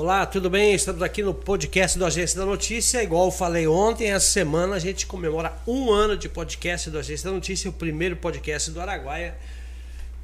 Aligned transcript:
Olá, 0.00 0.24
tudo 0.24 0.48
bem? 0.48 0.74
Estamos 0.74 1.02
aqui 1.02 1.24
no 1.24 1.34
podcast 1.34 1.98
do 1.98 2.06
Agência 2.06 2.38
da 2.38 2.46
Notícia. 2.46 3.02
Igual 3.02 3.24
eu 3.24 3.30
falei 3.32 3.66
ontem, 3.66 4.12
essa 4.12 4.28
semana 4.28 4.76
a 4.76 4.78
gente 4.78 5.04
comemora 5.08 5.52
um 5.66 5.90
ano 5.90 6.16
de 6.16 6.28
podcast 6.28 6.88
do 6.88 7.00
Agência 7.00 7.28
da 7.28 7.34
Notícia, 7.34 7.68
o 7.68 7.72
primeiro 7.72 8.14
podcast 8.14 8.70
do 8.70 8.80
Araguaia 8.80 9.36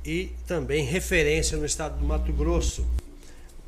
e 0.04 0.30
também 0.46 0.84
referência 0.84 1.58
no 1.58 1.66
estado 1.66 1.98
do 1.98 2.06
Mato 2.06 2.32
Grosso. 2.32 2.86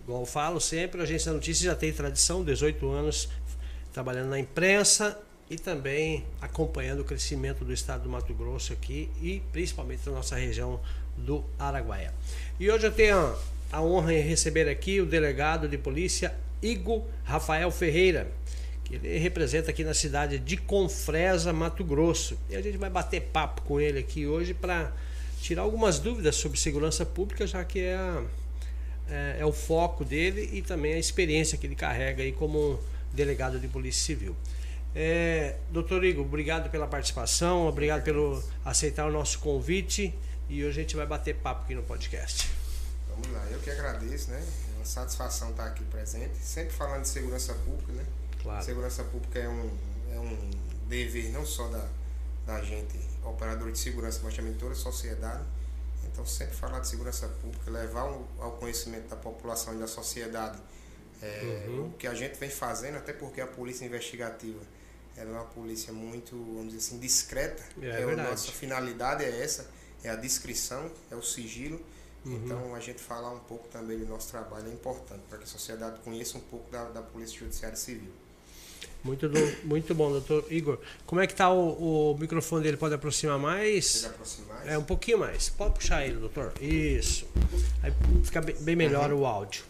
Igual 0.04 0.20
eu 0.20 0.26
falo 0.26 0.60
sempre, 0.60 1.00
a 1.00 1.02
Agência 1.02 1.32
da 1.32 1.34
Notícia 1.38 1.64
já 1.64 1.74
tem 1.74 1.92
tradição, 1.92 2.44
18 2.44 2.88
anos 2.88 3.28
trabalhando 3.92 4.28
na 4.28 4.38
imprensa 4.38 5.18
e 5.50 5.58
também 5.58 6.24
acompanhando 6.40 7.00
o 7.00 7.04
crescimento 7.04 7.64
do 7.64 7.72
estado 7.72 8.04
do 8.04 8.08
Mato 8.08 8.32
Grosso 8.32 8.72
aqui 8.72 9.10
e 9.20 9.42
principalmente 9.50 10.06
na 10.06 10.12
nossa 10.12 10.36
região 10.36 10.80
do 11.16 11.44
Araguaia. 11.58 12.14
E 12.60 12.70
hoje 12.70 12.86
eu 12.86 12.92
tenho 12.92 13.34
a 13.70 13.82
honra 13.82 14.14
em 14.14 14.20
receber 14.20 14.68
aqui 14.68 15.00
o 15.00 15.06
delegado 15.06 15.68
de 15.68 15.76
polícia 15.76 16.34
Igor 16.62 17.02
Rafael 17.24 17.70
Ferreira, 17.70 18.30
que 18.84 18.94
ele 18.94 19.18
representa 19.18 19.70
aqui 19.70 19.84
na 19.84 19.94
cidade 19.94 20.38
de 20.38 20.56
Confresa, 20.56 21.52
Mato 21.52 21.84
Grosso. 21.84 22.38
E 22.48 22.56
a 22.56 22.62
gente 22.62 22.78
vai 22.78 22.88
bater 22.88 23.20
papo 23.20 23.62
com 23.62 23.80
ele 23.80 23.98
aqui 23.98 24.26
hoje 24.26 24.54
para 24.54 24.92
tirar 25.40 25.62
algumas 25.62 25.98
dúvidas 25.98 26.36
sobre 26.36 26.58
segurança 26.58 27.04
pública, 27.04 27.46
já 27.46 27.64
que 27.64 27.80
é, 27.80 27.94
a, 27.94 28.22
é, 29.08 29.36
é, 29.40 29.46
o 29.46 29.52
foco 29.52 30.04
dele 30.04 30.50
e 30.52 30.62
também 30.62 30.94
a 30.94 30.98
experiência 30.98 31.58
que 31.58 31.66
ele 31.66 31.76
carrega 31.76 32.22
aí 32.22 32.32
como 32.32 32.80
delegado 33.12 33.58
de 33.58 33.68
polícia 33.68 34.04
civil. 34.04 34.36
É, 34.94 35.56
doutor 35.70 36.04
Igor, 36.04 36.24
obrigado 36.24 36.70
pela 36.70 36.86
participação, 36.86 37.66
obrigado 37.66 38.02
pelo 38.02 38.42
aceitar 38.64 39.06
o 39.06 39.12
nosso 39.12 39.38
convite 39.40 40.14
e 40.48 40.64
hoje 40.64 40.80
a 40.80 40.82
gente 40.82 40.96
vai 40.96 41.06
bater 41.06 41.34
papo 41.34 41.64
aqui 41.64 41.74
no 41.74 41.82
podcast. 41.82 42.65
Vamos 43.16 43.36
lá, 43.36 43.46
eu 43.50 43.58
que 43.60 43.70
agradeço, 43.70 44.30
né? 44.30 44.46
É 44.72 44.76
uma 44.76 44.84
satisfação 44.84 45.50
estar 45.50 45.66
aqui 45.66 45.84
presente. 45.84 46.36
Sempre 46.38 46.74
falando 46.74 47.02
de 47.02 47.08
segurança 47.08 47.54
pública, 47.54 47.92
né? 47.92 48.04
Claro. 48.42 48.64
Segurança 48.64 49.04
pública 49.04 49.38
é 49.38 49.48
um, 49.48 49.70
é 50.12 50.18
um 50.18 50.50
dever 50.88 51.30
não 51.32 51.44
só 51.44 51.68
da, 51.68 51.88
da 52.46 52.62
gente, 52.62 52.98
operador 53.24 53.72
de 53.72 53.78
segurança, 53.78 54.20
mas 54.22 54.34
também 54.34 54.52
de 54.52 54.58
toda 54.58 54.72
a 54.72 54.76
sociedade. 54.76 55.44
Então, 56.04 56.24
sempre 56.24 56.54
falar 56.54 56.80
de 56.80 56.88
segurança 56.88 57.26
pública, 57.28 57.70
levar 57.70 58.02
ao 58.38 58.52
conhecimento 58.52 59.08
da 59.08 59.16
população 59.16 59.74
e 59.74 59.78
da 59.78 59.86
sociedade 59.86 60.58
é, 61.22 61.66
uhum. 61.68 61.86
o 61.86 61.92
que 61.92 62.06
a 62.06 62.14
gente 62.14 62.38
vem 62.38 62.50
fazendo, 62.50 62.96
até 62.96 63.12
porque 63.12 63.40
a 63.40 63.46
polícia 63.46 63.84
investigativa 63.84 64.60
ela 65.16 65.30
é 65.30 65.32
uma 65.32 65.44
polícia 65.44 65.92
muito, 65.92 66.36
vamos 66.36 66.72
dizer 66.72 66.78
assim, 66.78 66.98
discreta. 66.98 67.62
É, 67.80 68.02
é 68.02 68.02
a 68.02 68.16
nossa 68.16 68.52
finalidade 68.52 69.24
é 69.24 69.42
essa, 69.42 69.68
é 70.04 70.10
a 70.10 70.16
descrição, 70.16 70.90
é 71.10 71.16
o 71.16 71.22
sigilo. 71.22 71.80
Uhum. 72.26 72.40
Então, 72.44 72.74
a 72.74 72.80
gente 72.80 73.00
falar 73.00 73.30
um 73.30 73.38
pouco 73.38 73.68
também 73.68 73.98
do 73.98 74.06
nosso 74.06 74.28
trabalho 74.30 74.68
é 74.68 74.72
importante, 74.72 75.22
para 75.28 75.38
que 75.38 75.44
a 75.44 75.46
sociedade 75.46 76.00
conheça 76.00 76.36
um 76.36 76.40
pouco 76.40 76.68
da, 76.70 76.84
da 76.86 77.00
Polícia 77.00 77.38
Judiciária 77.38 77.76
Civil. 77.76 78.10
Muito, 79.04 79.28
do, 79.28 79.38
muito 79.64 79.94
bom, 79.94 80.10
doutor 80.10 80.44
Igor. 80.50 80.78
Como 81.06 81.20
é 81.20 81.26
que 81.28 81.32
está 81.32 81.48
o, 81.48 82.10
o, 82.10 82.18
microfone 82.18 82.64
dele? 82.64 82.76
Pode 82.76 82.94
aproximar 82.94 83.38
mais? 83.38 84.00
Pode 84.00 84.14
aproximar 84.14 84.56
mais? 84.56 84.68
É, 84.68 84.76
um 84.76 84.82
pouquinho 84.82 85.18
mais. 85.18 85.48
Pode 85.48 85.74
puxar 85.74 86.04
ele, 86.04 86.16
doutor. 86.16 86.52
Isso. 86.60 87.28
Aí 87.80 87.92
fica 88.24 88.40
bem 88.40 88.74
melhor 88.74 89.12
uhum. 89.12 89.20
o 89.20 89.26
áudio. 89.26 89.62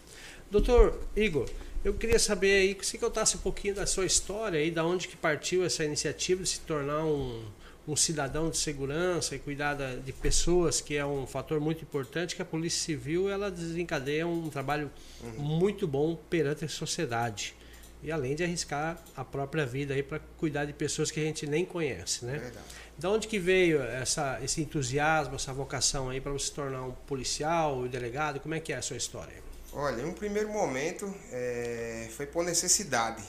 Doutor 0.49 0.99
Igor, 1.15 1.47
eu 1.85 1.93
queria 1.93 2.17
saber 2.17 2.53
aí, 2.53 2.77
se 2.81 2.97
contasse 2.97 3.37
um 3.37 3.39
pouquinho 3.39 3.75
da 3.75 3.85
sua 3.85 4.05
história 4.05 4.63
e 4.63 4.71
da 4.71 4.83
onde 4.83 5.07
que 5.07 5.15
partiu 5.15 5.63
essa 5.63 5.83
iniciativa 5.83 6.41
de 6.41 6.49
se 6.49 6.61
tornar 6.61 7.05
um, 7.05 7.45
um 7.87 7.95
cidadão 7.95 8.49
de 8.49 8.57
segurança 8.57 9.35
e 9.35 9.39
cuidar 9.39 9.75
de 9.75 10.11
pessoas, 10.11 10.81
que 10.81 10.97
é 10.97 11.05
um 11.05 11.25
fator 11.25 11.59
muito 11.59 11.83
importante, 11.83 12.35
que 12.35 12.41
a 12.41 12.45
Polícia 12.45 12.83
Civil 12.83 13.29
ela 13.29 13.49
desencadeia 13.49 14.27
um 14.27 14.49
trabalho 14.49 14.91
uhum. 15.23 15.43
muito 15.43 15.87
bom 15.87 16.15
perante 16.29 16.65
a 16.65 16.69
sociedade. 16.69 17.55
E 18.03 18.11
além 18.11 18.35
de 18.35 18.43
arriscar 18.43 19.01
a 19.15 19.23
própria 19.23 19.65
vida 19.65 19.93
aí 19.93 20.03
para 20.03 20.19
cuidar 20.37 20.65
de 20.65 20.73
pessoas 20.73 21.09
que 21.09 21.19
a 21.19 21.23
gente 21.23 21.47
nem 21.47 21.65
conhece, 21.65 22.25
né? 22.25 22.37
Verdade. 22.37 22.65
Da 22.97 23.09
onde 23.09 23.27
que 23.27 23.39
veio 23.39 23.81
essa, 23.81 24.39
esse 24.43 24.61
entusiasmo, 24.61 25.35
essa 25.35 25.53
vocação 25.53 26.09
aí 26.09 26.19
para 26.19 26.31
você 26.31 26.47
se 26.47 26.51
tornar 26.51 26.83
um 26.83 26.91
policial, 26.91 27.79
um 27.79 27.87
delegado? 27.87 28.39
Como 28.39 28.53
é 28.53 28.59
que 28.59 28.71
é 28.71 28.77
a 28.77 28.81
sua 28.81 28.97
história? 28.97 29.33
Olha, 29.73 30.01
em 30.01 30.05
um 30.05 30.13
primeiro 30.13 30.49
momento 30.49 31.11
é, 31.31 32.07
foi 32.15 32.25
por 32.25 32.43
necessidade, 32.43 33.23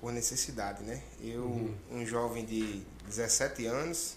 por 0.00 0.12
necessidade, 0.12 0.82
né? 0.84 1.02
Eu, 1.22 1.42
uhum. 1.42 1.74
um 1.90 2.06
jovem 2.06 2.44
de 2.44 2.82
17 3.08 3.66
anos, 3.66 4.16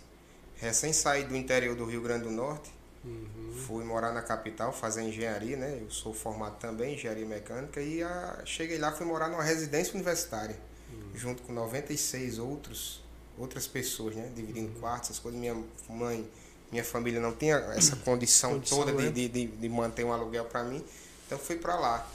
recém 0.55 0.93
saí 0.93 1.23
do 1.23 1.35
interior 1.35 1.75
do 1.75 1.85
Rio 1.85 2.01
Grande 2.01 2.25
do 2.25 2.31
Norte, 2.31 2.71
uhum. 3.03 3.53
fui 3.65 3.83
morar 3.83 4.11
na 4.11 4.21
capital, 4.21 4.71
fazer 4.71 5.03
engenharia, 5.03 5.57
né? 5.57 5.79
Eu 5.81 5.89
sou 5.89 6.13
formado 6.13 6.57
também 6.59 6.91
em 6.91 6.95
engenharia 6.95 7.25
mecânica 7.25 7.81
e 7.81 8.03
a, 8.03 8.41
cheguei 8.45 8.77
lá, 8.77 8.91
fui 8.91 9.05
morar 9.05 9.27
numa 9.27 9.43
residência 9.43 9.93
universitária, 9.93 10.57
uhum. 10.91 11.11
junto 11.17 11.43
com 11.43 11.53
96 11.53 12.37
outros, 12.39 13.03
outras 13.37 13.65
pessoas, 13.65 14.15
né? 14.15 14.31
Dividindo 14.35 14.73
uhum. 14.73 14.79
quartos, 14.79 15.09
essas 15.09 15.19
coisas. 15.19 15.39
Minha 15.39 15.57
mãe, 15.89 16.29
minha 16.71 16.83
família 16.83 17.19
não 17.19 17.33
tinha 17.33 17.55
essa 17.75 17.95
condição, 17.97 18.53
condição 18.53 18.77
toda 18.79 18.93
né? 18.93 19.09
de, 19.09 19.27
de, 19.27 19.47
de 19.47 19.69
manter 19.69 20.03
um 20.03 20.13
aluguel 20.13 20.45
para 20.45 20.63
mim, 20.63 20.83
então 21.25 21.39
fui 21.39 21.55
para 21.55 21.75
lá. 21.75 22.07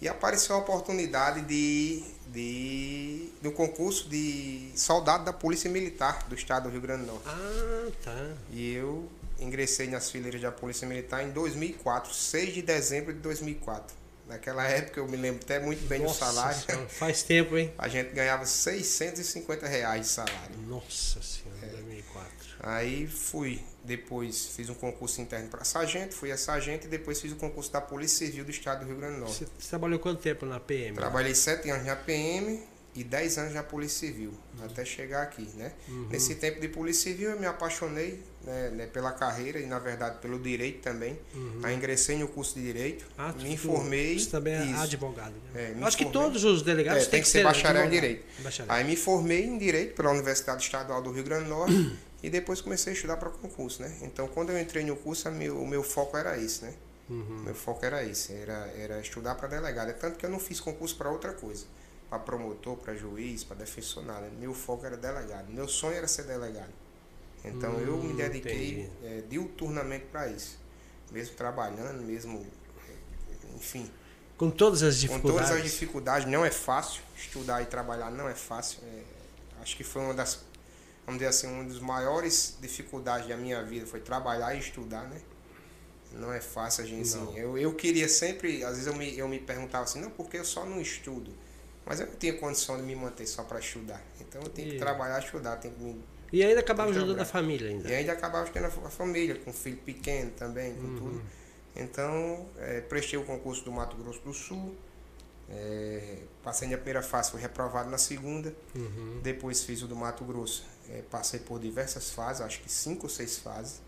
E 0.00 0.08
apareceu 0.08 0.56
a 0.56 0.58
oportunidade 0.58 1.42
de, 1.42 2.02
de 2.28 3.28
do 3.42 3.52
concurso 3.52 4.08
de 4.08 4.70
soldado 4.74 5.24
da 5.24 5.32
Polícia 5.32 5.70
Militar 5.70 6.24
do 6.28 6.34
Estado 6.34 6.64
do 6.64 6.70
Rio 6.70 6.80
Grande 6.80 7.04
do 7.04 7.12
Norte. 7.12 7.24
Ah, 7.26 7.90
tá. 8.02 8.32
E 8.50 8.72
eu 8.74 9.08
ingressei 9.38 9.88
nas 9.88 10.10
fileiras 10.10 10.40
da 10.40 10.52
Polícia 10.52 10.86
Militar 10.86 11.22
em 11.22 11.30
2004, 11.30 12.12
6 12.14 12.54
de 12.54 12.62
dezembro 12.62 13.12
de 13.12 13.20
2004. 13.20 14.00
Naquela 14.28 14.64
época 14.64 15.00
eu 15.00 15.08
me 15.08 15.16
lembro 15.16 15.40
até 15.42 15.58
muito 15.58 15.84
bem 15.88 16.00
Nossa 16.02 16.24
do 16.24 16.34
salário. 16.34 16.60
Senhora, 16.60 16.88
faz 16.88 17.22
tempo, 17.24 17.56
hein? 17.58 17.74
A 17.76 17.88
gente 17.88 18.10
ganhava 18.10 18.46
650 18.46 19.66
reais 19.66 20.02
de 20.02 20.08
salário. 20.08 20.56
Nossa 20.68 21.20
Senhora. 21.20 21.49
2004. 21.49 21.49
Aí 22.62 23.06
fui, 23.06 23.62
depois 23.82 24.48
fiz 24.54 24.68
um 24.68 24.74
concurso 24.74 25.20
interno 25.20 25.48
para 25.48 25.64
sargento, 25.64 26.14
fui 26.14 26.30
a 26.30 26.36
sargento 26.36 26.86
e 26.86 26.90
depois 26.90 27.20
fiz 27.20 27.32
o 27.32 27.36
concurso 27.36 27.72
da 27.72 27.80
Polícia 27.80 28.26
Civil 28.26 28.44
do 28.44 28.50
Estado 28.50 28.80
do 28.80 28.86
Rio 28.86 28.96
Grande 28.96 29.14
do 29.14 29.20
Norte. 29.20 29.46
Você 29.58 29.68
trabalhou 29.68 29.98
quanto 29.98 30.20
tempo 30.20 30.44
na 30.44 30.60
PM? 30.60 30.94
Trabalhei 30.94 31.34
sete 31.34 31.70
anos 31.70 31.86
na 31.86 31.96
PM 31.96 32.60
e 32.94 33.04
dez 33.04 33.38
anos 33.38 33.54
na 33.54 33.62
Polícia 33.62 34.08
Civil, 34.08 34.34
uhum. 34.58 34.66
até 34.66 34.84
chegar 34.84 35.22
aqui, 35.22 35.48
né? 35.54 35.72
Uhum. 35.88 36.08
Nesse 36.10 36.34
tempo 36.34 36.60
de 36.60 36.68
Polícia 36.68 37.10
Civil 37.10 37.30
eu 37.30 37.40
me 37.40 37.46
apaixonei 37.46 38.20
né, 38.44 38.70
né, 38.70 38.86
pela 38.86 39.12
carreira 39.12 39.58
e 39.58 39.66
na 39.66 39.78
verdade 39.78 40.18
pelo 40.18 40.38
direito 40.38 40.82
também. 40.82 41.18
Uhum. 41.32 41.60
Aí 41.62 41.74
ingressei 41.74 42.18
no 42.18 42.28
curso 42.28 42.56
de 42.56 42.62
Direito, 42.62 43.06
ah, 43.16 43.32
me 43.32 43.52
informei. 43.52 44.18
Você 44.18 44.28
também 44.28 44.54
é 44.54 44.64
isso. 44.64 44.82
advogado. 44.82 45.34
Né? 45.54 45.74
É, 45.80 45.84
Acho 45.84 45.96
que 45.96 46.10
todos 46.10 46.44
os 46.44 46.62
delegados 46.62 47.04
é, 47.04 47.06
têm 47.06 47.20
que, 47.20 47.26
que 47.26 47.30
ser 47.30 47.44
bacharel 47.44 47.86
em 47.86 47.90
Direito. 47.90 48.24
Bacharel. 48.40 48.72
Aí 48.72 48.84
me 48.84 48.96
formei 48.96 49.44
em 49.44 49.56
Direito 49.56 49.94
pela 49.94 50.10
Universidade 50.10 50.62
Estadual 50.62 51.00
do 51.00 51.10
Rio 51.10 51.24
Grande 51.24 51.44
do 51.44 51.50
Norte. 51.50 51.96
E 52.22 52.28
depois 52.28 52.60
comecei 52.60 52.92
a 52.92 52.96
estudar 52.96 53.16
para 53.16 53.30
concurso, 53.30 53.82
né? 53.82 53.96
Então, 54.02 54.28
quando 54.28 54.50
eu 54.50 54.60
entrei 54.60 54.84
no 54.84 54.96
curso, 54.96 55.30
meu, 55.30 55.60
o 55.60 55.66
meu 55.66 55.82
foco 55.82 56.16
era 56.16 56.36
esse, 56.36 56.64
né? 56.64 56.74
Uhum. 57.08 57.42
Meu 57.44 57.54
foco 57.54 57.84
era 57.84 58.04
esse, 58.04 58.32
era, 58.32 58.66
era 58.76 59.00
estudar 59.00 59.34
para 59.34 59.48
delegado. 59.48 59.88
É 59.88 59.92
tanto 59.92 60.18
que 60.18 60.26
eu 60.26 60.30
não 60.30 60.38
fiz 60.38 60.60
concurso 60.60 60.96
para 60.96 61.10
outra 61.10 61.32
coisa. 61.32 61.64
Para 62.08 62.18
promotor, 62.18 62.76
para 62.76 62.94
juiz, 62.94 63.42
para 63.42 63.56
defensor, 63.56 64.04
nada. 64.04 64.30
Meu 64.38 64.52
foco 64.52 64.84
era 64.84 64.96
delegado. 64.96 65.50
Meu 65.50 65.66
sonho 65.66 65.94
era 65.94 66.06
ser 66.06 66.24
delegado. 66.24 66.72
Então, 67.44 67.72
hum, 67.72 67.80
eu 67.80 67.96
me 67.96 68.12
hum, 68.12 68.16
dediquei 68.16 68.90
é, 69.02 69.22
diuturnamente 69.28 70.06
para 70.06 70.28
isso. 70.28 70.58
Mesmo 71.10 71.34
trabalhando, 71.34 72.02
mesmo... 72.02 72.46
Enfim... 73.56 73.90
Com 74.36 74.50
todas 74.50 74.82
as 74.82 74.96
dificuldades. 74.96 75.30
Com 75.30 75.36
todas 75.36 75.50
as 75.50 75.62
dificuldades. 75.62 76.28
Não 76.28 76.44
é 76.44 76.50
fácil. 76.50 77.02
Estudar 77.16 77.62
e 77.62 77.66
trabalhar 77.66 78.10
não 78.10 78.28
é 78.28 78.34
fácil. 78.34 78.78
É, 78.84 79.02
acho 79.60 79.76
que 79.76 79.84
foi 79.84 80.00
uma 80.00 80.14
das 80.14 80.40
vamos 81.06 81.18
dizer 81.18 81.28
assim, 81.28 81.46
uma 81.46 81.64
das 81.64 81.78
maiores 81.78 82.56
dificuldades 82.60 83.28
da 83.28 83.36
minha 83.36 83.62
vida 83.62 83.86
foi 83.86 84.00
trabalhar 84.00 84.54
e 84.54 84.58
estudar, 84.58 85.08
né? 85.08 85.20
Não 86.12 86.32
é 86.32 86.40
fácil 86.40 86.84
a 86.84 86.86
gente 86.86 87.02
assim. 87.02 87.38
Eu, 87.38 87.56
eu 87.56 87.72
queria 87.74 88.08
sempre, 88.08 88.64
às 88.64 88.72
vezes 88.72 88.86
eu 88.86 88.94
me, 88.94 89.16
eu 89.16 89.28
me 89.28 89.38
perguntava 89.38 89.84
assim, 89.84 90.00
não, 90.00 90.10
porque 90.10 90.38
eu 90.38 90.44
só 90.44 90.64
não 90.64 90.80
estudo. 90.80 91.32
Mas 91.86 92.00
eu 92.00 92.06
não 92.06 92.14
tinha 92.14 92.34
condição 92.34 92.76
de 92.76 92.82
me 92.82 92.94
manter 92.94 93.26
só 93.26 93.42
para 93.42 93.58
estudar. 93.58 94.02
Então 94.20 94.42
eu 94.42 94.48
tenho 94.48 94.68
e... 94.68 94.70
que 94.72 94.78
trabalhar 94.78 95.18
estudar, 95.20 95.56
tenho 95.56 95.74
que 95.74 95.82
me. 95.82 96.02
E 96.32 96.44
ainda 96.44 96.60
acabava 96.60 96.90
ajudando 96.90 97.20
a 97.20 97.24
família 97.24 97.70
ainda. 97.70 97.88
E 97.88 97.94
ainda 97.94 98.12
acabava 98.12 98.44
ajudando 98.44 98.66
a 98.66 98.90
família, 98.90 99.34
com 99.36 99.52
filho 99.52 99.78
pequeno 99.78 100.30
também, 100.32 100.74
com 100.74 100.82
uhum. 100.82 100.96
tudo. 100.96 101.22
Então, 101.74 102.46
é, 102.58 102.80
prestei 102.80 103.18
o 103.18 103.24
concurso 103.24 103.64
do 103.64 103.72
Mato 103.72 103.96
Grosso 103.96 104.20
do 104.20 104.32
Sul. 104.32 104.74
É, 105.48 106.18
passei 106.44 106.68
na 106.68 106.76
primeira 106.76 107.02
fase, 107.02 107.32
fui 107.32 107.40
reprovado 107.40 107.90
na 107.90 107.98
segunda. 107.98 108.54
Uhum. 108.74 109.20
Depois 109.22 109.64
fiz 109.64 109.82
o 109.82 109.88
do 109.88 109.96
Mato 109.96 110.24
Grosso. 110.24 110.64
É, 110.92 111.02
passei 111.10 111.38
por 111.38 111.60
diversas 111.60 112.10
fases, 112.10 112.42
acho 112.42 112.60
que 112.60 112.70
cinco 112.70 113.04
ou 113.04 113.10
seis 113.10 113.38
fases, 113.38 113.80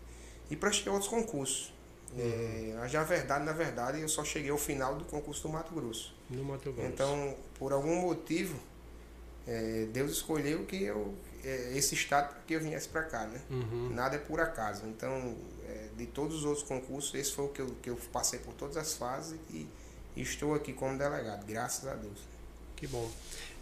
e 0.49 0.55
prestei 0.55 0.91
outros 0.91 1.09
concursos. 1.09 1.73
Uhum. 2.15 2.83
É, 2.83 2.87
já 2.87 3.03
verdade, 3.03 3.43
na 3.43 3.51
verdade, 3.51 3.99
eu 3.99 4.07
só 4.07 4.23
cheguei 4.23 4.51
ao 4.51 4.57
final 4.57 4.95
do 4.95 5.05
concurso 5.05 5.43
do 5.43 5.49
Mato 5.49 5.73
Grosso. 5.73 6.15
No 6.29 6.43
Mato 6.43 6.71
Grosso. 6.71 6.87
Então, 6.87 7.35
por 7.59 7.73
algum 7.73 8.01
motivo, 8.01 8.57
é, 9.45 9.87
Deus 9.91 10.11
escolheu 10.11 10.65
que 10.65 10.81
eu 10.83 11.13
é, 11.43 11.77
esse 11.77 11.93
estado 11.93 12.29
para 12.29 12.41
que 12.47 12.53
eu 12.53 12.61
viesse 12.61 12.87
para 12.87 13.03
cá, 13.03 13.25
né? 13.25 13.41
Uhum. 13.49 13.89
Nada 13.93 14.15
é 14.15 14.19
por 14.19 14.39
acaso. 14.39 14.85
Então, 14.85 15.35
é, 15.67 15.89
de 15.97 16.05
todos 16.05 16.37
os 16.37 16.45
outros 16.45 16.65
concursos, 16.65 17.13
esse 17.13 17.31
foi 17.33 17.45
o 17.45 17.49
que 17.49 17.61
eu, 17.61 17.67
que 17.81 17.89
eu 17.89 17.97
passei 18.11 18.39
por 18.39 18.53
todas 18.53 18.77
as 18.77 18.93
fases 18.93 19.37
e, 19.49 19.67
e 20.15 20.21
estou 20.21 20.55
aqui 20.55 20.71
como 20.71 20.97
delegado, 20.97 21.45
graças 21.45 21.85
a 21.87 21.95
Deus. 21.95 22.19
Que 22.75 22.87
bom. 22.87 23.09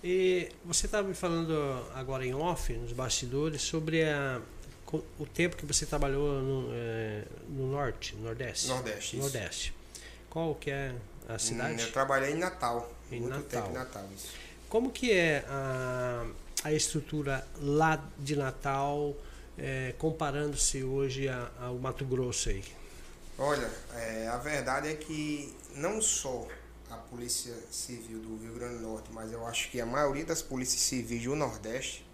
E 0.03 0.50
você 0.65 0.88
estava 0.88 1.07
me 1.07 1.13
falando 1.13 1.53
agora 1.94 2.25
em 2.25 2.33
off, 2.33 2.74
nos 2.74 2.92
bastidores, 2.92 3.62
sobre 3.62 4.03
a, 4.03 4.42
o 5.19 5.25
tempo 5.25 5.56
que 5.56 5.65
você 5.65 5.86
trabalhou 5.86 6.42
no, 6.42 6.69
é, 6.74 7.24
no 7.48 7.71
norte, 7.71 8.15
nordeste. 8.15 8.68
Nordeste. 8.68 9.15
Isso. 9.15 9.24
Nordeste. 9.24 9.74
Qual 10.30 10.56
que 10.56 10.71
é 10.71 10.95
a 11.30 11.38
cidade? 11.38 11.81
Eu 11.81 11.92
trabalhei 11.92 12.31
em 12.31 12.38
Natal. 12.38 12.92
Em 13.12 13.19
muito 13.19 13.36
Natal. 13.36 13.62
tempo 13.62 13.69
em 13.69 13.74
Natal, 13.74 14.09
isso. 14.15 14.33
Como 14.68 14.89
que 14.89 15.12
é 15.12 15.45
a, 15.48 16.25
a 16.63 16.74
estrutura 16.74 17.45
lá 17.59 18.03
de 18.18 18.36
Natal, 18.36 19.15
é, 19.57 19.94
comparando-se 20.00 20.83
hoje 20.83 21.27
ao 21.59 21.75
Mato 21.75 22.06
Grosso 22.06 22.50
aí? 22.50 22.63
Olha, 23.38 23.69
é, 23.94 24.27
a 24.27 24.38
verdade 24.38 24.88
é 24.88 24.95
que 24.95 25.53
não 25.75 26.01
só 26.01 26.48
a 26.92 26.98
Polícia 26.98 27.54
Civil 27.72 28.20
do 28.20 28.38
Rio 28.38 28.54
Grande 28.54 28.76
do 28.80 28.82
Norte, 28.82 29.10
mas 29.12 29.32
eu 29.32 29.46
acho 29.48 29.70
que 29.72 29.80
a 29.80 29.86
maioria 29.86 30.26
das 30.26 30.42
polícias 30.42 30.82
civis 30.82 31.24
do 31.24 31.36
Nordeste, 31.36 32.06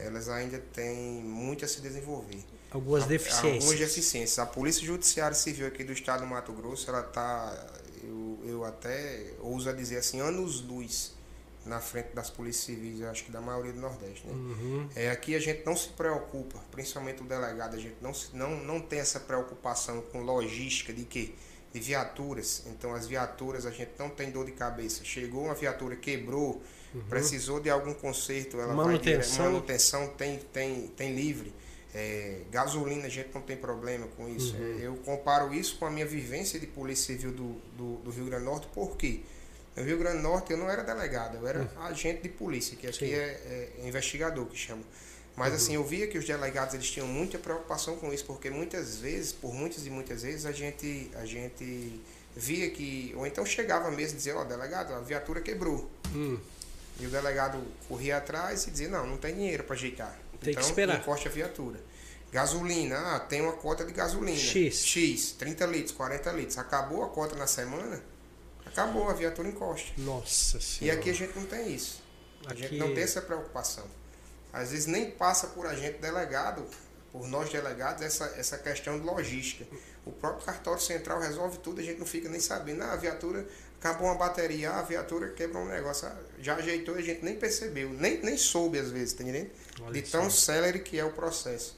elas 0.00 0.28
ainda 0.28 0.58
têm 0.58 1.22
muito 1.22 1.64
a 1.64 1.68
se 1.68 1.80
desenvolver. 1.80 2.42
Algumas 2.70 3.04
deficiências. 3.06 3.52
Algumas 3.62 3.78
deficiências. 3.78 4.38
A 4.40 4.46
Polícia 4.46 4.84
Judiciária 4.84 5.34
Civil 5.36 5.66
aqui 5.68 5.84
do 5.84 5.92
estado 5.92 6.22
do 6.22 6.26
Mato 6.26 6.52
Grosso, 6.52 6.90
ela 6.90 7.00
está, 7.06 7.70
eu, 8.02 8.40
eu 8.44 8.64
até 8.64 9.32
ouso 9.40 9.72
dizer 9.72 9.98
assim, 9.98 10.20
anos-luz 10.20 11.14
na 11.64 11.80
frente 11.80 12.08
das 12.14 12.28
polícias 12.28 12.64
civis, 12.66 13.00
eu 13.00 13.08
acho 13.08 13.24
que 13.24 13.30
da 13.30 13.40
maioria 13.40 13.72
do 13.72 13.80
Nordeste. 13.80 14.26
Né? 14.26 14.32
Uhum. 14.34 14.88
É, 14.96 15.10
aqui 15.10 15.34
a 15.36 15.38
gente 15.40 15.64
não 15.64 15.76
se 15.76 15.88
preocupa, 15.90 16.58
principalmente 16.72 17.22
o 17.22 17.24
delegado, 17.24 17.74
a 17.76 17.78
gente 17.78 17.96
não, 18.02 18.12
se- 18.12 18.34
não, 18.34 18.56
não 18.64 18.80
tem 18.80 18.98
essa 18.98 19.20
preocupação 19.20 20.02
com 20.02 20.20
logística 20.20 20.92
de 20.92 21.04
quê? 21.04 21.32
De 21.74 21.80
viaturas. 21.80 22.62
Então 22.68 22.94
as 22.94 23.06
viaturas 23.06 23.66
a 23.66 23.70
gente 23.70 23.90
não 23.98 24.08
tem 24.08 24.30
dor 24.30 24.46
de 24.46 24.52
cabeça. 24.52 25.04
Chegou 25.04 25.44
uma 25.46 25.54
viatura, 25.54 25.96
quebrou, 25.96 26.62
precisou 27.10 27.58
de 27.60 27.68
algum 27.68 27.92
conserto, 27.92 28.60
ela 28.60 28.72
vai 28.74 28.98
dire- 28.98 29.16
Uhum. 29.16 29.16
Manutenção. 29.18 29.44
manutenção 29.46 30.06
tem, 30.16 30.38
tem, 30.52 30.86
tem 30.96 31.14
livre. 31.14 31.52
É, 31.92 32.40
gasolina 32.50 33.06
a 33.06 33.08
gente 33.08 33.30
não 33.34 33.40
tem 33.42 33.56
problema 33.56 34.06
com 34.16 34.28
isso. 34.28 34.54
Uhum. 34.56 34.78
É, 34.80 34.86
Eu 34.86 34.96
comparo 34.98 35.52
isso 35.52 35.76
com 35.78 35.86
a 35.86 35.90
minha 35.90 36.06
vivência 36.06 36.58
de 36.60 36.66
polícia 36.66 37.06
civil 37.14 37.32
do, 37.32 37.52
do, 37.76 37.96
do 38.04 38.10
Rio 38.10 38.26
Grande 38.26 38.44
do 38.44 38.50
Norte, 38.50 38.66
por 38.74 38.96
quê? 38.96 39.20
No 39.76 39.82
Rio 39.82 39.98
Grande 39.98 40.18
do 40.18 40.22
Norte 40.22 40.52
eu 40.52 40.56
não 40.58 40.70
era 40.70 40.82
delegado, 40.84 41.36
eu 41.38 41.46
era 41.48 41.68
agente 41.80 42.22
de 42.22 42.28
polícia, 42.28 42.76
que 42.76 42.86
aqui 42.86 43.04
Uhum. 43.06 43.10
É, 43.14 43.24
é 43.78 43.88
investigador 43.88 44.46
que 44.46 44.56
chama. 44.56 44.82
Mas 45.36 45.52
assim, 45.52 45.74
eu 45.74 45.84
via 45.84 46.06
que 46.06 46.16
os 46.16 46.24
delegados 46.24 46.74
eles 46.74 46.88
tinham 46.88 47.08
muita 47.08 47.38
preocupação 47.38 47.96
com 47.96 48.12
isso, 48.12 48.24
porque 48.24 48.50
muitas 48.50 48.96
vezes, 48.98 49.32
por 49.32 49.52
muitas 49.52 49.84
e 49.84 49.90
muitas 49.90 50.22
vezes, 50.22 50.46
a 50.46 50.52
gente, 50.52 51.10
a 51.14 51.26
gente 51.26 52.00
via 52.36 52.70
que, 52.70 53.12
ou 53.16 53.26
então 53.26 53.44
chegava 53.44 53.90
mesmo 53.90 54.14
e 54.14 54.16
dizia, 54.18 54.36
ó, 54.36 54.44
delegado, 54.44 54.92
a 54.94 55.00
viatura 55.00 55.40
quebrou. 55.40 55.90
Hum. 56.14 56.38
E 57.00 57.06
o 57.06 57.10
delegado 57.10 57.60
corria 57.88 58.18
atrás 58.18 58.68
e 58.68 58.70
dizia, 58.70 58.88
não, 58.88 59.04
não 59.06 59.16
tem 59.16 59.34
dinheiro 59.34 59.64
para 59.64 59.74
ajeitar. 59.74 60.16
Tem 60.40 60.52
que 60.54 60.60
então, 60.60 60.62
esperar. 60.68 60.98
encoste 61.00 61.26
a 61.26 61.30
viatura. 61.30 61.80
Gasolina, 62.30 62.96
ah, 63.16 63.20
tem 63.20 63.40
uma 63.40 63.52
cota 63.54 63.84
de 63.84 63.92
gasolina. 63.92 64.36
X. 64.38 64.84
X, 64.84 65.32
30 65.32 65.66
litros, 65.66 65.92
40 65.92 66.30
litros. 66.32 66.58
Acabou 66.58 67.02
a 67.04 67.08
cota 67.08 67.34
na 67.36 67.46
semana, 67.46 68.00
acabou, 68.66 69.08
a 69.08 69.14
viatura 69.14 69.48
encosta. 69.48 69.90
Nossa 69.98 70.58
E 70.58 70.62
Senhora. 70.62 70.98
aqui 70.98 71.10
a 71.10 71.12
gente 71.12 71.36
não 71.36 71.46
tem 71.46 71.72
isso. 71.74 72.02
A 72.46 72.50
Aqui- 72.52 72.62
gente 72.62 72.76
não 72.76 72.92
tem 72.94 73.02
essa 73.02 73.22
preocupação. 73.22 73.84
Às 74.54 74.70
vezes 74.70 74.86
nem 74.86 75.10
passa 75.10 75.48
por 75.48 75.66
a 75.66 75.74
gente 75.74 75.98
delegado, 75.98 76.64
por 77.10 77.26
nós 77.28 77.50
delegados, 77.50 78.02
essa, 78.02 78.24
essa 78.36 78.56
questão 78.56 78.98
de 78.98 79.04
logística. 79.04 79.66
O 80.06 80.12
próprio 80.12 80.46
cartório 80.46 80.80
central 80.80 81.20
resolve 81.20 81.58
tudo, 81.58 81.80
a 81.80 81.84
gente 81.84 81.98
não 81.98 82.06
fica 82.06 82.28
nem 82.28 82.40
sabendo. 82.40 82.82
Ah, 82.82 82.92
a 82.92 82.96
viatura 82.96 83.46
acabou 83.80 84.06
uma 84.06 84.14
bateria, 84.14 84.70
ah, 84.70 84.78
a 84.78 84.82
viatura 84.82 85.30
quebrou 85.30 85.64
um 85.64 85.68
negócio, 85.68 86.06
ah, 86.06 86.16
já 86.38 86.54
ajeitou 86.54 86.96
e 86.96 87.00
a 87.00 87.02
gente 87.02 87.24
nem 87.24 87.36
percebeu, 87.36 87.90
nem, 87.90 88.20
nem 88.22 88.38
soube 88.38 88.78
às 88.78 88.90
vezes, 88.90 89.12
tá 89.12 89.24
entendendo? 89.24 89.50
De 89.92 90.02
tão 90.02 90.30
célere 90.30 90.78
que 90.78 90.98
é 90.98 91.04
o 91.04 91.12
processo. 91.12 91.76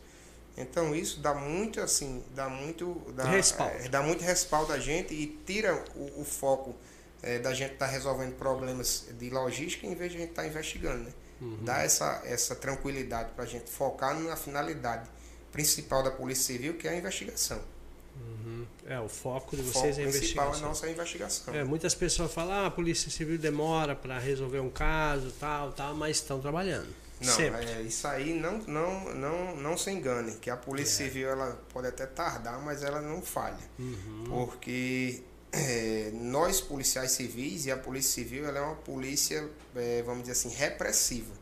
Então 0.57 0.95
isso 0.95 1.21
dá 1.21 1.33
muito 1.35 1.81
assim, 1.81 2.23
dá 2.35 2.49
muito. 2.49 2.95
Dá, 3.15 3.25
Respaldo. 3.25 3.77
é, 3.77 3.89
dá 3.89 4.03
muito 4.03 4.23
respaldo 4.23 4.73
a 4.73 4.79
gente 4.79 5.15
e 5.15 5.27
tira 5.47 5.83
o, 5.95 6.21
o 6.21 6.25
foco 6.25 6.75
é, 7.23 7.39
da 7.39 7.53
gente 7.55 7.75
estar 7.75 7.87
resolvendo 7.87 8.35
problemas 8.37 9.07
de 9.19 9.31
logística 9.31 9.87
em 9.87 9.95
vez 9.95 10.13
de 10.13 10.19
a 10.19 10.21
gente 10.21 10.31
estar 10.31 10.47
investigando. 10.47 11.05
Né? 11.05 11.13
Uhum. 11.41 11.59
Dá 11.63 11.83
essa, 11.83 12.23
essa 12.25 12.55
tranquilidade 12.55 13.31
para 13.33 13.45
a 13.45 13.47
gente 13.47 13.71
focar 13.71 14.19
na 14.19 14.37
finalidade 14.37 15.09
principal 15.53 16.03
da 16.03 16.11
Polícia 16.11 16.55
Civil, 16.55 16.75
que 16.75 16.87
é 16.89 16.93
a 16.93 16.97
investigação. 16.97 17.61
Uhum. 18.17 18.67
É, 18.87 18.99
o 18.99 19.09
foco 19.09 19.57
de 19.57 19.63
vocês 19.63 19.97
foco 19.97 20.07
é 20.07 20.09
a 20.09 20.11
principal 20.11 20.45
é 20.45 20.47
a 20.47 20.51
investigação. 20.51 20.69
nossa 20.69 20.89
investigação. 20.89 21.55
É, 21.55 21.65
muitas 21.65 21.95
pessoas 21.95 22.33
falam, 22.33 22.55
ah, 22.55 22.67
a 22.67 22.71
Polícia 22.71 23.11
Civil 23.11 23.37
demora 23.39 23.95
para 23.95 24.19
resolver 24.19 24.61
um 24.61 24.71
caso, 24.71 25.33
tal, 25.39 25.73
tal, 25.73 25.95
mas 25.95 26.17
estão 26.17 26.41
trabalhando. 26.41 26.89
Não, 27.21 27.33
Sempre. 27.33 27.65
é, 27.65 27.81
isso 27.81 28.07
aí 28.07 28.39
não, 28.39 28.59
não, 28.59 29.15
não, 29.15 29.57
não 29.57 29.77
se 29.77 29.91
engane, 29.91 30.37
que 30.37 30.51
a 30.51 30.57
Polícia 30.57 31.03
É. 31.03 31.07
Civil 31.07 31.31
ela 31.31 31.59
pode 31.73 31.87
até 31.87 32.05
tardar, 32.05 32.61
mas 32.61 32.83
ela 32.83 33.01
não 33.01 33.23
falha. 33.23 33.57
Uhum. 33.79 34.25
Porque 34.29 35.23
é, 35.53 36.11
nós, 36.13 36.61
policiais 36.61 37.13
civis, 37.13 37.67
e 37.67 37.71
a 37.71 37.77
Polícia 37.77 38.23
Civil 38.23 38.47
ela 38.47 38.59
é 38.59 38.63
uma 38.63 38.77
polícia, 38.77 39.49
é, 39.75 40.03
vamos 40.03 40.23
dizer 40.23 40.33
assim, 40.33 40.49
repressiva. 40.51 41.33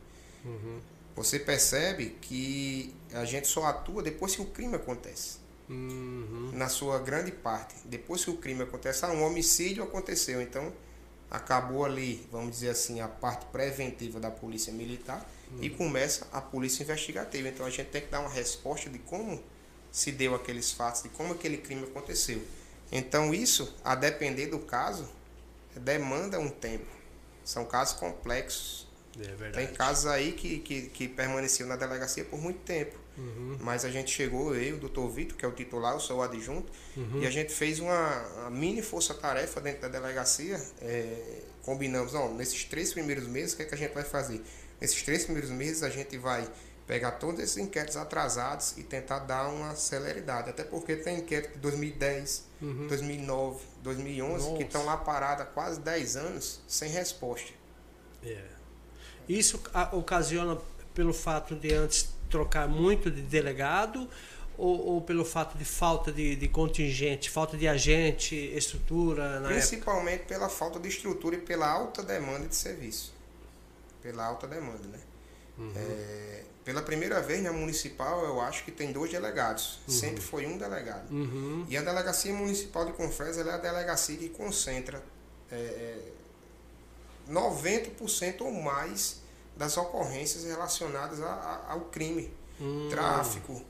Uhum. 0.43 0.79
Você 1.15 1.39
percebe 1.39 2.17
que 2.21 2.93
a 3.13 3.25
gente 3.25 3.47
só 3.47 3.65
atua 3.65 4.03
depois 4.03 4.35
que 4.35 4.41
o 4.41 4.45
crime 4.45 4.75
acontece. 4.75 5.37
Uhum. 5.69 6.51
Na 6.53 6.69
sua 6.69 6.99
grande 6.99 7.31
parte. 7.31 7.75
Depois 7.85 8.23
que 8.23 8.29
o 8.29 8.37
crime 8.37 8.63
acontece, 8.63 9.03
ah, 9.05 9.11
um 9.11 9.23
homicídio 9.23 9.83
aconteceu. 9.83 10.41
Então, 10.41 10.71
acabou 11.31 11.85
ali, 11.85 12.27
vamos 12.31 12.51
dizer 12.51 12.69
assim, 12.69 12.99
a 12.99 13.07
parte 13.07 13.45
preventiva 13.47 14.19
da 14.19 14.29
polícia 14.29 14.71
militar 14.71 15.27
e 15.61 15.69
começa 15.69 16.27
a 16.31 16.41
polícia 16.41 16.83
investigativa. 16.83 17.47
Então, 17.47 17.65
a 17.65 17.69
gente 17.69 17.87
tem 17.87 18.01
que 18.01 18.09
dar 18.09 18.19
uma 18.19 18.29
resposta 18.29 18.89
de 18.89 18.99
como 18.99 19.41
se 19.91 20.11
deu 20.11 20.35
aqueles 20.35 20.71
fatos, 20.71 21.03
de 21.03 21.09
como 21.09 21.33
aquele 21.33 21.57
crime 21.57 21.83
aconteceu. 21.83 22.41
Então, 22.91 23.33
isso, 23.33 23.75
a 23.83 23.95
depender 23.95 24.47
do 24.47 24.59
caso, 24.59 25.07
demanda 25.75 26.39
um 26.39 26.49
tempo. 26.49 26.85
São 27.43 27.65
casos 27.65 27.95
complexos. 27.99 28.87
É 29.19 29.27
verdade. 29.35 29.65
Tem 29.67 29.75
casos 29.75 30.05
aí 30.07 30.33
que, 30.33 30.59
que, 30.59 30.81
que 30.89 31.07
permaneceu 31.07 31.65
na 31.67 31.75
delegacia 31.75 32.25
por 32.25 32.39
muito 32.39 32.59
tempo. 32.59 32.97
Uhum. 33.17 33.57
Mas 33.61 33.85
a 33.85 33.89
gente 33.89 34.11
chegou, 34.11 34.53
eu, 34.55 34.75
o 34.75 34.79
doutor 34.79 35.09
Vitor, 35.09 35.37
que 35.37 35.45
é 35.45 35.47
o 35.47 35.51
titular, 35.53 35.93
eu 35.93 35.99
sou 35.99 36.17
o 36.17 36.21
adjunto, 36.21 36.69
Uhum. 36.97 37.21
e 37.21 37.27
a 37.27 37.29
gente 37.31 37.51
fez 37.53 37.79
uma, 37.79 38.27
uma 38.39 38.49
mini 38.49 38.81
força-tarefa 38.81 39.59
dentro 39.61 39.81
da 39.81 39.87
delegacia. 39.87 40.61
é, 40.81 41.39
combinamos, 41.61 42.13
ó, 42.13 42.29
nesses 42.29 42.63
três 42.65 42.93
primeiros 42.93 43.27
meses, 43.27 43.53
o 43.53 43.57
que, 43.57 43.63
é 43.63 43.65
que 43.65 43.73
a 43.73 43.77
gente 43.77 43.93
vai 43.93 44.03
fazer? 44.03 44.41
Nesses 44.79 45.01
três 45.01 45.23
primeiros 45.23 45.49
meses, 45.49 45.81
a 45.81 45.89
gente 45.89 46.17
vai 46.17 46.47
pegar 46.87 47.11
todos 47.13 47.39
esses 47.39 47.57
inquéritos 47.57 47.97
atrasados 47.97 48.77
e 48.77 48.83
tentar 48.83 49.19
dar 49.19 49.47
uma 49.49 49.75
celeridade. 49.75 50.49
Até 50.49 50.63
porque 50.63 50.95
tem 50.95 51.19
inquérito 51.19 51.53
de 51.53 51.59
2010, 51.59 52.45
Uhum. 52.61 52.87
2009, 52.87 53.59
2011, 53.83 54.45
Nossa. 54.45 54.57
que 54.57 54.63
estão 54.63 54.85
lá 54.85 54.97
parados 54.97 55.43
há 55.43 55.45
quase 55.45 55.79
10 55.81 56.15
anos 56.15 56.61
sem 56.67 56.89
resposta. 56.89 57.51
É. 58.23 58.43
Isso 59.27 59.61
ocasiona 59.91 60.57
pelo 60.93 61.13
fato 61.13 61.55
de 61.55 61.73
antes 61.73 62.09
trocar 62.29 62.67
muito 62.67 63.11
de 63.11 63.21
delegado 63.21 64.09
ou, 64.57 64.87
ou 64.87 65.01
pelo 65.01 65.25
fato 65.25 65.57
de 65.57 65.65
falta 65.65 66.11
de, 66.11 66.35
de 66.35 66.47
contingente, 66.47 67.29
falta 67.29 67.57
de 67.57 67.67
agente, 67.67 68.35
estrutura 68.35 69.23
na 69.23 69.35
época? 69.35 69.53
Principalmente 69.53 70.23
pela 70.25 70.47
falta 70.47 70.79
de 70.79 70.87
estrutura 70.87 71.35
e 71.35 71.41
pela 71.41 71.69
alta 71.69 72.01
demanda 72.01 72.47
de 72.47 72.55
serviço. 72.55 73.13
Pela 74.01 74.25
alta 74.25 74.47
demanda, 74.47 74.87
né? 74.87 74.99
Uhum. 75.57 75.73
É, 75.75 76.43
pela 76.65 76.81
primeira 76.81 77.21
vez 77.21 77.41
na 77.43 77.53
municipal, 77.53 78.25
eu 78.25 78.41
acho 78.41 78.65
que 78.65 78.71
tem 78.71 78.91
dois 78.91 79.11
delegados. 79.11 79.79
Sempre 79.87 80.19
foi 80.21 80.45
um 80.47 80.57
delegado. 80.57 81.09
Uhum. 81.11 81.65
E 81.69 81.77
a 81.77 81.81
delegacia 81.81 82.33
municipal 82.33 82.83
de 82.85 82.91
Confresa 82.93 83.41
é 83.47 83.53
a 83.53 83.57
delegacia 83.57 84.17
que 84.17 84.29
concentra 84.29 85.01
é, 85.51 85.55
é, 85.55 86.11
90% 87.31 88.41
ou 88.41 88.51
mais 88.51 89.21
das 89.55 89.77
ocorrências 89.77 90.43
relacionadas 90.43 91.21
a- 91.21 91.25
a- 91.27 91.71
ao 91.73 91.81
crime. 91.85 92.33
Hum. 92.59 92.87
Tráfico, 92.89 93.61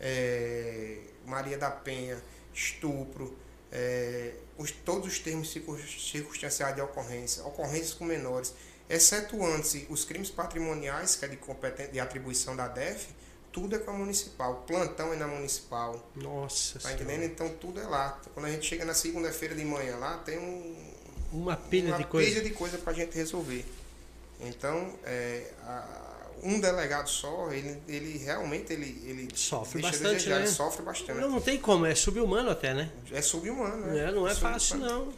é, 0.00 0.98
Maria 1.26 1.56
da 1.58 1.70
Penha, 1.70 2.22
estupro, 2.52 3.34
é, 3.72 4.34
os, 4.58 4.70
todos 4.70 5.08
os 5.08 5.18
termos 5.18 5.50
circun- 5.50 5.78
circunstanciais 5.78 6.74
de 6.74 6.80
ocorrência, 6.80 7.42
ocorrências 7.44 7.94
com 7.94 8.04
menores, 8.04 8.54
excetuando-se 8.88 9.86
os 9.90 10.04
crimes 10.04 10.30
patrimoniais, 10.30 11.16
que 11.16 11.24
é 11.24 11.28
de, 11.28 11.36
competen- 11.36 11.90
de 11.90 12.00
atribuição 12.00 12.54
da 12.56 12.68
DEF, 12.68 13.08
tudo 13.52 13.76
é 13.76 13.78
com 13.78 13.90
a 13.92 13.94
municipal. 13.94 14.64
Plantão 14.66 15.12
é 15.12 15.16
na 15.16 15.26
municipal. 15.26 16.10
Nossa 16.16 16.74
Tá 16.78 16.88
Senhora. 16.88 17.02
entendendo? 17.02 17.24
Então 17.30 17.48
tudo 17.60 17.80
é 17.80 17.84
lá. 17.86 18.20
Quando 18.34 18.46
a 18.46 18.50
gente 18.50 18.66
chega 18.66 18.84
na 18.84 18.94
segunda-feira 18.94 19.54
de 19.54 19.64
manhã 19.64 19.96
lá, 19.96 20.18
tem 20.18 20.38
um, 20.38 20.92
Uma 21.32 21.56
pilha 21.56 21.88
uma 21.88 21.98
de 21.98 22.04
coisa. 22.04 22.28
pilha 22.28 22.42
de 22.42 22.50
coisa 22.50 22.78
pra 22.78 22.92
gente 22.92 23.14
resolver. 23.16 23.64
Então, 24.40 24.92
é, 25.04 25.50
a- 25.62 26.12
um 26.42 26.60
delegado 26.60 27.08
só, 27.08 27.50
ele, 27.52 27.80
ele 27.88 28.18
realmente 28.18 28.70
ele, 28.72 29.00
ele 29.06 29.28
Sofre 29.34 29.78
a 29.78 29.82
bastante, 29.82 30.14
desejar, 30.16 30.40
né? 30.40 30.46
sofre 30.46 30.82
bastante. 30.82 31.18
Não, 31.18 31.30
não 31.30 31.40
tem 31.40 31.58
como, 31.58 31.86
é 31.86 31.94
subhumano 31.94 32.50
até, 32.50 32.74
né? 32.74 32.90
É 33.12 33.22
subhumano, 33.22 33.86
né? 33.86 34.08
É, 34.08 34.12
não 34.12 34.26
é 34.28 34.34
Subhumano. 34.34 34.54
fácil, 34.60 34.76
não. 34.78 35.12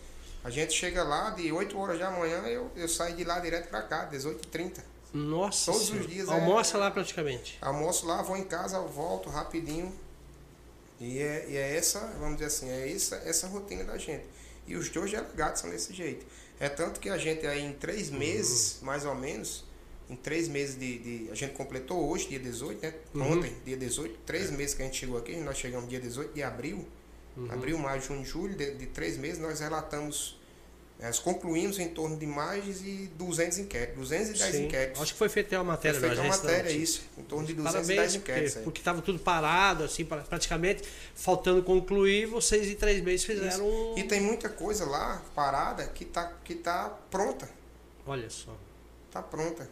A 0.47 0.51
gente 0.51 0.73
chega 0.73 1.03
lá 1.03 1.31
de 1.31 1.51
8 1.51 1.77
horas 1.77 1.99
da 1.99 2.09
manhã, 2.09 2.39
eu, 2.47 2.71
eu 2.77 2.89
saio 2.89 3.17
de 3.17 3.25
lá 3.25 3.41
direto 3.41 3.69
para 3.69 3.83
cá, 3.83 4.09
18h30. 4.09 4.79
Nossa 5.13 5.73
Todos 5.73 5.89
senhora. 5.89 6.05
os 6.05 6.11
dias 6.13 6.29
é- 6.29 6.33
Almoça 6.33 6.79
lá 6.79 6.89
praticamente. 6.89 7.59
Almoço 7.61 8.07
lá, 8.07 8.23
vou 8.23 8.37
em 8.37 8.45
casa, 8.45 8.79
volto 8.81 9.29
rapidinho. 9.29 9.93
E 11.01 11.19
é, 11.19 11.47
e 11.49 11.57
é 11.57 11.77
essa, 11.77 11.99
vamos 12.21 12.35
dizer 12.37 12.47
assim, 12.47 12.69
é 12.71 12.93
essa, 12.93 13.17
essa 13.25 13.49
rotina 13.49 13.83
da 13.83 13.99
gente. 13.99 14.25
E 14.69 14.77
os 14.77 14.89
dois 14.89 15.11
delegados 15.11 15.61
são 15.61 15.69
desse 15.69 15.93
jeito. 15.93 16.25
É 16.61 16.69
tanto 16.69 17.01
que 17.01 17.09
a 17.09 17.19
gente 17.19 17.45
aí 17.45 17.65
em 17.65 17.73
três 17.73 18.09
Uhum. 18.11 18.19
meses, 18.19 18.79
mais 18.83 19.05
ou 19.05 19.17
menos, 19.17 19.65
em 20.09 20.15
três 20.15 20.47
meses 20.47 20.79
de, 20.79 20.99
de- 21.25 21.31
A 21.33 21.35
gente 21.35 21.55
completou 21.55 22.09
hoje, 22.09 22.29
dia 22.29 22.39
18, 22.39 22.81
né? 22.83 22.95
Uhum. 23.13 23.33
Ontem, 23.33 23.53
dia 23.65 23.77
18, 23.77 24.17
três 24.25 24.49
meses 24.53 24.75
que 24.77 24.83
a 24.83 24.85
gente 24.85 24.97
chegou 24.97 25.19
aqui, 25.19 25.35
nós 25.39 25.59
chegamos 25.59 25.89
dia 25.91 25.99
18 26.01 26.33
de 26.33 26.43
abril. 26.45 26.87
Uhum. 27.37 27.53
Abril, 27.53 27.79
maio, 27.79 28.01
junho, 28.01 28.25
julho, 28.25 28.55
de, 28.57 28.75
de 28.75 28.87
três 28.87 29.17
meses, 29.17 29.39
nós 29.39 29.61
relatamos. 29.61 30.39
Nós 30.99 31.19
concluímos 31.19 31.79
em 31.79 31.89
torno 31.91 32.17
de 32.17 32.27
mais 32.27 32.65
de 32.81 33.09
200 33.09 33.59
inquéritos, 33.59 33.99
210 33.99 34.55
Sim. 34.55 34.65
inquéritos. 34.65 35.03
Acho 35.03 35.13
que 35.13 35.19
foi 35.19 35.29
feita 35.29 35.55
uma 35.59 35.65
matéria 35.65 36.01
Foi 36.01 36.09
feita 36.09 36.23
uma 36.25 36.35
matéria, 36.35 36.71
isso, 36.71 37.03
em 37.19 37.23
torno 37.23 37.47
de 37.47 37.53
210 37.53 37.97
Parabéns, 37.99 38.15
inquéritos. 38.15 38.53
porque, 38.55 38.59
aí. 38.61 38.65
porque 38.65 38.81
tava 38.83 39.03
tudo 39.03 39.19
parado, 39.19 39.85
assim, 39.85 40.07
pra- 40.07 40.23
praticamente, 40.23 40.83
faltando 41.15 41.63
concluir, 41.63 42.25
vocês 42.25 42.67
em 42.67 42.75
três 42.77 43.03
meses 43.05 43.27
fizeram 43.27 43.69
um. 43.69 43.99
E 43.99 44.05
tem 44.05 44.23
muita 44.23 44.49
coisa 44.49 44.87
lá 44.87 45.23
parada 45.35 45.87
que 45.89 46.07
tá, 46.07 46.33
que 46.43 46.55
tá 46.55 46.89
pronta. 47.11 47.47
Olha 48.07 48.31
só. 48.31 48.57
Tá 49.11 49.21
pronta. 49.21 49.69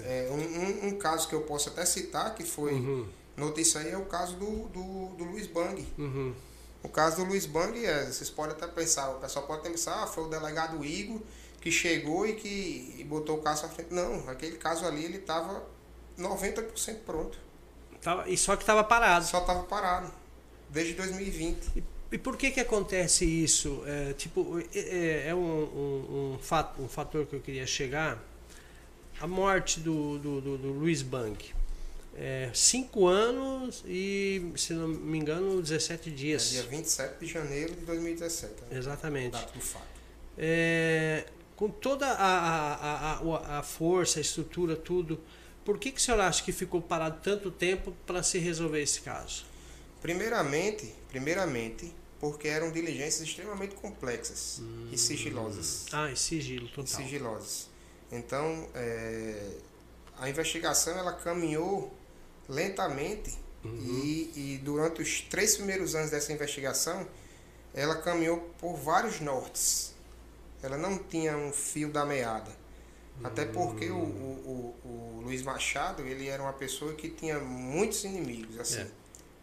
É, 0.00 0.28
um, 0.32 0.34
um, 0.34 0.88
um 0.88 0.98
caso 0.98 1.28
que 1.28 1.34
eu 1.34 1.42
posso 1.42 1.68
até 1.68 1.84
citar, 1.86 2.34
que 2.34 2.42
foi 2.44 2.72
Uhum, 2.72 3.06
notícia 3.40 3.80
aí, 3.80 3.90
é 3.90 3.96
o 3.98 4.04
caso 4.06 4.36
do, 4.36 4.68
do, 4.68 5.08
do 5.16 5.24
Luiz 5.24 5.46
Bang. 5.46 5.86
uhum. 5.98 6.32
O 6.82 6.88
caso 6.88 7.16
do 7.16 7.24
Luiz 7.24 7.44
Bang, 7.44 7.84
é, 7.84 8.06
vocês 8.06 8.30
podem 8.30 8.52
até 8.56 8.66
pensar, 8.66 9.10
o 9.10 9.20
pessoal 9.20 9.46
pode 9.46 9.62
pensar, 9.62 10.02
ah, 10.02 10.06
foi 10.06 10.24
o 10.24 10.28
delegado 10.28 10.82
Igor 10.84 11.20
que 11.60 11.70
chegou 11.70 12.26
e 12.26 12.32
que 12.34 12.94
e 12.98 13.04
botou 13.04 13.36
o 13.36 13.42
caso 13.42 13.66
à 13.66 13.68
frente. 13.68 13.92
Não, 13.92 14.26
aquele 14.30 14.56
caso 14.56 14.86
ali 14.86 15.04
ele 15.04 15.18
estava 15.18 15.62
90% 16.18 17.00
pronto. 17.04 17.38
Tava- 18.00 18.26
e 18.28 18.36
só 18.36 18.56
que 18.56 18.62
estava 18.62 18.82
parado. 18.82 19.26
Só 19.26 19.40
estava 19.40 19.62
parado. 19.64 20.10
Desde 20.70 20.94
2020. 20.94 21.66
E, 21.76 21.84
e 22.12 22.16
por 22.18 22.36
que 22.38 22.50
que 22.50 22.60
acontece 22.60 23.26
isso? 23.26 23.82
É, 23.86 24.14
tipo, 24.14 24.58
é, 24.58 24.78
é- 24.78 25.28
é 25.28 25.34
um, 25.34 25.38
um, 25.38 26.34
um, 26.34 26.38
fato, 26.40 26.80
um 26.80 26.88
fator 26.88 27.26
que 27.26 27.36
eu 27.36 27.40
queria 27.40 27.66
chegar. 27.66 28.18
A 29.20 29.26
morte 29.26 29.80
do, 29.80 30.18
do, 30.18 30.40
do, 30.40 30.56
do 30.56 30.68
Luiz 30.72 31.02
Bang. 31.02 31.36
É, 32.22 32.50
cinco 32.52 33.06
anos 33.06 33.82
e, 33.86 34.52
se 34.54 34.74
não 34.74 34.86
me 34.88 35.16
engano, 35.18 35.62
17 35.62 36.10
É 36.10 36.12
dias. 36.12 36.50
dia 36.50 36.62
27 36.64 37.18
de 37.18 37.26
janeiro 37.32 37.74
de 37.74 37.86
2017. 37.86 38.52
Né? 38.70 38.76
Exatamente. 38.78 39.32
Data 39.32 39.50
do 39.54 39.60
fato. 39.60 39.86
É, 40.36 41.24
com 41.56 41.70
toda 41.70 42.06
a, 42.06 42.74
a, 42.74 43.12
a, 43.14 43.58
a- 43.60 43.62
força, 43.62 44.18
a 44.18 44.20
estrutura, 44.20 44.76
tudo, 44.76 45.18
por 45.64 45.78
que, 45.78 45.90
que 45.92 45.98
o 45.98 46.02
senhor 46.02 46.20
acha 46.20 46.44
que 46.44 46.52
ficou 46.52 46.82
parado 46.82 47.20
tanto 47.22 47.50
tempo 47.50 47.94
para 48.06 48.22
se 48.22 48.38
resolver 48.38 48.82
esse 48.82 49.00
caso? 49.00 49.46
Primeiramente, 50.02 50.94
primeiramente, 51.08 51.90
porque 52.18 52.48
eram 52.48 52.70
diligências 52.70 53.26
extremamente 53.26 53.74
complexas 53.76 54.58
Hum. 54.60 54.88
e 54.92 54.98
sigilosas. 54.98 55.86
Ah, 55.90 56.10
e 56.12 56.16
sigilo 56.16 56.66
E 56.66 56.70
total. 56.70 56.86
sigilosas. 57.02 57.68
Então, 58.12 58.68
é, 58.74 59.52
a 60.18 60.28
investigação 60.28 60.98
ela 60.98 61.12
caminhou 61.14 61.94
lentamente 62.50 63.38
Uhum. 63.62 63.76
e, 64.02 64.32
e 64.54 64.60
durante 64.64 65.02
os 65.02 65.20
três 65.20 65.54
primeiros 65.58 65.94
anos 65.94 66.10
dessa 66.10 66.32
investigação, 66.32 67.06
ela 67.74 67.96
caminhou 67.96 68.38
por 68.58 68.74
vários 68.74 69.20
nortes. 69.20 69.94
Ela 70.62 70.78
não 70.78 70.96
tinha 70.98 71.36
um 71.36 71.52
fio 71.52 71.90
da 71.90 72.06
meada. 72.06 72.50
Até 73.22 73.44
porque 73.44 73.90
o, 73.90 73.96
o, 73.98 74.74
o, 74.82 74.88
o 74.88 75.20
Luiz 75.24 75.42
Machado, 75.42 76.02
ele 76.06 76.26
era 76.26 76.42
uma 76.42 76.54
pessoa 76.54 76.94
que 76.94 77.10
tinha 77.10 77.38
muitos 77.38 78.02
inimigos, 78.04 78.58
assim. 78.58 78.80
É. 78.80 78.86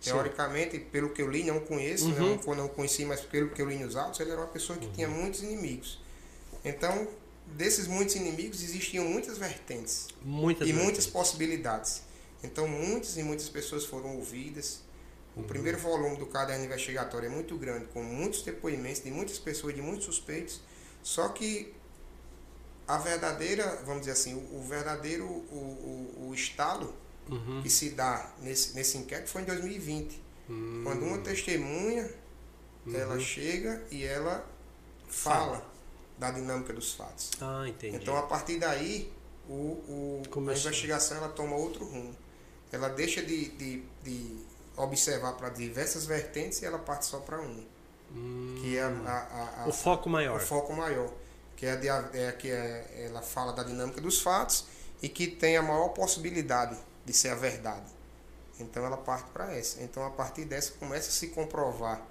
Teoricamente, 0.01 0.79
pelo 0.79 1.09
que 1.11 1.21
eu 1.21 1.29
li, 1.29 1.43
não 1.43 1.59
conheço, 1.59 2.05
Uhum. 2.09 2.39
não, 2.47 2.55
não 2.55 2.67
conheci, 2.67 3.05
mas 3.05 3.21
pelo 3.21 3.49
que 3.51 3.61
eu 3.61 3.69
li 3.69 3.77
nos 3.77 3.95
autos, 3.95 4.19
ele 4.19 4.31
era 4.31 4.41
uma 4.41 4.47
pessoa 4.47 4.79
que 4.79 4.87
tinha 4.93 5.07
muitos 5.07 5.43
inimigos. 5.43 5.99
Então, 6.65 7.07
desses 7.45 7.85
muitos 7.87 8.15
inimigos, 8.15 8.63
existiam 8.63 9.05
muitas 9.05 9.37
vertentes 9.37 10.07
Muitas 10.23 10.67
e 10.67 10.71
vezes. 10.71 10.83
muitas 10.85 11.05
possibilidades. 11.05 12.01
Então, 12.47 12.67
muitas 12.67 13.17
e 13.17 13.23
muitas 13.23 13.49
pessoas 13.49 13.85
foram 13.85 14.15
ouvidas. 14.17 14.81
O 15.35 15.43
primeiro 15.43 15.77
volume 15.77 16.17
do 16.17 16.25
caderno 16.25 16.65
investigatório 16.65 17.27
é 17.27 17.29
muito 17.29 17.55
grande, 17.57 17.85
com 17.93 18.01
muitos 18.01 18.41
depoimentos 18.41 19.03
de 19.03 19.11
muitas 19.11 19.37
pessoas, 19.37 19.75
de 19.75 19.81
muitos 19.81 20.05
suspeitos. 20.05 20.61
Só 21.03 21.29
que 21.29 21.73
a 22.87 22.97
verdadeira, 22.97 23.81
vamos 23.85 24.01
dizer 24.01 24.13
assim, 24.13 24.33
o, 24.33 24.57
o 24.57 24.61
verdadeiro 24.63 25.25
o, 25.25 26.15
o, 26.21 26.27
o 26.29 26.33
estalo 26.33 26.93
Uhum. 27.29 27.61
que 27.61 27.69
se 27.69 27.89
dá 27.89 28.31
nesse, 28.41 28.73
nesse 28.73 28.97
inquérito 28.97 29.29
foi 29.29 29.41
em 29.41 29.45
2020. 29.45 30.21
Hum. 30.49 30.81
Quando 30.85 31.03
uma 31.03 31.17
testemunha, 31.17 32.09
ela 32.93 33.15
Uhum. 33.15 33.19
chega 33.19 33.83
e 33.91 34.05
ela 34.05 34.49
Fala. 35.09 35.57
fala 35.57 35.71
da 36.17 36.31
dinâmica 36.31 36.71
dos 36.71 36.93
fatos. 36.93 37.31
Ah, 37.41 37.65
entendi. 37.67 37.97
Então, 37.97 38.15
a 38.15 38.21
partir 38.23 38.57
daí, 38.59 39.11
o, 39.49 39.53
o, 39.53 40.21
a 40.25 40.39
investigação 40.39 41.17
ela 41.17 41.27
toma 41.27 41.57
outro 41.57 41.83
rumo. 41.83 42.15
Ela 42.71 42.89
deixa 42.89 43.21
de, 43.21 43.49
de, 43.49 43.83
de 44.03 44.37
observar 44.75 45.33
para 45.33 45.49
diversas 45.49 46.05
vertentes 46.05 46.61
e 46.61 46.65
ela 46.65 46.77
parte 46.79 47.05
só 47.05 47.19
para 47.19 47.39
uma, 47.39 47.63
Hum. 48.13 48.55
que 48.61 48.77
é 48.77 48.83
a, 48.83 48.87
a- 48.87 49.63
a- 49.63 49.67
o 49.67 49.73
foco 49.73 50.09
maior. 50.09 50.37
o 50.37 50.39
foco 50.45 50.71
maior, 50.73 51.11
que 51.57 51.65
é, 51.65 51.75
de, 51.75 51.89
a- 51.89 52.09
é 52.13 52.31
que 52.31 52.49
é, 52.49 53.05
ela 53.09 53.21
fala 53.21 53.51
da 53.53 53.63
dinâmica 53.63 53.99
dos 53.99 54.21
fatos 54.21 54.65
e 55.01 55.09
que 55.09 55.27
tem 55.27 55.57
a 55.57 55.61
maior 55.61 55.89
possibilidade 55.89 56.77
de 57.05 57.13
ser 57.13 57.29
a 57.29 57.35
verdade. 57.35 57.85
Então 58.59 58.85
ela 58.85 58.97
parte 58.97 59.29
para 59.31 59.53
essa. 59.53 59.81
Então 59.83 60.05
a 60.05 60.09
partir 60.09 60.45
dessa 60.45 60.71
começa 60.73 61.09
a 61.09 61.11
se 61.11 61.27
comprovar 61.27 62.01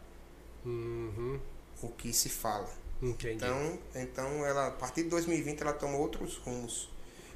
Uhum. 0.64 1.38
o 1.82 1.88
que 1.88 2.12
se 2.12 2.28
fala. 2.28 2.68
Entendi. 3.00 3.34
Então, 3.36 3.78
então 3.94 4.44
ela, 4.46 4.68
a 4.68 4.70
partir 4.70 5.04
de 5.04 5.10
2020 5.10 5.60
ela 5.60 5.72
toma 5.72 5.96
outros 5.98 6.36
rumos. 6.38 6.88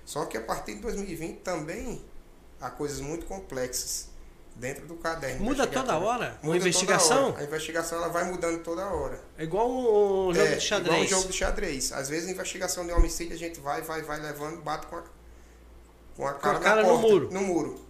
Só 0.04 0.24
que 0.26 0.36
a 0.36 0.40
partir 0.40 0.74
de 0.74 0.80
2020 0.80 1.38
também 1.40 2.02
há 2.60 2.70
coisas 2.70 3.00
muito 3.00 3.26
complexas 3.26 4.08
dentro 4.54 4.86
do 4.86 4.96
caderno. 4.96 5.42
Muda 5.44 5.66
toda 5.66 5.96
hora? 5.98 6.38
Uma 6.42 6.52
Muda 6.52 6.56
investigação? 6.58 7.16
toda 7.16 7.28
hora. 7.34 7.40
A 7.40 7.44
investigação 7.44 7.98
ela 7.98 8.08
vai 8.08 8.24
mudando 8.24 8.62
toda 8.62 8.84
hora. 8.86 9.20
É 9.38 9.44
igual 9.44 9.70
um, 9.70 10.34
jogo 10.34 10.46
é, 10.46 10.54
de 10.56 10.60
xadrez. 10.60 10.86
Igual 10.94 11.00
um 11.00 11.08
jogo 11.22 11.32
de 11.32 11.38
xadrez. 11.38 11.92
Às 11.92 12.08
vezes 12.08 12.28
a 12.28 12.32
investigação 12.32 12.84
de 12.86 12.92
homicídio 12.92 13.34
a 13.34 13.38
gente 13.38 13.58
vai, 13.60 13.80
vai, 13.82 14.02
vai 14.02 14.20
levando, 14.20 14.60
bate 14.62 14.86
com 14.86 14.96
a, 14.96 15.02
com 16.16 16.26
a 16.26 16.34
cara, 16.34 16.58
na 16.58 16.60
cara 16.64 16.82
no 16.82 16.98
muro. 16.98 17.28
No 17.32 17.40
muro. 17.40 17.84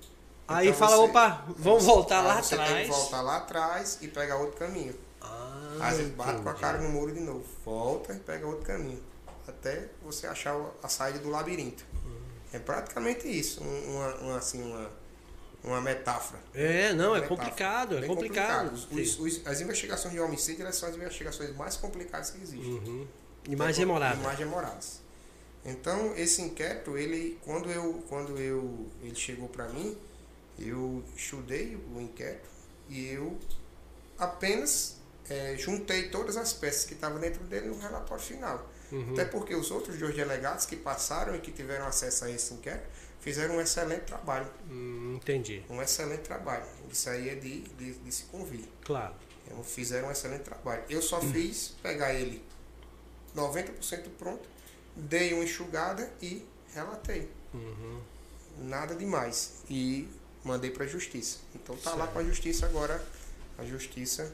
Aí 0.47 0.69
Então 0.69 0.79
fala, 0.79 0.97
você- 0.97 1.11
opa, 1.11 1.45
vamos 1.57 1.85
voltar 1.85 2.21
lá 2.23 2.43
você 2.43 2.55
atrás. 2.55 2.73
tem 2.75 2.85
que 2.85 2.91
voltar 2.91 3.23
lá 3.23 3.37
atrás 3.39 3.99
e 4.00 4.09
pegar 4.09 4.37
outro 4.37 4.57
caminho. 4.59 4.95
Ah, 5.21 5.77
Às 5.81 5.97
vezes 5.97 6.12
bate 6.12 6.43
com 6.43 6.49
a 6.49 6.55
cara 6.55 6.79
no 6.79 6.89
muro 6.89 7.12
de 7.12 7.21
novo. 7.21 7.45
Volta 7.65 8.12
e 8.12 8.19
pega 8.19 8.47
outro 8.47 8.65
caminho. 8.65 9.03
Até 9.47 9.89
você 10.03 10.27
achar 10.27 10.57
a 10.83 10.89
saída 10.89 11.19
do 11.21 11.29
labirinto. 11.31 11.85
É 12.52 12.59
praticamente 12.59 13.26
isso. 13.28 13.62
um- 13.62 13.95
Uma, 13.97 14.14
uma, 14.16 14.38
assim, 14.38 14.62
uma, 14.62 14.90
uma 15.62 15.80
metáfora. 15.80 16.40
É, 16.54 16.92
não, 16.92 17.14
é 17.14 17.21
Metáfora. 17.21 17.28
complicado, 17.28 17.97
é 17.97 18.00
Bem 18.00 18.09
complicado. 18.09 18.73
Os- 18.73 18.90
os- 18.90 19.19
os- 19.21 19.47
as 19.47 19.61
investigações 19.61 20.12
de 20.14 20.21
homicídio 20.21 20.62
elas 20.62 20.76
são 20.76 20.88
as 20.88 20.95
investigações 20.97 21.54
mais 21.57 21.76
complicadas 21.76 22.30
que 22.30 22.38
existem. 22.42 22.61
Uhum. 22.73 23.07
E 23.49 23.57
mais 23.57 23.76
demorado. 23.76 24.19
E 24.21 24.23
mais 24.23 24.38
demoradas. 24.38 25.00
Então, 25.64 26.14
esse 26.16 26.40
inquérito, 26.42 26.97
ele, 26.97 27.38
quando 27.45 27.71
eu, 27.71 28.02
quando 28.09 28.38
eu, 28.38 28.87
ele 29.02 29.14
chegou 29.14 29.49
para 29.49 29.69
mim, 29.69 29.97
eu 30.59 31.02
estudei 31.16 31.76
o 31.95 32.00
inquérito 32.00 32.49
e 32.88 33.07
eu 33.09 33.38
apenas 34.19 34.97
eh, 35.31 35.57
juntei 35.57 36.09
todas 36.11 36.37
as 36.37 36.53
peças 36.53 36.85
que 36.85 36.93
estavam 36.95 37.19
dentro 37.19 37.43
dele 37.45 37.69
no 37.69 37.79
relatório 37.79 38.23
final. 38.23 38.71
Uhum. 38.93 39.13
Até 39.13 39.25
porque 39.25 39.55
os 39.55 39.71
outros 39.71 39.97
dois 39.99 40.15
delegados 40.15 40.67
que 40.67 40.77
passaram 40.77 41.35
e 41.37 41.39
que 41.41 41.53
tiveram 41.53 41.87
acesso 41.87 42.25
a 42.25 42.31
esse 42.31 42.53
inquérito 42.53 42.89
fizeram 43.21 43.57
um 43.57 43.61
excelente 43.61 44.03
trabalho. 44.03 44.47
Hum, 44.71 45.15
entendi, 45.17 45.63
Um 45.71 45.81
excelente 45.81 46.23
trabalho. 46.23 46.65
Isso 46.91 47.09
aí 47.09 47.29
é 47.29 47.35
de, 47.37 47.61
de, 47.63 47.93
de 47.95 48.13
se 48.13 48.25
convir. 48.25 48.65
claro. 48.85 49.15
Então, 49.47 49.65
fizeram 49.65 50.09
um 50.09 50.11
excelente 50.13 50.43
trabalho. 50.43 50.83
Eu 50.89 51.03
só 51.03 51.21
fiz 51.21 51.75
pegar 51.83 52.15
ele 52.15 52.41
90% 53.37 54.09
pronto, 54.19 54.49
dei 54.95 55.33
uma 55.35 55.45
enxugada 55.45 56.09
e 56.23 56.47
relatei. 56.75 57.29
Uhum. 57.55 58.01
Nada 58.59 58.95
demais. 58.95 59.55
E 59.69 60.09
mandei 60.45 60.71
para 60.71 60.85
a 60.85 60.87
justiça. 60.87 61.39
Então 61.55 61.77
tá 61.77 61.91
lá 61.91 61.99
Certo. 62.05 62.13
para 62.13 62.23
a 62.23 62.25
justiça 62.25 62.67
agora. 62.67 63.05
A 63.59 63.65
justiça 63.65 64.33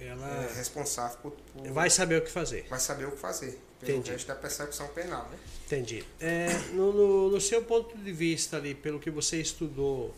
Ela 0.00 0.26
é 0.50 0.54
responsável 0.56 1.18
por, 1.18 1.32
por- 1.32 1.68
vai 1.72 1.90
saber 1.90 2.16
o 2.16 2.22
que 2.22 2.30
fazer. 2.30 2.66
vai 2.70 2.80
saber 2.80 3.06
o 3.06 3.12
que 3.12 3.18
fazer. 3.18 3.58
Pelo 3.80 3.92
Entendi. 3.98 4.10
resto 4.12 4.26
da 4.28 4.34
persecução 4.34 4.88
penal, 4.88 5.28
né? 5.30 5.38
Entendi. 5.66 6.04
É, 6.20 6.48
no, 6.72 6.92
no- 6.92 7.30
no 7.30 7.40
seu 7.40 7.62
ponto 7.62 7.96
de 7.96 8.12
vista 8.12 8.56
ali, 8.56 8.74
pelo 8.74 8.98
que 8.98 9.10
você 9.10 9.40
estudou 9.40 10.14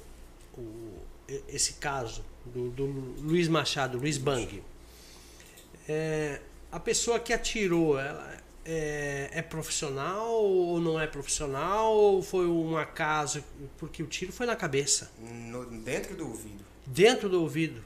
o- 0.56 0.98
esse 1.48 1.74
caso 1.74 2.24
do, 2.46 2.70
do 2.70 2.84
Luiz 3.22 3.48
Machado, 3.48 3.98
Luiz 3.98 4.18
Bang, 4.18 4.62
é, 5.88 6.40
A 6.70 6.80
pessoa 6.80 7.20
que 7.20 7.32
atirou, 7.34 7.98
ela 7.98 8.34
é, 8.64 9.28
é 9.32 9.42
profissional 9.42 10.32
ou 10.32 10.80
não 10.80 10.98
é 10.98 11.06
profissional? 11.06 11.94
Ou 11.94 12.22
foi 12.22 12.46
um 12.46 12.78
acaso? 12.78 13.44
Porque 13.78 14.02
o 14.02 14.06
tiro 14.06 14.32
foi 14.32 14.46
na 14.46 14.56
cabeça. 14.56 15.10
No, 15.20 15.66
dentro 15.66 16.14
do 16.16 16.26
ouvido. 16.28 16.64
Dentro 16.86 17.28
do 17.28 17.42
ouvido. 17.42 17.82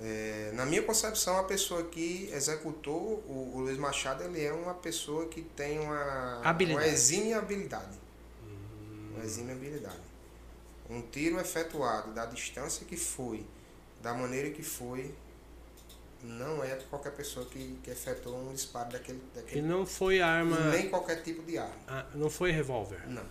É, 0.00 0.52
na 0.54 0.64
minha 0.64 0.82
concepção, 0.82 1.38
a 1.38 1.44
pessoa 1.44 1.82
que 1.84 2.30
executou 2.32 3.24
o, 3.26 3.52
o, 3.56 3.60
Luiz 3.60 3.76
Machado, 3.76 4.22
ele 4.22 4.44
é 4.44 4.52
uma 4.52 4.74
pessoa 4.74 5.26
que 5.26 5.42
tem 5.42 5.80
uma, 5.80 6.40
habilidade. 6.44 6.86
uma 6.86 6.92
exímia 6.92 7.38
habilidade. 7.38 7.98
Hum. 8.44 9.10
Uma 9.14 9.24
exímia 9.24 9.54
habilidade. 9.54 10.08
Um 10.88 11.02
tiro 11.02 11.40
efetuado 11.40 12.12
da 12.12 12.26
distância 12.26 12.86
que 12.86 12.96
foi, 12.96 13.44
da 14.00 14.14
maneira 14.14 14.50
que 14.50 14.62
foi, 14.62 15.12
não 16.22 16.62
é 16.62 16.76
qualquer 16.90 17.12
pessoa 17.12 17.46
que, 17.46 17.78
que 17.82 17.90
efetuou 17.90 18.48
um 18.48 18.52
disparo 18.52 18.90
daquele, 18.90 19.22
daquele. 19.34 19.60
E 19.60 19.62
não 19.62 19.84
foi 19.84 20.20
arma. 20.20 20.70
Nem 20.70 20.88
qualquer 20.88 21.22
tipo 21.22 21.42
de 21.42 21.58
arma. 21.58 21.74
Ah, 21.86 22.06
não 22.14 22.30
foi 22.30 22.50
revólver? 22.50 23.08
Não. 23.08 23.24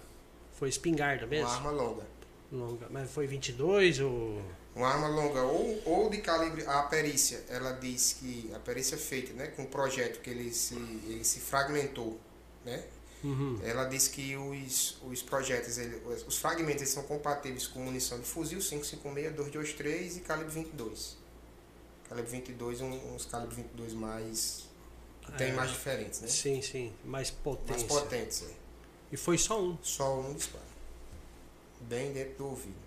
Foi 0.54 0.70
espingarda 0.70 1.26
mesmo? 1.26 1.48
Uma 1.48 1.56
arma 1.56 1.72
longa. 1.72 2.04
Longa. 2.52 2.88
Mas 2.90 3.12
foi 3.12 3.28
22 3.28 4.00
ou. 4.00 4.42
Uma 4.78 4.90
arma 4.90 5.08
longa 5.08 5.42
ou, 5.42 5.82
ou 5.86 6.10
de 6.10 6.20
calibre. 6.20 6.64
A 6.68 6.84
perícia, 6.84 7.44
ela 7.50 7.72
diz 7.72 8.14
que. 8.14 8.52
A 8.54 8.60
perícia 8.60 8.94
é 8.94 8.98
feita 8.98 9.34
né, 9.34 9.48
com 9.48 9.64
o 9.64 9.68
projeto 9.68 10.22
que 10.22 10.30
ele 10.30 10.54
se, 10.54 10.76
ele 10.76 11.24
se 11.24 11.40
fragmentou. 11.40 12.20
Né? 12.64 12.84
Uhum. 13.24 13.60
Ela 13.64 13.86
diz 13.86 14.08
que 14.08 14.38
os, 14.38 15.02
os 15.02 15.24
projéteis, 15.24 15.80
ele, 15.80 15.96
os 16.28 16.38
fragmentos 16.38 16.84
eles 16.84 16.94
são 16.94 17.04
compatíveis 17.04 17.66
com 17.66 17.80
munição 17.80 18.20
de 18.20 18.26
fuzil 18.26 18.60
556, 18.60 19.36
223 19.36 20.18
e 20.18 20.20
calibre 20.20 20.54
22. 20.54 21.18
Calibre 22.08 22.32
22, 22.32 22.82
um, 22.82 23.16
uns 23.16 23.26
calibre 23.26 23.56
22 23.56 23.94
mais. 23.94 24.68
que 25.22 25.32
é, 25.32 25.36
tem 25.36 25.54
mais 25.54 25.72
diferentes, 25.72 26.22
né? 26.22 26.28
Sim, 26.28 26.62
sim. 26.62 26.94
Mais 27.04 27.32
potentes. 27.32 27.84
Mais 27.84 27.84
potentes, 27.84 28.44
é. 28.44 28.54
E 29.12 29.18
foi 29.18 29.40
só 29.40 29.60
um? 29.60 29.76
Só 29.82 30.20
um 30.20 30.36
disparo. 30.36 30.64
Bem 31.82 32.14
dentro 32.14 32.36
do 32.38 32.46
ouvido. 32.50 32.87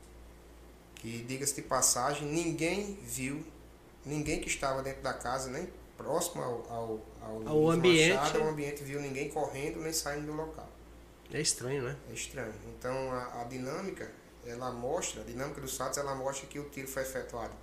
Que, 1.01 1.23
diga-se 1.23 1.55
de 1.55 1.63
passagem, 1.63 2.29
ninguém 2.29 2.99
viu, 3.03 3.43
ninguém 4.05 4.39
que 4.39 4.49
estava 4.49 4.83
dentro 4.83 5.03
da 5.03 5.15
casa, 5.15 5.51
nem 5.51 5.67
próximo 5.97 6.43
ao, 6.43 6.71
ao, 6.71 7.01
ao, 7.23 7.49
ao 7.49 7.71
ambiente. 7.71 8.15
Machado, 8.15 8.43
ao 8.43 8.49
ambiente, 8.49 8.85
viu 8.85 9.01
ninguém 9.01 9.31
correndo 9.31 9.81
nem 9.81 9.93
saindo 9.93 10.27
do 10.27 10.33
local. 10.35 10.69
É 11.33 11.41
estranho, 11.41 11.83
né? 11.83 11.97
É 12.11 12.13
estranho. 12.13 12.53
Então 12.79 13.13
a, 13.13 13.41
a 13.41 13.45
dinâmica, 13.45 14.13
ela 14.45 14.71
mostra, 14.71 15.23
a 15.23 15.25
dinâmica 15.25 15.61
dos 15.61 15.75
fatos, 15.75 15.97
ela 15.97 16.15
mostra 16.15 16.47
que 16.47 16.59
o 16.59 16.69
tiro 16.69 16.87
foi 16.89 17.03
efetuado 17.03 17.55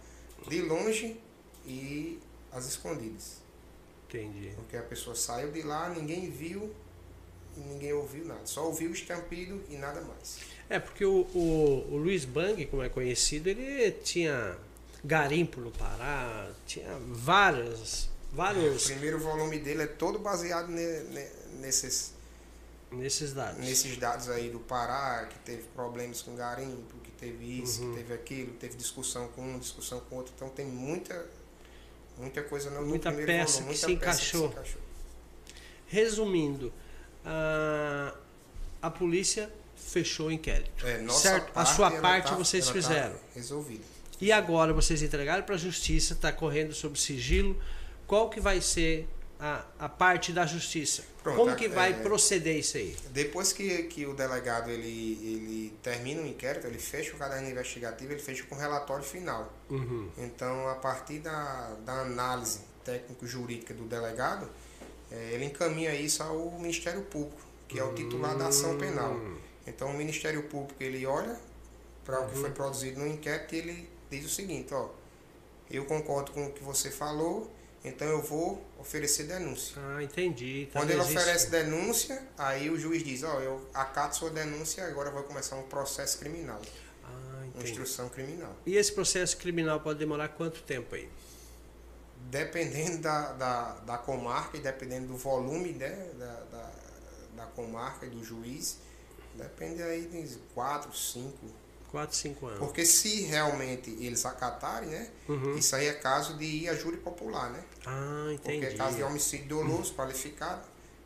de 0.47 0.61
longe 0.61 1.21
e 1.63 2.19
as 2.51 2.65
escondidas. 2.65 3.41
Entendi. 4.07 4.53
Porque 4.55 4.77
a 4.77 4.83
pessoa 4.83 5.15
saiu 5.15 5.51
de 5.51 5.61
lá, 5.61 5.89
ninguém 5.89 6.29
viu 6.31 6.73
e 7.55 7.59
ninguém 7.59 7.93
ouviu 7.93 8.25
nada. 8.25 8.45
Só 8.45 8.65
ouviu 8.65 8.89
o 8.89 8.93
estampido 8.93 9.61
e 9.69 9.77
nada 9.77 10.01
mais. 10.01 10.39
É, 10.69 10.79
porque 10.79 11.05
o, 11.05 11.21
o, 11.33 11.87
o 11.91 11.97
Luiz 11.97 12.25
Bang, 12.25 12.65
como 12.65 12.83
é 12.83 12.89
conhecido, 12.89 13.49
ele 13.49 13.91
tinha 13.91 14.57
garimpo 15.03 15.61
no 15.61 15.71
Pará, 15.71 16.49
tinha 16.65 16.97
várias, 17.09 18.09
vários... 18.33 18.83
O 18.83 18.87
primeiro 18.87 19.19
volume 19.19 19.59
dele 19.59 19.83
é 19.83 19.87
todo 19.87 20.19
baseado 20.19 20.67
ne, 20.69 21.03
ne, 21.03 21.27
nesses... 21.59 22.13
Nesses 22.91 23.33
dados. 23.33 23.59
Nesses 23.59 23.97
dados 23.97 24.29
aí 24.29 24.49
do 24.49 24.59
Pará, 24.59 25.27
que 25.29 25.39
teve 25.39 25.63
problemas 25.75 26.21
com 26.21 26.35
garimpo, 26.35 26.97
que 27.03 27.11
teve 27.11 27.61
isso, 27.61 27.81
uhum. 27.81 27.91
que 27.91 27.97
teve 27.97 28.13
aquilo, 28.13 28.53
teve 28.53 28.75
discussão 28.75 29.27
com 29.29 29.41
um, 29.41 29.59
discussão 29.59 29.99
com 30.01 30.17
outro. 30.17 30.33
Então 30.35 30.49
tem 30.49 30.65
muita 30.65 31.25
Muita 32.17 32.41
coisa 32.41 32.71
não 32.71 32.83
muita 32.83 33.11
peça, 33.11 33.61
volume, 33.61 33.65
muita 33.67 33.87
que, 33.87 33.93
se 33.93 33.97
peça 33.97 34.19
que 34.19 34.25
se 34.25 34.37
encaixou. 34.37 34.81
Resumindo, 35.85 36.73
a, 37.23 38.15
a 38.81 38.89
polícia 38.89 39.51
fechou 39.77 40.27
o 40.27 40.31
inquérito. 40.31 40.85
É, 40.85 40.97
nossa 40.99 41.29
certo? 41.29 41.51
Parte, 41.53 41.71
a 41.71 41.75
sua 41.75 41.91
parte 41.91 42.29
tá, 42.29 42.35
vocês 42.35 42.65
tá 42.65 42.73
fizeram. 42.73 43.13
Tá 43.13 43.19
resolvido. 43.35 43.83
E 44.19 44.31
agora 44.31 44.73
vocês 44.73 45.01
entregaram 45.01 45.43
para 45.43 45.55
a 45.55 45.57
justiça, 45.57 46.13
está 46.13 46.31
correndo 46.31 46.73
sob 46.73 46.99
sigilo. 46.99 47.59
Qual 48.07 48.29
que 48.29 48.39
vai 48.39 48.59
ser 48.61 49.07
a, 49.39 49.63
a 49.77 49.87
parte 49.87 50.31
da 50.31 50.45
justiça? 50.45 51.03
Pronto, 51.21 51.37
Como 51.37 51.55
que 51.55 51.67
vai 51.67 51.91
é, 51.91 51.93
proceder 51.93 52.57
isso 52.57 52.77
aí? 52.77 52.95
Depois 53.11 53.53
que, 53.53 53.83
que 53.83 54.05
o 54.05 54.13
delegado 54.13 54.71
ele, 54.71 55.19
ele 55.21 55.73
termina 55.83 56.21
o 56.21 56.25
inquérito, 56.25 56.65
ele 56.65 56.79
fecha 56.79 57.13
o 57.13 57.17
caderno 57.17 57.49
investigativo, 57.49 58.13
ele 58.13 58.21
fecha 58.21 58.43
com 58.45 58.55
o 58.55 58.57
relatório 58.57 59.03
final. 59.03 59.53
Uhum. 59.69 60.09
Então, 60.17 60.67
a 60.67 60.75
partir 60.75 61.19
da, 61.19 61.75
da 61.85 62.01
análise 62.01 62.61
técnico-jurídica 62.83 63.73
do 63.73 63.83
delegado, 63.83 64.49
é, 65.11 65.31
ele 65.33 65.45
encaminha 65.45 65.93
isso 65.93 66.23
ao 66.23 66.51
Ministério 66.59 67.01
Público, 67.01 67.41
que 67.67 67.77
é 67.77 67.83
o 67.83 67.93
titular 67.93 68.35
da 68.37 68.47
ação 68.47 68.77
penal. 68.77 69.13
Hum. 69.13 69.37
Então, 69.67 69.89
o 69.89 69.93
Ministério 69.93 70.43
Público 70.43 70.81
ele 70.81 71.05
olha 71.05 71.37
para 72.05 72.21
o 72.21 72.29
que 72.29 72.35
Uhum. 72.35 72.41
foi 72.41 72.51
produzido 72.51 72.99
no 73.01 73.07
inquérito 73.07 73.53
e 73.53 73.57
ele 73.59 73.89
diz 74.09 74.25
o 74.25 74.29
seguinte, 74.29 74.73
ó, 74.73 74.89
eu 75.69 75.85
concordo 75.85 76.31
com 76.31 76.47
o 76.47 76.51
que 76.53 76.63
você 76.63 76.89
falou, 76.89 77.51
então 77.83 78.07
eu 78.07 78.21
vou 78.21 78.63
oferecer 78.79 79.23
denúncia. 79.25 79.75
Ah, 79.77 80.01
entendi. 80.01 80.63
Então 80.69 80.81
Quando 80.81 80.91
ele 80.91 81.01
existe- 81.01 81.17
oferece 81.17 81.49
denúncia, 81.49 82.23
aí 82.37 82.69
o 82.69 82.79
juiz 82.79 83.03
diz, 83.03 83.23
ó, 83.23 83.39
eu 83.41 83.67
acato 83.73 84.15
sua 84.15 84.29
denúncia, 84.29 84.85
agora 84.87 85.11
vai 85.11 85.23
começar 85.23 85.57
um 85.57 85.63
processo 85.63 86.17
criminal, 86.19 86.61
Ah, 87.03 87.07
uma 87.09 87.47
entendi. 87.47 87.71
instrução 87.71 88.07
criminal. 88.07 88.55
E 88.65 88.77
esse 88.77 88.93
processo 88.93 89.35
criminal 89.37 89.81
pode 89.81 89.99
demorar 89.99 90.29
quanto 90.29 90.63
tempo 90.63 90.95
aí? 90.95 91.09
Dependendo 92.29 92.97
da, 92.99 93.33
da, 93.33 93.71
da 93.85 93.97
comarca 93.97 94.57
e 94.57 94.59
dependendo 94.61 95.07
do 95.07 95.17
volume 95.17 95.71
né, 95.73 96.09
da, 96.17 96.33
da, 96.51 96.71
da 97.35 97.45
comarca 97.47 98.05
e 98.05 98.09
do 98.09 98.23
juiz, 98.23 98.77
depende 99.37 99.81
aí 99.81 100.05
de 100.05 100.37
4, 100.53 100.95
5. 100.95 101.33
4, 101.91 102.15
5 102.15 102.45
anos. 102.47 102.59
Porque 102.59 102.85
se 102.85 103.21
realmente 103.21 103.89
eles 103.91 104.25
acatarem, 104.25 104.89
né? 104.89 105.09
Uhum. 105.27 105.55
Isso 105.55 105.75
aí 105.75 105.87
é 105.87 105.93
caso 105.93 106.35
de 106.35 106.43
ir 106.43 106.69
a 106.69 106.75
júri 106.75 106.97
popular, 106.97 107.49
né? 107.49 107.63
Ah, 107.85 108.25
Porque 108.35 108.51
entendi. 108.51 108.73
é 108.73 108.77
caso 108.77 108.97
de 108.97 109.03
homicídio 109.03 109.47
doloso 109.47 109.93
qualificado. 109.93 110.61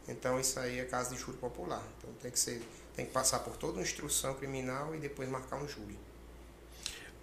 Então 0.07 0.39
isso 0.39 0.59
aí 0.59 0.79
é 0.79 0.85
caso 0.85 1.13
de 1.13 1.21
júri 1.21 1.37
popular. 1.37 1.83
Então 1.97 2.09
tem 2.21 2.31
que 2.31 2.39
ser, 2.39 2.61
tem 2.95 3.05
que 3.05 3.11
passar 3.11 3.39
por 3.39 3.55
toda 3.57 3.73
uma 3.73 3.83
instrução 3.83 4.33
criminal 4.33 4.95
e 4.95 4.97
depois 4.97 5.29
marcar 5.29 5.57
um 5.57 5.67
júri. 5.67 5.97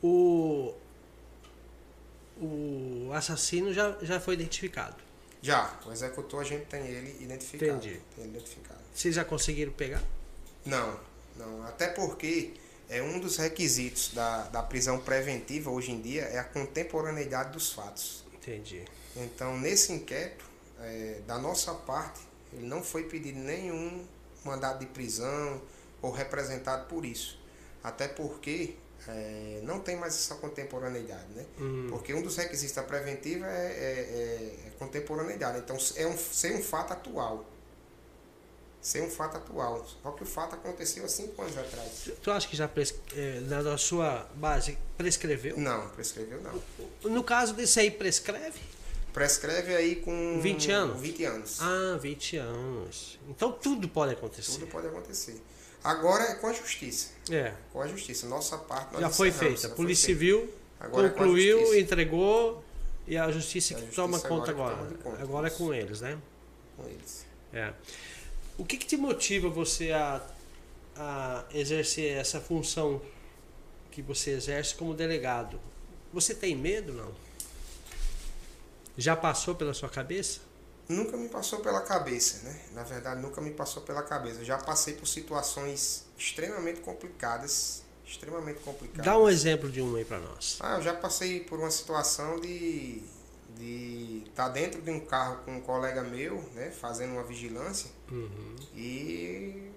O, 0.00 0.72
o 2.40 3.10
assassino 3.12 3.72
já, 3.72 3.96
já 4.00 4.20
foi 4.20 4.34
identificado. 4.34 4.96
Já, 5.42 5.78
o 5.86 5.92
executor 5.92 6.40
a 6.40 6.44
gente 6.44 6.66
tem 6.66 6.86
ele 6.86 7.22
identificado. 7.22 7.72
Entendi. 7.72 8.00
Tem 8.14 8.24
ele 8.24 8.36
identificado. 8.36 8.80
Vocês 8.94 9.14
já 9.14 9.24
conseguiram 9.24 9.72
pegar? 9.72 10.02
Não, 10.68 10.98
não. 11.36 11.62
Até 11.66 11.88
porque 11.88 12.54
é 12.88 13.02
um 13.02 13.18
dos 13.18 13.36
requisitos 13.36 14.12
da, 14.14 14.42
da 14.44 14.62
prisão 14.62 14.98
preventiva 15.00 15.70
hoje 15.70 15.92
em 15.92 16.00
dia 16.00 16.22
é 16.22 16.38
a 16.38 16.44
contemporaneidade 16.44 17.52
dos 17.52 17.72
fatos. 17.72 18.24
Entendi. 18.34 18.84
Então, 19.16 19.58
nesse 19.58 19.92
inquérito, 19.92 20.44
é, 20.80 21.20
da 21.26 21.38
nossa 21.38 21.74
parte, 21.74 22.20
ele 22.52 22.66
não 22.66 22.82
foi 22.82 23.04
pedido 23.04 23.38
nenhum 23.38 24.04
mandado 24.44 24.78
de 24.80 24.86
prisão 24.86 25.60
ou 26.00 26.10
representado 26.10 26.86
por 26.86 27.04
isso. 27.04 27.38
Até 27.82 28.08
porque 28.08 28.74
é, 29.06 29.60
não 29.64 29.80
tem 29.80 29.96
mais 29.96 30.14
essa 30.14 30.34
contemporaneidade, 30.36 31.26
né? 31.34 31.44
Hum. 31.60 31.86
Porque 31.90 32.12
um 32.14 32.22
dos 32.22 32.36
requisitos 32.36 32.74
da 32.74 32.82
preventiva 32.82 33.46
é, 33.46 33.50
é- 33.50 34.64
é- 34.64 34.68
é 34.68 34.70
contemporaneidade. 34.78 35.58
Então, 35.58 35.76
é 35.96 36.06
um, 36.06 36.16
ser 36.16 36.54
um 36.54 36.62
fato 36.62 36.92
atual. 36.92 37.44
Ser 38.80 39.02
um 39.02 39.10
fato 39.10 39.36
atual. 39.36 39.86
Só 40.02 40.10
que 40.12 40.22
o 40.22 40.26
fato 40.26 40.54
aconteceu 40.54 41.04
há 41.04 41.08
cinco 41.08 41.42
anos 41.42 41.56
atrás. 41.58 42.10
Tu- 42.22 42.30
acha 42.30 42.46
que 42.48 42.56
já 42.56 42.68
pres... 42.68 42.94
eh, 43.14 43.40
na 43.42 43.76
sua 43.76 44.26
base 44.36 44.78
prescreveu? 44.96 45.58
Não, 45.58 45.88
prescreveu 45.90 46.40
não. 46.40 47.10
No 47.10 47.24
caso 47.24 47.54
desse 47.54 47.80
aí, 47.80 47.90
prescreve? 47.90 48.60
Prescreve 49.12 49.74
aí 49.74 49.96
com 49.96 50.40
20 50.40 50.70
anos? 50.70 51.00
20 51.00 51.24
anos. 51.24 51.58
Ah, 51.60 51.98
20 52.00 52.36
anos. 52.36 53.18
Então 53.28 53.50
tudo 53.50 53.88
pode 53.88 54.12
acontecer. 54.12 54.52
Tudo 54.52 54.66
pode 54.68 54.86
acontecer. 54.86 55.42
Agora 55.82 56.22
é 56.24 56.34
com 56.36 56.46
a 56.46 56.52
justiça. 56.52 57.08
É. 57.30 57.52
Com 57.72 57.80
a 57.82 57.86
justiça. 57.88 58.26
Nossa 58.28 58.56
parte 58.58 58.98
Já 59.00 59.10
foi 59.10 59.32
feita. 59.32 59.56
já 59.56 59.66
A 59.66 59.70
foi 59.70 59.76
Polícia 59.76 60.06
feita. 60.06 60.20
Civil 60.20 60.54
Agora 60.78 61.06
é 61.08 61.10
concluiu, 61.10 61.58
justiça. 61.58 61.80
entregou 61.80 62.64
e 63.08 63.16
a 63.16 63.30
justiça 63.32 63.74
A 63.74 63.76
que 63.76 63.80
justiça 63.86 64.02
toma 64.02 64.20
conta 64.20 64.50
agora 64.52 64.74
agora. 64.76 64.94
conta, 65.02 65.22
agora 65.22 65.46
é 65.48 65.50
com 65.50 65.74
eles, 65.74 66.00
né? 66.00 66.16
Com 66.76 66.84
eles. 66.86 67.26
É. 67.52 67.72
O 68.58 68.64
que, 68.64 68.76
que 68.76 68.86
te 68.86 68.96
motiva 68.96 69.48
você 69.48 69.92
a, 69.92 70.20
a 70.96 71.44
exercer 71.54 72.16
essa 72.16 72.40
função 72.40 73.00
que 73.92 74.02
você 74.02 74.32
exerce 74.32 74.74
como 74.74 74.92
delegado? 74.92 75.60
Você 76.12 76.34
tem 76.34 76.56
medo, 76.56 76.92
não? 76.92 77.14
Já 78.96 79.14
passou 79.14 79.54
pela 79.54 79.72
sua 79.72 79.88
cabeça? 79.88 80.40
Nunca 80.88 81.16
me 81.16 81.28
passou 81.28 81.60
pela 81.60 81.82
cabeça, 81.82 82.48
né? 82.48 82.60
Na 82.72 82.82
verdade, 82.82 83.20
nunca 83.20 83.40
me 83.40 83.52
passou 83.52 83.82
pela 83.82 84.02
cabeça. 84.02 84.40
Eu 84.40 84.44
já 84.44 84.58
passei 84.58 84.94
por 84.94 85.06
situações 85.06 86.06
extremamente 86.18 86.80
complicadas. 86.80 87.84
Extremamente 88.04 88.58
complicadas. 88.60 89.04
Dá 89.04 89.16
um 89.16 89.28
exemplo 89.28 89.70
de 89.70 89.80
uma 89.80 89.98
aí 89.98 90.04
pra 90.04 90.18
nós. 90.18 90.56
Ah, 90.60 90.76
eu 90.76 90.82
já 90.82 90.94
passei 90.94 91.40
por 91.40 91.60
uma 91.60 91.70
situação 91.70 92.40
de, 92.40 93.02
de 93.58 94.22
estar 94.28 94.44
tá 94.44 94.48
dentro 94.48 94.80
de 94.80 94.90
um 94.90 95.00
carro 95.00 95.42
com 95.44 95.56
um 95.56 95.60
colega 95.60 96.02
meu, 96.02 96.40
né, 96.54 96.70
fazendo 96.70 97.12
uma 97.12 97.24
vigilância 97.24 97.90
Uhum. 98.10 98.56
e 98.74 99.70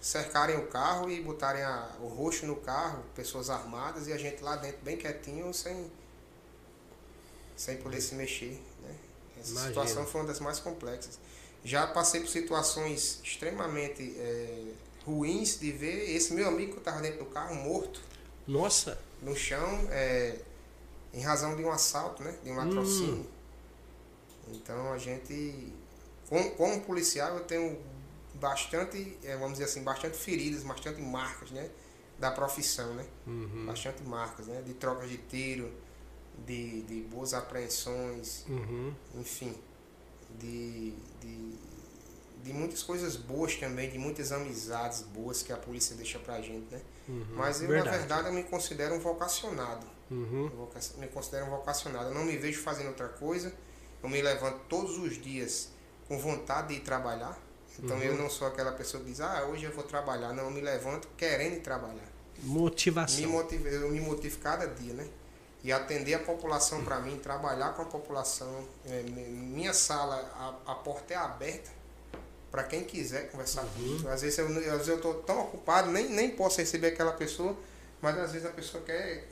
cercarem 0.00 0.56
o 0.56 0.66
carro 0.66 1.10
e 1.10 1.20
botarem 1.20 1.62
a, 1.62 1.96
o 2.00 2.06
roxo 2.08 2.46
no 2.46 2.56
carro, 2.56 3.02
pessoas 3.14 3.50
armadas 3.50 4.06
e 4.06 4.12
a 4.12 4.18
gente 4.18 4.42
lá 4.42 4.56
dentro 4.56 4.78
bem 4.82 4.96
quietinho, 4.96 5.52
sem, 5.54 5.90
sem 7.56 7.76
poder 7.78 8.00
se 8.00 8.14
mexer. 8.14 8.60
Né? 8.82 8.94
Essa 9.40 9.50
Imagino. 9.50 9.68
situação 9.68 10.06
foi 10.06 10.20
uma 10.20 10.26
das 10.28 10.40
mais 10.40 10.58
complexas. 10.60 11.18
Já 11.64 11.86
passei 11.86 12.20
por 12.20 12.28
situações 12.28 13.20
extremamente 13.24 14.14
eh, 14.16 14.72
ruins 15.04 15.58
de 15.58 15.72
ver 15.72 16.14
esse 16.14 16.32
meu 16.32 16.48
amigo 16.48 16.72
que 16.74 16.78
estava 16.78 17.00
dentro 17.00 17.20
do 17.20 17.26
carro 17.26 17.54
morto 17.56 18.00
Nossa, 18.46 18.98
no 19.20 19.34
chão 19.34 19.86
é, 19.90 20.38
em 21.12 21.20
razão 21.20 21.56
de 21.56 21.64
um 21.64 21.70
assalto, 21.70 22.22
né? 22.22 22.34
De 22.44 22.50
um 22.50 22.56
latrocínio. 22.56 23.26
Então 24.48 24.92
a 24.92 24.98
gente, 24.98 25.72
como, 26.28 26.50
como 26.52 26.80
policial, 26.82 27.36
eu 27.36 27.44
tenho 27.44 27.78
bastante, 28.34 29.18
é, 29.22 29.34
vamos 29.36 29.52
dizer 29.52 29.64
assim, 29.64 29.82
bastante 29.82 30.16
feridas, 30.16 30.62
bastante 30.62 31.00
marcas, 31.00 31.50
né? 31.50 31.68
Da 32.18 32.30
profissão, 32.30 32.94
né? 32.94 33.06
Uhum. 33.26 33.66
Bastante 33.66 34.02
marcas, 34.02 34.46
né? 34.46 34.62
De 34.62 34.74
trocas 34.74 35.08
de 35.08 35.18
tiro, 35.18 35.70
de, 36.46 36.82
de 36.82 37.00
boas 37.02 37.34
apreensões, 37.34 38.44
Uhum. 38.48 38.92
enfim, 39.16 39.54
de, 40.38 40.92
de, 41.20 41.54
de 42.42 42.52
muitas 42.52 42.82
coisas 42.82 43.16
boas 43.16 43.54
também, 43.56 43.90
de 43.90 43.98
muitas 43.98 44.32
amizades 44.32 45.02
boas 45.02 45.42
que 45.42 45.52
a 45.52 45.56
polícia 45.56 45.94
deixa 45.96 46.18
pra 46.18 46.40
gente, 46.40 46.72
né? 46.72 46.80
Uhum. 47.08 47.26
Mas 47.34 47.60
eu, 47.60 47.68
Verdade. 47.68 47.90
na 47.90 47.98
verdade, 47.98 48.28
eu 48.28 48.32
me 48.32 48.44
considero 48.44 48.94
um 48.94 48.98
vocacionado. 49.00 49.86
Uhum. 50.10 50.46
Eu 50.52 50.70
me 51.00 51.06
considero 51.08 51.46
um 51.46 51.50
vocacionado. 51.50 52.06
Eu 52.10 52.14
não 52.14 52.24
me 52.24 52.36
vejo 52.36 52.60
fazendo 52.62 52.88
outra 52.88 53.08
coisa. 53.08 53.52
Eu 54.02 54.08
me 54.08 54.20
levanto 54.22 54.60
todos 54.68 54.96
os 54.98 55.20
dias 55.20 55.68
com 56.06 56.18
vontade 56.18 56.68
de 56.68 56.74
ir 56.74 56.80
trabalhar. 56.80 57.38
Então 57.78 57.96
Uhum. 57.96 58.02
eu 58.02 58.14
não 58.16 58.28
sou 58.30 58.46
aquela 58.48 58.72
pessoa 58.72 59.02
que 59.02 59.10
diz, 59.10 59.20
ah, 59.20 59.44
hoje 59.50 59.64
eu 59.64 59.72
vou 59.72 59.84
trabalhar. 59.84 60.32
Não, 60.32 60.44
eu 60.44 60.50
me 60.50 60.60
levanto 60.60 61.06
querendo 61.16 61.60
trabalhar. 61.62 62.08
Motivação. 62.42 63.20
Me 63.20 63.26
motivo, 63.26 63.68
eu 63.68 63.88
me 63.90 64.00
motivo 64.00 64.38
cada 64.38 64.66
dia, 64.66 64.94
né? 64.94 65.06
E 65.62 65.72
atender 65.72 66.14
a 66.14 66.18
população 66.20 66.84
para 66.84 67.00
mim, 67.00 67.18
trabalhar 67.18 67.74
com 67.74 67.82
a 67.82 67.84
população. 67.84 68.64
É, 68.86 69.02
mi- 69.02 69.26
minha 69.28 69.74
sala, 69.74 70.16
a, 70.66 70.72
a 70.72 70.74
porta 70.76 71.14
é 71.14 71.16
aberta 71.16 71.70
para 72.50 72.62
quem 72.62 72.84
quiser 72.84 73.30
conversar 73.30 73.62
Uhum. 73.62 73.68
comigo. 73.70 74.08
Às 74.08 74.22
vezes 74.22 74.38
eu, 74.88 75.00
tô 75.00 75.14
tão 75.14 75.40
ocupado, 75.42 75.90
nem, 75.90 76.08
nem 76.08 76.30
posso 76.30 76.58
receber 76.58 76.88
aquela 76.88 77.12
pessoa, 77.12 77.56
mas 78.00 78.16
às 78.18 78.32
vezes 78.32 78.46
a 78.46 78.50
pessoa 78.52 78.82
quer. 78.84 79.28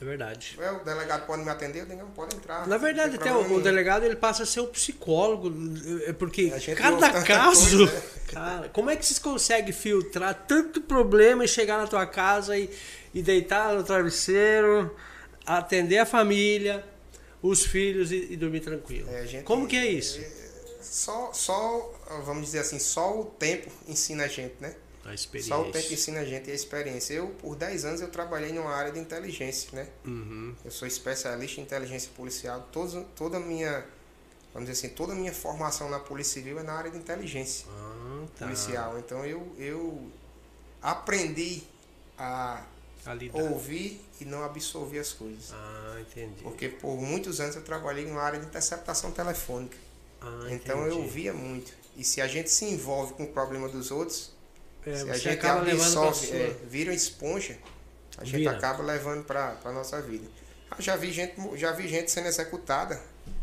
É 0.00 0.04
verdade. 0.04 0.56
"Ué, 0.58 0.72
o 0.72 0.84
delegado 0.84 1.26
pode 1.26 1.42
me 1.44 1.50
atender? 1.50 1.80
Eu 1.82 1.86
digo, 1.86 1.98
não, 2.02 2.10
pode 2.10 2.34
entrar. 2.36 2.66
Na 2.66 2.76
verdade, 2.76 3.14
até 3.16 3.32
o, 3.32 3.38
o 3.38 3.42
nenhum." 3.44 3.60
delegado 3.60 4.04
ele 4.04 4.16
passa 4.16 4.42
a 4.42 4.46
ser 4.46 4.60
o 4.60 4.66
psicólogo, 4.66 5.52
é 6.06 6.12
porque 6.12 6.50
cada 6.76 7.10
caso, 7.22 7.78
coisa, 7.86 7.92
né? 7.92 8.02
cara, 8.26 8.68
como 8.70 8.90
é 8.90 8.96
que 8.96 9.06
vocês 9.06 9.18
conseguem 9.18 9.72
filtrar 9.72 10.34
tanto 10.48 10.80
problema 10.80 11.44
e 11.44 11.48
chegar 11.48 11.78
na 11.78 11.86
tua 11.86 12.06
casa 12.06 12.58
e, 12.58 12.68
e 13.14 13.22
deitar 13.22 13.72
no 13.74 13.84
travesseiro, 13.84 14.94
atender 15.46 15.98
a 15.98 16.06
família, 16.06 16.84
os 17.40 17.64
filhos 17.64 18.10
e, 18.10 18.32
e 18.32 18.36
dormir 18.36 18.60
tranquilo? 18.60 19.08
É, 19.10 19.24
gente- 19.26 19.44
Como 19.44 19.66
que 19.68 19.76
é 19.76 19.86
isso? 19.86 20.20
Só, 20.82 21.32
só, 21.32 21.92
vamos 22.24 22.46
dizer 22.46 22.58
assim, 22.60 22.78
só 22.78 23.20
o 23.20 23.24
tempo 23.24 23.70
ensina 23.88 24.24
a 24.24 24.28
gente, 24.28 24.54
né? 24.60 24.74
A 25.04 25.12
experiência. 25.12 25.54
Só 25.54 25.62
o 25.62 25.70
tempo 25.70 25.92
ensina 25.92 26.20
a 26.20 26.24
gente 26.24 26.50
a 26.50 26.54
experiência. 26.54 27.14
Eu, 27.14 27.28
por 27.28 27.54
10 27.56 27.84
anos, 27.84 28.00
eu 28.00 28.08
trabalhei 28.08 28.52
numa 28.52 28.70
área 28.74 28.90
de 28.90 28.98
inteligência, 28.98 29.68
né? 29.72 29.88
Uhum. 30.04 30.54
Eu 30.64 30.70
sou 30.70 30.88
especialista 30.88 31.60
em 31.60 31.64
inteligência 31.64 32.10
policial. 32.16 32.66
Todos, 32.72 33.04
toda 33.14 33.36
a 33.36 33.40
minha, 33.40 33.84
vamos 34.52 34.68
dizer 34.68 34.86
assim, 34.86 34.94
toda 34.94 35.12
a 35.12 35.16
minha 35.16 35.32
formação 35.32 35.90
na 35.90 36.00
Polícia 36.00 36.34
Civil 36.34 36.58
é 36.58 36.62
na 36.62 36.72
área 36.72 36.90
de 36.90 36.96
inteligência 36.96 37.66
Ah, 37.70 38.24
tá. 38.38 38.46
policial. 38.46 38.98
Então 38.98 39.24
eu, 39.26 39.46
eu 39.58 40.10
aprendi 40.80 41.62
a 42.18 42.62
A 43.06 43.38
ouvir 43.50 44.00
e 44.20 44.24
não 44.24 44.42
absorver 44.42 44.98
as 45.00 45.12
coisas. 45.12 45.50
Ah, 45.52 45.98
entendi. 46.00 46.42
Porque 46.42 46.68
por 46.68 46.96
muitos 47.00 47.40
anos 47.40 47.54
eu 47.56 47.62
trabalhei 47.62 48.06
numa 48.06 48.22
área 48.22 48.38
de 48.40 48.46
interceptação 48.46 49.10
telefônica. 49.10 49.76
Ah, 50.22 50.46
Então 50.50 50.78
eu 50.80 50.86
entendi. 50.86 51.02
ouvia 51.02 51.32
muito. 51.34 51.72
E 51.96 52.02
se 52.02 52.20
a 52.22 52.26
gente 52.26 52.50
se 52.50 52.64
envolve 52.64 53.12
com 53.14 53.24
o 53.24 53.28
problema 53.28 53.68
dos 53.68 53.90
outros, 53.90 54.32
É, 54.86 54.96
se 54.96 55.10
a 55.10 55.16
gente 55.16 55.38
pra 55.40 55.54
absorve, 55.60 56.30
é, 56.32 56.56
vira 56.68 56.92
esponja, 56.92 57.56
a 58.18 58.24
gente 58.24 58.38
Vira. 58.38 58.50
acaba 58.52 58.82
levando 58.82 59.24
para 59.24 59.56
a 59.64 59.72
nossa 59.72 60.00
vida. 60.02 60.26
Ah, 60.70 60.76
já 60.80 60.96
vi 60.96 61.12
gente, 61.12 61.34
já 61.56 61.72
vi 61.72 61.88
gente 61.88 62.10
sendo 62.10 62.28
executada. 62.28 63.00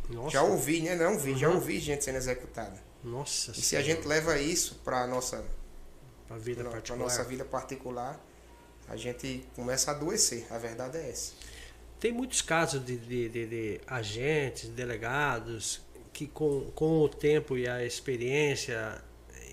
Nossa, 0.10 0.30
Já 0.32 0.44
ouvi, 0.44 0.82
né? 0.82 0.96
Não 0.96 1.18
vi, 1.18 1.38
já 1.38 1.48
Uhum. 1.50 1.56
ouvi 1.56 1.80
gente 1.80 2.04
sendo 2.04 2.18
executada. 2.18 2.78
nossa 3.04 3.52
E 3.52 3.62
se 3.62 3.76
a 3.76 3.82
gente 3.82 4.08
leva 4.08 4.38
isso 4.40 4.76
para 4.84 5.08
nossa 5.08 5.44
Pra 6.28 6.38
vida 6.38 6.62
para 6.64 6.72
particular. 6.74 7.04
nossa 7.04 7.24
vida 7.24 7.44
particular, 7.46 8.20
a 8.88 8.96
gente 8.96 9.46
começa 9.56 9.92
a 9.92 9.96
adoecer. 9.96 10.46
A 10.52 10.58
verdade 10.58 10.98
é 10.98 11.10
essa. 11.10 11.32
Tem 12.00 12.12
muitos 12.12 12.42
casos 12.42 12.84
de, 12.86 12.98
de, 12.98 13.30
de- 13.30 13.46
de 13.48 13.82
agentes, 13.88 14.70
delegados, 14.70 15.82
que 16.14 16.28
com, 16.28 16.70
com 16.76 17.00
o 17.02 17.10
tempo 17.10 17.58
e 17.58 17.68
a 17.68 17.84
experiência 17.86 19.02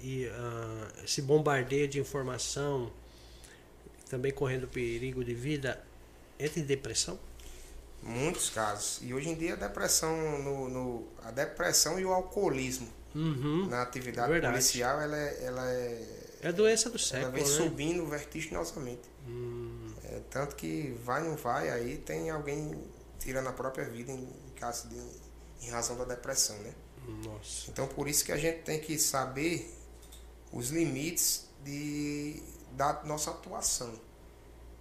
e 0.03 0.29
ah, 0.33 0.89
esse 1.05 1.23
bombardeio 1.23 1.89
de 1.89 1.99
informação, 2.01 2.91
também 4.09 4.33
correndo 4.33 4.67
perigo 4.69 5.25
de 5.25 5.35
vida, 5.35 5.83
entra 6.39 6.61
em 6.61 6.65
depressão? 6.65 7.19
Muitos 8.03 8.51
casos. 8.51 9.01
E 9.03 9.13
hoje 9.13 9.29
em 9.29 9.35
dia 9.35 9.55
a 9.55 9.57
depressão 9.57 10.17
no, 10.43 10.69
no- 10.69 11.09
a 11.25 11.31
depressão 11.31 11.99
e 11.99 12.05
o 12.05 12.13
alcoolismo 12.13 12.89
Uhum. 13.15 13.67
na 13.69 13.83
atividade 13.83 14.31
Verdade. 14.31 14.53
policial, 14.55 15.01
ela 15.01 15.17
é, 15.17 15.45
ela 15.45 15.71
é 15.73 16.07
É 16.43 16.49
a 16.49 16.53
doença 16.53 16.89
do 16.91 16.97
ela 16.97 17.05
século, 17.05 17.33
vem 17.33 17.43
né? 17.43 17.49
subindo 17.49 18.07
vertiginosamente. 18.07 19.03
Hum, 19.27 19.93
É, 20.05 20.21
tanto 20.31 20.55
que 20.57 20.97
vai 21.05 21.23
não 21.23 21.37
vai, 21.37 21.71
aí 21.71 21.99
tem 21.99 22.31
alguém 22.31 22.81
tirando 23.19 23.49
a 23.49 23.53
própria 23.53 23.85
vida 23.87 24.13
em 24.13 24.29
caso 24.57 24.89
de 24.89 24.97
em 25.67 25.71
razão 25.71 25.97
da 25.97 26.05
depressão, 26.05 26.57
né? 26.59 26.73
nossa. 27.25 27.71
Então 27.71 27.87
por 27.89 28.07
isso 28.09 28.25
que 28.25 28.31
a 28.33 28.37
gente 28.37 28.61
tem 28.63 28.79
que 28.81 28.99
saber 28.99 29.75
os 30.53 30.71
limites 30.71 31.47
de, 31.65 32.43
da 32.73 33.01
nossa 33.05 33.31
atuação. 33.31 33.93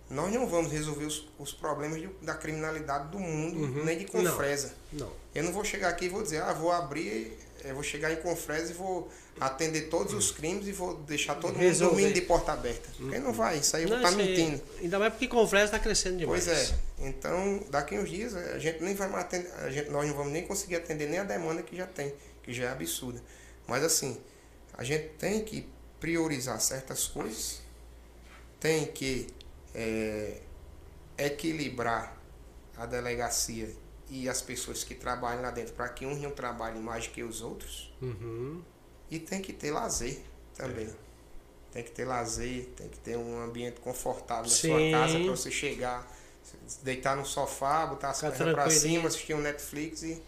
Nós 0.10 0.34
não 0.34 0.48
vamos 0.48 0.72
resolver 0.72 1.04
os, 1.06 1.28
os 1.38 1.52
problemas 1.52 2.00
de- 2.02 2.10
da 2.22 2.34
criminalidade 2.34 3.10
do 3.10 3.20
mundo, 3.20 3.60
Uhum. 3.60 3.84
nem 3.84 3.98
de 3.98 4.06
Não. 4.06 4.24
Confresa. 4.24 4.74
Não. 4.94 5.12
Eu 5.36 5.44
não 5.44 5.52
vou 5.52 5.66
chegar 5.66 5.90
aqui 5.90 6.06
e 6.06 6.10
vou 6.10 6.24
dizer, 6.24 6.42
ah, 6.42 6.54
vou 6.54 6.72
abrir, 6.72 7.38
eu 7.66 7.74
vou 7.74 7.84
chegar 7.84 8.14
em 8.14 8.16
Confresa 8.16 8.72
e 8.72 8.74
vou 8.74 9.12
atender 9.38 9.90
todos 9.90 10.14
os 10.14 10.32
crimes 10.32 10.66
e 10.66 10.72
vou 10.72 10.96
deixar 11.02 11.36
todo 11.36 11.52
mundo 11.54 11.60
Resolver. 11.62 11.96
dormindo 11.96 12.14
de 12.14 12.22
porta 12.22 12.54
aberta. 12.54 12.88
Porque 12.98 13.20
não 13.20 13.34
vai, 13.34 13.58
isso 13.58 13.76
aí 13.76 13.84
eu 13.84 13.90
vou 13.90 13.98
Não, 13.98 14.08
aí- 14.08 14.16
mentindo. 14.16 14.62
ainda 14.82 14.98
mais 14.98 15.12
porque 15.12 15.28
Confresa 15.28 15.66
está 15.66 15.80
crescendo 15.80 16.18
demais. 16.20 16.46
Pois 16.46 16.58
é. 16.58 16.76
Então, 17.00 17.62
daqui 17.70 18.00
uns 18.00 18.10
dias 18.10 18.34
a 18.34 18.58
gente 18.60 18.82
nem 18.82 18.96
vai 18.96 19.10
mais 19.10 19.26
atender, 19.26 19.52
a 19.56 19.70
gente, 19.70 19.90
nós 19.90 20.08
não 20.08 20.16
vamos 20.16 20.32
nem 20.32 20.48
conseguir 20.48 20.78
atender 20.78 21.08
nem 21.10 21.20
a 21.20 21.24
demanda 21.26 21.62
que 21.62 21.76
já 21.76 21.86
tem, 21.86 22.14
que 22.44 22.54
já 22.54 22.64
é 22.64 22.70
absurda. 22.72 23.22
Mas 23.68 23.84
assim, 23.84 24.18
a 24.74 24.84
gente 24.84 25.10
tem 25.18 25.44
que 25.44 25.68
priorizar 26.00 26.60
certas 26.62 27.08
coisas, 27.08 27.62
tem 28.60 28.86
que 28.88 29.28
é, 29.74 30.42
equilibrar 31.18 32.16
a 32.76 32.86
delegacia 32.86 33.74
e 34.10 34.30
as 34.30 34.42
pessoas 34.42 34.84
que 34.84 34.96
trabalham 34.96 35.42
lá 35.42 35.52
dentro 35.52 35.74
para 35.74 35.90
que 35.90 36.06
uns 36.06 36.20
não 36.20 36.32
trabalhem 36.32 36.82
mais 36.82 37.08
que 37.08 37.24
os 37.24 37.42
outros. 37.42 37.94
Uhum. 38.02 38.62
E 39.10 39.20
tem 39.20 39.42
que 39.42 39.52
ter 39.54 39.72
lazer 39.72 40.22
também. 40.56 40.90
Tem 41.72 41.84
que 41.84 41.92
ter 41.92 42.06
lazer, 42.06 42.66
tem 42.76 42.88
que 42.88 42.98
ter 43.00 43.18
um 43.18 43.42
ambiente 43.42 43.80
confortável 43.82 44.44
na 44.44 44.50
Sim. 44.50 44.70
sua 44.70 44.92
casa 44.92 45.20
para 45.20 45.30
você 45.32 45.52
chegar, 45.52 46.08
deitar 46.82 47.16
no 47.16 47.26
sofá, 47.26 47.86
botar 47.86 48.12
as 48.12 48.18
Ficar 48.18 48.32
pernas 48.32 48.56
para 48.56 48.70
cima, 48.70 49.08
assistir 49.08 49.34
um 49.34 49.42
Netflix 49.42 50.04
e, 50.04 50.22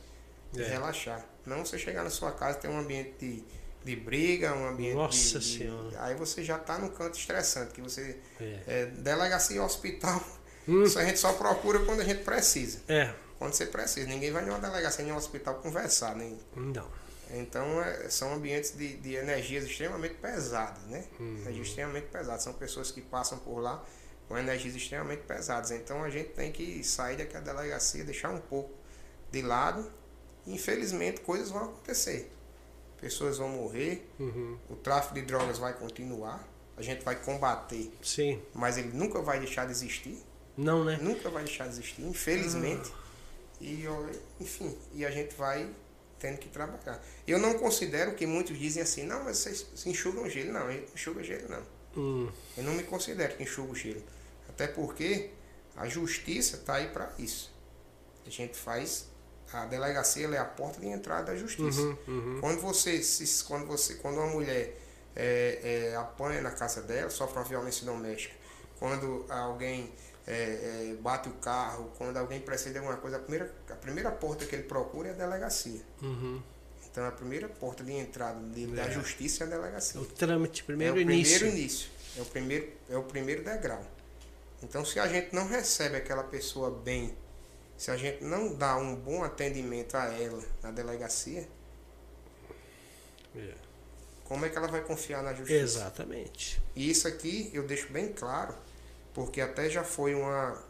e 0.54 0.62
É. 0.62 0.68
relaxar. 0.68 1.26
Não 1.46 1.66
você 1.66 1.78
chegar 1.80 2.04
na 2.04 2.10
sua 2.10 2.32
casa 2.32 2.58
e 2.58 2.62
ter 2.62 2.68
um 2.68 2.78
ambiente 2.80 3.14
de, 3.20 3.44
de 3.84 3.96
briga, 3.96 4.54
um 4.54 4.68
ambiente 4.68 4.96
Nossa 4.96 5.40
de, 5.40 5.46
de- 5.52 5.58
Senhora. 5.60 6.04
Aí 6.04 6.16
você 6.16 6.44
já 6.44 6.58
está 6.58 6.78
no 6.78 6.90
canto 6.92 7.18
estressante, 7.18 7.74
que 7.74 7.82
você. 7.82 8.18
É. 8.40 8.60
É, 8.68 8.86
delegacia 8.88 9.58
e 9.58 9.60
hospital, 9.60 10.22
Hum. 10.68 10.84
isso 10.84 11.00
a 11.00 11.06
gente 11.06 11.18
só 11.20 11.34
procura 11.34 11.80
quando 11.86 12.02
a 12.02 12.04
gente 12.04 12.24
precisa. 12.24 12.82
É. 12.88 13.14
Quando 13.40 13.54
você 13.54 13.66
precisa. 13.66 14.06
Ninguém 14.08 14.32
vai 14.32 14.44
numa 14.46 14.60
delegacia 14.60 15.04
nem 15.04 15.14
um 15.14 15.18
hospital 15.18 15.56
conversar, 15.56 16.16
nem. 16.16 16.38
Não. 16.56 16.88
Então, 17.32 17.82
é, 17.82 18.10
são 18.10 18.34
ambientes 18.34 18.72
de, 18.76 18.98
de 18.98 19.16
energias 19.16 19.64
extremamente 19.64 20.16
pesadas, 20.16 20.82
né? 20.84 21.06
Uhum. 21.20 21.38
Energias 21.42 21.68
extremamente 21.68 22.08
pesadas. 22.08 22.44
São 22.44 22.54
pessoas 22.54 22.92
que 22.92 23.02
passam 23.02 23.38
por 23.40 23.60
lá 23.60 23.84
com 24.28 24.38
energias 24.38 24.76
extremamente 24.76 25.22
pesadas. 25.24 25.72
Então, 25.72 26.04
a 26.04 26.10
gente 26.10 26.30
tem 26.30 26.52
que 26.52 26.84
sair 26.84 27.18
daquela 27.18 27.44
delegacia, 27.44 28.04
deixar 28.04 28.30
um 28.30 28.40
pouco 28.42 28.72
de 29.32 29.42
lado. 29.42 29.90
Infelizmente, 30.48 31.22
coisas 31.22 31.50
vão 31.50 31.66
acontecer. 31.66 32.32
Pessoas 33.00 33.38
vão 33.38 33.50
morrer, 33.50 34.06
Uhum. 34.20 34.58
o 34.70 34.76
tráfico 34.76 35.16
de 35.16 35.22
drogas 35.22 35.58
vai 35.58 35.74
continuar. 35.74 36.46
A 36.76 36.82
gente 36.82 37.04
vai 37.04 37.16
combater, 37.22 37.92
Sim. 38.02 38.42
mas 38.54 38.78
ele 38.78 38.90
nunca 38.94 39.22
vai 39.22 39.40
deixar 39.40 39.66
de 39.66 39.72
existir. 39.72 40.18
Não, 40.56 40.84
né? 40.86 40.98
Nunca 41.02 41.30
vai 41.30 41.44
deixar 41.44 41.66
de 41.66 41.72
existir, 41.74 42.02
infelizmente. 42.04 42.92
E, 43.62 43.84
enfim, 44.40 44.78
e 44.94 45.06
a 45.06 45.12
gente 45.12 45.36
vai 45.36 45.70
tendo 46.18 46.38
que 46.38 46.48
trabalhar. 46.50 47.02
Eu 47.28 47.38
não 47.40 47.58
considero 47.60 48.14
que 48.16 48.26
muitos 48.26 48.58
dizem 48.58 48.82
assim, 48.84 49.04
não, 49.04 49.24
mas 49.26 49.38
vocês 49.38 49.66
enxugam 49.86 50.30
gelo. 50.30 50.52
Não, 50.54 50.72
eu 50.72 50.86
enxuga 50.94 51.22
gelo 51.24 51.50
não. 51.50 51.64
Hum. 51.98 52.30
Eu 52.58 52.64
não 52.64 52.74
me 52.74 52.84
considero 52.84 53.36
que 53.36 53.44
enxugo 53.44 53.74
gelo. 53.76 54.02
Até 54.48 54.68
porque 54.68 55.32
a 55.76 55.88
justiça 55.88 56.56
está 56.58 56.76
aí 56.76 56.88
para 56.90 57.12
isso. 57.20 57.54
A 58.26 58.30
gente 58.30 58.58
faz. 58.58 59.09
A 59.52 59.66
delegacia 59.66 60.28
é 60.28 60.38
a 60.38 60.46
porta 60.46 60.80
de 60.80 60.88
entrada 60.88 61.32
da 61.32 61.36
justiça. 61.36 61.82
Uhum, 61.82 61.98
uhum. 62.08 62.38
Quando 62.40 62.62
você. 62.62 63.02
Se, 63.02 63.44
quando 63.46 63.66
você. 63.66 63.96
Quando 63.96 64.18
uma 64.18 64.28
mulher 64.28 64.78
é, 65.16 65.90
é, 65.92 65.96
apanha 65.96 66.42
na 66.42 66.52
casa 66.52 66.82
dela, 66.82 67.10
sofre 67.10 67.38
uma 67.38 67.46
violência 67.46 67.86
doméstica. 67.86 68.36
Quando 68.80 69.26
alguém 69.28 69.92
é, 70.28 70.92
é, 70.92 70.96
bate 71.02 71.28
o 71.28 71.34
carro, 71.34 71.92
quando 71.98 72.18
alguém 72.18 72.40
precisa 72.40 72.72
de 72.72 72.78
alguma 72.78 72.98
coisa, 72.98 73.18
a 73.18 73.20
primeira, 73.20 73.54
a 73.70 73.76
primeira 73.76 74.12
porta 74.12 74.46
que 74.46 74.56
ele 74.56 74.64
procura 74.64 75.10
é 75.10 75.12
a 75.12 75.16
delegacia. 75.16 75.82
Uhum. 76.02 76.42
Então 76.92 77.06
a 77.06 77.12
primeira 77.12 77.48
porta 77.50 77.84
de 77.84 77.94
entrada 77.94 78.40
de, 78.40 78.68
da 78.68 78.84
é. 78.84 78.92
justiça 78.92 79.44
é 79.44 79.48
a 79.48 79.50
delegacia. 79.50 80.00
O 80.00 80.06
trâmite, 80.06 80.64
primeiro 80.64 80.96
é 80.96 80.98
o 80.98 81.02
início. 81.02 81.40
Primeiro 81.40 81.60
início. 81.60 81.90
É 82.18 82.22
o 82.22 82.26
primeiro, 82.26 82.70
é 82.90 82.98
o 82.98 83.04
primeiro 83.04 83.44
degrau. 83.44 83.84
Então 84.62 84.86
se 84.86 85.00
a 85.00 85.08
gente 85.08 85.34
não 85.34 85.48
recebe 85.48 85.96
aquela 85.96 86.24
pessoa 86.24 86.70
bem, 86.70 87.16
se 87.80 87.90
a 87.90 87.96
gente 87.96 88.22
não 88.26 88.54
dá 88.54 88.76
um 88.76 88.94
bom 88.94 89.24
atendimento 89.24 89.96
a 89.96 90.08
ela 90.08 90.44
na 90.62 90.70
delegacia. 90.70 91.48
É. 93.34 93.54
como 94.26 94.44
é 94.44 94.50
que 94.50 94.58
ela 94.58 94.68
vai 94.68 94.82
confiar 94.82 95.24
na 95.24 95.34
justiça? 95.34 95.64
Exatamente. 95.64 96.62
E 96.76 96.90
isso 96.90 97.08
aqui 97.08 97.50
eu 97.54 97.66
deixo 97.66 97.90
bem 97.94 98.12
claro 98.12 98.54
porque 99.14 99.40
até 99.40 99.70
já 99.70 99.84
foi 99.84 100.14
uma 100.14 100.62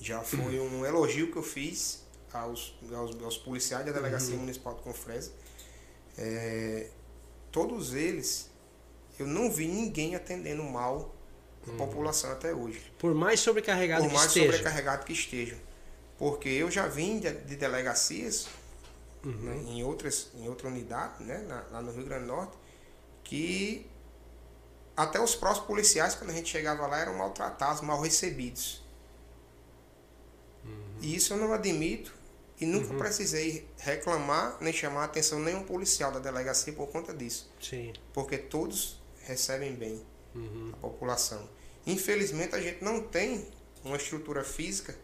já 0.00 0.20
foi 0.22 0.60
um 0.60 0.84
elogio 0.84 1.32
que 1.32 1.38
eu 1.38 1.42
fiz 1.42 2.04
aos, 2.30 2.74
aos, 2.92 3.22
aos 3.22 3.38
policiais 3.38 3.86
da 3.86 3.92
Delegacia 3.92 4.34
uhum. 4.34 4.40
Municipal 4.40 4.74
de 4.74 4.82
Confresa. 4.82 5.32
É, 6.18 6.90
todos 7.50 7.94
eles, 7.94 8.50
eu 9.18 9.26
não 9.26 9.50
vi 9.50 9.66
ninguém 9.66 10.14
atendendo 10.14 10.62
mal 10.62 11.14
a 11.66 11.70
uhum. 11.70 11.76
população 11.78 12.30
até 12.32 12.52
hoje. 12.52 12.92
Por 12.98 13.14
mais 13.14 13.40
sobrecarregado 13.40 14.02
Por 14.02 14.10
que 14.10 14.14
mais 14.14 14.28
esteja. 14.28 14.46
sobrecarregado 14.46 15.04
que 15.06 15.12
esteja. 15.14 15.67
Porque 16.18 16.48
eu 16.48 16.70
já 16.70 16.86
vim 16.88 17.20
de, 17.20 17.32
de 17.32 17.56
delegacias 17.56 18.48
uhum. 19.24 19.32
né, 19.32 19.56
em, 19.68 19.84
outras, 19.84 20.30
em 20.34 20.48
outra 20.48 20.68
unidade, 20.68 21.22
né, 21.22 21.38
na, 21.46 21.64
lá 21.70 21.80
no 21.80 21.92
Rio 21.92 22.04
Grande 22.04 22.24
do 22.24 22.28
Norte, 22.28 22.56
que 23.22 23.86
até 24.96 25.20
os 25.20 25.36
próprios 25.36 25.64
policiais, 25.64 26.16
quando 26.16 26.30
a 26.30 26.32
gente 26.32 26.50
chegava 26.50 26.86
lá, 26.86 26.98
eram 26.98 27.16
maltratados, 27.16 27.82
mal 27.82 28.00
recebidos. 28.00 28.82
Uhum. 30.64 30.96
E 31.00 31.14
isso 31.14 31.32
eu 31.32 31.36
não 31.36 31.52
admito 31.52 32.12
e 32.60 32.66
nunca 32.66 32.92
uhum. 32.92 32.98
precisei 32.98 33.68
reclamar 33.78 34.56
nem 34.60 34.72
chamar 34.72 35.02
a 35.02 35.04
atenção 35.04 35.38
nenhum 35.38 35.62
policial 35.62 36.10
da 36.10 36.18
delegacia 36.18 36.72
por 36.72 36.88
conta 36.88 37.14
disso. 37.14 37.48
Sim. 37.62 37.92
Porque 38.12 38.36
todos 38.36 39.00
recebem 39.22 39.74
bem 39.74 40.04
uhum. 40.34 40.72
a 40.72 40.76
população. 40.78 41.48
Infelizmente 41.86 42.56
a 42.56 42.60
gente 42.60 42.82
não 42.82 43.00
tem 43.00 43.46
uma 43.84 43.96
estrutura 43.96 44.42
física 44.42 44.96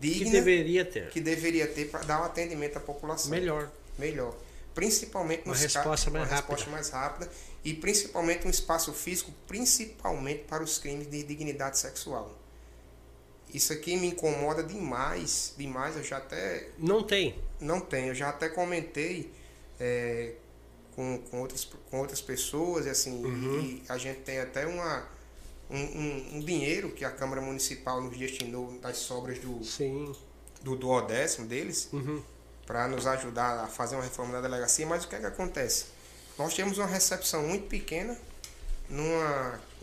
digna 0.00 0.24
que 0.24 0.30
deveria 0.30 0.84
ter, 0.84 1.08
que 1.10 1.20
deveria 1.20 1.66
ter 1.66 1.90
para 1.90 2.00
dar 2.00 2.20
um 2.20 2.24
atendimento 2.24 2.76
à 2.76 2.80
população. 2.80 3.30
Melhor. 3.30 3.70
Melhor. 3.98 4.34
Principalmente 4.74 5.44
uma 5.46 5.54
resposta 5.54 6.10
mais 6.10 6.28
uma 6.28 6.36
rápida. 6.36 6.36
resposta 6.36 6.70
mais 6.70 6.90
rápida 6.90 7.30
e 7.64 7.72
principalmente 7.72 8.46
um 8.46 8.50
espaço 8.50 8.92
físico, 8.92 9.32
principalmente 9.46 10.44
para 10.44 10.62
os 10.62 10.78
crimes 10.78 11.10
de 11.10 11.22
dignidade 11.22 11.78
sexual. 11.78 12.36
Isso 13.52 13.72
aqui 13.72 13.96
me 13.96 14.08
incomoda 14.08 14.62
demais, 14.62 15.54
demais. 15.56 15.96
Eu 15.96 16.04
já 16.04 16.18
até 16.18 16.68
não 16.78 17.02
tem, 17.02 17.38
não 17.60 17.80
tem. 17.80 18.08
Eu 18.08 18.14
já 18.14 18.28
até 18.28 18.48
comentei 18.48 19.32
é, 19.80 20.32
com, 20.94 21.18
com 21.30 21.40
outras 21.40 21.64
com 21.90 22.00
outras 22.00 22.20
pessoas 22.20 22.86
e 22.86 22.90
assim 22.90 23.24
uhum. 23.24 23.60
e 23.60 23.82
a 23.88 23.96
gente 23.96 24.20
tem 24.20 24.40
até 24.40 24.66
uma 24.66 25.08
um, 25.70 25.76
um, 25.78 26.36
um, 26.36 26.40
dinheiro 26.40 26.90
que 26.92 27.04
a 27.04 27.10
Câmara 27.10 27.40
Municipal 27.40 28.00
nos 28.00 28.16
destinou 28.16 28.78
das 28.78 28.98
sobras 28.98 29.38
do 29.38 29.64
Sim. 29.64 30.14
do 30.62 30.76
duodécimo 30.76 31.46
deles 31.46 31.88
uhum. 31.92 32.22
para 32.66 32.86
nos 32.88 33.06
ajudar 33.06 33.64
a 33.64 33.66
fazer 33.66 33.96
uma 33.96 34.04
reforma 34.04 34.32
da 34.34 34.40
delegacia. 34.40 34.86
Mas 34.86 35.04
o 35.04 35.08
que 35.08 35.16
é 35.16 35.18
que 35.18 35.26
acontece? 35.26 35.86
Nós 36.38 36.54
temos 36.54 36.78
uma 36.78 36.86
recepção 36.86 37.42
muito 37.42 37.66
pequena, 37.66 38.16
num 38.88 39.06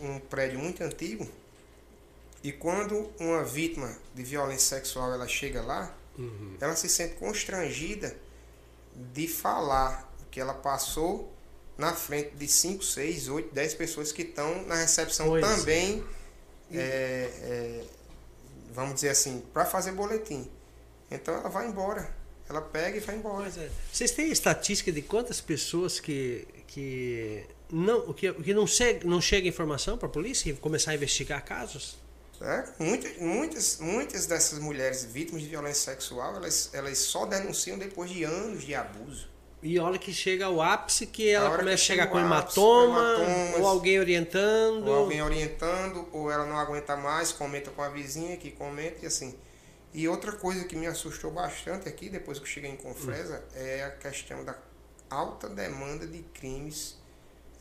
um 0.00 0.18
prédio 0.18 0.58
muito 0.58 0.82
antigo, 0.82 1.28
e 2.42 2.52
quando 2.52 3.10
uma 3.18 3.42
vítima 3.42 3.96
de 4.14 4.22
violência 4.22 4.76
sexual 4.76 5.12
ela 5.12 5.26
chega 5.26 5.62
lá, 5.62 5.94
uhum. 6.18 6.56
ela 6.60 6.76
se 6.76 6.88
sente 6.88 7.14
constrangida 7.14 8.16
de 8.94 9.26
falar 9.26 10.12
o 10.22 10.30
que 10.30 10.38
ela 10.38 10.54
passou 10.54 11.33
na 11.76 11.92
frente 11.92 12.36
de 12.36 12.46
5, 12.46 12.84
6, 12.84 13.28
8, 13.28 13.54
10 13.54 13.74
pessoas 13.74 14.12
que 14.12 14.22
estão 14.22 14.64
na 14.66 14.76
recepção 14.76 15.26
pois 15.26 15.44
também, 15.44 16.04
é. 16.72 16.76
É, 16.76 16.80
é, 16.80 17.84
vamos 18.72 18.94
dizer 18.96 19.10
assim, 19.10 19.42
para 19.52 19.64
fazer 19.64 19.92
boletim. 19.92 20.48
Então 21.10 21.34
ela 21.34 21.48
vai 21.48 21.66
embora. 21.66 22.14
Ela 22.48 22.60
pega 22.60 22.96
e 22.96 23.00
vai 23.00 23.16
embora. 23.16 23.48
É. 23.48 23.70
Vocês 23.92 24.10
têm 24.10 24.30
estatística 24.30 24.92
de 24.92 25.02
quantas 25.02 25.40
pessoas 25.40 25.98
que, 25.98 26.46
que 26.66 27.46
não 27.70 28.12
que, 28.12 28.32
que 28.32 28.54
não, 28.54 28.66
chega, 28.66 29.06
não 29.06 29.20
chega 29.20 29.48
informação 29.48 29.96
para 29.96 30.06
a 30.06 30.10
polícia 30.10 30.50
e 30.50 30.52
começar 30.54 30.92
a 30.92 30.94
investigar 30.94 31.44
casos? 31.44 31.96
É, 32.40 32.64
muitas, 32.78 33.16
muitas, 33.18 33.78
muitas 33.78 34.26
dessas 34.26 34.58
mulheres 34.58 35.04
vítimas 35.04 35.42
de 35.42 35.48
violência 35.48 35.92
sexual, 35.92 36.36
elas, 36.36 36.68
elas 36.72 36.98
só 36.98 37.24
denunciam 37.24 37.78
depois 37.78 38.10
de 38.10 38.24
anos 38.24 38.64
de 38.64 38.74
abuso. 38.74 39.28
E 39.64 39.78
olha 39.78 39.98
que 39.98 40.12
chega 40.12 40.44
ao 40.44 40.60
ápice 40.60 41.06
que 41.06 41.26
ela 41.26 41.56
começa 41.56 41.72
a 41.72 41.76
chegar 41.78 42.08
com 42.08 42.18
hematoma, 42.18 43.16
ou 43.58 43.66
alguém 43.66 43.98
orientando. 43.98 44.86
Ou 44.86 44.94
alguém 44.94 45.22
orientando, 45.22 46.06
ou 46.12 46.30
ela 46.30 46.44
não 46.44 46.58
aguenta 46.58 46.94
mais, 46.98 47.32
comenta 47.32 47.70
com 47.70 47.80
a 47.80 47.88
vizinha 47.88 48.36
que 48.36 48.50
comenta 48.50 49.02
e 49.02 49.06
assim. 49.06 49.34
E 49.94 50.06
outra 50.06 50.32
coisa 50.32 50.64
que 50.64 50.76
me 50.76 50.86
assustou 50.86 51.30
bastante 51.30 51.88
aqui, 51.88 52.10
depois 52.10 52.38
que 52.38 52.44
eu 52.44 52.48
cheguei 52.48 52.70
em 52.70 52.76
Confresa, 52.76 53.38
hum. 53.38 53.52
é 53.54 53.84
a 53.84 53.90
questão 53.92 54.44
da 54.44 54.54
alta 55.08 55.48
demanda 55.48 56.06
de 56.06 56.18
crimes 56.34 56.98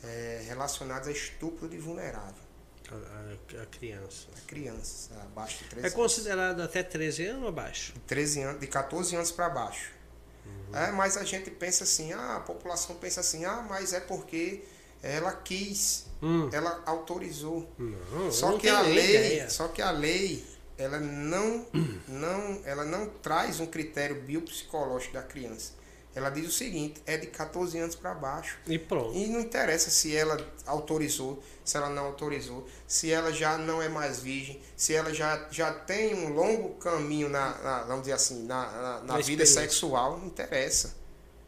é, 0.03 0.43
relacionados 0.45 1.07
a 1.07 1.11
estupro 1.11 1.69
de 1.69 1.77
vulnerável. 1.77 2.43
A, 2.91 3.59
a, 3.59 3.63
a 3.63 3.65
criança. 3.67 4.27
A 4.37 4.41
criança, 4.45 5.09
abaixo 5.21 5.63
de 5.63 5.69
13 5.69 5.87
É 5.87 5.89
considerado 5.91 6.61
até 6.61 6.83
13 6.83 7.27
anos 7.27 7.43
ou 7.43 7.47
abaixo? 7.47 7.93
De, 7.93 7.99
13 8.01 8.41
anos, 8.41 8.59
de 8.59 8.67
14 8.67 9.15
anos 9.15 9.31
para 9.31 9.47
baixo. 9.47 10.02
Uhum. 10.45 10.75
É, 10.77 10.91
mas 10.91 11.17
a 11.17 11.23
gente 11.23 11.49
pensa 11.51 11.83
assim, 11.83 12.13
ah, 12.13 12.37
a 12.37 12.39
população 12.39 12.95
pensa 12.95 13.21
assim, 13.21 13.45
ah, 13.45 13.65
mas 13.67 13.93
é 13.93 13.99
porque 13.99 14.63
ela 15.01 15.31
quis, 15.33 16.05
hum. 16.21 16.49
ela 16.51 16.81
autorizou. 16.85 17.69
Não, 17.77 18.31
só 18.31 18.57
que 18.57 18.69
a 18.69 18.81
lei, 18.81 19.15
ideia. 19.15 19.49
só 19.49 19.67
que 19.67 19.81
a 19.81 19.91
lei 19.91 20.45
ela 20.77 20.99
não, 20.99 21.65
não, 22.07 22.61
ela 22.65 22.85
não 22.85 23.07
traz 23.07 23.59
um 23.59 23.65
critério 23.65 24.21
biopsicológico 24.21 25.13
da 25.13 25.23
criança. 25.23 25.73
Ela 26.15 26.29
diz 26.29 26.47
o 26.47 26.51
seguinte, 26.51 27.01
é 27.07 27.17
de 27.17 27.27
14 27.27 27.77
anos 27.79 27.95
para 27.95 28.13
baixo. 28.13 28.59
E 28.67 28.77
pronto. 28.77 29.17
E 29.17 29.27
não 29.27 29.39
interessa 29.39 29.89
se 29.89 30.15
ela 30.15 30.37
autorizou, 30.65 31.41
se 31.65 31.75
ela 31.75 31.89
não 31.89 32.05
autorizou, 32.05 32.67
se 32.87 33.11
ela 33.11 33.33
já 33.33 33.57
não 33.57 33.81
é 33.81 33.89
mais 33.89 34.19
virgem, 34.19 34.61
se 34.77 34.93
ela 34.93 35.11
já, 35.11 35.47
já 35.49 35.73
tem 35.73 36.13
um 36.13 36.31
longo 36.33 36.75
caminho 36.75 37.29
na, 37.29 37.57
na 37.59 37.83
vamos 37.83 38.01
dizer 38.01 38.13
assim, 38.13 38.43
na, 38.45 38.71
na, 38.71 39.01
na 39.01 39.17
vida 39.19 39.45
sexual, 39.45 40.19
não 40.19 40.27
interessa. 40.27 40.95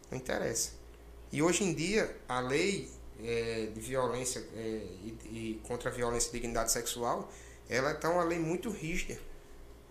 Não 0.10 0.17
interessa. 0.17 0.71
E 1.32 1.43
hoje 1.43 1.63
em 1.63 1.73
dia, 1.73 2.15
a 2.28 2.39
lei 2.39 2.89
é, 3.23 3.67
de 3.71 3.80
violência 3.80 4.43
é, 4.56 4.60
e, 4.60 5.17
e 5.25 5.62
contra 5.67 5.89
a 5.89 5.93
violência 5.93 6.30
e 6.30 6.32
dignidade 6.32 6.71
sexual, 6.71 7.32
ela 7.69 7.91
está 7.91 8.10
uma 8.10 8.23
lei 8.23 8.39
muito 8.39 8.71
rígida. 8.71 9.19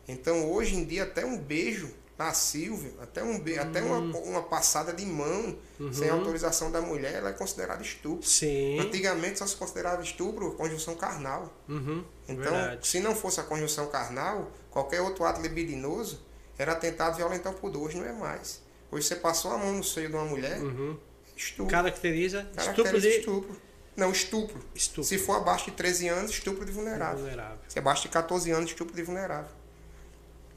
Então, 0.07 0.51
hoje 0.51 0.75
em 0.75 0.85
dia, 0.85 1.05
até 1.05 1.25
um 1.25 1.39
beijo 1.39 1.95
na 2.17 2.33
Silvia, 2.33 2.93
até, 3.03 3.23
um. 3.23 3.33
Uhum. 3.33 3.61
até 3.61 3.83
uma, 3.83 3.99
hum. 3.99 4.13
uma 4.25 4.43
passada 4.43 4.93
de 4.93 5.05
mão 5.05 5.57
uhum. 5.81 5.93
sem 5.93 6.09
autorização 6.09 6.71
da 6.71 6.81
mulher, 6.81 7.15
ela 7.15 7.31
é 7.31 7.33
considerada 7.33 7.83
estupro. 7.83 8.27
Sim. 8.27 8.79
Antigamente 8.79 9.39
só 9.39 9.47
se 9.47 9.57
considerava 9.57 10.03
estupro 10.03 10.53
conjunção 10.53 10.95
carnal. 10.95 11.53
Uhum. 11.69 12.05
Então, 12.29 12.53
Verdade. 12.53 12.87
se 12.87 13.01
não 13.01 13.17
fosse 13.17 13.41
a 13.41 13.43
conjunção 13.43 13.89
carnal, 13.89 14.51
qualquer 14.71 15.01
outro 15.01 15.25
ato 15.25 15.41
libidinoso 15.41 16.21
era 16.57 16.75
tentado 16.77 17.17
violentar 17.17 17.53
o 17.53 17.57
pudor. 17.57 17.83
Hoje 17.89 17.97
não 17.97 18.07
é 18.07 18.13
mais. 18.13 18.63
Hoje 18.93 19.09
você 19.09 19.17
passou 19.17 19.51
a 19.51 19.59
mão 19.59 19.75
no 19.75 19.83
seio 19.83 20.09
de 20.09 20.15
uma 20.15 20.25
mulher, 20.25 20.61
uhum. 20.63 20.97
estupro. 21.37 21.71
Caracteriza, 21.71 22.49
Caracteriza 22.55 22.97
estupro, 22.97 23.01
de... 23.01 23.09
estupro. 23.09 23.65
Não, 23.97 24.11
estupro. 24.11 24.65
estupro. 24.75 25.05
Se 25.05 25.19
for 25.19 25.37
abaixo 25.37 25.67
de 25.67 25.73
13 25.73 26.09
anos, 26.09 26.31
estupro 26.31 26.65
de 26.65 26.71
vulnerável. 26.71 27.19
vulnerável. 27.19 27.59
Se 27.69 27.79
é 27.79 27.81
abaixo 27.81 28.03
de 28.03 28.09
14 28.09 28.51
anos, 28.51 28.71
estupro 28.71 28.95
de 28.95 29.03
vulnerável. 29.03 29.51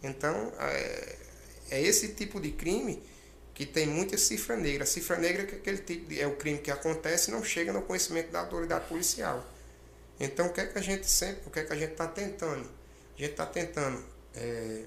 Então, 0.03 0.51
é, 0.59 1.15
é 1.69 1.81
esse 1.81 2.09
tipo 2.09 2.39
de 2.39 2.51
crime 2.51 3.01
que 3.53 3.65
tem 3.65 3.87
muita 3.87 4.17
cifra 4.17 4.55
negra. 4.55 4.83
A 4.83 4.87
cifra 4.87 5.17
negra 5.17 5.43
é 5.43 5.45
aquele 5.45 5.79
tipo 5.79 6.07
de, 6.09 6.21
é 6.21 6.27
o 6.27 6.35
crime 6.35 6.59
que 6.59 6.69
acontece 6.71 7.31
e 7.31 7.33
não 7.33 7.43
chega 7.43 7.73
no 7.73 7.81
conhecimento 7.81 8.31
da 8.31 8.41
autoridade 8.41 8.87
policial. 8.87 9.43
Então, 10.19 10.47
o 10.47 10.53
que 10.53 10.61
é 10.61 10.65
que 10.67 10.77
a 10.77 10.81
gente 10.81 11.07
sempre, 11.09 11.41
o 11.47 11.49
que 11.51 11.59
é 11.59 11.63
que 11.63 11.73
a 11.73 11.75
gente 11.75 11.91
está 11.91 12.07
tentando? 12.07 12.69
A 13.15 13.19
gente 13.21 13.31
está 13.31 13.45
tentando 13.45 14.03
é, 14.35 14.83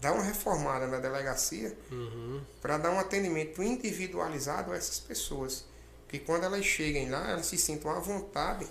dar 0.00 0.12
uma 0.12 0.22
reformada 0.22 0.86
na 0.86 0.98
delegacia 0.98 1.76
Uhum. 1.90 2.40
para 2.60 2.78
dar 2.78 2.90
um 2.90 2.98
atendimento 2.98 3.62
individualizado 3.62 4.72
a 4.72 4.76
essas 4.76 4.98
pessoas. 4.98 5.64
Que 6.08 6.18
quando 6.18 6.44
elas 6.44 6.64
cheguem 6.64 7.10
lá, 7.10 7.30
elas 7.30 7.46
se 7.46 7.58
sintam 7.58 7.90
à 7.90 7.98
vontade, 7.98 8.66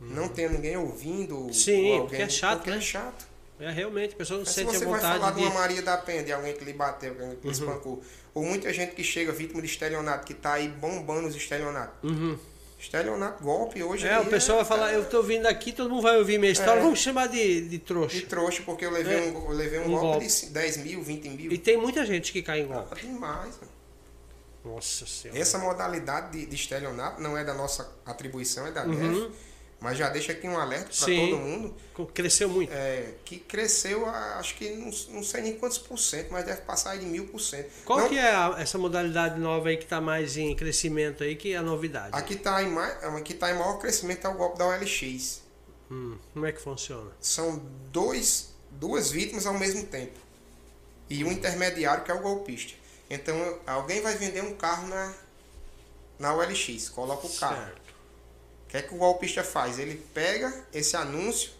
não 0.00 0.28
tendo 0.28 0.54
ninguém 0.54 0.76
ouvindo. 0.76 1.36
Uhum. 1.36 1.52
Sim, 1.52 1.92
ou 1.92 2.00
porque 2.06 2.22
é 2.22 2.28
chato, 2.28 2.58
porque 2.58 2.70
né? 2.70 2.78
é 2.78 2.80
chato. 2.80 3.26
É 3.62 3.70
realmente, 3.70 4.14
a 4.14 4.16
pessoa 4.18 4.38
não 4.38 4.44
Mas 4.44 4.54
se 4.54 4.60
sente 4.60 4.74
a 4.74 4.78
você 4.78 4.84
vai 4.86 5.00
falar 5.00 5.14
vontade 5.18 5.36
de 5.36 5.40
de. 5.42 5.46
uma 5.46 5.60
Maria 5.60 5.82
da 5.82 5.96
Penha, 5.96 6.22
de 6.24 6.32
alguém 6.32 6.52
que 6.54 6.64
lhe 6.64 6.72
bateu, 6.72 7.12
alguém 7.12 7.36
que 7.36 7.46
lhe 7.46 7.52
espancou, 7.52 8.02
ou 8.34 8.44
muita 8.44 8.72
gente 8.72 8.94
que 8.94 9.04
chega 9.04 9.30
vítima 9.32 9.60
de 9.62 9.68
estelionato, 9.68 10.26
que 10.26 10.32
está 10.32 10.54
aí 10.54 10.68
bombando 10.68 11.28
os 11.28 11.36
estelionatos. 11.36 11.94
Uhum. 12.02 12.36
Estelionato, 12.80 13.44
golpe, 13.44 13.80
hoje 13.80 14.08
É, 14.08 14.18
o 14.18 14.26
pessoal 14.26 14.58
vai 14.58 14.64
falar, 14.66 14.92
eu 14.92 15.04
tô 15.04 15.22
vindo 15.22 15.46
aqui, 15.46 15.70
todo 15.70 15.88
mundo 15.88 16.02
vai 16.02 16.18
ouvir 16.18 16.36
minha 16.38 16.50
história, 16.50 16.80
É. 16.80 16.82
vamos 16.82 16.98
chamar 16.98 17.28
de, 17.28 17.60
de 17.62 17.68
de 17.68 17.78
trouxa. 17.78 18.26
trouxa, 18.26 18.62
porque 18.66 18.84
eu 18.84 18.90
levei, 18.90 19.28
É. 19.28 19.30
um, 19.30 19.44
eu 19.50 19.56
levei 19.56 19.78
um, 19.78 19.84
Um 19.84 19.90
golpe, 19.90 20.06
golpe. 20.26 20.26
de 20.26 20.46
10 20.46 20.76
mil, 20.78 21.00
20 21.00 21.28
mil. 21.28 21.52
E 21.52 21.58
tem 21.58 21.76
muita 21.76 22.04
gente 22.04 22.32
que 22.32 22.42
cai 22.42 22.60
em 22.62 22.66
golpe. 22.66 23.00
Demais. 23.00 23.54
mano. 23.60 23.72
Nossa 24.64 25.06
senhora. 25.06 25.38
Essa 25.40 25.58
modalidade 25.58 26.32
de, 26.38 26.46
de 26.46 26.54
estelionato 26.56 27.20
não 27.22 27.36
é 27.38 27.44
da 27.44 27.54
nossa 27.54 27.88
atribuição, 28.04 28.66
é 28.66 28.72
da 28.72 28.84
Uhum. 28.84 28.96
DEF. 29.28 29.32
Mas 29.82 29.98
já 29.98 30.08
deixa 30.08 30.30
aqui 30.30 30.46
um 30.46 30.56
alerta 30.56 30.90
para 30.96 31.06
todo 31.06 31.36
mundo. 31.38 31.74
Cresceu 32.14 32.48
muito. 32.48 32.72
é, 32.72 33.14
que 33.24 33.36
cresceu, 33.38 34.06
acho 34.06 34.54
que 34.54 34.70
não, 34.70 34.90
não 35.16 35.22
sei 35.24 35.42
nem 35.42 35.54
quantos 35.58 35.76
por 35.76 35.98
cento, 35.98 36.28
mas 36.30 36.44
deve 36.46 36.60
passar 36.62 36.96
de 36.96 37.04
mil 37.04 37.26
por 37.26 37.40
cento. 37.40 37.68
Qual 37.84 37.98
Não- 37.98 38.08
que 38.08 38.16
é 38.16 38.30
a- 38.30 38.54
essa 38.58 38.78
modalidade 38.78 39.40
nova 39.40 39.70
aí 39.70 39.76
que 39.76 39.84
tá 39.84 40.00
mais 40.00 40.36
em 40.36 40.54
crescimento 40.54 41.24
aí, 41.24 41.34
que 41.34 41.52
é 41.52 41.56
a 41.56 41.62
novidade? 41.62 42.10
Aqui 42.12 42.34
está 42.34 42.62
em, 42.62 42.72
aqui 42.78 43.34
tá 43.34 43.50
em 43.50 43.54
maior 43.58 43.78
crescimento 43.78 44.24
é 44.24 44.30
o 44.30 44.34
golpe 44.34 44.56
da 44.56 44.66
OLX. 44.68 45.42
Hum, 45.90 46.16
como 46.32 46.46
é 46.46 46.52
que 46.52 46.60
funciona? 46.60 47.10
São 47.20 47.60
dois, 47.90 48.54
duas 48.70 49.10
vítimas 49.10 49.46
ao 49.46 49.54
mesmo 49.54 49.84
tempo. 49.84 50.18
E 51.10 51.24
um 51.24 51.32
intermediário 51.32 52.04
que 52.04 52.10
é 52.12 52.14
o 52.14 52.20
golpista. 52.20 52.74
Então 53.10 53.58
alguém 53.66 54.00
vai 54.00 54.16
vender 54.16 54.42
um 54.42 54.54
carro 54.54 54.86
na, 54.86 55.12
na 56.20 56.34
OLX, 56.34 56.88
coloca 56.88 57.26
o 57.26 57.30
carro. 57.34 57.56
Certo. 57.56 57.78
O 57.78 57.81
que 58.72 58.76
é 58.78 58.82
que 58.82 58.94
o 58.94 58.98
golpista 58.98 59.44
faz? 59.44 59.78
Ele 59.78 60.02
pega 60.14 60.52
esse 60.72 60.96
anúncio 60.96 61.50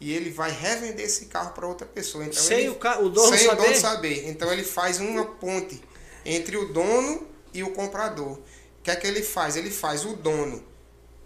e 0.00 0.12
ele 0.12 0.30
vai 0.30 0.50
revender 0.50 1.04
esse 1.04 1.26
carro 1.26 1.52
para 1.52 1.66
outra 1.66 1.86
pessoa. 1.86 2.24
Então, 2.24 2.40
Sem 2.42 2.60
ele- 2.60 2.68
o, 2.70 2.76
ca... 2.76 3.00
o 3.00 3.08
dono 3.08 3.36
sem 3.36 3.46
o 3.46 3.50
saber? 3.50 3.62
dono 3.64 3.76
saber. 3.76 4.28
Então 4.28 4.52
ele 4.52 4.62
faz 4.64 5.00
uma 5.00 5.24
ponte 5.24 5.82
entre 6.24 6.56
o 6.56 6.72
dono 6.72 7.26
e 7.52 7.62
o 7.62 7.70
comprador. 7.72 8.32
O 8.38 8.42
que 8.82 8.90
é 8.90 8.96
que 8.96 9.06
ele 9.06 9.22
faz? 9.22 9.56
Ele 9.56 9.70
faz 9.70 10.04
o 10.04 10.14
dono 10.14 10.62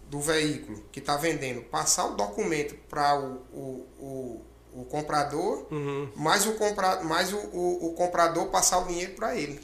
do 0.08 0.20
veículo 0.20 0.82
que 0.90 0.98
está 1.00 1.16
vendendo 1.16 1.60
passar 1.62 2.06
o 2.06 2.14
documento 2.16 2.74
para 2.88 3.18
o, 3.20 3.34
o, 3.52 3.86
o, 3.98 4.80
o 4.80 4.84
comprador, 4.86 5.66
Uhum. 5.70 6.10
mais 6.16 6.46
o, 6.46 6.52
compra, 6.54 7.02
mais 7.02 7.32
o, 7.32 7.36
o, 7.36 7.86
o 7.88 7.92
comprador 7.92 8.46
passar 8.48 8.78
o 8.78 8.86
dinheiro 8.88 9.12
para 9.14 9.36
ele. 9.36 9.60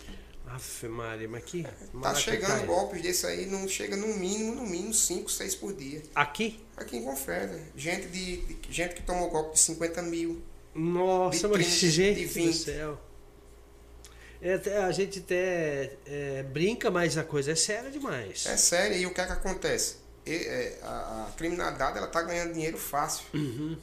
Aff, 0.57 0.89
Maria, 0.89 1.29
mas 1.29 1.45
que. 1.45 1.65
Tá 2.03 2.15
chegando 2.15 2.67
golpes 2.67 3.03
desse 3.03 3.27
aí, 3.27 3.47
não 3.47 3.69
chega 3.69 3.97
no 3.97 4.09
mínimo, 4.09 4.55
no 4.55 4.67
mínimo 4.67 4.95
5, 4.95 5.31
6 5.31 5.55
por 5.57 5.75
dia. 5.75 6.03
Aqui? 6.15 6.61
Aqui 6.77 6.97
em 6.97 7.05
Confresa. 7.05 7.61
Gente, 7.77 8.07
de, 8.09 8.37
de- 8.39 8.59
gente 8.73 8.95
que 8.95 9.03
tomou 9.03 9.29
golpe 9.31 9.55
de 9.55 9.61
50 9.61 10.03
mil. 10.03 10.43
Nossa, 10.75 11.49
mas 11.49 11.59
30, 11.81 11.87
gente 11.93 12.15
de 12.21 12.27
do 12.27 12.33
20. 12.33 12.55
céu. 12.57 13.01
É, 14.41 14.55
a 14.85 14.93
gente 14.93 15.19
até 15.21 15.93
é, 16.07 16.43
brinca, 16.43 16.91
mas 16.91 17.17
a 17.17 17.25
coisa 17.25 17.53
é 17.53 17.55
séria 17.55 17.91
demais. 17.91 18.45
É 18.47 18.57
sério, 18.57 18.97
e 18.97 19.07
o 19.07 19.13
que 19.15 19.21
é 19.21 19.27
que 19.27 19.33
acontece? 19.33 19.97
É, 20.27 20.79
a, 20.83 21.31
criminalidade 21.37 21.97
ela 21.99 22.07
tá 22.09 22.21
ganhando 22.23 22.53
dinheiro 22.53 22.77
fácil. 22.77 23.25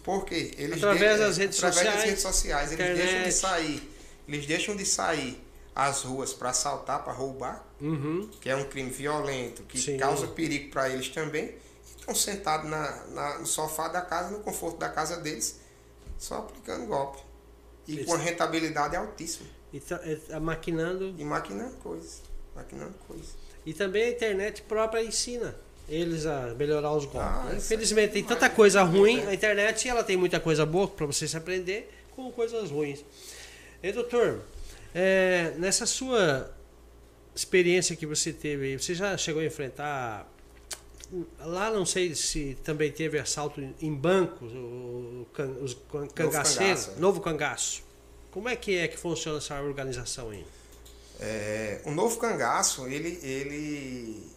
Por 0.04 0.26
quê? 0.26 0.52
Eles 0.58 0.82
Uhum. 0.82 0.90
Através 0.90 1.14
de- 1.14 1.26
das 1.26 1.38
redes 1.38 1.58
através 1.58 1.78
sociais, 1.80 1.96
das 2.00 2.04
redes 2.10 2.22
sociais. 2.22 2.72
Eles 2.72 2.74
internet. 2.86 3.06
deixam 3.08 3.24
de 3.24 3.32
sair. 3.34 3.90
Eles 4.28 4.46
deixam 4.46 4.76
de 4.76 4.86
sair 4.86 5.43
às 5.76 6.04
ruas 6.04 6.34
para 6.34 6.50
assaltar, 6.50 7.04
para 7.04 7.14
roubar, 7.14 7.66
Uhum. 7.82 8.30
que 8.40 8.50
é 8.50 8.56
um 8.56 8.66
crime 8.66 8.90
violento, 8.92 9.64
que 9.64 9.80
Sim. 9.80 9.98
causa 9.98 10.28
perigo 10.28 10.70
para 10.72 10.90
eles 10.90 11.10
também. 11.10 11.56
Estão 11.98 12.14
sentados 12.14 12.70
na, 12.70 13.06
na- 13.08 13.40
no 13.40 13.46
sofá 13.46 13.88
da 13.88 14.02
casa, 14.02 14.30
no 14.30 14.40
conforto 14.40 14.78
da 14.78 14.90
casa 14.90 15.18
deles, 15.18 15.60
só 16.18 16.40
aplicando 16.40 16.86
golpe. 16.86 17.20
E 17.88 17.96
Isso. 17.98 18.06
com 18.06 18.14
a 18.14 18.18
rentabilidade 18.18 18.96
altíssima. 18.96 19.48
E 19.72 19.80
tá, 19.80 20.00
é, 20.04 20.16
tá 20.16 20.40
maquinando. 20.40 21.16
E 21.18 21.24
maquinando 21.24 21.76
coisas. 21.78 22.22
Maquinando 22.56 22.94
coisas. 23.08 23.30
E 23.66 23.74
também 23.74 24.04
a 24.04 24.10
internet 24.12 24.62
própria 24.64 25.02
ensina 25.04 25.56
eles 25.90 26.26
a 26.26 26.54
melhorar 26.56 26.92
os 26.94 27.06
golpes. 27.06 27.22
Ah, 27.22 27.44
né? 27.46 27.58
isso 27.58 27.66
Infelizmente 27.74 28.14
tem 28.14 28.24
tanta 28.24 28.50
coisa 28.50 28.84
ruim. 28.84 29.26
A 29.28 29.34
internet 29.34 29.88
ela 29.90 30.04
tem 30.04 30.16
muita 30.16 30.40
coisa 30.40 30.66
boa 30.66 30.88
para 30.88 31.06
você 31.06 31.28
se 31.28 31.36
aprender 31.36 31.90
com 32.16 32.32
coisas 32.32 32.70
ruins. 32.70 33.04
E 33.82 33.92
doutor, 33.92 34.42
é, 34.94 35.54
nessa 35.58 35.86
sua 35.86 36.54
experiência 37.36 37.96
que 37.96 38.06
você 38.06 38.32
teve, 38.32 38.66
aí, 38.68 38.80
você 38.80 38.94
já 38.94 39.18
chegou 39.18 39.42
a 39.42 39.46
enfrentar 39.46 40.30
lá 41.40 41.70
não 41.72 41.86
sei 41.86 42.16
se 42.16 42.58
também 42.64 42.92
teve 42.92 43.20
assalto 43.20 43.62
em- 43.82 43.94
bancos, 43.94 44.52
os 45.62 45.78
can- 45.92 46.08
cangaceiros, 46.08 46.90
é. 46.90 47.00
novo 47.00 47.22
cangaço. 47.22 47.84
Como 48.32 48.50
é 48.50 48.56
que 48.56 48.76
é 48.78 48.88
que 48.88 48.98
funciona 48.98 49.38
essa 49.38 49.62
organização 49.62 50.32
aí? 50.32 50.44
É, 51.20 51.82
o 51.86 51.92
novo 51.92 52.18
cangaço, 52.18 52.88
ele, 52.88 53.20
ele, 53.22 54.28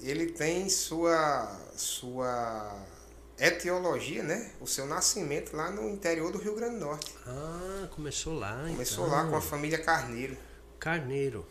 ele 0.00 0.26
tem 0.26 0.68
sua, 0.68 1.58
sua 1.76 2.72
etiologia, 3.40 4.22
né? 4.22 4.52
O 4.60 4.66
seu 4.66 4.86
nascimento 4.86 5.56
lá 5.56 5.70
no 5.70 5.88
interior 5.88 6.30
do 6.30 6.38
Rio 6.38 6.54
Grande 6.54 6.74
do 6.74 6.84
Norte. 6.84 7.14
Ah, 7.26 7.88
começou 7.94 8.38
lá. 8.38 8.64
Começou 8.68 9.06
então. 9.06 9.16
lá 9.16 9.28
com 9.28 9.36
a 9.36 9.40
família 9.40 9.78
Carneiro. 9.82 10.36
Carneiro. 10.78 11.46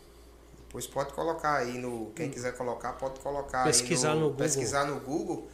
Depois 0.67 0.85
pode 0.85 1.13
colocar 1.13 1.57
aí 1.57 1.77
no. 1.77 2.11
Quem 2.15 2.29
quiser 2.29 2.55
colocar, 2.55 2.93
pode 2.93 3.19
colocar 3.19 3.63
Pesquisar 3.63 4.11
aí 4.13 4.19
no 4.19 4.29
Google. 4.29 4.37
Pesquisar 4.37 4.85
no 4.85 4.99
Google. 4.99 5.47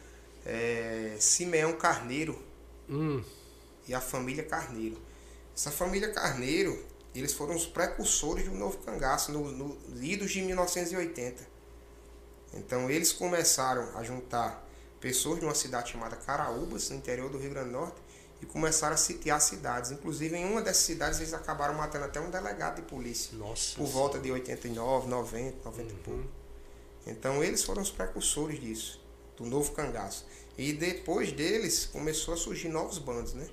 É, 0.44 1.16
Simeão 1.18 1.72
Carneiro 1.72 2.38
Hum, 2.88 3.22
e 3.88 3.94
a 3.94 4.00
família 4.00 4.44
Carneiro. 4.44 4.98
Essa 5.54 5.70
família 5.70 6.12
Carneiro, 6.12 6.84
eles 7.14 7.32
foram 7.32 7.54
os 7.54 7.66
precursores 7.66 8.44
do 8.44 8.52
novo 8.52 8.78
cangaço, 8.78 9.32
no, 9.32 9.50
no 9.50 9.78
idos 10.02 10.30
de 10.30 10.42
1980. 10.42 11.42
Então 12.54 12.90
eles 12.90 13.12
começaram 13.12 13.96
a 13.96 14.02
juntar 14.02 14.65
pessoas 15.00 15.40
de 15.40 15.44
uma 15.44 15.54
cidade 15.54 15.92
chamada 15.92 16.16
Caraúbas, 16.16 16.90
no 16.90 16.96
interior 16.96 17.30
do 17.30 17.38
Rio 17.38 17.50
Grande 17.50 17.70
do 17.70 17.72
Norte, 17.72 17.96
e 18.40 18.46
começaram 18.46 18.94
a 18.94 18.96
sitiar 18.98 19.40
cidades. 19.40 19.90
Inclusive, 19.90 20.36
em 20.36 20.44
uma 20.44 20.60
dessas 20.60 20.82
cidades, 20.84 21.18
eles 21.20 21.32
acabaram 21.32 21.74
matando 21.74 22.04
até 22.04 22.20
um 22.20 22.30
delegado 22.30 22.76
de 22.76 22.82
polícia, 22.82 23.36
nossa. 23.36 23.76
por 23.76 23.86
volta 23.86 24.18
de 24.18 24.30
89, 24.30 25.08
90, 25.08 25.56
90 25.64 25.92
e 25.92 25.96
pouco. 25.96 26.24
Então, 27.06 27.42
eles 27.42 27.64
foram 27.64 27.82
os 27.82 27.90
precursores 27.90 28.60
disso, 28.60 29.00
do 29.36 29.44
novo 29.44 29.72
cangaço. 29.72 30.26
E 30.58 30.72
depois 30.72 31.32
deles, 31.32 31.86
começou 31.86 32.34
a 32.34 32.36
surgir 32.36 32.68
novos 32.68 32.98
bandos, 32.98 33.34
né? 33.34 33.46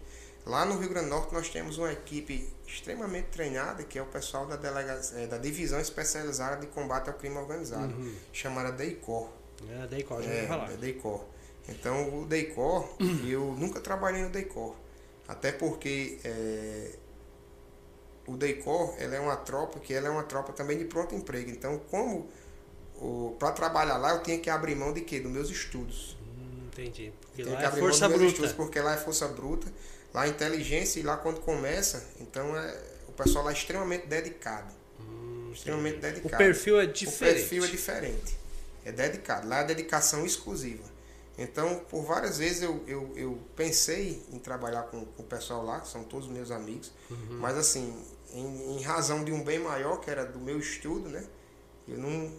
Lá 0.46 0.66
no 0.66 0.78
Rio 0.78 0.90
Grande 0.90 1.06
do 1.08 1.12
Norte, 1.12 1.34
nós 1.34 1.48
temos 1.50 1.78
uma 1.78 1.92
equipe 1.92 2.52
extremamente 2.68 3.28
treinada, 3.28 3.84
que 3.84 3.98
é 3.98 4.02
o 4.02 4.06
pessoal 4.06 4.46
da, 4.46 4.58
delega... 4.58 5.00
eh, 5.16 5.28
da 5.28 5.38
Divisão 5.38 5.80
Especializada 5.80 6.58
de 6.58 6.68
Combate 6.68 7.10
ao 7.10 7.14
Crime 7.14 7.38
Organizado, 7.38 7.94
chamada 8.34 8.72
DEICOR. 8.72 9.30
É, 9.70 10.04
qual 10.04 10.22
já 10.22 10.30
É, 10.32 10.48
falar. 10.48 10.72
é 10.72 10.78
DEICOR. 10.78 11.26
Então, 11.70 12.22
o 12.22 12.26
DEICOR, 12.26 12.90
eu 13.28 13.56
nunca 13.58 13.80
trabalhei 13.80 14.22
no 14.24 14.30
DEICOR. 14.30 14.76
Até 15.28 15.52
porque 15.52 16.20
é, 16.24 16.92
o 18.28 18.36
DEICOR, 18.38 18.96
ela 19.00 19.16
é 19.16 19.20
uma 19.20 19.36
tropa 19.38 19.80
que 19.80 19.94
ela 19.94 20.08
é 20.08 20.12
uma 20.12 20.24
tropa 20.24 20.54
também 20.54 20.78
de 20.78 20.86
pronto 20.86 21.16
emprego. 21.16 21.50
Então, 21.50 21.80
como 21.90 22.28
para 23.40 23.52
trabalhar 23.52 23.98
lá, 23.98 24.14
eu 24.14 24.24
tinha 24.24 24.40
que 24.40 24.50
abrir 24.50 24.76
mão 24.76 24.94
de 24.94 25.02
quê? 25.02 25.20
Dos 25.20 25.32
meus 25.32 25.50
estudos. 25.50 26.18
Hum, 26.22 26.68
entendi. 26.68 27.12
Porque 27.22 27.44
lá 27.44 27.58
que 27.58 27.64
é 27.64 27.66
abrir 27.68 27.80
força 27.82 28.08
mão 28.08 28.18
dos 28.18 28.22
meus 28.22 28.34
bruta. 28.34 28.46
estudos, 28.48 28.54
porque 28.66 28.80
lá 28.80 28.94
é 28.94 28.98
força 28.98 29.28
bruta. 29.28 29.72
Lá 30.14 30.26
é 30.26 30.30
inteligência 30.30 31.00
e 31.00 31.04
lá 31.04 31.18
quando 31.18 31.42
começa, 31.42 32.06
então 32.22 32.56
é, 32.56 32.80
o 33.08 33.12
pessoal 33.14 33.44
lá 33.46 33.52
é 33.52 33.54
extremamente 33.56 34.06
dedicado. 34.06 34.72
extremamente 35.52 35.98
O 35.98 36.02
dedicado. 36.02 36.38
perfil 36.38 36.80
é 36.80 36.84
O 36.84 36.88
diferente. 36.94 37.34
perfil 37.40 37.64
é 37.64 37.68
diferente. 37.68 38.38
É 38.86 38.92
dedicado. 38.92 39.48
Lá 39.48 39.60
é 39.60 39.64
dedicação 39.64 40.26
exclusiva. 40.26 40.84
Então, 41.38 41.80
por 41.90 42.04
várias 42.04 42.38
vezes 42.38 42.62
eu, 42.62 42.84
eu, 42.86 43.12
eu 43.16 43.40
pensei 43.56 44.24
em 44.32 44.38
trabalhar 44.38 44.84
com, 44.84 45.04
com 45.04 45.24
o 45.24 45.26
pessoal 45.26 45.64
lá, 45.66 45.80
que 45.80 45.88
são 45.88 46.04
todos 46.04 46.28
meus 46.28 46.52
amigos, 46.52 46.92
Uhum. 47.10 47.40
mas 47.40 47.58
assim, 47.58 48.06
em, 48.32 48.78
em 48.78 48.82
razão 48.84 49.24
de 49.24 49.32
um 49.32 49.44
bem 49.44 49.58
maior, 49.58 49.98
que 50.00 50.12
era 50.12 50.26
do 50.26 50.40
meu 50.40 50.60
estudo, 50.60 51.10
né? 51.10 51.26
Eu 51.88 51.98
não 51.98 52.32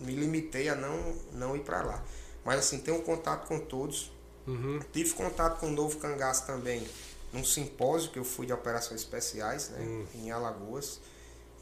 me 0.00 0.14
limitei 0.14 0.68
a 0.68 0.74
não, 0.74 1.14
não 1.32 1.56
ir 1.56 1.60
para 1.62 1.82
lá. 1.82 2.02
Mas 2.44 2.58
assim, 2.60 2.78
tenho 2.78 3.00
contato 3.02 3.46
com 3.46 3.58
todos. 3.58 4.10
Uhum. 4.46 4.80
Tive 4.92 5.12
contato 5.12 5.60
com 5.60 5.66
o 5.68 5.70
Novo 5.70 5.98
Cangaço 5.98 6.46
também, 6.46 6.86
num 7.32 7.44
simpósio 7.44 8.10
que 8.10 8.18
eu 8.18 8.24
fui 8.24 8.46
de 8.46 8.52
operações 8.52 9.00
especiais, 9.00 9.70
né? 9.70 9.80
Hum. 9.80 10.06
Em 10.14 10.30
Alagoas. 10.30 11.00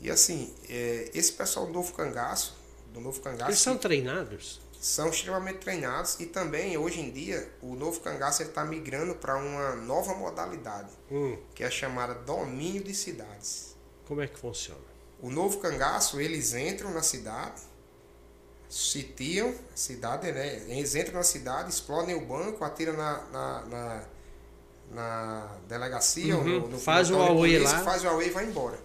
E 0.01 0.11
assim, 0.11 0.53
é, 0.69 1.11
esse 1.15 1.33
pessoal 1.33 1.67
do 1.67 1.73
Novo 1.73 1.93
Cangaço, 1.93 2.57
do 2.93 3.01
Novo 3.01 3.21
Cangaço, 3.21 3.51
Eles 3.51 3.61
são 3.61 3.77
treinados? 3.77 4.61
são 4.81 5.09
extremamente 5.11 5.59
treinados 5.61 6.19
e 6.19 6.27
também 6.27 6.77
hoje 6.77 7.01
em 7.01 7.11
dia 7.13 7.49
o 7.63 7.77
novo 7.77 8.01
cangaço 8.01 8.43
está 8.43 8.65
migrando 8.65 9.15
para 9.15 9.37
uma 9.37 9.77
nova 9.77 10.13
modalidade 10.15 10.91
Hum, 11.09 11.39
que 11.55 11.63
é 11.63 11.71
chamada 11.71 12.15
domínio 12.15 12.83
de 12.83 12.93
cidades. 12.95 13.77
como 14.09 14.21
é 14.21 14.27
que 14.27 14.37
funciona? 14.39 14.81
O 15.21 15.31
novo 15.31 15.59
cangaço 15.59 16.21
eles 16.21 16.53
entram 16.53 16.91
na 16.93 17.01
cidade, 17.03 17.63
sitiam 18.69 19.51
a 19.73 19.77
cidade, 19.77 20.33
né? 20.33 20.65
Eles 20.69 20.95
entram 20.97 21.15
na 21.15 21.23
cidade, 21.23 21.71
explodem 21.71 22.15
o 22.17 22.27
banco, 22.27 22.65
atiram 22.65 22.95
na, 22.97 23.23
na, 23.31 23.63
na, 23.67 24.05
na 24.91 25.57
delegacia, 25.69 26.37
ou 26.37 26.43
Uhum, 26.43 26.61
no, 26.63 26.69
no 26.69 26.79
faz 26.81 27.09
o 27.11 27.17
polícia, 27.29 27.63
lá. 27.79 27.85
faz 27.85 28.03
o 28.05 28.09
auê 28.09 28.27
e 28.27 28.31
vai 28.31 28.47
embora. 28.47 28.79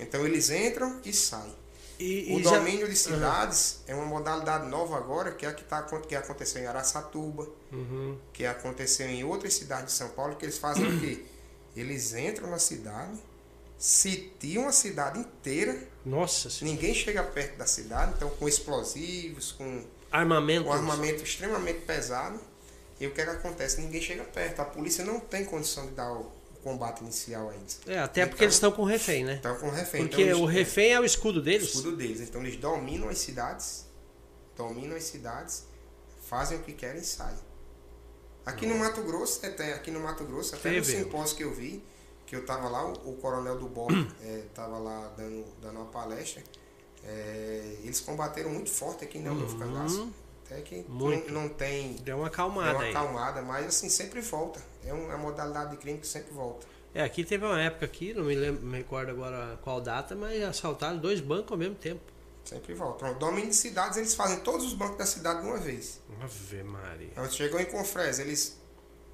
Então 0.00 0.26
eles 0.26 0.50
entram 0.50 1.00
e 1.04 1.12
saem. 1.12 1.54
E, 1.98 2.34
O 2.34 2.40
e 2.40 2.42
já- 2.44 2.50
domínio 2.58 2.88
de 2.88 2.96
cidades 2.96 3.80
é 3.86 3.94
uma 3.94 4.04
modalidade 4.04 4.66
nova 4.68 4.96
agora, 4.96 5.30
que 5.32 5.46
é 5.46 5.48
a 5.48 5.52
que, 5.54 5.62
tá, 5.64 5.82
que 5.82 6.16
aconteceu 6.16 6.60
em 6.62 6.66
Araçatuba, 6.66 7.48
Uhum. 7.72 8.18
que 8.32 8.44
aconteceu 8.44 9.06
em 9.08 9.22
outras 9.24 9.54
cidades 9.54 9.92
de 9.92 9.98
São 9.98 10.08
Paulo, 10.08 10.34
que 10.36 10.44
eles 10.44 10.58
fazem 10.58 10.84
o 10.84 11.00
quê? 11.00 11.22
Eles 11.76 12.14
entram 12.14 12.48
na 12.50 12.58
cidade, 12.60 13.18
sitiam 13.78 14.68
a 14.68 14.72
cidade 14.72 15.18
inteira, 15.18 15.76
Nossa 16.04 16.48
senhora. 16.48 16.72
ninguém 16.76 16.94
chega 16.94 17.22
perto 17.22 17.56
da 17.56 17.66
cidade, 17.66 18.14
então 18.16 18.30
com 18.30 18.48
explosivos, 18.48 19.50
com 19.52 19.84
Armamento. 20.10 20.68
um 20.68 20.72
armamento 20.72 21.22
extremamente 21.24 21.80
pesado. 21.80 22.38
E 23.00 23.06
o 23.08 23.10
que, 23.12 23.20
é 23.20 23.24
que 23.24 23.30
acontece? 23.32 23.80
Ninguém 23.80 24.00
chega 24.00 24.22
perto. 24.22 24.60
A 24.60 24.64
polícia 24.64 25.04
não 25.04 25.18
tem 25.18 25.44
condição 25.44 25.84
de 25.86 25.92
dar 25.94 26.12
o 26.12 26.30
combate 26.64 27.00
inicial 27.02 27.50
a 27.50 27.54
eles. 27.54 27.80
É, 27.86 27.98
até 28.00 28.24
porque 28.26 28.36
Então- 28.38 28.44
eles 28.46 28.54
estão 28.54 28.72
com 28.72 28.82
refém, 28.84 29.22
né? 29.24 29.34
Então 29.38 29.54
com 29.56 29.70
refém. 29.70 30.06
Porque 30.08 30.22
então, 30.22 30.40
o 30.42 30.44
eles- 30.50 30.54
refém 30.56 30.92
é 30.92 31.00
o 31.00 31.04
escudo 31.04 31.38
o 31.38 31.42
deles. 31.42 31.68
escudo 31.74 31.96
deles. 31.96 32.20
Então 32.20 32.40
eles 32.40 32.56
dominam 32.56 33.08
as 33.08 33.18
cidades, 33.18 33.86
dominam 34.56 34.96
as 34.96 35.04
cidades, 35.04 35.64
fazem 36.26 36.58
o 36.58 36.62
que 36.62 36.72
querem 36.72 37.00
e 37.00 37.04
saem. 37.04 37.38
Aqui 38.46 38.66
no 38.66 38.76
Mato 38.76 39.02
Grosso, 39.02 39.44
até 39.46 39.72
aqui 39.74 39.90
no 39.90 40.00
Mato 40.00 40.24
Grosso, 40.24 40.54
até 40.54 40.68
no 40.70 40.74
Teve. 40.82 41.04
simpósio 41.04 41.36
que 41.36 41.44
eu 41.44 41.54
vi, 41.54 41.82
que 42.26 42.34
eu 42.36 42.44
tava 42.44 42.68
lá, 42.68 42.84
o, 42.86 43.10
o 43.10 43.16
coronel 43.16 43.58
do 43.58 43.68
BOP 43.68 43.92
estava 44.46 44.76
lá 44.78 45.12
dando, 45.16 45.44
dando 45.62 45.76
uma 45.76 45.86
palestra, 45.86 46.42
é, 47.04 47.76
eles 47.82 48.00
combateram 48.00 48.50
muito 48.50 48.70
forte 48.70 49.04
aqui 49.04 49.18
no 49.18 49.34
Novo 49.34 49.58
Cangaço. 49.58 50.10
Até 50.54 50.62
que. 50.62 50.84
Muito. 50.88 51.32
Não, 51.32 51.42
não 51.42 51.48
tem 51.48 51.94
Deu 51.94 52.16
uma 52.16 52.24
deu 52.24 52.32
acalmada 52.32 52.72
uma 52.74 52.82
aí. 52.84 52.90
acalmada, 52.90 53.42
mas 53.42 53.66
assim, 53.66 53.88
sempre 53.88 54.20
volta. 54.20 54.60
É 54.84 54.92
um- 54.94 55.10
é 55.10 55.14
uma 55.14 55.18
modalidade 55.18 55.72
de 55.72 55.76
crime 55.78 55.98
que 55.98 56.06
sempre 56.06 56.32
volta. 56.32 56.66
É, 56.94 57.02
aqui 57.02 57.24
teve 57.24 57.44
uma 57.44 57.60
época 57.60 57.84
aqui, 57.86 58.14
não 58.14 58.22
me, 58.24 58.34
lembro, 58.36 58.62
me 58.64 58.78
recordo 58.78 59.10
agora 59.10 59.58
qual 59.62 59.80
data, 59.80 60.14
mas 60.14 60.40
assaltaram 60.42 60.96
dois 60.98 61.20
bancos 61.20 61.50
ao 61.50 61.58
mesmo 61.58 61.74
tempo. 61.74 62.00
Sempre 62.44 62.74
volta. 62.74 63.10
O 63.10 63.14
domínio 63.14 63.48
de 63.50 63.56
cidades, 63.56 63.96
eles 63.98 64.14
fazem 64.14 64.38
todos 64.40 64.64
os 64.66 64.74
bancos 64.74 64.98
da 64.98 65.06
cidade 65.06 65.40
de 65.40 65.46
uma 65.46 65.56
vez. 65.56 66.00
Ave 66.22 66.62
Maria. 66.62 67.08
Então, 67.10 67.28
chegou 67.30 67.58
em 67.58 67.64
Confresa, 67.64 68.22
eles 68.22 68.60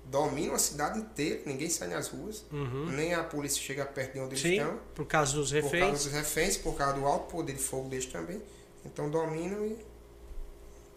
dominam 0.05 0.55
a 0.55 0.59
cidade 0.59 0.99
inteira, 0.99 1.41
ninguém 1.47 1.71
sai 1.71 1.89
nas 1.89 2.09
ruas, 2.09 2.45
Uhum. 2.53 2.87
nem 2.91 3.15
a 3.15 3.23
polícia 3.23 3.63
chega 3.63 3.87
perto 3.87 4.15
de 4.15 4.19
onde 4.21 4.31
eles 4.35 4.41
Sim, 4.43 4.55
estão, 4.59 4.79
por 4.95 5.07
causa 5.07 5.33
dos 5.35 5.51
por 5.53 5.61
causa 5.63 5.77
reféns. 5.77 6.05
dos 6.05 6.13
reféns, 6.13 6.57
por 6.59 6.75
causa 6.77 6.95
do 6.95 7.07
alto 7.07 7.31
poder 7.31 7.53
de 7.53 7.63
fogo 7.63 7.89
deles 7.89 8.07
também. 8.07 8.43
Então 8.85 9.09
dominam 9.09 9.65
e 9.65 9.79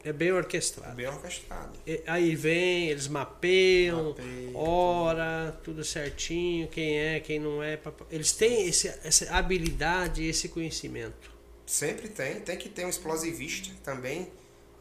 É 0.06 0.12
bem 0.12 0.32
orquestrado. 0.32 0.96
bem 0.96 1.08
orquestrado. 1.08 1.72
E- 1.88 2.02
Aí 2.06 2.36
vem, 2.36 2.90
eles 2.90 3.08
mapeiam, 3.08 4.10
Mapeiam, 4.10 4.56
hora, 4.56 5.58
tudo 5.64 5.84
certinho, 5.84 6.68
quem 6.68 6.98
é, 7.00 7.20
quem 7.22 7.40
não 7.40 7.64
é. 7.64 7.80
Eles 8.12 8.32
têm 8.34 8.68
esse, 8.68 8.88
essa 9.04 9.32
habilidade, 9.34 10.26
esse 10.26 10.50
conhecimento. 10.50 11.32
Sempre 11.66 12.10
tem, 12.10 12.42
tem 12.42 12.58
que 12.58 12.68
ter 12.68 12.86
um 12.86 12.90
explosivista 12.90 13.70
também. 13.84 14.28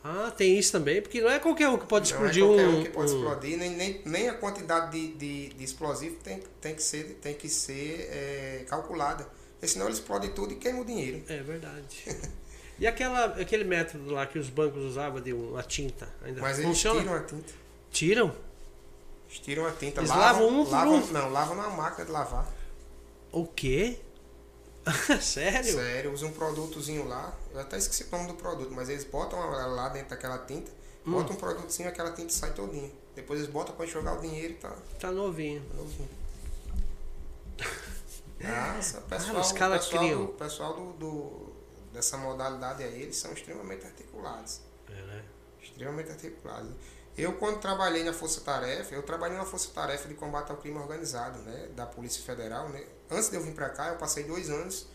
Ah, 0.05 0.33
tem 0.37 0.59
isso 0.59 0.73
também, 0.73 1.01
porque 1.01 1.21
não 1.21 1.31
é 1.31 1.39
qualquer 1.39 1.69
um 1.69 1.79
que 1.79 1.87
pode 1.87 2.13
Não 2.13 2.19
explodir 2.27 2.43
é 2.43 2.47
qualquer 2.49 2.67
um. 2.69 2.81
um 2.81 2.83
que 2.83 2.91
pode 2.91 3.13
um- 3.13 3.19
explodir, 3.19 3.57
nem, 3.57 3.71
nem, 3.71 4.03
nem 4.05 4.29
a 4.29 4.35
quantidade 4.35 4.91
de, 4.91 5.13
de, 5.15 5.55
de 5.55 5.65
explosivo 5.65 6.17
tem, 6.25 6.41
tem 6.61 6.75
que 6.75 6.83
ser, 6.83 7.05
tem 7.23 7.35
que 7.35 7.49
ser 7.49 8.09
é, 8.11 8.65
calculada. 8.69 9.29
Porque 9.53 9.69
senão 9.69 9.87
ele 9.87 9.95
explode 9.95 10.31
tudo 10.31 10.53
e 10.55 10.57
queima 10.57 10.81
o 10.81 10.85
dinheiro. 10.85 11.23
É 11.29 11.41
verdade. 11.41 12.05
e 12.83 12.87
aquela, 12.87 13.27
aquele 13.27 13.65
método 13.65 14.11
lá 14.13 14.27
que 14.27 14.39
os 14.39 14.49
bancos 14.51 14.83
usavam 14.85 15.21
de 15.21 15.33
uma 15.33 15.63
tinta, 15.63 16.09
ainda 16.23 16.41
Mas 16.41 16.59
eles 16.59 16.69
funciona? 16.71 17.01
tiram 17.01 17.15
a 17.15 17.21
tinta. 17.23 17.53
Tiram? 17.91 18.35
Eles 19.29 19.39
tiram 19.41 19.67
a 19.67 19.71
tinta, 19.71 20.01
Eles 20.01 20.11
lavam, 20.11 20.43
lavam 20.47 20.49
um 20.61 20.65
por 20.65 20.73
lavam, 20.73 20.95
um? 20.97 21.07
Não, 21.13 21.31
lavam 21.31 21.57
na 21.57 21.69
máquina 21.71 22.05
de 22.05 22.11
lavar. 22.11 22.47
O 23.31 23.47
quê? 23.47 23.99
Sério? 25.21 25.73
Sério, 25.75 26.13
usa 26.13 26.27
um 26.27 26.33
produtozinho 26.33 27.07
lá. 27.07 27.33
Eu 27.53 27.61
até 27.61 27.79
esqueci 27.79 28.03
o 28.05 28.11
nome 28.17 28.27
do 28.29 28.35
produto, 28.35 28.73
mas 28.73 28.89
eles 28.89 29.05
botam 29.05 29.39
lá 29.49 29.89
dentro 29.91 30.11
daquela 30.11 30.39
tinta, 30.39 30.71
Hum. 31.07 31.13
botam 31.13 31.35
um 31.35 31.39
produtozinho 31.39 31.89
aquela 31.89 32.11
tinta 32.13 32.31
sai 32.33 32.53
todinha. 32.53 32.91
Depois 33.15 33.41
eles 33.41 33.51
botam 33.53 33.75
pra 33.77 33.87
jogar 33.87 34.19
o 34.19 34.21
dinheiro 34.21 34.55
e 34.55 34.57
tá 34.57 34.73
Tá 34.99 35.11
novinho. 35.13 35.63
novinho. 35.75 36.09
Nossa, 38.41 39.01
pessoal, 39.03 39.37
Ah, 39.37 39.41
os 39.41 39.53
caras 39.53 39.83
o 39.83 39.85
pessoal, 39.91 40.03
criam. 40.05 40.25
o 40.25 40.29
pessoal 40.29 40.75
do, 40.75 40.93
do- 40.95 41.42
dessa 41.93 42.17
modalidade 42.17 42.83
aí, 42.83 43.03
eles 43.03 43.17
são 43.17 43.33
extremamente 43.33 43.85
articulados. 43.87 44.61
É, 44.89 44.93
né? 45.03 45.25
Extremamente 45.63 46.11
articulados. 46.11 46.71
Eu, 47.17 47.35
quando 47.35 47.61
trabalhei 47.61 48.03
na 48.05 48.13
Força 48.13 48.41
Tarefa, 48.41 48.95
eu 48.95 49.03
trabalhei 49.03 49.37
na 49.37 49.45
Força 49.45 49.69
Tarefa 49.75 50.09
de 50.09 50.15
Combate 50.15 50.51
ao 50.51 50.57
Crime 50.57 50.79
Organizado, 50.79 51.39
né? 51.41 51.69
Da 51.77 51.85
Polícia 51.85 52.23
Federal, 52.23 52.69
né? 52.71 52.83
Antes 53.11 53.29
de 53.29 53.37
eu 53.37 53.43
vir 53.43 53.53
pra 53.53 53.69
cá, 53.69 53.89
eu 53.89 53.97
passei 53.97 54.25
dois 54.25 54.49
anos 54.49 54.87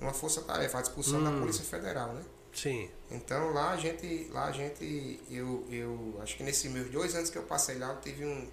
numa 0.00 0.12
Força 0.12 0.40
Tarefa, 0.42 0.78
à 0.78 0.82
disposição 0.82 1.22
da 1.22 1.30
Hum. 1.30 1.40
Polícia 1.40 1.64
Federal, 1.64 2.12
né? 2.12 2.22
Sim. 2.52 2.88
Então 3.10 3.52
lá 3.52 3.72
a 3.72 3.76
gente, 3.76 4.28
lá 4.32 4.44
a 4.44 4.52
gente, 4.52 5.20
eu, 5.28 5.66
eu 5.68 6.20
acho 6.22 6.36
que 6.36 6.44
nesses 6.44 6.70
meus 6.70 6.88
dois 6.88 7.14
anos 7.16 7.28
que 7.28 7.36
eu 7.36 7.42
passei 7.42 7.76
lá, 7.78 7.88
eu 7.88 8.00
tive 8.00 8.24
um, 8.24 8.48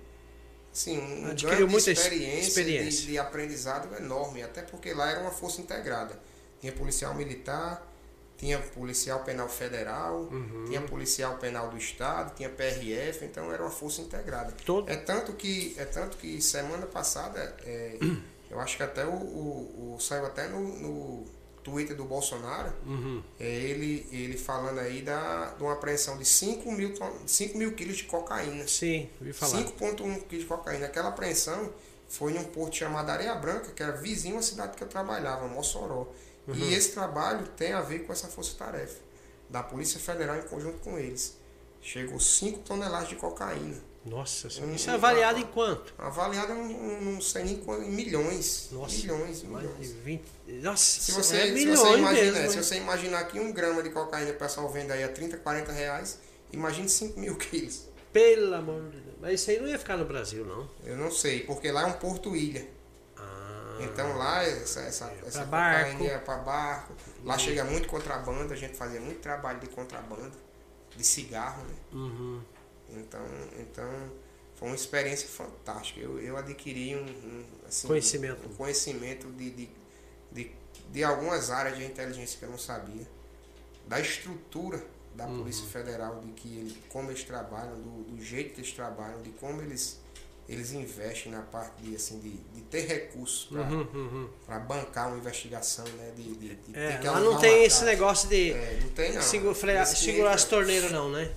assim, 0.74 0.98
um 0.98 1.30
Adquiriu 1.30 1.68
ganho 1.68 1.80
de 1.80 1.92
experiência, 1.92 2.48
experiência. 2.48 3.02
De, 3.02 3.08
de 3.08 3.20
aprendizado 3.20 3.96
enorme, 3.96 4.42
até 4.42 4.64
porque 4.64 4.92
lá 4.94 5.12
era 5.12 5.20
uma 5.20 5.30
força 5.30 5.62
integrada. 5.62 6.20
Tinha 6.60 6.74
policial 6.74 7.14
militar, 7.14 7.88
tinha 8.42 8.58
policial 8.58 9.20
penal 9.24 9.48
federal, 9.48 10.22
Uhum. 10.32 10.66
tinha 10.68 10.82
policial 10.82 11.38
penal 11.38 11.70
do 11.70 11.78
estado, 11.78 12.36
tinha 12.36 12.50
PRF, 12.50 13.24
então 13.24 13.52
era 13.54 13.62
uma 13.62 13.70
força 13.72 14.02
integrada. 14.02 14.52
Todo... 14.66 14.90
É 14.90 14.96
tanto 14.96 15.32
que, 15.34 15.76
é 15.78 15.86
tanto 15.86 16.18
que 16.18 16.42
semana 16.42 16.88
passada, 16.88 17.56
é, 17.64 17.98
eu 18.50 18.60
acho 18.60 18.76
que 18.78 18.84
até 18.84 19.06
o, 19.06 19.12
o, 19.14 19.94
o- 19.96 20.00
saiu 20.00 20.26
até 20.26 20.48
no, 20.48 20.60
no 20.60 21.26
Twitter 21.64 21.96
do 21.96 22.04
Bolsonaro, 22.06 22.74
Uhum. 22.84 23.22
é 23.40 23.46
ele, 23.48 24.08
ele 24.12 24.36
falando 24.36 24.80
aí 24.80 25.04
da, 25.04 25.54
de 25.56 25.62
uma 25.62 25.74
apreensão 25.74 26.18
de 26.18 26.26
5 26.26 26.72
mil, 26.72 26.94
5 27.28 27.56
mil 27.56 27.74
quilos 27.76 27.98
de 27.98 28.06
cocaína. 28.06 28.68
Sim, 28.68 29.08
ouvi 29.20 29.34
falar. 29.34 29.60
5,1 29.64 30.24
quilos 30.28 30.44
de 30.46 30.50
cocaína. 30.50 30.88
Aquela 30.88 31.10
apreensão 31.10 31.72
foi 32.10 32.34
num 32.34 32.44
porto 32.46 32.76
chamado 32.76 33.08
Areia 33.12 33.36
Branca, 33.36 33.72
que 33.72 33.84
era 33.84 33.92
vizinho 33.92 34.40
à 34.40 34.42
cidade 34.42 34.76
que 34.76 34.84
eu 34.84 34.88
trabalhava, 34.88 35.48
Mossoró. 35.48 36.08
Uhum. 36.54 36.70
E 36.70 36.74
esse 36.74 36.92
trabalho 36.92 37.48
tem 37.58 37.74
a 37.74 37.82
ver 37.82 38.00
com 38.00 38.14
essa 38.14 38.28
força-tarefa 38.28 39.00
da 39.50 39.62
Polícia 39.64 40.00
Federal 40.00 40.38
em 40.38 40.44
conjunto 40.44 40.80
com 40.80 40.98
eles. 40.98 41.38
Chegou 41.82 42.20
5 42.20 42.60
toneladas 42.60 43.10
de 43.10 43.16
cocaína. 43.16 43.78
Nossa 44.06 44.50
senhora. 44.50 44.72
Hum, 44.72 44.76
Isso 44.76 44.90
é 44.90 44.94
avaliado 44.94 45.40
em 45.40 45.46
quanto? 45.46 45.94
Avaliada 45.98 46.54
em 46.54 46.72
em- 46.72 47.02
não 47.14 47.22
sei 47.22 47.44
nem 47.44 47.58
quanto, 47.58 47.84
em 47.84 47.92
milhões. 47.92 48.70
Nossa. 48.72 48.96
Milhões, 48.96 49.44
milhões. 49.44 49.92
20. 50.04 50.24
Nossa, 50.48 50.84
Se 51.02 51.12
você, 51.12 51.38
é 51.38 51.46
se 51.48 51.52
milhões 51.52 51.80
você 51.80 51.98
imagina, 51.98 52.32
mesmo. 52.40 52.50
se 52.52 52.58
você 52.64 52.76
imaginar 52.78 53.24
que 53.26 53.40
um 53.40 53.52
grama 53.52 53.84
de 53.84 53.92
cocaína 53.92 54.32
o 54.32 54.36
pessoal 54.36 54.68
vende 54.70 54.92
aí 54.92 55.04
a 55.04 55.10
30, 55.10 55.38
40 55.38 55.72
reais, 55.72 56.18
imagine 56.52 56.90
5 56.90 57.20
mil 57.20 57.36
quilos. 57.38 57.84
Pelo 58.12 58.56
amor 58.56 58.90
de 58.90 59.00
Deus. 59.02 59.16
Mas 59.22 59.40
isso 59.40 59.52
aí 59.52 59.60
não 59.60 59.68
ia 59.68 59.78
ficar 59.80 59.98
no 59.98 60.06
Brasil, 60.06 60.46
não. 60.46 60.68
Eu 60.84 60.98
não 60.98 61.12
sei, 61.12 61.42
porque 61.42 61.72
lá 61.72 61.84
é 61.84 61.86
um 61.86 61.94
porto 61.94 62.36
ilha. 62.36 62.62
Ah, 62.62 62.81
Então 63.86 64.18
lá 64.18 64.44
essa, 64.44 64.82
essa, 64.82 65.06
É, 65.06 65.28
essa 65.28 65.46
barco. 65.46 66.04
é 66.04 66.18
para 66.18 66.38
barco. 66.38 66.94
Lá 67.24 67.38
chega 67.38 67.64
muito 67.64 67.88
contrabando, 67.88 68.54
a 68.54 68.56
gente 68.56 68.76
fazia 68.76 69.00
muito 69.02 69.20
trabalho 69.22 69.60
de 69.60 69.68
contrabando, 69.68 70.32
de 70.96 71.04
cigarro, 71.04 71.64
né? 71.64 71.76
uhum. 71.94 72.42
Então, 72.90 73.22
então 73.60 73.90
foi 74.56 74.68
uma 74.70 74.76
experiência 74.76 75.28
fantástica. 75.28 76.00
Eu, 76.02 76.20
eu 76.20 76.36
adquiri 76.38 76.96
um, 76.96 77.06
um, 77.06 77.46
assim, 77.68 77.88
Conhecimento. 77.88 78.48
um 78.50 78.54
conhecimento 78.56 79.28
de, 79.32 79.50
de, 79.52 79.70
de, 80.32 80.52
de 80.92 81.04
algumas 81.04 81.50
áreas 81.50 81.78
de 81.78 81.86
inteligência 81.86 82.38
que 82.38 82.46
eu 82.46 82.50
não 82.52 82.58
sabia. 82.58 83.08
Da 83.88 84.00
estrutura 84.00 84.84
da 85.16 85.26
Uhum. 85.26 85.40
Polícia 85.40 85.66
Federal, 85.68 86.22
de 86.22 86.32
que 86.32 86.48
ele, 86.60 86.84
como 86.90 87.12
eles 87.12 87.24
trabalham, 87.26 87.76
do, 87.82 88.04
do 88.16 88.24
jeito 88.24 88.54
que 88.54 88.62
eles 88.62 88.72
trabalham, 88.72 89.22
de 89.22 89.30
como 89.32 89.62
eles, 89.62 90.00
eles 90.52 90.74
investem 90.74 91.32
na 91.32 91.42
parte 91.42 91.82
de, 91.82 91.96
assim, 91.96 92.20
de, 92.20 92.32
de 92.32 92.62
ter 92.64 92.86
recursos 92.86 93.46
para 93.46 93.62
Uhum, 93.62 93.88
uhum. 93.94 94.60
bancar 94.68 95.08
uma 95.08 95.18
investigação, 95.18 95.86
né? 95.86 96.12
De, 96.16 96.24
de, 96.24 96.56
de 96.56 96.78
É, 96.78 97.00
lá 97.04 97.20
não 97.20 97.40
tem 97.40 97.64
esse 97.64 97.84
negócio 97.86 98.28
de 98.28 98.52
É, 98.52 98.80
não 98.82 98.90
tem 98.90 99.22
segurar 99.22 99.72
as 99.82 99.94
cliente, 99.96 100.48
torneiras, 100.48 100.92
não, 100.92 101.10
né? 101.10 101.32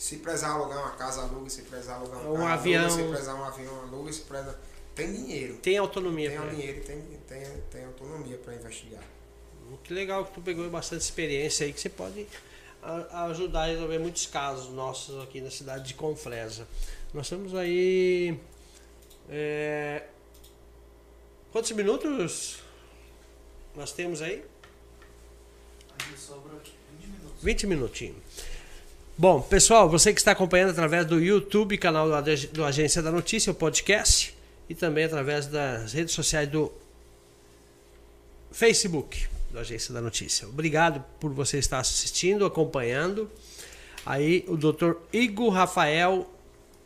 se 0.00 0.16
precisar 0.16 0.52
alugar 0.52 0.78
uma 0.78 0.92
casa, 0.92 1.20
aluga. 1.20 1.50
Se 1.50 1.62
precisar 1.62 1.96
alugar 1.96 2.20
um, 2.20 2.34
carro, 2.34 2.46
avião. 2.46 2.84
Aluga, 2.86 3.02
se 3.02 3.08
precisar 3.08 3.34
um 3.34 3.44
avião, 3.44 3.80
aluga. 3.82 4.12
Se 4.12 4.20
precisar... 4.22 4.58
Tem 4.94 5.12
dinheiro. 5.12 5.56
Tem 5.56 5.76
autonomia 5.76 6.30
Tem 6.30 6.48
dinheiro 6.48 6.78
e 6.78 6.80
tem, 6.80 7.02
tem, 7.28 7.44
tem 7.70 7.84
autonomia 7.84 8.38
para 8.38 8.54
investigar. 8.54 9.02
Que 9.84 9.92
legal 9.92 10.24
que 10.24 10.32
tu 10.32 10.40
pegou 10.40 10.68
bastante 10.70 11.02
experiência 11.02 11.66
aí 11.66 11.72
que 11.72 11.80
você 11.80 11.88
pode 11.88 12.26
ajudar 13.28 13.64
a 13.64 13.66
resolver 13.66 13.98
muitos 13.98 14.26
casos 14.26 14.70
nossos 14.72 15.22
aqui 15.22 15.40
na 15.40 15.50
cidade 15.50 15.88
de 15.88 15.94
Confresa. 15.94 16.66
Nós 17.12 17.26
estamos 17.26 17.54
aí. 17.54 18.38
É, 19.30 20.02
quantos 21.52 21.70
minutos 21.70 22.58
nós 23.76 23.92
temos 23.92 24.20
aí? 24.20 24.42
Sobra 26.16 26.52
20 26.98 27.06
minutos. 27.06 27.42
20 27.42 27.66
minutinhos. 27.66 28.16
Bom, 29.16 29.40
pessoal, 29.40 29.88
você 29.88 30.12
que 30.12 30.18
está 30.18 30.32
acompanhando 30.32 30.70
através 30.70 31.06
do 31.06 31.20
YouTube, 31.20 31.78
canal 31.78 32.08
do 32.52 32.64
Agência 32.64 33.02
da 33.02 33.12
Notícia, 33.12 33.52
o 33.52 33.54
podcast, 33.54 34.34
e 34.68 34.74
também 34.74 35.04
através 35.04 35.46
das 35.46 35.92
redes 35.92 36.14
sociais 36.14 36.48
do 36.48 36.72
Facebook 38.50 39.28
do 39.50 39.58
Agência 39.58 39.92
da 39.92 40.00
Notícia. 40.00 40.48
Obrigado 40.48 41.04
por 41.20 41.32
você 41.32 41.58
estar 41.58 41.78
assistindo, 41.78 42.44
acompanhando. 42.44 43.30
Aí 44.04 44.44
o 44.48 44.56
Dr. 44.56 44.92
Igor 45.12 45.50
Rafael 45.50 46.28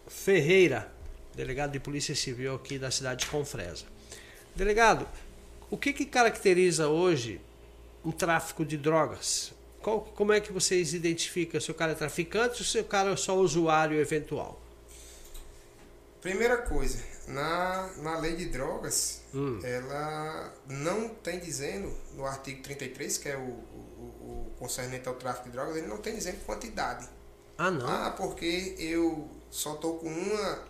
Ferreira, 0.08 0.92
delegado 1.34 1.72
de 1.72 1.80
Polícia 1.80 2.14
Civil 2.14 2.54
aqui 2.54 2.78
da 2.78 2.90
cidade 2.90 3.24
de 3.24 3.30
Confresa. 3.30 3.84
Delegado, 4.54 5.06
o 5.70 5.76
que, 5.76 5.92
que 5.92 6.04
caracteriza 6.04 6.88
hoje 6.88 7.40
um 8.04 8.12
tráfico 8.12 8.64
de 8.64 8.76
drogas? 8.76 9.52
Qual- 9.82 10.00
como 10.00 10.32
é 10.32 10.40
que 10.40 10.52
vocês 10.52 10.94
identificam 10.94 11.60
se 11.60 11.70
o 11.70 11.74
cara 11.74 11.92
é 11.92 11.94
traficante 11.94 12.58
ou 12.60 12.64
se 12.64 12.78
o 12.78 12.84
cara 12.84 13.10
é 13.10 13.16
só 13.16 13.36
usuário 13.36 13.98
eventual? 14.00 14.60
Primeira 16.20 16.58
coisa, 16.58 17.02
na, 17.28 17.90
na 17.98 18.18
lei 18.18 18.34
de 18.34 18.46
drogas, 18.46 19.20
Hum. 19.34 19.60
ela 19.62 20.54
não 20.68 21.08
tem 21.10 21.38
dizendo, 21.38 21.92
no 22.14 22.24
artigo 22.24 22.62
33, 22.62 23.18
que 23.18 23.28
é 23.28 23.36
o, 23.36 23.40
o, 23.40 24.46
o 24.50 24.54
concernente 24.58 25.06
ao 25.08 25.14
tráfico 25.16 25.46
de 25.46 25.50
drogas, 25.52 25.76
ele 25.76 25.86
não 25.86 25.98
tem 25.98 26.14
dizendo 26.14 26.42
quantidade. 26.46 27.06
Ah, 27.58 27.70
não. 27.70 27.86
Ah, 27.86 28.10
porque 28.16 28.74
eu 28.78 29.28
só 29.50 29.74
tô 29.74 29.94
com 29.94 30.08
uma 30.08 30.64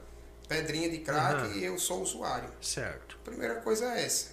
pedrinha 0.49 0.89
de 0.91 0.99
crack 0.99 1.35
Aham. 1.43 1.55
e 1.57 1.65
eu 1.65 1.79
sou 1.79 2.03
usuário. 2.03 2.51
Certo. 2.61 3.19
Primeira 3.25 3.57
coisa 3.61 3.87
é 3.95 4.05
essa. 4.05 4.29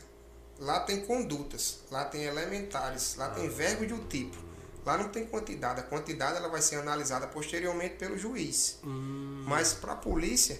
Lá 0.59 0.81
tem 0.81 1.01
condutas, 1.05 1.79
lá 1.89 2.05
tem 2.05 2.23
elementares, 2.25 3.15
lá 3.15 3.29
tem 3.29 3.49
verbo 3.49 3.85
de 3.85 3.93
um 3.93 4.07
tipo. 4.07 4.37
Lá 4.85 4.97
não 4.97 5.09
tem 5.09 5.25
quantidade. 5.25 5.79
A 5.79 5.83
quantidade 5.83 6.37
ela 6.37 6.47
vai 6.49 6.61
ser 6.61 6.75
analisada 6.77 7.27
posteriormente 7.27 7.95
pelo 7.95 8.17
juiz. 8.17 8.79
Hum, 8.83 9.43
Mas 9.47 9.73
para 9.73 9.93
a 9.93 9.95
polícia, 9.95 10.59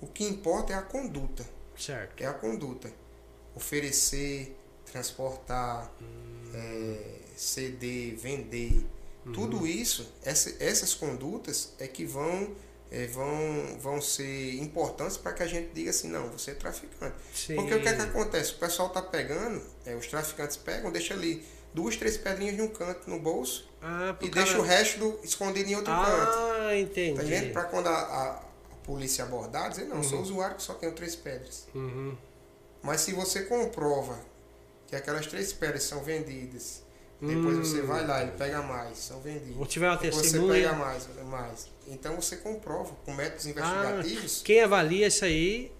o 0.00 0.06
que 0.06 0.24
importa 0.24 0.72
é 0.72 0.76
a 0.76 0.82
conduta. 0.82 1.44
certo. 1.76 2.22
É 2.22 2.26
a 2.26 2.32
conduta. 2.34 2.90
Oferecer, 3.54 4.56
transportar, 4.84 5.90
é, 6.54 7.18
ceder, 7.36 8.16
vender. 8.16 8.86
Tudo 9.34 9.66
isso, 9.66 10.12
essa- 10.22 10.54
essas 10.60 10.94
condutas 10.94 11.72
é 11.80 11.88
que 11.88 12.04
vão, 12.04 12.54
é, 12.90 13.06
vão, 13.06 13.78
vão 13.80 14.00
ser 14.00 14.54
importantes 14.62 15.16
para 15.16 15.32
que 15.32 15.42
a 15.42 15.46
gente 15.46 15.70
diga 15.74 15.90
assim, 15.90 16.08
não, 16.08 16.28
você 16.28 16.52
é 16.52 16.54
traficante. 16.54 17.16
Sim. 17.34 17.56
Porque 17.56 17.74
o 17.74 17.82
que 17.82 17.88
é 17.88 17.94
que 17.96 18.02
acontece? 18.02 18.52
O 18.52 18.58
pessoal 18.58 18.88
tá 18.90 19.02
pegando, 19.02 19.62
é, 19.84 19.94
os 19.94 20.06
traficantes 20.06 20.56
pegam, 20.56 20.90
deixa 20.92 21.12
ali 21.14 21.44
duas, 21.74 21.96
três 21.96 22.16
pedrinhas 22.16 22.58
em 22.58 22.62
um 22.62 22.68
canto 22.68 23.10
no 23.10 23.18
bolso 23.18 23.68
Ah, 23.82 24.14
e 24.20 24.28
cara- 24.30 24.44
deixa 24.46 24.58
o 24.58 24.62
resto 24.62 24.98
do- 24.98 25.20
escondido 25.24 25.68
em 25.68 25.74
outro 25.76 25.92
canto. 25.92 26.38
Ah, 26.38 26.76
entendi. 26.78 27.16
Tá 27.16 27.22
entendendo? 27.24 27.52
Para 27.52 27.64
quando 27.64 27.88
a, 27.88 27.92
a- 27.92 28.30
a 28.72 28.76
polícia 28.84 29.24
abordar, 29.24 29.68
dizer, 29.70 29.84
não, 29.86 30.02
sou 30.02 30.20
usuário 30.20 30.56
que 30.56 30.62
só 30.62 30.74
tenho 30.74 30.92
três 30.92 31.16
pedras. 31.16 31.66
Uhum. 31.74 32.16
Mas 32.82 33.00
se 33.00 33.12
você 33.12 33.42
comprova 33.42 34.18
que 34.86 34.94
aquelas 34.94 35.26
três 35.26 35.52
pedras 35.52 35.82
são 35.82 36.02
vendidas, 36.04 36.82
depois 37.20 37.56
Hum. 37.58 37.64
você 37.64 37.80
vai 37.82 38.06
lá 38.06 38.22
e 38.24 38.30
pega 38.32 38.62
mais, 38.62 38.98
são 38.98 39.18
vendidas. 39.20 39.56
Ou 39.58 39.66
tiver 39.66 39.88
uma 39.88 39.96
Você 39.96 40.10
pega 40.10 40.22
testemunha. 40.22 40.72
mais, 40.74 41.08
mais. 41.24 41.68
Então 41.88 42.16
você 42.16 42.36
comprova 42.36 42.94
com 43.04 43.12
métodos 43.14 43.46
Ah, 43.46 43.50
investigativos. 44.00 44.42
quem 44.44 44.60
avalia 44.62 45.06
isso 45.06 45.24
aí, 45.24 45.72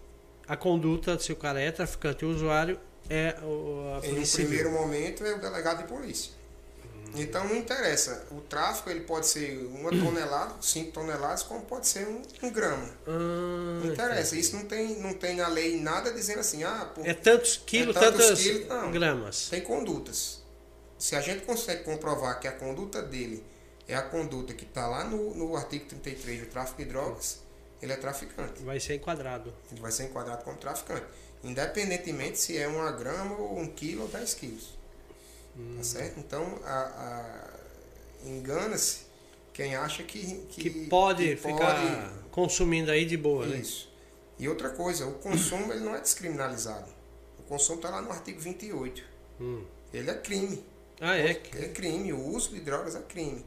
a 0.46 0.56
conduta, 0.56 1.18
se 1.18 1.32
o 1.32 1.36
cara 1.36 1.60
é 1.60 1.70
traficante 1.72 2.24
ou 2.24 2.30
usuário, 2.30 2.78
é 3.10 3.36
o, 3.42 3.94
a 4.02 4.06
em 4.06 4.10
polícia 4.10 4.44
primeiro 4.44 4.70
momento 4.70 5.24
é 5.24 5.34
o 5.34 5.40
delegado 5.40 5.78
de 5.82 5.88
polícia. 5.88 6.32
Hum. 6.34 7.12
Então 7.16 7.44
não 7.48 7.56
interessa. 7.56 8.26
O 8.30 8.40
tráfico 8.40 8.90
ele 8.90 9.00
pode 9.00 9.26
ser 9.26 9.58
uma 9.72 9.90
tonelada, 9.90 10.54
cinco 10.60 10.92
toneladas, 10.92 11.42
como 11.42 11.62
pode 11.62 11.86
ser 11.88 12.06
um, 12.06 12.20
um 12.42 12.50
grama. 12.50 12.88
Ah, 13.06 13.80
Não 13.84 13.92
interessa. 13.92 14.36
Isso 14.36 14.54
não 14.56 14.64
tem, 14.66 14.96
não 15.00 15.14
tem 15.14 15.36
na 15.36 15.48
lei 15.48 15.80
nada 15.80 16.12
dizendo 16.12 16.40
assim, 16.40 16.62
ah, 16.64 16.90
por, 16.94 17.06
É 17.06 17.14
tantos 17.14 17.60
quilos, 17.64 17.94
tantos 17.94 18.24
tantas 18.26 18.40
quilos, 18.42 18.68
não. 18.68 18.90
gramas. 18.92 19.48
tem 19.48 19.60
condutas. 19.60 20.42
Se 20.98 21.14
a 21.14 21.20
gente 21.20 21.44
consegue 21.44 21.84
comprovar 21.84 22.40
que 22.40 22.48
a 22.48 22.52
conduta 22.52 23.02
dele 23.02 23.44
é 23.88 23.94
a 23.94 24.02
conduta 24.02 24.52
que 24.54 24.64
está 24.64 24.86
lá 24.86 25.04
no, 25.04 25.34
no 25.34 25.56
artigo 25.56 25.84
33 25.86 26.40
do 26.40 26.46
tráfico 26.46 26.82
de 26.82 26.88
drogas, 26.88 27.40
ele 27.80 27.92
é 27.92 27.96
traficante. 27.96 28.62
Vai 28.62 28.80
ser 28.80 28.94
enquadrado. 28.94 29.52
Ele 29.70 29.80
vai 29.80 29.92
ser 29.92 30.04
enquadrado 30.04 30.42
como 30.44 30.56
traficante. 30.56 31.04
Independentemente 31.44 32.38
se 32.38 32.56
é 32.58 32.66
uma 32.66 32.90
grama 32.92 33.36
ou 33.36 33.58
um 33.58 33.66
quilo 33.68 34.02
ou 34.02 34.08
10 34.08 34.34
quilos. 34.34 34.76
Tá 35.76 35.82
certo? 35.82 36.18
Então, 36.18 36.58
a, 36.64 36.78
a- 36.80 38.28
engana-se 38.28 39.06
quem 39.52 39.74
acha 39.74 40.02
que, 40.02 40.44
Que, 40.50 40.70
pode 40.86 41.24
que 41.24 41.36
ficar 41.36 42.12
consumindo 42.30 42.90
aí 42.90 43.04
de 43.06 43.16
boa, 43.16 43.46
né? 43.46 43.58
Isso. 43.58 43.90
E 44.38 44.48
outra 44.48 44.68
coisa, 44.70 45.06
o 45.06 45.14
consumo 45.14 45.72
ele 45.72 45.80
não 45.82 45.94
é 45.94 46.00
descriminalizado. 46.00 46.90
O 47.38 47.42
consumo 47.44 47.76
está 47.78 47.88
lá 47.88 48.02
no 48.02 48.10
artigo 48.10 48.38
28. 48.38 49.02
Hum. 49.40 49.64
Ele 49.94 50.10
é 50.10 50.14
crime. 50.14 50.62
Ah, 51.00 51.16
é? 51.16 51.30
É 51.30 51.68
crime. 51.68 52.12
O 52.12 52.20
uso 52.34 52.50
de 52.50 52.60
drogas 52.60 52.94
é 52.94 53.00
crime. 53.00 53.42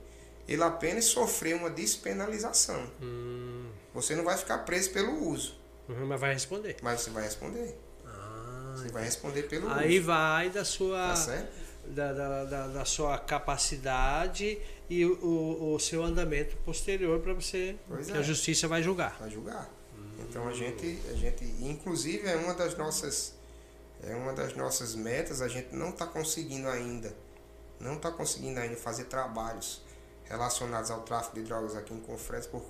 Ele 0.50 0.64
apenas 0.64 1.06
sofreu 1.06 1.58
uma 1.58 1.70
despenalização. 1.70 2.90
Hum, 3.02 3.70
Você 3.94 4.16
não 4.16 4.24
vai 4.24 4.36
ficar 4.36 4.58
preso 4.60 4.90
pelo 4.92 5.28
uso, 5.30 5.56
uhum, 5.88 6.08
mas 6.08 6.20
vai 6.20 6.34
responder. 6.34 6.76
mas 6.82 7.02
você 7.02 7.10
vai 7.12 7.24
responder. 7.24 7.78
Ah, 8.06 8.74
Você 8.76 8.90
vai 8.90 9.04
responder 9.04 9.44
pelo 9.44 9.70
aí 9.72 9.98
uso. 10.00 10.08
vai 10.08 10.50
da 10.50 10.66
sua 10.66 11.14
Tá 11.14 11.44
da, 11.88 12.14
da, 12.14 12.46
da, 12.46 12.68
da 12.68 12.86
sua 12.86 13.18
capacidade 13.18 14.60
e 14.90 15.06
o, 15.06 15.74
o, 15.74 15.80
seu 15.80 16.04
andamento 16.04 16.56
posterior 16.58 17.20
para 17.20 17.34
você 17.34 17.76
Pois 17.88 18.08
que 18.08 18.14
é. 18.14 18.20
a 18.20 18.22
justiça 18.22 18.68
vai 18.68 18.84
julgar. 18.84 19.18
Vai 19.20 19.30
julgar. 19.30 19.70
Então 20.20 20.48
a 20.48 20.54
gente, 20.54 21.00
a 21.10 21.16
gente, 21.16 21.44
inclusive 21.62 22.28
é 22.28 22.36
uma 22.36 22.54
das 22.54 22.76
nossas, 22.78 23.34
é 24.04 24.14
uma 24.16 24.34
das 24.34 24.56
nossas 24.56 24.94
metas. 24.96 25.42
A 25.42 25.48
gente 25.48 25.74
não 25.76 25.90
está 25.90 26.06
conseguindo 26.06 26.68
ainda, 26.68 27.16
não 27.80 27.94
está 27.96 28.12
conseguindo 28.12 28.60
ainda 28.60 28.76
fazer 28.76 29.06
trabalhos 29.06 29.82
relacionados 30.30 30.90
ao 30.92 31.02
tráfico 31.02 31.36
de 31.36 31.42
drogas 31.44 31.76
aqui 31.76 31.94
em 31.94 32.00
Confresa 32.00 32.48
por 32.48 32.64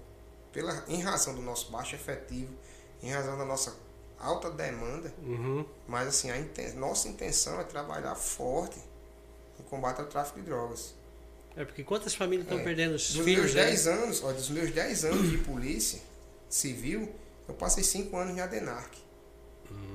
pela 0.52 0.84
em 0.88 1.00
razão 1.02 1.36
do 1.36 1.42
nosso 1.44 1.70
baixo 1.72 1.94
efetivo, 1.94 2.52
em 3.04 3.12
razão 3.12 3.38
da 3.38 3.46
nossa 3.46 3.76
alta 4.18 4.50
demanda. 4.50 5.14
Uhum. 5.22 5.64
Mas 5.88 6.08
assim, 6.08 6.32
a 6.32 6.38
inten- 6.40 6.74
nossa 6.74 7.08
intenção 7.08 7.60
é 7.60 7.64
trabalhar 7.64 8.16
forte 8.16 8.80
no 9.60 9.66
combate 9.66 10.00
ao 10.00 10.08
tráfico 10.08 10.40
de 10.40 10.46
drogas. 10.46 10.96
É 11.56 11.64
porque 11.66 11.84
quantas 11.84 12.16
famílias 12.16 12.46
estão 12.48 12.60
É. 12.60 12.64
perdendo 12.64 12.96
os 12.96 13.12
Dos 13.14 13.24
filhos? 13.26 13.42
meus 13.44 13.56
né? 13.56 13.66
10 13.66 13.88
anos, 13.88 14.24
ó, 14.24 14.32
dos 14.32 14.50
meus 14.50 14.72
10 14.72 15.06
anos 15.06 15.30
de 15.30 15.38
polícia 15.40 16.00
civil, 16.50 17.14
eu 17.48 17.54
passei 17.54 17.84
5 17.84 18.16
anos 18.18 18.36
em 18.36 18.40
Adenarc, 18.40 18.98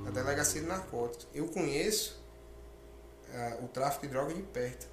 na 0.03 0.11
delegacia 0.11 0.61
de 0.61 0.67
narcóticos. 0.67 1.27
Eu 1.33 1.47
conheço 1.47 2.21
ah, 3.33 3.57
o 3.61 3.67
tráfico 3.67 4.05
de 4.05 4.11
drogas 4.13 4.35
de 4.35 4.43
perto. 4.43 4.87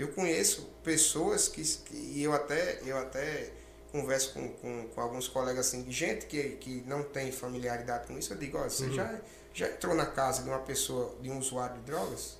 Eu 0.00 0.08
conheço 0.08 0.68
pessoas 0.82 1.46
que, 1.48 1.62
e 1.92 2.22
eu 2.22 2.32
até 2.32 2.80
eu 2.86 2.96
até 2.98 3.50
converso 3.92 4.32
com, 4.32 4.48
com, 4.48 4.88
com 4.94 5.00
alguns 5.00 5.26
colegas 5.28 5.66
assim, 5.66 5.84
gente 5.90 6.26
que, 6.26 6.50
que 6.60 6.82
não 6.86 7.02
tem 7.02 7.32
familiaridade 7.32 8.06
com 8.06 8.16
isso, 8.18 8.32
eu 8.32 8.38
digo, 8.38 8.56
olha, 8.56 8.70
você 8.70 8.84
Uhum. 8.84 8.92
já, 8.92 9.20
já 9.52 9.68
entrou 9.68 9.94
na 9.94 10.06
casa 10.06 10.42
de 10.42 10.48
uma 10.48 10.60
pessoa, 10.60 11.14
de 11.20 11.28
um 11.30 11.38
usuário 11.38 11.76
de 11.76 11.82
drogas? 11.82 12.38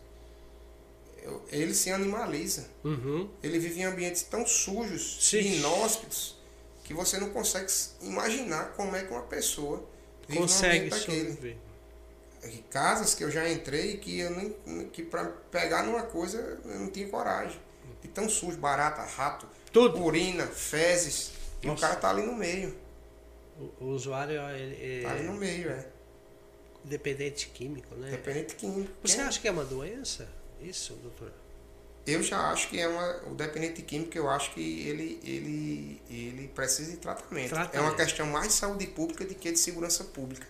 Eu- 1.23 1.43
ele 1.51 1.75
se 1.75 1.91
animaliza. 1.91 2.67
Uhum. 2.85 3.29
Ele 3.43 3.59
vive 3.59 3.81
em 3.81 3.85
ambientes 3.85 4.23
tão 4.23 4.47
sujos 4.47 5.19
Sim. 5.21 5.39
e 5.39 5.57
inóspitos 5.59 6.39
que 6.85 6.95
você 6.95 7.19
não 7.19 7.31
consegue 7.31 7.71
imaginar 8.01 8.73
como 8.77 8.97
é 8.97 9.05
que 9.05 9.11
uma 9.13 9.23
pessoa 9.23 9.85
vive 10.27 10.41
Consegue 10.41 10.77
ambiente 10.87 10.91
daquele. 10.99 11.19
sobreviver. 11.33 11.57
E 12.45 12.59
Casas 12.71 13.15
que 13.15 13.23
eu 13.25 13.31
já 13.31 13.49
entrei 13.51 13.97
que 13.99 14.19
eu 14.21 14.31
nem, 14.31 14.89
que 14.89 15.03
para 15.03 15.25
pegar 15.51 15.83
numa 15.83 16.03
coisa 16.03 16.39
eu 16.65 16.79
não 16.81 16.89
tinha 16.91 17.09
coragem. 17.09 17.61
De 18.03 18.09
tão 18.09 18.29
sujo, 18.29 18.57
barata, 18.57 19.03
rato, 19.03 19.47
Tudo. 19.73 20.03
urina, 20.03 20.47
fezes. 20.47 21.33
E 21.63 21.69
o 21.69 21.77
cara 21.77 21.97
tá 21.97 22.09
ali 22.11 22.23
no 22.23 22.35
meio. 22.35 22.75
O, 23.59 23.85
o 23.85 23.89
usuário 23.91 24.41
ele, 24.51 25.03
Tá 25.03 25.11
ali 25.11 25.23
no 25.25 25.35
é 25.35 25.39
meio, 25.39 25.71
é. 25.71 25.87
dependente 26.85 27.49
químico, 27.49 27.95
né? 27.95 28.11
Dependente 28.11 28.55
químico. 28.55 28.91
Você 29.03 29.17
Quem- 29.17 29.25
acha 29.27 29.41
que 29.41 29.49
é 29.49 29.51
uma 29.51 29.65
doença? 29.65 30.27
Isso, 30.63 30.95
doutor? 30.95 31.31
Eu 32.07 32.23
já 32.23 32.51
acho 32.51 32.71
que 32.71 32.81
é 32.81 32.89
uma. 32.89 33.29
O 33.31 33.35
dependente 33.35 33.83
químico, 33.83 34.17
eu 34.17 34.31
acho 34.31 34.53
que 34.55 34.89
ele, 34.89 35.21
ele, 35.23 36.03
ele 36.09 36.49
precisa 36.49 36.91
de 36.91 36.97
tratamento. 36.97 37.51
Tratamento. 37.51 37.77
É 37.77 37.81
uma 37.81 37.95
questão 37.95 38.27
mais 38.27 38.49
de 38.49 38.55
saúde 38.55 38.87
pública 38.87 39.25
do 39.27 39.35
que 39.35 39.53
de 39.53 39.59
segurança 39.59 40.05
pública. 40.05 40.47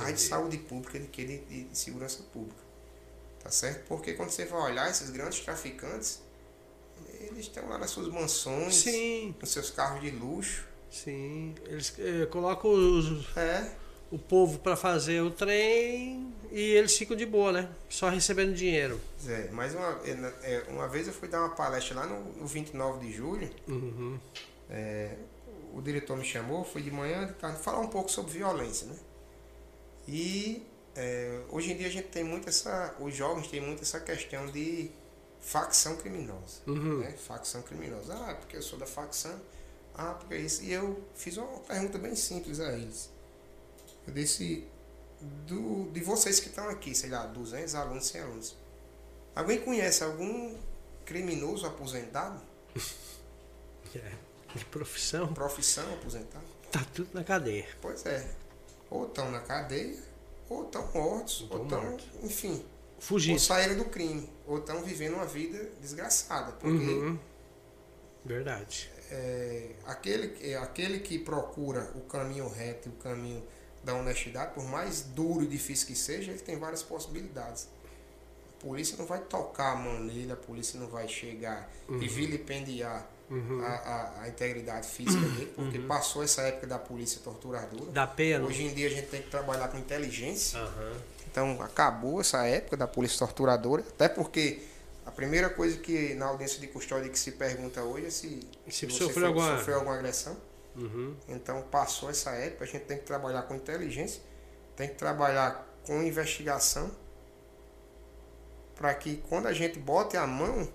Mais 0.00 0.06
de 0.06 0.12
entendi. 0.12 0.28
saúde 0.28 0.58
pública 0.58 0.98
do 0.98 1.06
que 1.08 1.24
de, 1.24 1.38
de- 1.38 1.64
de 1.64 1.78
segurança 1.78 2.22
pública. 2.32 2.62
Tá 3.42 3.50
certo? 3.50 3.86
Porque 3.86 4.14
quando 4.14 4.30
você 4.30 4.44
vai 4.46 4.72
olhar 4.72 4.90
esses 4.90 5.10
grandes 5.10 5.40
traficantes, 5.40 6.20
eles 7.20 7.40
estão 7.40 7.68
lá 7.68 7.78
nas 7.78 7.90
suas 7.90 8.08
mansões, 8.08 8.74
Sim, 8.74 9.34
nos 9.40 9.50
seus 9.50 9.70
carros 9.70 10.00
de 10.00 10.10
luxo. 10.10 10.64
sim. 10.90 11.54
Eles 11.66 11.92
eh, 11.98 12.26
colocam 12.26 12.70
os- 12.72 13.36
É, 13.36 13.70
o 14.10 14.18
povo 14.18 14.58
para 14.60 14.76
fazer 14.76 15.20
o 15.22 15.30
trem 15.30 16.32
e 16.52 16.60
eles 16.60 16.96
ficam 16.96 17.16
de 17.16 17.26
boa, 17.26 17.50
né? 17.52 17.68
Só 17.88 18.08
recebendo 18.08 18.54
dinheiro. 18.54 19.00
Zé, 19.22 19.48
mas 19.52 19.74
uma, 19.74 20.00
é, 20.42 20.64
uma 20.68 20.86
vez 20.88 21.06
eu 21.08 21.12
fui 21.12 21.26
dar 21.28 21.40
uma 21.40 21.50
palestra 21.54 21.96
lá 21.96 22.06
no, 22.06 22.20
no 22.34 22.46
29 22.46 23.06
de 23.06 23.12
julho. 23.12 23.50
Uhum. 23.68 24.18
É, 24.70 25.16
o 25.74 25.82
diretor 25.82 26.16
me 26.16 26.24
chamou, 26.24 26.64
foi 26.64 26.80
de 26.82 26.90
manhã, 26.90 27.26
de 27.26 27.32
tarde, 27.34 27.58
falar 27.60 27.80
um 27.80 27.88
pouco 27.88 28.10
sobre 28.10 28.32
violência, 28.32 28.86
né? 28.86 28.94
E 30.06 30.64
é, 30.94 31.40
hoje 31.48 31.72
em 31.72 31.76
dia 31.76 31.86
a 31.86 31.90
gente 31.90 32.08
tem 32.08 32.22
muito 32.24 32.48
essa, 32.48 32.94
os 33.00 33.14
jovens 33.14 33.48
têm 33.48 33.60
muito 33.60 33.82
essa 33.82 33.98
questão 34.00 34.46
de 34.50 34.90
facção 35.40 35.96
criminosa, 35.96 36.60
Uhum. 36.66 36.98
né? 37.00 37.12
Facção 37.12 37.62
criminosa. 37.62 38.14
Ah, 38.14 38.34
porque 38.34 38.56
eu 38.56 38.62
sou 38.62 38.78
da 38.78 38.86
facção. 38.86 39.38
Ah, 39.94 40.14
porque 40.14 40.36
isso. 40.36 40.62
E 40.64 40.72
eu 40.72 41.02
fiz 41.14 41.36
uma 41.36 41.46
pergunta 41.60 41.98
bem 41.98 42.14
simples 42.16 42.60
a 42.60 42.72
eles. 42.72 43.10
Eu 44.06 44.12
disse, 44.12 44.66
do, 45.46 45.90
de 45.92 46.00
vocês 46.00 46.40
que 46.40 46.48
estão 46.48 46.68
aqui, 46.68 46.94
sei 46.94 47.10
lá, 47.10 47.26
200 47.26 47.74
alunos, 47.74 48.06
100 48.06 48.20
alunos, 48.20 48.56
alguém 49.34 49.60
conhece 49.60 50.02
algum 50.04 50.56
criminoso 51.04 51.66
aposentado? 51.66 52.40
É. 53.94 54.12
De 54.58 54.64
profissão, 54.64 55.32
Profissão 55.32 55.84
aposentado? 55.94 56.44
tá 56.72 56.84
tudo 56.92 57.10
na 57.14 57.22
cadeia. 57.22 57.64
Pois 57.80 58.04
é. 58.06 58.28
Ou 58.94 59.06
estão 59.06 59.30
na 59.30 59.40
cadeia, 59.40 60.00
ou 60.48 60.64
estão 60.66 60.86
mortos, 60.92 61.46
Ou 61.50 61.58
ou 61.58 61.66
tão 61.66 61.96
estão, 61.96 62.20
enfim, 62.22 62.64
ou 62.96 63.00
Fugir. 63.00 63.38
saíram 63.40 63.76
do 63.76 63.86
crime, 63.86 64.30
ou 64.46 64.58
estão 64.58 64.82
vivendo 64.82 65.14
uma 65.14 65.26
vida 65.26 65.68
desgraçada. 65.80 66.52
Porque 66.52 66.76
Uhum. 66.76 67.18
Verdade. 68.24 68.90
é, 69.10 69.70
aquele, 69.84 70.28
que- 70.28 70.50
é, 70.52 70.56
aquele 70.56 71.00
que 71.00 71.18
procura 71.18 71.92
o 71.94 72.00
caminho 72.02 72.48
reto 72.48 72.88
e 72.88 72.92
o 72.92 72.94
caminho 72.96 73.42
da 73.82 73.94
honestidade, 73.94 74.54
por 74.54 74.64
mais 74.64 75.02
duro 75.02 75.42
e 75.42 75.46
difícil 75.46 75.86
que 75.88 75.94
seja, 75.94 76.30
ele 76.30 76.40
tem 76.40 76.56
várias 76.58 76.82
possibilidades. 76.82 77.68
A 78.58 78.62
polícia 78.66 78.96
não 78.96 79.04
vai 79.04 79.20
tocar 79.20 79.72
a 79.72 79.76
mão 79.76 80.00
nele, 80.00 80.32
a 80.32 80.36
polícia 80.36 80.80
não 80.80 80.86
vai 80.86 81.06
chegar 81.06 81.70
e 82.00 82.08
vilipendiar 82.08 83.06
Uhum. 83.30 83.62
a, 83.64 83.68
a, 83.68 84.22
a 84.22 84.28
integridade 84.28 84.86
física 84.86 85.26
dele, 85.28 85.52
porque 85.56 85.78
passou 85.78 86.22
essa 86.22 86.42
época 86.42 86.66
da 86.66 86.78
polícia 86.78 87.20
torturadora. 87.24 87.90
Da 87.90 88.06
pena. 88.06 88.44
Hoje 88.44 88.64
em 88.64 88.74
dia 88.74 88.86
a 88.86 88.90
gente 88.90 89.06
tem 89.08 89.22
que 89.22 89.30
trabalhar 89.30 89.68
com 89.68 89.78
inteligência. 89.78 90.58
Aham. 90.60 90.92
Então 91.30 91.62
acabou 91.62 92.20
essa 92.20 92.46
época 92.46 92.76
da 92.76 92.86
polícia 92.86 93.18
torturadora, 93.18 93.82
até 93.88 94.08
porque 94.08 94.60
a 95.06 95.10
primeira 95.10 95.48
coisa 95.50 95.78
que 95.78 96.14
na 96.14 96.26
audiência 96.26 96.60
de 96.60 96.66
custódia 96.68 97.08
que 97.10 97.18
se 97.18 97.32
pergunta 97.32 97.82
hoje 97.82 98.06
é 98.06 98.10
se, 98.10 98.40
Se 98.70 98.86
você 98.86 99.04
sofreu 99.04 99.26
alguma- 99.28 99.56
sofreu 99.58 99.74
alguma 99.76 99.94
agressão. 99.96 100.36
Uhum. 100.76 101.14
Então 101.28 101.62
passou 101.70 102.10
essa 102.10 102.30
época, 102.32 102.64
a 102.64 102.66
gente 102.66 102.82
tem 102.84 102.98
que 102.98 103.04
trabalhar 103.04 103.42
com 103.42 103.54
inteligência, 103.54 104.20
tem 104.76 104.88
que 104.88 104.94
trabalhar 104.96 105.66
com 105.86 106.02
investigação, 106.02 106.90
para 108.74 108.92
que 108.94 109.22
quando 109.28 109.46
a 109.46 109.52
gente 109.52 109.78
bote 109.78 110.16
a 110.16 110.26
mão, 110.26 110.68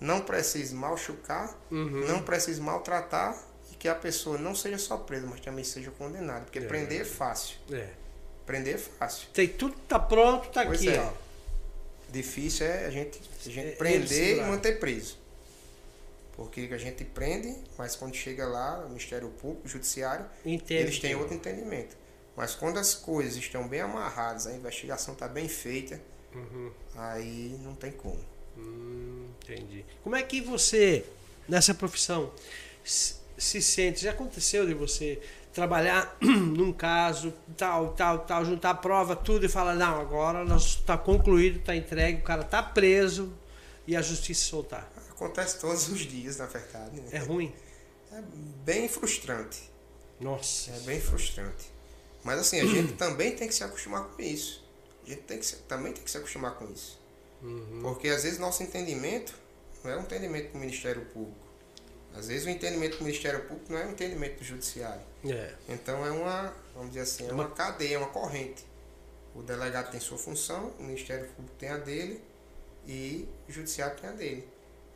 não 0.00 0.20
precise 0.20 0.74
machucar, 0.74 1.56
Uhum. 1.70 2.06
não 2.06 2.22
precise 2.22 2.60
maltratar 2.60 3.36
e 3.72 3.76
que 3.76 3.88
a 3.88 3.94
pessoa 3.94 4.38
não 4.38 4.54
seja 4.54 4.78
só 4.78 4.96
presa, 4.96 5.26
mas 5.26 5.40
também 5.40 5.64
seja 5.64 5.90
condenada. 5.92 6.44
Porque 6.44 6.58
É. 6.58 6.62
prender 6.62 7.00
é 7.00 7.04
fácil. 7.04 7.56
É. 7.70 7.88
Prender 8.46 8.74
é 8.76 8.78
fácil. 8.78 9.28
Tem 9.34 9.46
tudo 9.48 9.74
tá 9.88 9.98
pronto, 9.98 10.48
tá 10.50 10.64
Pois 10.64 10.80
aqui, 10.80 10.90
é. 10.90 11.00
ó. 11.00 11.12
Difícil 12.10 12.66
é 12.66 12.86
a 12.86 12.90
gente, 12.90 13.20
a 13.46 13.50
gente 13.50 13.68
É, 13.68 13.72
prender 13.72 14.38
e 14.38 14.40
manter 14.42 14.78
preso. 14.78 15.18
Porque 16.34 16.68
a 16.72 16.78
gente 16.78 17.04
prende, 17.04 17.54
mas 17.76 17.96
quando 17.96 18.14
chega 18.14 18.46
lá, 18.46 18.78
o 18.84 18.88
Ministério 18.88 19.28
Público, 19.28 19.66
o 19.66 19.68
Judiciário, 19.68 20.24
Entende. 20.46 20.82
eles 20.82 20.98
têm 21.00 21.14
outro 21.16 21.34
entendimento. 21.34 21.96
Mas 22.36 22.54
quando 22.54 22.78
as 22.78 22.94
coisas 22.94 23.36
estão 23.36 23.66
bem 23.66 23.80
amarradas, 23.80 24.46
a 24.46 24.52
investigação 24.54 25.14
está 25.14 25.26
bem 25.26 25.48
feita, 25.48 26.00
Uhum. 26.32 26.70
aí 26.96 27.58
não 27.64 27.74
tem 27.74 27.90
como. 27.90 28.20
Hum, 28.58 29.26
entendi. 29.42 29.84
Como 30.02 30.16
é 30.16 30.22
que 30.22 30.40
você, 30.40 31.04
nessa 31.48 31.74
profissão, 31.74 32.32
se 32.84 33.16
se 33.36 33.62
sente? 33.62 34.00
Já 34.02 34.10
aconteceu 34.10 34.66
de 34.66 34.74
você 34.74 35.20
trabalhar 35.52 36.16
num 36.20 36.72
caso, 36.72 37.32
tal, 37.56 37.92
tal, 37.94 38.20
tal, 38.20 38.44
juntar 38.44 38.74
prova, 38.74 39.14
tudo 39.14 39.46
e 39.46 39.48
falar, 39.48 39.74
não, 39.74 40.00
agora 40.00 40.44
está 40.56 40.98
concluído, 40.98 41.60
está 41.60 41.74
entregue, 41.76 42.20
o 42.20 42.24
cara 42.24 42.42
está 42.42 42.60
preso 42.62 43.32
e 43.86 43.94
a 43.96 44.02
justiça 44.02 44.44
soltar. 44.44 44.90
Acontece 45.10 45.58
todos 45.60 45.88
os 45.88 46.00
dias, 46.00 46.36
na 46.38 46.46
verdade. 46.46 47.00
né? 47.00 47.08
É 47.12 47.18
ruim? 47.18 47.52
É 48.12 48.20
bem 48.64 48.88
frustrante. 48.88 49.70
Nossa. 50.20 50.70
É 50.72 50.80
bem 50.80 51.00
frustrante. 51.00 51.66
Mas 52.24 52.40
assim, 52.40 52.60
a 52.60 52.66
gente 52.66 52.94
também 52.94 53.34
tem 53.36 53.46
que 53.48 53.54
se 53.54 53.62
acostumar 53.62 54.04
com 54.04 54.20
isso. 54.22 54.64
A 55.06 55.10
gente 55.10 55.22
tem 55.22 55.38
que 55.38 55.46
se- 55.46 55.56
também 55.68 55.92
tem 55.92 56.02
que 56.02 56.10
se 56.10 56.18
acostumar 56.18 56.54
com 56.56 56.64
isso. 56.72 56.98
Uhum. 57.42 57.80
Porque 57.82 58.08
às 58.08 58.24
vezes 58.24 58.38
nosso 58.38 58.62
entendimento 58.62 59.34
não 59.84 59.90
é 59.92 59.96
um 59.96 60.02
entendimento 60.02 60.52
do 60.52 60.58
Ministério 60.58 61.04
Público. 61.06 61.48
Às 62.14 62.28
vezes 62.28 62.46
o 62.46 62.50
entendimento 62.50 62.98
do 62.98 63.04
Ministério 63.04 63.40
Público 63.44 63.72
não 63.72 63.78
é 63.78 63.86
um 63.86 63.90
entendimento 63.90 64.38
do 64.38 64.44
Judiciário. 64.44 65.02
É. 65.24 65.54
Então 65.68 66.04
é 66.04 66.10
uma, 66.10 66.54
vamos 66.74 66.90
dizer 66.90 67.02
assim, 67.02 67.28
é 67.28 67.32
uma 67.32 67.50
cadeia, 67.50 67.94
é 67.94 67.98
uma 67.98 68.08
corrente. 68.08 68.66
O 69.34 69.42
delegado 69.42 69.90
tem 69.90 70.00
sua 70.00 70.18
função, 70.18 70.72
o 70.78 70.82
Ministério 70.82 71.26
Público 71.28 71.56
tem 71.58 71.68
a 71.68 71.76
dele 71.76 72.20
e 72.86 73.28
o 73.48 73.52
Judiciário 73.52 73.96
tem 74.00 74.10
a 74.10 74.12
dele. 74.12 74.48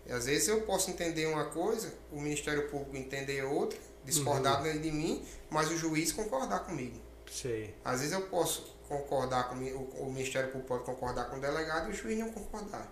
E 0.06 0.12
às 0.12 0.26
vezes 0.26 0.48
eu 0.48 0.62
posso 0.62 0.90
entender 0.90 1.26
uma 1.26 1.44
coisa, 1.44 1.92
o 2.10 2.20
Ministério 2.20 2.68
Público 2.68 2.96
entender 2.96 3.44
outra, 3.44 3.78
discordar 4.04 4.62
de 4.62 4.90
mim, 4.90 5.24
mas 5.48 5.70
o 5.70 5.76
juiz 5.76 6.10
concordar 6.10 6.60
comigo. 6.60 6.98
Sei. 7.30 7.74
Às 7.84 8.00
vezes 8.00 8.12
eu 8.12 8.22
posso 8.22 8.71
concordar 8.88 9.48
com 9.48 9.54
o, 9.56 10.06
o 10.06 10.12
Ministério 10.12 10.50
Público 10.50 10.68
pode 10.68 10.84
concordar 10.84 11.24
com 11.30 11.36
o 11.36 11.40
delegado 11.40 11.88
e 11.88 11.92
o 11.92 11.94
juiz 11.94 12.18
não 12.18 12.30
concordar. 12.30 12.90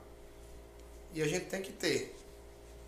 E 1.12 1.22
a 1.22 1.26
gente 1.26 1.47
tem 1.47 1.61
que 1.61 1.72
ter, 1.72 2.16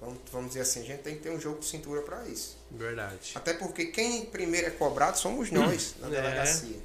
vamos, 0.01 0.19
vamos 0.31 0.49
dizer 0.49 0.61
assim, 0.61 0.81
a 0.81 0.85
gente 0.85 1.03
tem 1.03 1.17
que 1.17 1.23
ter 1.23 1.31
um 1.31 1.41
jogo 1.41 1.59
de 1.61 1.67
cintura 1.67 2.03
para 2.03 2.25
isso. 2.29 2.57
Verdade. 2.71 3.33
Até 3.35 3.53
porque 3.55 3.87
quem 3.87 4.25
primeiro 4.27 4.69
é 4.69 4.71
cobrado 4.71 5.19
somos 5.19 5.51
nós, 5.51 5.95
na 6.01 6.07
É. 6.07 6.11
delegacia. 6.11 6.77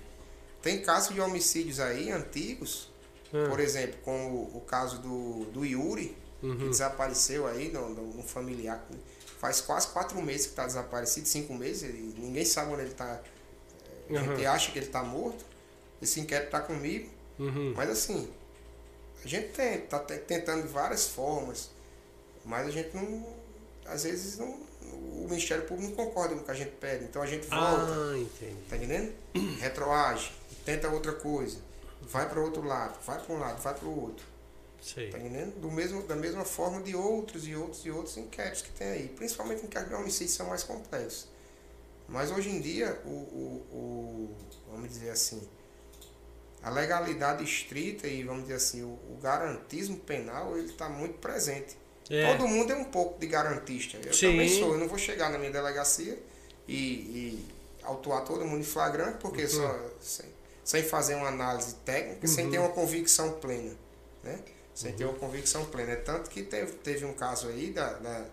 Tem 0.61 0.82
casos 0.82 1.13
de 1.13 1.22
homicídios 1.22 1.80
aí 1.80 2.11
antigos, 2.11 2.89
Ah, 3.32 3.47
por 3.49 3.59
exemplo, 3.59 3.97
como 4.03 4.49
o, 4.57 4.61
caso 4.61 4.97
do, 4.99 5.45
do 5.51 5.63
Yuri, 5.65 6.18
que 6.41 6.45
uhum. 6.47 6.70
desapareceu 6.70 7.45
aí, 7.47 7.72
um 7.78 8.24
familiar. 8.24 8.84
Faz 9.39 9.61
quase 9.61 9.88
quatro 9.89 10.20
meses 10.22 10.47
que 10.47 10.53
está 10.53 10.65
desaparecido, 10.65 11.28
cinco 11.28 11.53
meses, 11.53 11.84
ninguém 12.18 12.43
sabe 12.43 12.72
onde 12.74 12.82
ele 12.82 12.91
está. 12.91 13.22
A 14.09 14.13
gente 14.13 14.43
Aham. 14.45 14.51
acha 14.51 14.72
que 14.72 14.80
ele 14.80 14.88
está 14.88 15.03
morto. 15.03 15.45
Esse 16.01 16.19
inquérito 16.19 16.47
está 16.47 16.59
comigo. 16.61 17.09
Uhum. 17.39 17.73
Mas 17.75 17.89
assim, 17.89 18.29
a 19.23 19.27
gente 19.27 19.49
está 19.61 19.99
tentando 19.99 20.63
de 20.63 20.67
várias 20.67 21.07
formas, 21.07 21.69
mas 22.45 22.67
a 22.67 22.71
gente 22.71 22.95
não. 22.95 23.25
Às 23.85 24.03
vezes 24.03 24.37
não, 24.37 24.49
o 24.91 25.27
Ministério 25.29 25.65
Público 25.65 25.89
não 25.89 25.95
concorda 26.05 26.35
com 26.35 26.41
o 26.41 26.43
que 26.43 26.51
a 26.51 26.55
gente 26.55 26.71
pede. 26.71 27.05
Então 27.05 27.21
a 27.21 27.25
gente 27.27 27.47
volta, 27.47 27.85
Ah, 27.87 28.17
entendi. 28.17 28.55
tá 28.69 28.75
entendendo? 28.75 29.13
Retroage, 29.59 30.31
tenta 30.65 30.89
outra 30.89 31.13
coisa, 31.13 31.57
vai 32.01 32.27
para 32.27 32.39
outro 32.41 32.63
lado, 32.63 32.97
vai 33.05 33.17
para 33.23 33.33
um 33.35 33.39
lado, 33.39 33.61
vai 33.61 33.73
para 33.73 33.87
o 33.87 34.01
outro. 34.01 34.25
Sei. 34.81 35.09
Tá 35.09 35.17
entendendo? 35.17 35.59
Do 35.59 35.71
mesmo, 35.71 36.03
da 36.03 36.15
mesma 36.15 36.45
forma 36.45 36.81
de 36.81 36.95
outros 36.95 37.47
e 37.47 37.55
outros 37.55 37.85
e 37.85 37.91
outros 37.91 38.15
inquéritos 38.17 38.61
que 38.61 38.71
tem 38.71 38.87
aí. 38.89 39.07
Principalmente 39.07 39.65
inquéritos 39.65 39.95
de 39.95 40.01
homicídio 40.01 40.33
são 40.33 40.47
mais 40.47 40.63
complexos. 40.63 41.27
Mas 42.07 42.29
hoje 42.31 42.49
em 42.49 42.61
dia, 42.61 43.01
o, 43.05 43.09
o, 43.09 43.65
o- 43.71 44.35
vamos 44.71 44.87
dizer 44.89 45.09
assim, 45.09 45.41
a 46.64 46.70
legalidade 46.70 47.43
estrita 47.43 48.08
e, 48.08 48.24
vamos 48.24 48.43
dizer 48.43 48.55
assim, 48.55 48.82
o, 48.84 48.88
o 48.88 49.20
garantismo 49.22 49.97
penal, 49.97 50.58
ele 50.58 50.70
está 50.70 50.89
muito 50.89 51.20
presente. 51.20 51.78
É. 52.10 52.32
Todo 52.36 52.47
mundo 52.47 52.72
é 52.72 52.76
um 52.76 52.86
pouco 52.86 53.20
de 53.20 53.28
garantista. 53.28 53.97
Eu 54.03 54.14
Sim. 54.14 54.32
também 54.32 54.49
sou. 54.49 54.74
Eu 54.74 54.80
não 54.80 54.88
vou 54.88 54.97
chegar 54.97 55.30
na 55.30 55.38
minha 55.38 55.51
delegacia 55.51 56.18
e, 56.68 56.76
e 56.76 57.45
autuar 57.84 58.24
todo 58.24 58.45
mundo 58.45 58.62
em 58.62 58.64
flagrante, 58.64 59.18
porque 59.20 59.43
Uhum. 59.43 59.49
só 59.49 59.80
sem, 59.99 60.26
sem 60.64 60.84
fazer 60.84 61.16
uma 61.16 61.28
análise 61.28 61.76
técnica, 61.86 62.28
sem 62.28 62.45
Uhum. 62.45 62.51
ter 62.51 62.60
uma 62.60 62.70
convicção 62.70 63.34
plena. 63.39 63.76
Né? 64.24 64.39
Sem 64.74 64.93
ter 64.93 65.05
uma 65.05 65.16
convicção 65.16 65.66
plena. 65.66 65.91
É 65.93 65.95
tanto 65.97 66.30
que 66.30 66.43
teve, 66.43 66.74
teve 66.74 67.03
um 67.05 67.14
caso 67.14 67.47
aí 67.49 67.72
da, 67.72 67.93
da, 67.93 68.26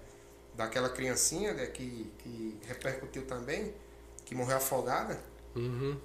daquela 0.54 0.88
criancinha 0.88 1.52
né, 1.54 1.66
que, 1.66 2.10
que 2.18 2.58
repercutiu 2.66 3.26
também, 3.26 3.72
que 4.24 4.34
morreu 4.34 4.56
afogada, 4.56 5.18
Uhum. 5.56 5.96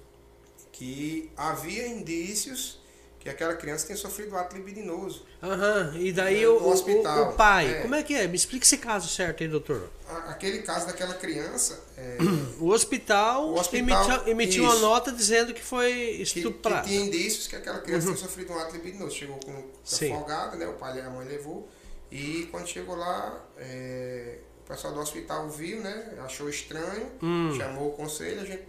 Que 0.72 1.30
havia 1.36 1.86
indícios 1.86 2.78
que 3.18 3.28
aquela 3.28 3.54
criança 3.54 3.84
tinha 3.84 3.98
sofrido 3.98 4.34
ato 4.34 4.56
libidinoso. 4.56 5.26
Aham. 5.42 5.94
E 5.98 6.10
daí 6.10 6.42
É, 6.42 6.48
o, 6.48 6.52
o- 6.54 6.70
hospital. 6.70 7.30
o 7.30 7.32
pai, 7.34 7.70
É. 7.74 7.82
como 7.82 7.94
é 7.94 8.02
que 8.02 8.14
é? 8.14 8.26
Me 8.26 8.34
explica 8.34 8.64
esse 8.64 8.78
caso 8.78 9.08
certo 9.08 9.42
aí, 9.42 9.48
doutor. 9.48 9.90
Aquele 10.26 10.62
caso 10.62 10.86
daquela 10.86 11.12
criança. 11.12 11.78
é, 11.98 12.16
O 12.58 12.68
hospital, 12.70 13.50
O 13.50 13.58
hospital, 13.60 14.04
emitiu, 14.06 14.28
emitiu 14.32 14.64
uma 14.64 14.74
nota 14.76 15.12
dizendo 15.12 15.52
que 15.52 15.62
foi 15.62 15.92
que, 15.92 16.16
que 16.16 16.22
estuprado. 16.22 16.86
tinha 16.88 17.00
indícios 17.00 17.46
que 17.46 17.56
aquela 17.56 17.80
criança 17.80 18.06
tinha 18.06 18.16
sofrido 18.16 18.52
um 18.54 18.58
ato 18.58 18.72
libidinoso. 18.74 19.14
Chegou 19.14 19.36
com 19.36 19.50
Uhum. 19.52 19.70
Sim. 19.84 20.12
afogada, 20.14 20.56
né? 20.56 20.66
O 20.66 20.74
pai 20.74 20.96
e 20.96 21.00
a 21.02 21.10
mãe 21.10 21.26
levou. 21.28 21.68
E 22.10 22.48
quando 22.50 22.66
chegou 22.66 22.96
lá, 22.96 23.38
é, 23.58 24.38
o 24.64 24.68
pessoal 24.68 24.94
do 24.94 25.00
hospital 25.00 25.46
viu, 25.50 25.80
né? 25.80 26.14
Achou 26.24 26.48
estranho, 26.48 27.06
Hum. 27.22 27.54
chamou 27.56 27.88
o 27.88 27.92
conselho, 27.92 28.40
a 28.40 28.44
gente. 28.46 28.62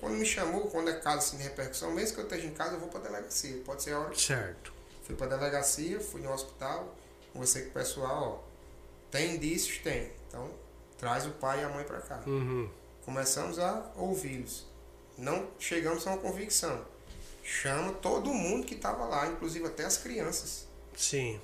Quando 0.00 0.14
me 0.14 0.26
chamou, 0.26 0.68
quando 0.68 0.90
é 0.90 0.94
caso 0.94 1.18
assim, 1.18 1.36
de 1.36 1.44
repercussão, 1.44 1.92
mesmo 1.92 2.14
que 2.14 2.20
eu 2.20 2.24
esteja 2.24 2.46
em 2.46 2.54
casa, 2.54 2.74
eu 2.74 2.80
vou 2.80 2.88
pra 2.88 3.00
delegacia. 3.00 3.62
Pode 3.64 3.82
ser 3.82 3.92
a 3.92 4.00
hora 4.00 4.14
Certo. 4.14 4.72
Fui 5.02 5.16
pra 5.16 5.26
delegacia, 5.26 6.00
fui 6.00 6.20
no 6.20 6.32
hospital, 6.32 6.94
conversei 7.32 7.62
com 7.62 7.70
o 7.70 7.72
pessoal, 7.72 8.44
ó. 8.44 8.52
Tem 9.10 9.34
indícios? 9.34 9.78
Tem. 9.78 10.10
Então, 10.28 10.48
traz 10.96 11.26
o 11.26 11.30
pai 11.32 11.60
e 11.60 11.64
a 11.64 11.68
mãe 11.68 11.84
pra 11.84 12.00
cá. 12.00 12.22
Uhum. 12.26 12.68
Começamos 13.04 13.58
a 13.58 13.90
ouvi-los. 13.96 14.66
Não 15.18 15.48
chegamos 15.58 16.06
a 16.06 16.10
uma 16.12 16.18
convicção. 16.18 16.84
Chama 17.42 17.92
todo 17.94 18.32
mundo 18.32 18.64
que 18.64 18.74
estava 18.74 19.04
lá, 19.04 19.26
inclusive 19.26 19.66
até 19.66 19.84
as 19.84 19.98
crianças. 19.98 20.66
Sim. 20.96 21.40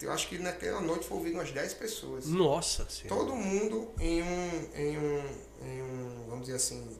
Eu 0.00 0.12
acho 0.12 0.28
que 0.28 0.38
naquela 0.38 0.80
noite 0.80 1.06
foi 1.06 1.18
ouvido 1.18 1.34
umas 1.34 1.50
10 1.50 1.74
pessoas. 1.74 2.26
Nossa 2.26 2.88
senhora. 2.88 3.20
Todo 3.20 3.36
mundo 3.36 3.92
em 3.98 4.22
um, 4.22 4.70
em 4.74 4.98
um, 4.98 5.24
em 5.62 5.82
um, 5.82 6.26
vamos 6.28 6.46
dizer 6.46 6.56
assim, 6.56 6.96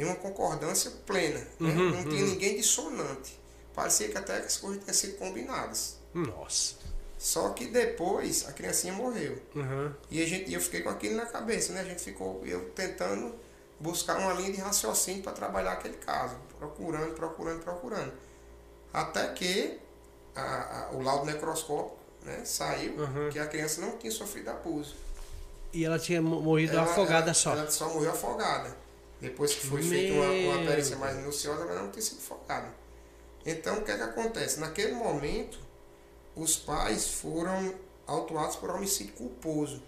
em 0.00 0.04
uma 0.04 0.14
concordância 0.16 0.90
plena. 1.06 1.40
né? 1.58 1.70
Uhum, 1.70 1.90
Não 1.90 2.04
tinha 2.04 2.22
uhum. 2.24 2.30
ninguém 2.30 2.56
dissonante. 2.56 3.38
Parecia 3.74 4.08
que 4.08 4.16
até 4.18 4.40
que 4.40 4.46
as 4.46 4.56
coisas 4.56 4.82
tinham 4.82 4.94
sido 4.94 5.18
combinadas. 5.18 5.96
Nossa. 6.14 6.74
Só 7.18 7.50
que 7.50 7.66
depois 7.66 8.46
a 8.48 8.52
criancinha 8.52 8.92
morreu. 8.92 9.40
Uhum. 9.54 9.92
E 10.10 10.22
a 10.22 10.26
gente, 10.26 10.52
eu 10.52 10.60
fiquei 10.60 10.82
com 10.82 10.88
aquilo 10.88 11.16
na 11.16 11.26
cabeça, 11.26 11.72
né? 11.72 11.80
A 11.80 11.84
gente 11.84 12.00
ficou, 12.02 12.42
eu 12.46 12.70
tentando 12.70 13.34
buscar 13.80 14.18
uma 14.18 14.32
linha 14.34 14.52
de 14.52 14.60
raciocínio 14.60 15.22
para 15.22 15.32
trabalhar 15.32 15.72
aquele 15.72 15.96
caso. 15.96 16.36
Procurando, 16.58 17.14
procurando, 17.14 17.60
procurando. 17.62 18.12
Até 18.92 19.28
que 19.32 19.78
a- 20.34 20.88
a- 20.90 20.90
o 20.96 21.02
laudo 21.02 21.24
necroscópico 21.26 21.98
né, 22.24 22.42
saiu 22.44 22.92
Uhum. 22.94 23.30
que 23.30 23.38
a 23.38 23.46
criança 23.46 23.80
não 23.80 23.96
tinha 23.96 24.10
sofrido 24.12 24.50
abuso. 24.50 24.94
E 25.72 25.84
ela 25.84 25.98
tinha 25.98 26.20
mo- 26.20 26.40
morrido 26.40 26.72
Ela- 26.72 26.82
afogada 26.82 27.26
ela- 27.26 27.34
só. 27.34 27.52
Ela 27.52 27.70
só 27.70 27.88
morreu 27.92 28.10
afogada. 28.10 28.76
Depois 29.20 29.52
que 29.54 29.66
foi 29.66 29.82
feita 29.82 30.14
uma, 30.14 30.26
uma 30.30 30.58
Meu 30.58 30.66
perícia 30.66 30.96
mais 30.96 31.16
minuciosa, 31.16 31.62
ela 31.62 31.82
não 31.82 31.90
tinha 31.90 32.02
sido 32.02 32.18
afogada. 32.18 32.72
Então, 33.44 33.78
o 33.78 33.82
que 33.84 33.90
é 33.90 33.96
que 33.96 34.02
acontece? 34.02 34.60
Naquele 34.60 34.92
momento, 34.92 35.58
os 36.36 36.56
pais 36.56 37.08
foram 37.08 37.74
autuados 38.06 38.56
por 38.56 38.70
homicídio 38.70 39.14
culposo. 39.14 39.82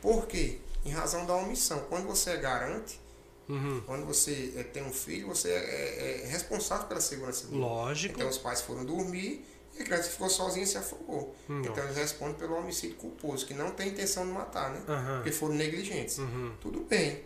Por 0.00 0.26
quê? 0.26 0.58
Em 0.84 0.90
razão 0.90 1.24
da 1.26 1.34
omissão. 1.36 1.80
Quando 1.88 2.06
você 2.06 2.30
é 2.30 2.36
garante, 2.38 3.00
Uhum. 3.48 3.82
quando 3.86 4.06
você 4.06 4.52
eh, 4.56 4.62
tem 4.64 4.82
um 4.84 4.92
filho, 4.92 5.28
você 5.28 5.50
é, 5.50 5.54
é- 5.54 6.22
é 6.24 6.26
responsável 6.26 6.86
pela 6.86 7.00
segurança 7.00 7.46
dele. 7.46 7.60
Lógico. 7.60 8.14
Então, 8.16 8.28
os 8.28 8.38
pais 8.38 8.60
foram 8.62 8.84
dormir 8.84 9.44
e 9.76 9.82
a 9.82 9.84
criança 9.84 10.10
ficou 10.10 10.28
sozinha 10.30 10.64
e 10.64 10.66
se 10.66 10.78
afogou. 10.78 11.34
Nossa. 11.48 11.68
Então, 11.70 11.84
eles 11.84 11.96
respondem 11.96 12.34
pelo 12.34 12.56
homicídio 12.56 12.96
culposo, 12.96 13.44
que 13.46 13.52
não 13.54 13.70
tem 13.72 13.88
intenção 13.88 14.24
de 14.26 14.32
matar, 14.32 14.70
né? 14.70 14.82
Aham. 14.88 15.16
Porque 15.16 15.32
foram 15.32 15.54
negligentes. 15.54 16.18
Uhum. 16.18 16.52
Tudo 16.60 16.80
bem, 16.80 17.22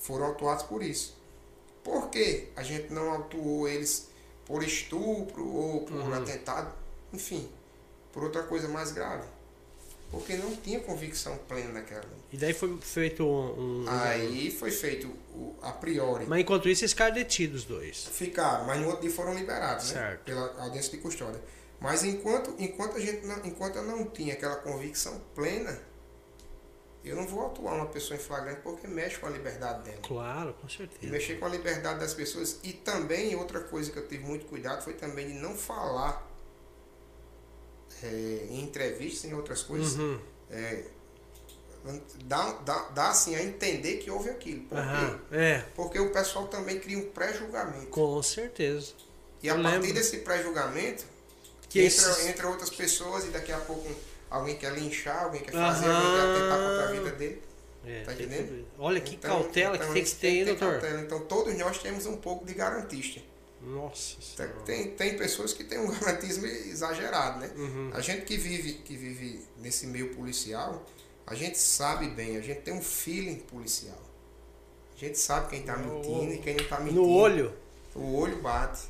foram 0.00 0.26
autuados 0.26 0.64
por 0.64 0.82
isso. 0.82 1.16
Por 1.84 2.10
que 2.10 2.48
a 2.56 2.62
gente 2.62 2.92
não 2.92 3.10
autuou 3.10 3.68
eles 3.68 4.08
por 4.44 4.62
estupro 4.62 5.46
ou 5.48 5.82
por 5.82 5.96
Uhum. 5.96 6.12
atentado? 6.14 6.72
Enfim, 7.12 7.48
por 8.12 8.24
outra 8.24 8.42
coisa 8.42 8.66
mais 8.68 8.90
grave. 8.92 9.24
Porque 10.10 10.34
não 10.36 10.56
tinha 10.56 10.80
convicção 10.80 11.38
plena 11.48 11.70
naquela 11.72 12.00
lei. 12.00 12.18
E 12.32 12.36
daí 12.36 12.52
foi 12.52 12.76
feito 12.80 13.22
um. 13.24 13.84
um- 13.84 13.88
Aí 13.88 14.50
foi 14.50 14.72
feito 14.72 15.06
o, 15.32 15.54
a 15.62 15.70
priori. 15.70 16.26
Mas 16.26 16.40
enquanto 16.40 16.68
isso, 16.68 16.82
eles 16.82 16.90
ficaram 16.92 17.14
detidos, 17.14 17.60
os 17.60 17.66
dois. 17.66 18.08
Ficaram, 18.10 18.66
mas 18.66 18.80
no 18.80 18.88
outro 18.88 19.02
dia 19.02 19.10
foram 19.12 19.32
liberados, 19.34 19.92
né? 19.92 20.00
Certo. 20.00 20.24
Pela 20.24 20.62
audiência 20.64 20.90
de 20.90 20.98
custódia. 20.98 21.40
Mas 21.80 22.02
enquanto, 22.02 22.52
enquanto, 22.58 22.96
a 22.96 23.00
gente 23.00 23.24
não, 23.24 23.36
enquanto 23.46 23.76
eu 23.76 23.84
não 23.84 24.04
tinha 24.04 24.34
aquela 24.34 24.56
convicção 24.56 25.20
plena, 25.34 25.80
eu 27.04 27.16
não 27.16 27.26
vou 27.26 27.46
atuar 27.46 27.74
uma 27.74 27.86
pessoa 27.86 28.18
em 28.18 28.22
flagrante 28.22 28.60
porque 28.62 28.86
mexe 28.86 29.18
com 29.18 29.26
a 29.26 29.30
liberdade 29.30 29.82
dela. 29.84 30.02
Claro, 30.02 30.54
com 30.54 30.66
E 30.66 30.70
certeza. 30.70 31.12
mexer 31.12 31.38
com 31.38 31.46
a 31.46 31.48
liberdade 31.48 31.98
das 32.00 32.12
pessoas. 32.14 32.58
E 32.62 32.72
também, 32.72 33.34
outra 33.36 33.60
coisa 33.60 33.90
que 33.90 33.98
eu 33.98 34.06
tive 34.06 34.24
muito 34.24 34.44
cuidado 34.46 34.82
foi 34.82 34.92
também 34.94 35.26
de 35.28 35.34
não 35.34 35.54
falar 35.56 36.28
é, 38.02 38.46
em 38.50 38.60
entrevistas, 38.62 39.30
em 39.30 39.34
outras 39.34 39.62
coisas, 39.62 39.94
Uhum. 39.96 40.18
é, 40.50 40.84
dá, 42.24 42.52
dá, 42.64 42.78
dá 42.90 43.08
assim 43.10 43.34
a 43.34 43.42
entender 43.42 43.96
que 43.98 44.10
houve 44.10 44.30
aquilo. 44.30 44.62
Por 44.64 44.78
Aham. 44.78 45.18
quê? 45.30 45.36
É, 45.36 45.64
Porque 45.74 45.98
o 45.98 46.10
pessoal 46.12 46.46
também 46.48 46.78
cria 46.80 46.98
um 46.98 47.10
pré-julgamento. 47.10 47.86
com 47.88 48.22
certeza. 48.22 48.92
E 49.42 49.48
a 49.50 49.54
Eu 49.56 49.62
partir 49.62 49.78
lembro. 49.78 49.94
desse 49.94 50.18
pré-julgamento, 50.18 51.04
Que 51.68 51.80
entra, 51.82 52.10
esses- 52.10 52.26
entra 52.26 52.48
outras 52.48 52.70
pessoas 52.70 53.24
e 53.24 53.28
daqui 53.28 53.52
a 53.52 53.58
pouco 53.58 53.88
alguém 54.30 54.56
quer 54.56 54.72
linchar, 54.74 55.24
alguém 55.24 55.40
quer 55.42 55.52
fazer, 55.52 55.86
Aham. 55.86 55.96
alguém 55.96 56.12
quer 56.12 56.30
atentar 56.30 56.58
contra 56.68 56.84
a 56.88 56.92
vida 56.92 57.10
dele. 57.16 57.42
É, 57.84 58.02
Tá 58.02 58.12
tem 58.12 58.26
entendendo? 58.26 58.66
Olha 58.78 59.00
que 59.00 59.14
Então- 59.14 59.30
cautela 59.42 59.74
então 59.76 59.88
que 59.88 59.94
tem 59.94 60.04
que 60.04 60.10
ter, 60.14 60.18
ter 60.20 60.44
doutor? 60.44 60.72
cautela. 60.80 61.00
Então 61.00 61.20
todos 61.20 61.56
nós 61.58 61.78
temos 61.78 62.06
um 62.06 62.16
pouco 62.18 62.44
de 62.44 62.52
garantista. 62.54 63.20
Nossa 63.62 64.16
Tem, 64.16 64.46
senhora. 64.46 64.54
tem, 64.64 64.90
tem 64.92 65.16
pessoas 65.18 65.52
que 65.52 65.64
têm 65.64 65.78
um 65.78 65.88
garantismo 66.00 66.46
exagerado, 66.46 67.40
né? 67.40 67.50
Uhum. 67.56 67.90
A 67.92 68.00
gente 68.00 68.22
que 68.24 68.36
vive, 68.36 68.72
que 68.74 68.96
vive 68.96 69.42
nesse 69.58 69.86
meio 69.86 70.14
policial, 70.14 70.84
a 71.26 71.34
gente 71.34 71.58
sabe 71.58 72.08
bem, 72.08 72.36
a 72.36 72.40
gente 72.40 72.60
tem 72.60 72.72
um 72.74 72.82
feeling 72.82 73.36
policial. 73.36 73.98
A 74.94 74.98
gente 74.98 75.18
sabe 75.18 75.48
quem 75.50 75.62
tá 75.62 75.76
No- 75.76 75.94
mentindo 76.00 76.34
e 76.34 76.38
quem 76.38 76.56
não 76.56 76.64
tá 76.64 76.80
mentindo. 76.80 77.00
No 77.02 77.08
olho. 77.08 77.52
O 77.94 78.14
olho 78.16 78.36
bate. 78.42 78.82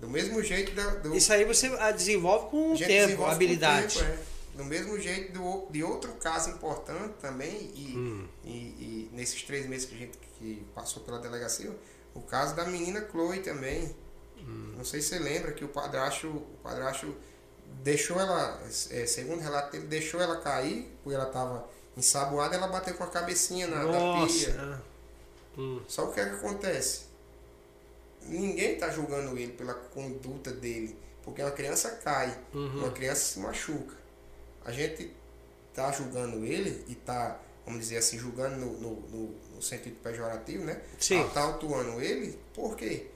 Do 0.00 0.08
mesmo 0.08 0.42
jeito 0.42 0.72
da, 0.74 0.90
do, 0.96 1.14
Isso 1.14 1.32
aí 1.32 1.44
você 1.44 1.68
desenvolve 1.92 2.50
com 2.50 2.72
o 2.72 2.78
tempo, 2.78 3.16
com 3.16 3.22
o 3.22 3.26
habilidade. 3.26 3.98
tempo, 3.98 4.10
é. 4.10 4.18
Do 4.54 4.64
mesmo 4.64 4.98
jeito 4.98 5.32
do, 5.32 5.66
de 5.70 5.82
outro 5.82 6.12
caso 6.14 6.50
importante 6.50 7.14
também, 7.20 7.70
e, 7.74 7.94
Hum. 7.96 8.26
e, 8.44 8.48
e 8.50 9.10
nesses 9.12 9.42
três 9.42 9.66
meses 9.66 9.86
que 9.88 9.94
a 9.94 9.98
gente 9.98 10.18
que 10.38 10.64
passou 10.74 11.02
pela 11.02 11.18
delegacia, 11.18 11.70
o 12.14 12.20
caso 12.20 12.54
da 12.54 12.64
menina 12.64 13.06
Chloe 13.10 13.40
também. 13.40 13.94
Hum. 14.38 14.74
Não 14.76 14.84
sei 14.84 15.00
se 15.00 15.08
você 15.08 15.18
lembra 15.18 15.52
que 15.52 15.64
o 15.64 15.68
padrasto, 15.68 16.28
o 16.28 16.58
padrasto 16.62 17.14
deixou 17.82 18.20
ela, 18.20 18.60
é, 18.90 19.06
segundo 19.06 19.38
o 19.40 19.42
relato 19.42 19.72
dele, 19.72 19.86
deixou 19.86 20.20
ela 20.20 20.40
cair, 20.40 20.90
porque 21.02 21.14
ela 21.14 21.26
estava 21.26 21.68
ensaboada, 21.96 22.54
ela 22.56 22.68
bateu 22.68 22.94
com 22.94 23.04
a 23.04 23.08
cabecinha 23.08 23.66
na, 23.66 23.80
pia. 24.26 24.80
Hum. 25.56 25.80
Só 25.88 26.08
o 26.08 26.12
que 26.12 26.20
é 26.20 26.24
que 26.24 26.36
acontece? 26.36 27.07
Ninguém 28.28 28.74
está 28.74 28.90
julgando 28.90 29.36
ele 29.38 29.52
pela 29.52 29.74
conduta 29.74 30.50
dele, 30.52 30.96
porque 31.22 31.42
uma 31.42 31.50
criança 31.50 31.90
cai, 32.02 32.36
Uhum. 32.54 32.78
uma 32.80 32.90
criança 32.90 33.20
se 33.34 33.38
machuca. 33.40 33.96
A 34.64 34.70
gente 34.72 35.10
está 35.70 35.90
julgando 35.92 36.44
ele 36.44 36.84
e 36.88 36.92
está, 36.92 37.40
vamos 37.64 37.80
dizer 37.80 37.98
assim, 37.98 38.18
julgando 38.18 38.56
no, 38.56 38.72
no, 38.78 38.90
no- 39.08 39.34
no 39.56 39.62
sentido 39.62 39.96
pejorativo, 40.02 40.64
né? 40.64 40.80
Sim. 40.98 41.24
Está 41.26 41.42
autuando 41.42 42.00
ele, 42.00 42.38
por 42.54 42.76
quê? 42.76 43.06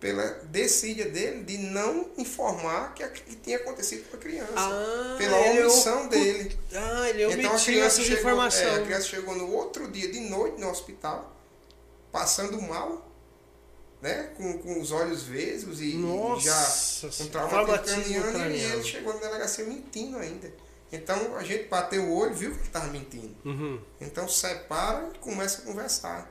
Pela 0.00 0.22
decídia 0.50 1.08
dele 1.08 1.44
de 1.44 1.56
não 1.56 2.10
informar 2.18 2.92
que, 2.94 3.02
a- 3.02 3.08
que 3.08 3.36
tinha 3.36 3.56
acontecido 3.56 4.08
com 4.10 4.16
a 4.16 4.20
criança. 4.20 4.52
Ah, 4.54 5.14
pela 5.16 5.36
é 5.36 5.60
omissão 5.62 6.00
ocu- 6.00 6.08
dele. 6.10 6.58
Ah, 6.74 7.08
ele 7.08 7.24
Então 7.24 7.50
a 7.50 7.54
omitiu 7.54 7.72
criança, 7.72 8.02
chegou, 8.02 8.42
é, 8.42 8.74
a 8.76 8.82
criança 8.84 9.06
chegou 9.06 9.34
no 9.34 9.50
outro 9.52 9.90
dia 9.90 10.10
de 10.12 10.20
noite 10.20 10.60
no 10.60 10.68
hospital, 10.68 11.34
passando 12.12 12.60
mal, 12.60 13.08
né? 14.04 14.30
Com, 14.36 14.58
com 14.58 14.80
os 14.82 14.92
olhos 14.92 15.22
vesgos 15.22 15.80
e, 15.80 15.94
Nossa, 15.94 17.10
já 17.10 17.24
com 17.24 17.30
traumatismo 17.30 18.20
craniano, 18.20 18.54
e 18.54 18.60
ele 18.60 18.84
chegou 18.84 19.14
na 19.14 19.20
delegacia 19.20 19.64
mentindo 19.64 20.18
ainda. 20.18 20.52
Então 20.92 21.34
a 21.36 21.42
gente 21.42 21.68
bateu 21.68 22.04
o 22.04 22.14
olho, 22.14 22.34
viu 22.34 22.50
que 22.50 22.58
ele 22.58 22.66
estava 22.66 22.86
mentindo. 22.88 23.34
Uhum. 23.46 23.80
Então 23.98 24.28
separa 24.28 25.08
e 25.14 25.18
começa 25.18 25.62
a 25.62 25.64
conversar. 25.64 26.30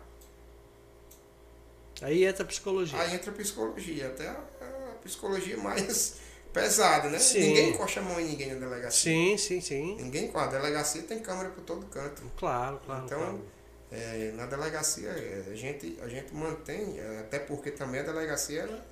Aí 2.03 2.23
entra 2.23 2.43
a 2.43 2.45
psicologia. 2.45 2.99
Aí 2.99 3.15
entra 3.15 3.31
a 3.31 3.33
psicologia, 3.33 4.07
até 4.07 4.27
a, 4.27 4.33
a 4.33 4.95
psicologia 5.03 5.57
mais 5.57 6.17
pesada, 6.53 7.09
né? 7.09 7.17
Sim. 7.17 7.39
Ninguém 7.39 7.69
encosta 7.71 8.01
a 8.01 8.03
mão 8.03 8.19
em 8.19 8.25
ninguém 8.25 8.53
na 8.53 8.59
delegacia. 8.59 9.11
Sim, 9.11 9.35
sim, 9.35 9.59
sim. 9.59 9.95
Ninguém 9.95 10.27
com 10.27 10.37
a 10.37 10.45
delegacia 10.45 11.01
tem 11.01 11.17
câmera 11.17 11.49
por 11.49 11.63
todo 11.63 11.87
canto. 11.87 12.21
Claro, 12.37 12.79
claro. 12.85 13.05
Então, 13.05 13.19
claro. 13.19 13.45
É, 13.95 14.31
na 14.35 14.47
delegacia 14.47 15.09
é, 15.09 15.43
a 15.51 15.55
gente, 15.55 15.99
a 16.01 16.07
gente 16.07 16.33
mantém, 16.33 16.99
é, 16.99 17.19
até 17.19 17.37
porque 17.37 17.69
também 17.69 18.01
a 18.01 18.03
delegacia 18.03 18.61
ela, 18.61 18.85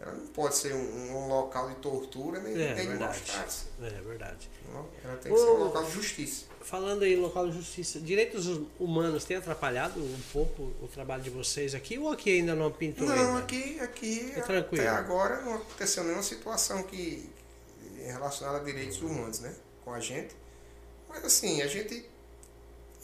ela 0.00 0.12
não 0.12 0.26
pode 0.28 0.54
ser 0.56 0.72
um, 0.72 1.12
um 1.16 1.28
local 1.28 1.70
de 1.70 1.74
tortura 1.76 2.38
nem, 2.38 2.52
É, 2.62 2.72
de 2.74 2.86
verdade. 2.86 3.22
É 3.82 4.00
verdade. 4.02 4.48
não. 4.72 4.86
Ela 5.04 5.16
tem 5.16 5.32
que 5.32 5.38
ser 5.38 5.44
um 5.50 5.64
local 5.64 5.82
de 5.82 5.90
justiça. 5.90 6.44
Falando 6.60 7.02
aí 7.02 7.14
em 7.14 7.20
local 7.20 7.48
de 7.48 7.56
justiça, 7.56 7.98
direitos 7.98 8.46
humanos 8.78 9.24
tem 9.24 9.36
atrapalhado 9.36 10.00
um 10.00 10.20
pouco 10.32 10.62
o 10.80 10.86
trabalho 10.86 11.22
de 11.24 11.30
vocês 11.30 11.74
aqui 11.74 11.98
ou 11.98 12.12
aqui 12.12 12.30
ainda 12.38 12.54
não 12.54 12.70
pintou 12.70 13.06
Não, 13.08 13.14
ainda? 13.14 13.38
aqui, 13.40 13.80
aqui 13.80 14.32
É 14.36 14.40
tranquilo. 14.40 14.82
até 14.86 14.88
agora 14.96 15.40
não 15.42 15.54
aconteceu 15.54 16.04
nenhuma 16.04 16.22
situação 16.22 16.82
que 16.84 17.28
relacionada 18.06 18.58
a 18.58 18.62
direitos 18.62 19.02
humanos, 19.02 19.40
né? 19.40 19.52
Com 19.84 19.92
a 19.92 19.98
gente. 20.00 20.34
Mas 21.08 21.24
assim, 21.24 21.60
a 21.60 21.66
gente 21.66 22.08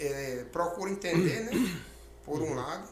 é, 0.00 0.44
procura 0.50 0.90
entender, 0.90 1.40
né? 1.44 1.80
Por 2.24 2.40
Uhum. 2.40 2.52
um 2.52 2.54
lado. 2.54 2.88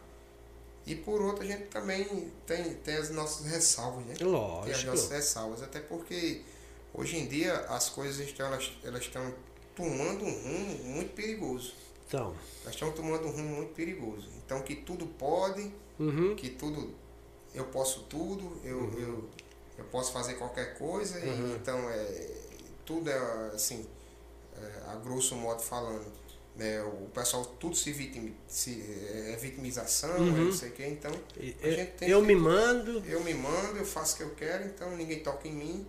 E 0.86 0.94
por 0.94 1.20
outro 1.20 1.42
a 1.42 1.46
gente 1.46 1.64
também 1.66 2.32
tem, 2.46 2.74
tem 2.76 2.96
as 2.96 3.10
nossas 3.10 3.46
ressalvas, 3.46 4.04
né? 4.06 4.14
Tem 4.14 4.26
as 4.26 4.32
Lógico. 4.32 4.90
nossas 4.90 5.10
ressalvas, 5.10 5.62
até 5.62 5.80
porque 5.80 6.42
hoje 6.94 7.18
em 7.18 7.26
dia 7.26 7.54
as 7.68 7.90
coisas 7.90 8.18
estão, 8.26 8.46
elas, 8.46 8.72
elas 8.82 9.02
estão 9.02 9.34
tomando 9.76 10.24
um 10.24 10.32
rumo 10.32 10.84
muito 10.84 11.12
perigoso. 11.14 11.74
Então. 12.06 12.34
Nós 12.64 12.72
estamos 12.74 12.94
tomando 12.94 13.26
um 13.26 13.30
rumo 13.30 13.56
muito 13.56 13.74
perigoso. 13.74 14.28
Então 14.44 14.62
que 14.62 14.76
tudo 14.76 15.06
pode, 15.06 15.72
Uhum. 15.98 16.34
que 16.36 16.48
tudo 16.50 16.94
eu 17.54 17.64
posso 17.66 18.04
tudo, 18.04 18.58
eu, 18.64 18.90
eu, 18.98 19.28
eu 19.76 19.84
posso 19.86 20.12
fazer 20.12 20.34
qualquer 20.34 20.78
coisa, 20.78 21.18
e 21.20 21.28
Uhum. 21.28 21.56
então 21.56 21.90
é, 21.90 22.30
tudo 22.86 23.10
é 23.10 23.50
assim, 23.54 23.86
é, 24.56 24.90
a 24.90 24.94
grosso 24.96 25.34
modo 25.34 25.60
falando, 25.60 26.06
né, 26.58 26.82
o 26.82 27.08
pessoal 27.14 27.44
tudo 27.44 27.74
se, 27.76 27.92
vitim, 27.92 28.34
se 28.48 28.82
é 29.32 29.36
vitimização, 29.40 30.10
é 30.16 30.18
Uhum. 30.18 30.44
não 30.46 30.52
sei 30.52 30.68
o 30.70 30.72
que, 30.72 30.84
então 30.86 31.10
E- 31.38 31.54
gente 31.62 31.92
tem 31.92 32.10
Eu 32.10 32.20
que- 32.20 32.26
me 32.26 32.34
mando. 32.34 33.02
eu 33.06 33.22
me 33.22 33.32
mando, 33.32 33.78
eu 33.78 33.86
faço 33.86 34.14
o 34.14 34.16
que 34.18 34.22
eu 34.24 34.30
quero, 34.34 34.64
então 34.66 34.90
ninguém 34.96 35.20
toca 35.20 35.46
em 35.46 35.52
mim. 35.52 35.86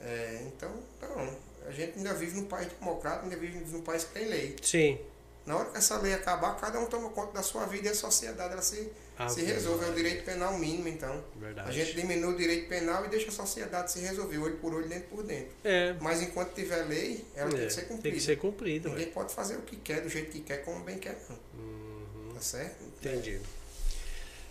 É, 0.00 0.42
então, 0.46 0.70
não, 1.02 1.36
a 1.66 1.70
gente 1.72 1.98
ainda 1.98 2.14
vive 2.14 2.36
num 2.40 2.46
país 2.46 2.68
democrático, 2.78 3.24
ainda 3.24 3.36
vive 3.36 3.58
num 3.72 3.82
país 3.82 4.04
que 4.04 4.12
tem 4.12 4.26
lei. 4.28 4.56
Sim. 4.62 4.98
Na 5.44 5.56
hora 5.56 5.70
que 5.70 5.78
essa 5.78 5.96
lei 5.98 6.12
acabar, 6.14 6.56
cada 6.60 6.78
um 6.78 6.86
toma 6.86 7.08
conta 7.10 7.32
da 7.32 7.42
sua 7.42 7.66
vida 7.66 7.88
e 7.88 7.90
a 7.90 7.94
sociedade 7.94 8.52
ela 8.52 8.62
se, 8.62 8.90
Ah, 9.18 9.28
se 9.28 9.42
resolve. 9.42 9.84
É 9.86 9.88
o 9.88 9.94
direito 9.94 10.24
penal 10.24 10.58
mínimo, 10.58 10.88
então. 10.88 11.24
Verdade. 11.36 11.68
A 11.68 11.72
gente 11.72 11.94
diminui 11.94 12.34
o 12.34 12.36
direito 12.36 12.68
penal 12.68 13.04
e 13.06 13.08
deixa 13.08 13.28
a 13.28 13.32
sociedade 13.32 13.90
se 13.90 14.00
resolver, 14.00 14.36
olho 14.38 14.56
por 14.58 14.74
olho, 14.74 14.86
dentro 14.88 15.08
por 15.08 15.22
dentro. 15.22 15.52
É. 15.64 15.94
Mas 16.00 16.20
enquanto 16.20 16.52
tiver 16.54 16.82
lei, 16.84 17.24
ela 17.34 17.50
tem 17.50 17.60
é, 17.62 17.66
que 17.66 17.72
ser 17.72 17.80
Tem 17.82 17.88
cumprida. 17.96 18.16
que 18.16 18.22
ser 18.22 18.36
cumprido. 18.36 18.88
Ninguém 18.90 19.06
ué. 19.06 19.12
pode 19.12 19.32
fazer 19.32 19.56
o 19.56 19.62
que 19.62 19.76
quer, 19.76 20.02
do 20.02 20.08
jeito 20.10 20.30
que 20.30 20.40
quer, 20.40 20.58
como 20.64 20.84
bem 20.84 20.98
quer, 20.98 21.18
não. 21.30 21.36
Uhum. 21.58 22.34
Tá 22.34 22.40
certo? 22.40 22.82
Entendi. 23.00 23.40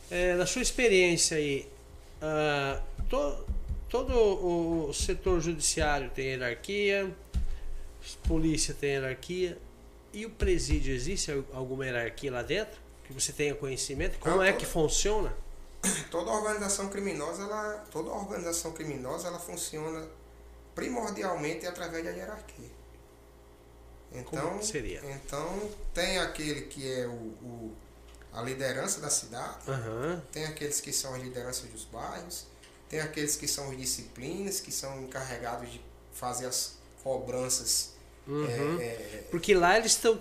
É, 0.09 0.33
na 0.35 0.45
sua 0.47 0.61
experiência 0.63 1.37
aí, 1.37 1.67
ah, 2.21 2.81
to- 3.09 3.45
todo 3.89 4.13
o 4.87 4.93
setor 4.93 5.41
judiciário 5.41 6.09
tem 6.09 6.27
hierarquia, 6.29 7.11
polícia 8.27 8.73
tem 8.73 8.91
hierarquia, 8.91 9.57
e 10.13 10.25
o 10.25 10.29
presídio, 10.29 10.93
existe 10.93 11.31
al- 11.31 11.43
alguma 11.53 11.85
hierarquia 11.85 12.31
lá 12.31 12.41
dentro? 12.41 12.84
Que 13.07 13.13
você 13.13 13.31
tenha 13.31 13.53
conhecimento? 13.55 14.17
Como 14.19 14.41
é 14.41 14.51
que 14.53 14.65
funciona? 14.65 15.33
toda 16.09 16.31
organização 16.31 16.89
criminosa, 16.89 17.43
ela, 17.43 17.85
toda 17.91 18.09
organização 18.09 18.71
criminosa, 18.71 19.27
ela 19.27 19.39
funciona 19.39 20.07
primordialmente 20.73 21.65
através 21.67 22.03
da 22.03 22.09
hierarquia. 22.11 22.69
Então, 24.11 24.49
Como 24.49 24.63
seria? 24.63 25.01
então 25.05 25.69
tem 25.93 26.19
aquele 26.19 26.61
que 26.61 26.89
é 26.91 27.05
o, 27.07 27.11
o- 27.11 27.75
a 28.33 28.41
liderança 28.41 28.99
da 28.99 29.09
cidade, 29.09 29.57
Aham. 29.69 30.21
tem 30.31 30.45
aqueles 30.45 30.79
que 30.81 30.91
são 30.91 31.13
as 31.15 31.21
lideranças 31.21 31.69
dos 31.69 31.85
bairros, 31.85 32.45
tem 32.89 32.99
aqueles 32.99 33.35
que 33.35 33.47
são 33.47 33.69
os 33.69 33.77
disciplinas, 33.77 34.59
que 34.59 34.71
são 34.71 35.01
encarregados 35.03 35.71
de 35.71 35.81
fazer 36.13 36.45
as 36.45 36.73
cobranças. 37.03 37.93
Uhum. 38.27 38.79
é, 38.79 38.83
é, 38.85 39.27
Porque 39.31 39.53
lá 39.53 39.77
eles 39.77 39.91
estão 39.93 40.17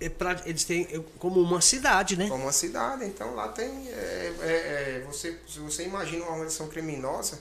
é 0.00 0.08
pra- 0.08 0.40
eles 0.46 0.64
têm 0.64 0.86
como 1.18 1.40
uma 1.40 1.60
cidade, 1.60 2.16
né? 2.16 2.28
como 2.28 2.44
uma 2.44 2.52
cidade. 2.52 3.04
Então 3.04 3.34
lá 3.34 3.48
tem. 3.48 3.88
é, 3.88 4.32
é, 4.40 4.46
é, 4.46 5.04
você, 5.06 5.38
se 5.46 5.58
você 5.60 5.84
imagina 5.84 6.22
uma 6.24 6.32
organização 6.32 6.68
criminosa 6.68 7.40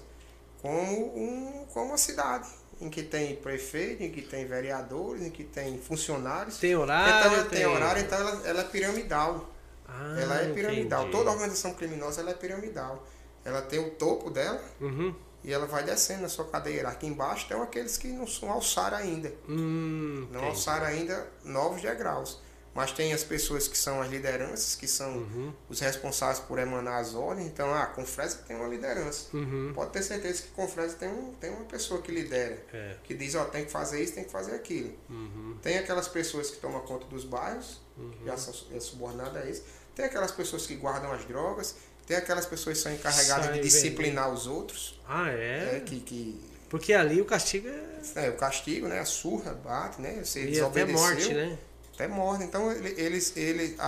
como, 0.62 1.18
um, 1.18 1.66
como 1.74 1.88
uma 1.88 1.98
cidade, 1.98 2.48
em 2.82 2.90
que 2.90 3.02
tem 3.04 3.36
prefeito, 3.38 4.04
em 4.04 4.12
que 4.12 4.22
tem 4.22 4.46
vereadores, 4.46 5.22
em 5.24 5.30
que 5.30 5.44
tem 5.44 5.80
funcionários. 5.80 6.58
Tem 6.58 6.76
horário, 6.76 7.38
então, 7.38 7.50
tem 7.50 7.66
horário, 7.66 8.02
então 8.02 8.18
ela, 8.20 8.48
ela 8.48 8.62
é 8.62 8.66
piramidal. 8.66 9.50
Ah, 9.88 10.16
ela 10.20 10.36
é 10.42 10.54
piramidal. 10.54 11.02
entendi. 11.04 11.18
Toda 11.18 11.32
organização 11.32 11.74
criminosa 11.74 12.22
ela 12.22 12.32
é 12.32 12.34
piramidal. 12.34 13.08
Ela 13.44 13.62
tem 13.62 13.80
o 13.80 13.90
topo 13.92 14.30
dela 14.30 14.62
Uhum. 14.80 15.16
e 15.44 15.52
ela 15.52 15.66
vai 15.66 15.84
descendo 15.84 16.22
na 16.24 16.30
sua 16.30 16.46
cadeia. 16.46 16.88
Aqui 16.88 17.08
embaixo 17.08 17.48
tem 17.48 17.60
aqueles 17.60 17.98
que 17.98 18.10
não 18.10 18.28
são 18.28 18.52
alçaram 18.52 18.98
ainda. 18.98 19.34
Hum, 19.48 20.28
Não 20.30 20.40
entendi. 20.42 20.46
alçaram 20.46 20.86
ainda 20.86 21.26
novos 21.44 21.82
degraus. 21.82 22.40
Mas 22.74 22.92
tem 22.92 23.12
as 23.14 23.24
pessoas 23.24 23.68
que 23.68 23.78
são 23.78 24.02
as 24.02 24.10
lideranças, 24.10 24.76
que 24.76 24.88
são 24.88 25.10
Uhum. 25.18 25.54
os 25.68 25.80
responsáveis 25.80 26.40
por 26.40 26.60
emanar 26.60 27.02
as 27.02 27.16
ordens. 27.16 27.48
Então, 27.48 27.74
ah, 27.74 27.84
a 27.84 27.88
Confresa 27.88 28.38
tem 28.48 28.56
uma 28.56 28.68
liderança. 28.68 29.26
Uhum. 29.36 29.72
Pode 29.74 29.92
ter 29.92 30.04
certeza 30.04 30.44
que 30.44 30.50
a 30.54 30.56
Confresa 30.56 30.96
tem, 30.96 31.10
um, 31.10 31.34
tem 31.34 31.50
uma 31.50 31.66
pessoa 31.66 32.02
que 32.02 32.12
lidera. 32.12 32.64
É. 32.72 32.96
Que 33.04 33.14
diz, 33.16 33.36
ó, 33.36 33.44
tem 33.46 33.66
que 33.66 33.72
fazer 33.72 34.02
isso, 34.04 34.14
tem 34.14 34.24
que 34.24 34.32
fazer 34.32 34.54
aquilo. 34.56 34.94
Uhum. 35.10 35.58
Tem 35.62 35.78
aquelas 35.80 36.08
pessoas 36.08 36.52
que 36.52 36.58
tomam 36.58 36.80
conta 36.82 37.06
dos 37.08 37.26
bairros, 37.26 37.82
Uhum. 37.98 38.12
já 38.26 38.38
são 38.38 38.54
é 38.74 38.80
subordinadas 38.80 39.44
a 39.44 39.50
isso. 39.50 39.64
Tem 39.96 40.06
aquelas 40.06 40.32
pessoas 40.32 40.66
que 40.66 40.76
guardam 40.76 41.12
as 41.12 41.26
drogas. 41.26 41.76
Tem 42.08 42.16
aquelas 42.18 42.46
pessoas 42.46 42.78
que 42.78 42.84
são 42.84 42.94
encarregadas 42.94 43.46
Sai 43.48 43.54
de 43.56 43.60
disciplinar 43.62 44.32
os 44.32 44.48
outros. 44.48 45.00
Ah, 45.08 45.30
é? 45.30 45.76
É, 45.78 45.80
que, 45.86 46.00
que 46.00 46.42
Porque 46.70 46.94
ali 46.94 47.20
o 47.22 47.26
castigo 47.26 47.68
é. 47.68 48.26
é, 48.28 48.30
o 48.30 48.36
castigo, 48.38 48.88
né? 48.88 49.00
A 49.00 49.06
surra, 49.06 49.54
bate, 49.54 50.02
né? 50.02 50.24
Você 50.24 50.40
E 50.40 50.44
até 50.44 50.86
desobedeceu. 50.86 50.98
morte, 51.00 51.34
né? 51.34 51.58
Até 52.00 52.08
morte. 52.08 52.44
Então 52.44 52.72
ele- 52.72 53.00
eles, 53.00 53.36
ele, 53.36 53.76
a, 53.78 53.88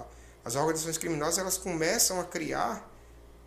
a- 0.00 0.04
as 0.44 0.54
organizações 0.54 0.98
criminosas 0.98 1.38
elas 1.38 1.56
começam 1.56 2.20
a 2.20 2.24
criar 2.24 2.88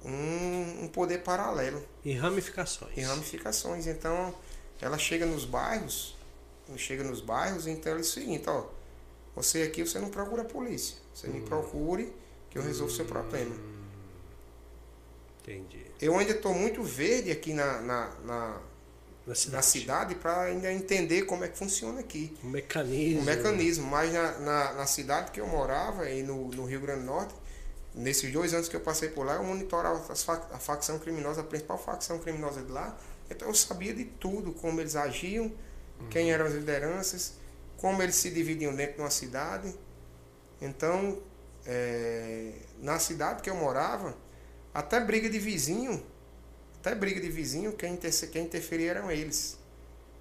um, 0.03 0.84
um 0.86 0.88
poder 0.88 1.20
paralelo 1.20 1.84
E 2.03 2.14
ramificações. 2.14 2.97
em 2.97 3.01
ramificações. 3.01 3.86
Então 3.88 4.34
ela 4.82 4.97
chega 4.97 5.26
nos 5.26 5.45
bairros, 5.45 6.16
chega 6.78 7.03
nos 7.03 7.22
bairros, 7.22 7.68
então 7.68 7.93
é 7.93 7.95
o 7.97 8.03
seguinte, 8.03 8.49
ó, 8.49 8.64
você 9.36 9.64
aqui 9.64 9.84
você 9.86 9.99
não 9.99 10.10
procura 10.10 10.41
a 10.41 10.45
polícia, 10.45 10.95
você 11.14 11.28
Hum. 11.28 11.32
me 11.34 11.41
procure 11.41 12.14
que 12.49 12.57
eu 12.57 12.64
resolvo 12.64 12.91
o 12.91 12.95
seu 12.95 13.05
problema. 13.05 13.55
Entendi. 15.41 15.86
Eu 16.01 16.18
ainda 16.18 16.32
estou 16.34 16.53
muito 16.53 16.84
verde 16.84 17.32
aqui 17.32 17.53
na, 17.53 17.82
na, 17.82 18.10
na, 18.26 18.62
Na 19.26 19.36
na 19.51 19.61
cidade. 19.61 19.65
cidade 19.65 20.15
para 20.15 20.41
ainda 20.43 20.72
entender 20.72 21.24
como 21.24 21.43
é 21.43 21.47
que 21.47 21.57
funciona 21.57 21.99
aqui. 21.99 22.36
O 22.43 22.47
mecanismo. 22.47 23.22
o 23.22 23.24
mecanismo, 23.24 23.86
mas 23.88 24.11
na, 24.13 24.39
na, 24.39 24.74
na 24.74 24.86
cidade 24.88 25.32
que 25.32 25.39
eu 25.39 25.47
morava, 25.47 26.09
e 26.09 26.24
no, 26.24 26.47
no 26.49 26.65
Rio 26.65 26.82
Grande 26.82 27.01
do 27.01 27.05
Norte, 27.05 27.34
nesses 27.93 28.32
dois 28.32 28.53
anos 28.53 28.67
que 28.70 28.76
eu 28.76 28.80
passei 28.82 29.09
por 29.09 29.26
lá, 29.26 29.36
eu 29.36 29.43
monitorava 29.43 30.11
as 30.11 30.24
fac- 30.24 30.51
a 30.51 30.57
facção 30.57 30.97
criminosa, 30.99 31.41
a 31.41 31.43
principal 31.43 31.78
facção 31.78 32.17
criminosa 32.20 32.61
de 32.61 32.72
lá, 32.72 32.97
então 33.30 33.47
eu 33.47 33.53
sabia 33.53 33.93
de 33.93 34.05
tudo, 34.05 34.51
como 34.53 34.80
eles 34.82 34.95
agiam, 34.95 35.51
quem 36.09 36.32
eram 36.32 36.45
as 36.45 36.53
lideranças, 36.53 37.34
como 37.78 38.01
eles 38.01 38.15
se 38.15 38.30
dividiam 38.32 38.74
dentro 38.74 38.95
de 38.95 39.01
uma 39.01 39.09
cidade. 39.11 39.74
Então, 40.61 41.22
é, 41.65 42.53
na 42.80 42.97
cidade 42.99 43.41
que 43.41 43.49
eu 43.49 43.55
morava, 43.55 44.15
até 44.74 44.99
briga 44.99 45.30
de 45.30 45.38
vizinho, 45.39 46.03
até 46.80 46.96
briga 46.96 47.20
de 47.20 47.30
vizinho, 47.30 47.74
quem, 47.74 47.96
quem 47.98 48.44
interferia 48.44 48.92
eram 48.92 49.12
eles. 49.12 49.58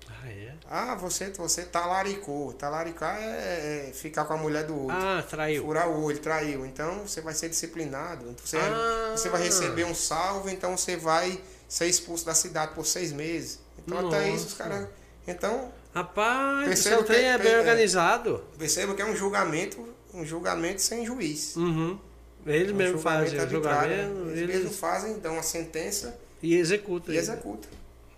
Ah, 0.09 0.29
é? 0.29 0.55
Ah, 0.71 0.95
você, 0.95 1.31
você 1.31 1.63
talaricou. 1.65 2.53
Talaricar 2.55 3.17
é, 3.21 3.89
é 3.89 3.93
ficar 3.93 4.25
com 4.25 4.35
a 4.35 4.37
mulher 4.37 4.65
do 4.65 4.75
outro. 4.77 4.97
Ah, 4.97 5.23
traiu. 5.29 5.63
Furar 5.65 5.89
o 5.89 6.03
olho, 6.03 6.19
traiu. 6.19 6.65
Então 6.67 7.07
você 7.07 7.21
vai 7.21 7.35
ser 7.35 7.49
disciplinado. 7.49 8.35
Você, 8.45 8.57
Ah. 8.57 9.13
você 9.17 9.29
vai 9.29 9.43
receber 9.43 9.85
um 9.85 9.95
salvo, 9.95 10.49
então 10.49 10.77
você 10.77 10.97
vai 10.97 11.41
ser 11.69 11.87
expulso 11.87 12.25
da 12.27 12.35
cidade 12.35 12.73
por 12.75 12.87
seis 12.87 13.13
meses. 13.13 13.61
Então 13.79 14.09
até 14.09 14.29
isso 14.29 14.47
os 14.47 14.59
Nossa. 14.59 14.65
caras. 14.65 14.89
Então, 15.27 15.73
Rapaz, 15.95 16.67
Perceba 16.69 17.03
que- 17.03 17.13
é 17.13 17.39
bem 17.39 17.53
é- 17.53 17.59
organizado. 17.59 18.45
perceba 18.59 18.95
que 18.95 19.03
é 19.03 19.05
um 19.07 19.17
julgamento, 19.17 19.89
um 20.15 20.25
julgamento 20.25 20.81
sem 20.83 21.05
juiz. 21.05 21.57
Uhum. 21.57 21.99
Eles 22.47 22.71
É 22.71 22.73
um 22.73 22.77
mesmo 22.77 22.99
fazem 22.99 23.39
o 23.39 23.43
arbitrário, 23.43 23.91
né? 23.97 24.03
julgamento 24.05 24.29
Eles, 24.31 24.39
eles... 24.43 24.57
mesmos 24.57 24.77
fazem, 24.79 25.19
dão 25.19 25.39
a 25.39 25.43
sentença 25.43 26.17
e 26.43 26.55
executam. 26.57 27.15
e 27.15 27.19
ainda. 27.19 27.33
executam. 27.33 27.71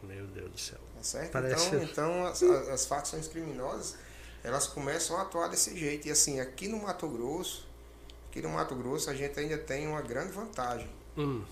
Meu 0.02 0.26
Deus 0.26 0.50
do 0.50 0.58
céu. 0.58 0.78
Tá 0.96 1.02
certo? 1.02 1.30
Parece- 1.32 1.66
Então, 1.68 1.82
então 1.84 2.26
as, 2.26 2.42
as- 2.42 2.68
as 2.68 2.86
facções 2.86 3.28
criminosas, 3.28 3.94
elas 4.42 4.66
começam 4.66 5.16
a 5.16 5.22
atuar 5.22 5.48
desse 5.48 5.76
jeito. 5.78 6.08
E 6.08 6.10
assim, 6.10 6.40
aqui 6.40 6.68
no 6.68 6.78
Mato 6.82 7.08
Grosso, 7.08 7.66
aqui 8.30 8.40
no 8.42 8.48
Mato 8.50 8.74
Grosso 8.74 9.08
a 9.10 9.14
gente 9.14 9.38
ainda 9.38 9.58
tem 9.58 9.86
uma 9.86 10.02
grande 10.02 10.32
vantagem. 10.32 10.88
Hum. 11.16 11.42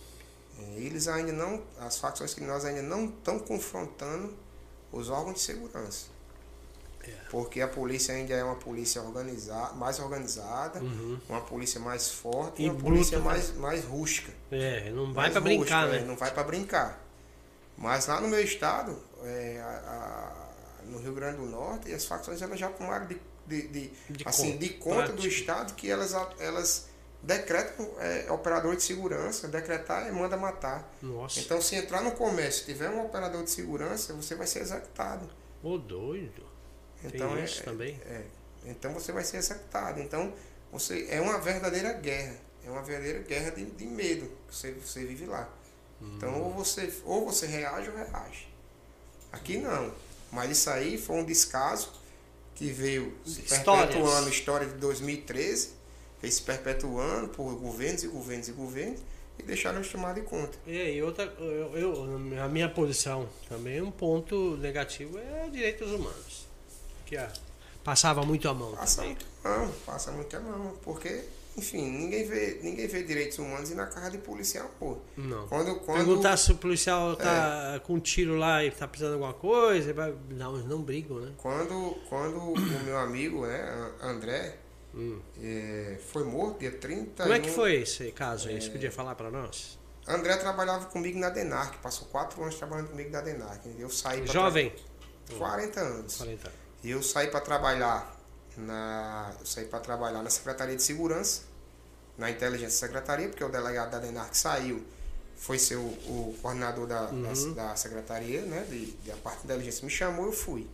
É, 0.59 0.63
Eles 0.81 1.07
ainda 1.09 1.33
não, 1.33 1.63
as 1.79 1.99
facções 1.99 2.35
criminosas 2.35 2.65
ainda 2.67 2.83
não 2.83 3.07
estão 3.07 3.39
confrontando 3.39 4.35
os 4.91 5.09
órgãos 5.11 5.35
de 5.35 5.41
segurança. 5.41 6.07
É. 7.09 7.29
Porque 7.31 7.61
a 7.61 7.69
polícia 7.69 8.15
ainda 8.15 8.35
é 8.35 8.43
uma 8.45 8.57
polícia 8.57 9.03
organizada, 9.03 9.75
mais 9.75 9.99
organizada, 9.99 10.81
Uhum. 10.81 11.19
uma 11.29 11.41
polícia 11.41 11.81
mais 11.81 12.11
forte 12.11 12.63
E 12.63 12.67
e 12.67 12.71
uma 12.71 12.81
polícia 12.81 13.19
né? 13.19 13.25
mais, 13.25 13.55
mais 13.57 13.85
rústica. 13.85 14.33
É, 14.51 14.91
não 14.91 15.13
vai 15.13 15.31
pra 15.31 15.41
brincar, 15.41 15.89
né? 15.89 15.99
é, 15.99 16.05
Não 16.05 16.17
vai 16.17 16.31
para 16.33 16.43
brincar. 16.45 17.05
Mas 17.77 18.07
lá 18.07 18.21
no 18.21 18.29
meu 18.29 18.41
estado, 18.43 18.99
é, 19.23 19.61
a- 19.61 20.43
a- 20.83 20.85
no 20.87 20.99
Rio 21.01 21.15
Grande 21.15 21.37
do 21.39 21.47
Norte, 21.47 21.93
as 21.93 22.05
facções 22.05 22.41
elas 22.43 22.59
já 22.59 22.69
tomaram 22.71 23.07
de, 23.07 23.21
de, 23.47 23.69
de- 23.69 23.93
De 24.11 24.27
assim, 24.29 24.53
conta, 24.53 24.59
de 24.59 24.69
conta 24.71 25.13
do 25.13 25.27
estado 25.27 25.75
que 25.75 25.91
elas, 25.91 26.13
elas 26.41 26.89
decretam 27.23 27.89
é, 27.99 28.31
operador 28.31 28.75
de 28.77 28.83
segurança, 28.83 29.49
decretar 29.49 30.07
é 30.07 30.11
manda 30.13 30.37
matar. 30.37 30.89
Nossa, 31.03 31.41
Então 31.41 31.61
se 31.61 31.75
entrar 31.77 32.01
no 32.03 32.13
comércio 32.13 32.63
e 32.63 32.67
tiver 32.67 32.89
um 32.91 33.05
operador 33.05 33.43
de 33.45 33.51
segurança, 33.51 34.13
você 34.15 34.35
vai 34.35 34.47
ser 34.47 34.61
executado. 34.61 35.29
ô 35.63 35.77
doido. 35.79 36.43
Então 37.05 37.29
Tem 37.31 37.39
é- 37.41 37.45
isso 37.45 37.63
também? 37.63 38.01
é, 38.07 38.23
então 38.67 38.93
você 38.93 39.13
vai 39.13 39.25
ser 39.25 39.37
executado. 39.39 40.01
Então 40.01 40.33
você 40.73 41.07
é 41.11 41.21
uma 41.21 41.39
verdadeira 41.41 41.93
guerra. 41.95 42.37
É 42.67 42.71
uma 42.71 42.83
verdadeira 42.83 43.21
guerra 43.21 43.51
de, 43.51 43.65
de 43.65 43.87
medo 43.87 44.27
que 44.49 44.55
você, 44.55 44.73
você 44.73 45.05
vive 45.05 45.27
lá. 45.27 45.49
Então 46.01 46.31
Hum. 46.35 46.45
ou 46.47 46.51
você, 46.53 46.93
ou 47.05 47.25
você 47.25 47.47
reage 47.47 47.89
ou 47.91 47.97
reage. 47.97 48.49
Aqui 49.33 49.57
não. 49.59 49.93
Mas 50.31 50.51
isso 50.51 50.69
aí 50.71 50.99
foi 50.99 51.17
um 51.17 51.25
descaso 51.25 51.93
que 52.55 52.71
veio 52.71 53.17
se 53.25 53.41
Histórias. 53.43 53.87
perpetuando 53.87 54.27
a 54.27 54.31
história 54.31 54.67
de 54.67 54.75
2013, 54.75 55.71
veio 56.21 56.33
se 56.33 56.43
perpetuando 56.43 57.29
por 57.29 57.55
governos 57.55 58.03
e 58.05 58.09
governos 58.09 58.49
e 58.49 58.53
governos, 58.53 59.01
e 59.39 59.43
deixaram 59.45 59.81
de 59.81 59.89
tomar 59.89 60.13
de 60.15 60.23
conta. 60.23 60.59
E 60.67 60.79
aí, 60.81 61.01
outra, 61.03 61.25
eu, 61.39 61.77
eu- 61.77 62.43
a 62.43 62.49
minha 62.49 62.69
posição 62.69 63.29
também, 63.49 63.81
um 63.81 63.91
ponto 63.93 64.57
negativo 64.57 65.17
é 65.19 65.49
direitos 65.49 65.89
humanos. 65.91 66.28
Que 67.09 67.17
ah, 67.17 67.33
passava 67.83 68.23
muito 68.23 68.49
a 68.49 68.55
mão 68.55 68.73
Passa 68.77 68.97
também. 69.03 69.11
muito 69.15 69.27
a 69.45 69.49
mão, 69.59 69.73
passa 69.87 70.13
muito 70.13 70.37
a 70.37 70.41
mão, 70.41 70.77
porque, 70.83 71.25
enfim, 71.57 71.91
ninguém 71.91 72.27
vê, 72.27 72.59
ninguém 72.63 72.87
vê 72.87 73.03
direitos 73.03 73.39
humanos 73.39 73.71
e 73.71 73.75
na 73.75 73.87
casa 73.87 74.11
de 74.11 74.19
policial, 74.19 74.71
pô. 74.79 74.99
Não. 75.17 75.49
Quando, 75.49 75.77
quando, 75.81 75.97
Perguntar 75.97 76.37
se 76.37 76.53
o 76.53 76.57
policial 76.57 77.17
tá 77.17 77.81
com 77.87 77.95
um 77.95 78.01
tiro 78.01 78.37
lá 78.37 78.63
e 78.63 78.71
tá 78.71 78.87
precisando 78.87 79.17
de 79.17 79.23
alguma 79.23 79.33
coisa, 79.33 79.95
não, 80.31 80.55
eles 80.57 80.67
não 80.69 80.83
brigam, 80.83 81.19
né? 81.21 81.33
quando, 81.39 81.97
quando 82.09 82.39
o 82.39 82.55
meu 82.85 82.99
amigo, 82.99 83.47
né, 83.47 83.93
André, 84.03 84.57
Hum. 84.95 85.21
eh, 85.41 85.99
foi 86.13 86.25
morto, 86.25 86.59
dia 86.61 86.73
30 86.73 87.23
Como 87.23 87.35
é 87.35 87.39
que 87.39 87.51
foi 87.51 87.77
esse 87.83 88.11
caso 88.11 88.49
aí? 88.49 88.61
Você 88.61 88.71
podia 88.71 88.91
falar 88.91 89.15
pra 89.15 89.31
nós? 89.31 89.79
André 90.07 90.37
trabalhava 90.39 90.87
comigo 90.87 91.19
na 91.19 91.29
Denarc, 91.29 91.77
passou 91.79 92.09
quatro 92.09 92.43
anos 92.43 92.55
trabalhando 92.57 92.89
comigo 92.89 93.11
na 93.11 93.21
Denarc. 93.21 93.61
Eu 93.79 93.91
saí 93.91 94.27
Jovem, 94.27 94.73
tra- 95.27 95.37
40 95.37 95.81
anos. 95.81 96.17
40 96.17 96.49
E 96.49 96.68
eu 96.85 97.03
saí 97.03 97.29
para 97.29 97.41
trabalhar 97.41 98.17
na 98.57 99.33
eu 99.41 99.47
saí 99.47 99.65
para 99.67 99.81
trabalhar 99.81 100.23
na 100.23 100.31
Secretaria 100.31 100.77
de 100.77 100.83
Segurança, 100.83 101.43
na 102.17 102.31
Inteligência 102.31 102.79
Secretaria, 102.87 103.29
porque 103.29 103.45
o 103.45 103.49
delegado 103.49 103.91
da 103.93 103.99
Denarc 103.99 104.37
saiu, 104.37 104.85
foi 105.37 105.59
ser 105.59 105.77
o, 105.77 105.81
o 105.87 106.37
coordenador 106.43 106.87
da, 106.87 107.03
Uhum. 107.11 107.55
da, 107.55 107.69
da 107.69 107.77
secretaria, 107.77 108.43
né, 108.43 108.65
de, 108.69 108.87
de 108.93 109.13
a 109.13 109.17
parte 109.17 109.47
da 109.47 109.55
inteligência 109.55 109.85
me 109.85 109.91
chamou, 109.91 110.27
eu 110.27 110.33
fui. 110.33 110.69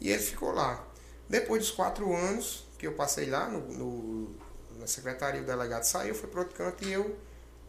E 0.00 0.10
ele 0.10 0.22
ficou 0.22 0.52
lá. 0.52 0.84
Depois 1.28 1.62
dos 1.62 1.70
quatro 1.70 2.14
anos 2.14 2.66
que 2.78 2.86
eu 2.86 2.92
passei 2.92 3.30
lá 3.30 3.48
no, 3.48 3.60
no- 3.60 4.36
na 4.78 4.86
secretaria, 4.86 5.40
o 5.40 5.44
delegado 5.46 5.84
saiu, 5.84 6.14
foi 6.14 6.28
para 6.28 6.40
outro 6.40 6.54
canto 6.54 6.84
e 6.84 6.92
eu 6.92 7.16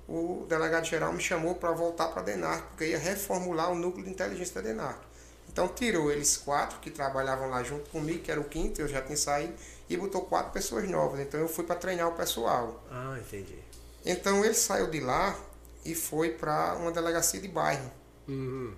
o 0.09 0.45
delegado 0.47 0.85
geral 0.85 1.11
me 1.13 1.21
chamou 1.21 1.55
para 1.55 1.71
voltar 1.71 2.07
para 2.09 2.21
a 2.21 2.25
DENARC, 2.25 2.67
porque 2.69 2.85
ia 2.87 2.97
reformular 2.97 3.71
o 3.71 3.75
núcleo 3.75 4.03
de 4.05 4.09
inteligência 4.09 4.55
da 4.55 4.61
DENARC. 4.69 4.99
Então 5.57 5.67
tirou 5.69 6.11
eles 6.11 6.37
quatro 6.37 6.77
que 6.79 6.91
trabalhavam 6.91 7.49
lá 7.49 7.63
junto 7.63 7.89
comigo, 7.89 8.21
que 8.21 8.31
era 8.31 8.39
o 8.39 8.43
quinto, 8.43 8.79
eu 8.79 8.87
já 8.87 9.01
tinha 9.01 9.17
saído, 9.17 9.53
e 9.89 9.97
botou 9.97 10.21
quatro 10.21 10.51
pessoas 10.51 10.87
novas. 10.87 11.19
Então 11.19 11.39
eu 11.39 11.49
fui 11.49 11.63
para 11.63 11.75
treinar 11.75 12.07
o 12.07 12.11
pessoal. 12.11 12.85
Ah, 12.91 13.17
entendi. 13.19 13.57
Então 14.05 14.45
ele 14.45 14.53
saiu 14.53 14.87
de 14.87 14.99
lá 14.99 15.35
e 15.83 15.95
foi 15.95 16.29
para 16.29 16.75
uma 16.75 16.91
delegacia 16.91 17.41
de 17.41 17.47
bairro. 17.47 17.91
Uhum. 18.27 18.71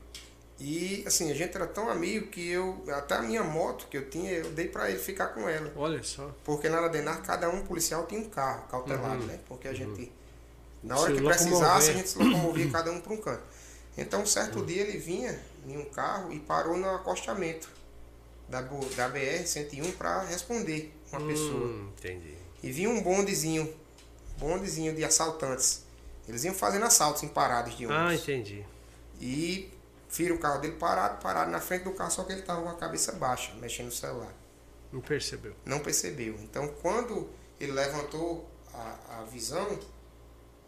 E 0.57 1.03
assim, 1.05 1.29
a 1.29 1.35
gente 1.35 1.53
era 1.53 1.67
tão 1.67 1.89
amigo 1.89 2.27
que 2.27 2.49
eu, 2.49 2.81
até 2.93 3.15
a 3.15 3.21
minha 3.23 3.43
moto 3.43 3.87
que 3.89 3.97
eu 3.97 4.09
tinha, 4.09 4.31
eu 4.31 4.49
dei 4.51 4.69
para 4.69 4.89
ele 4.89 4.99
ficar 4.99 5.27
com 5.27 5.49
ela. 5.49 5.69
Olha 5.75 6.01
só. 6.01 6.33
Porque 6.45 6.69
na 6.69 6.79
Adenar 6.79 7.21
cada 7.23 7.49
um 7.49 7.61
policial 7.65 8.07
tinha 8.07 8.21
um 8.21 8.29
carro 8.29 8.65
cautelado, 8.69 9.25
né? 9.25 9.37
Porque 9.49 9.67
a 9.67 9.73
gente, 9.73 10.09
na 10.81 10.95
Se 10.95 11.01
hora 11.01 11.13
que 11.13 11.19
locomover. 11.19 11.49
precisasse, 11.49 11.89
a 11.89 11.93
gente 11.93 12.07
se 12.07 12.17
locomovia 12.17 12.71
cada 12.71 12.89
um 12.89 13.01
para 13.01 13.11
um 13.11 13.17
canto. 13.17 13.43
Então, 13.97 14.21
um 14.21 14.25
certo 14.25 14.65
dia 14.65 14.83
ele 14.83 14.97
vinha 14.97 15.37
em 15.65 15.77
um 15.77 15.85
carro 15.85 16.31
e 16.31 16.39
parou 16.39 16.77
no 16.77 16.89
acostamento 16.89 17.69
da, 18.47 18.61
da 18.61 19.09
BR-101 19.09 19.93
para 19.97 20.21
responder 20.23 20.93
uma 21.11 21.25
pessoa. 21.27 21.65
Hum, 21.67 21.89
entendi. 21.97 22.35
E 22.61 22.71
vinha 22.71 22.89
um 22.89 23.01
bondezinho, 23.01 23.73
bondezinho 24.37 24.93
de 24.95 25.03
assaltantes. 25.03 25.83
Eles 26.27 26.43
iam 26.43 26.53
fazendo 26.53 26.85
assaltos 26.85 27.23
em 27.23 27.27
paradas 27.27 27.75
de 27.75 27.85
Ah, 27.85 28.05
ônibus. 28.07 28.23
entendi. 28.23 28.65
E 29.19 29.71
viram 30.09 30.35
o 30.35 30.39
carro 30.39 30.59
dele 30.61 30.75
parado, 30.75 31.21
parado 31.21 31.51
na 31.51 31.59
frente 31.59 31.83
do 31.83 31.91
carro, 31.91 32.11
só 32.11 32.23
que 32.23 32.31
ele 32.31 32.41
estava 32.41 32.61
com 32.61 32.69
a 32.69 32.75
cabeça 32.75 33.11
baixa, 33.13 33.53
mexendo 33.55 33.87
no 33.87 33.91
celular. 33.91 34.33
Não 34.91 35.01
percebeu. 35.01 35.55
Não 35.65 35.79
percebeu. 35.79 36.35
Então, 36.41 36.67
quando 36.81 37.29
ele 37.59 37.71
levantou 37.71 38.49
a, 38.73 39.19
a 39.19 39.23
visão, 39.23 39.79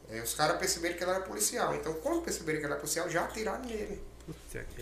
eh, 0.09 0.21
os 0.21 0.33
caras 0.35 0.57
perceberam 0.59 0.95
que 0.95 1.03
ele 1.03 1.11
era 1.11 1.21
policial. 1.21 1.75
Então, 1.75 1.93
quando 1.95 2.21
perceberam 2.21 2.59
que 2.59 2.65
ele 2.65 2.73
era 2.73 2.79
policial, 2.81 3.09
já 3.09 3.23
atiraram 3.25 3.65
nele. 3.65 4.01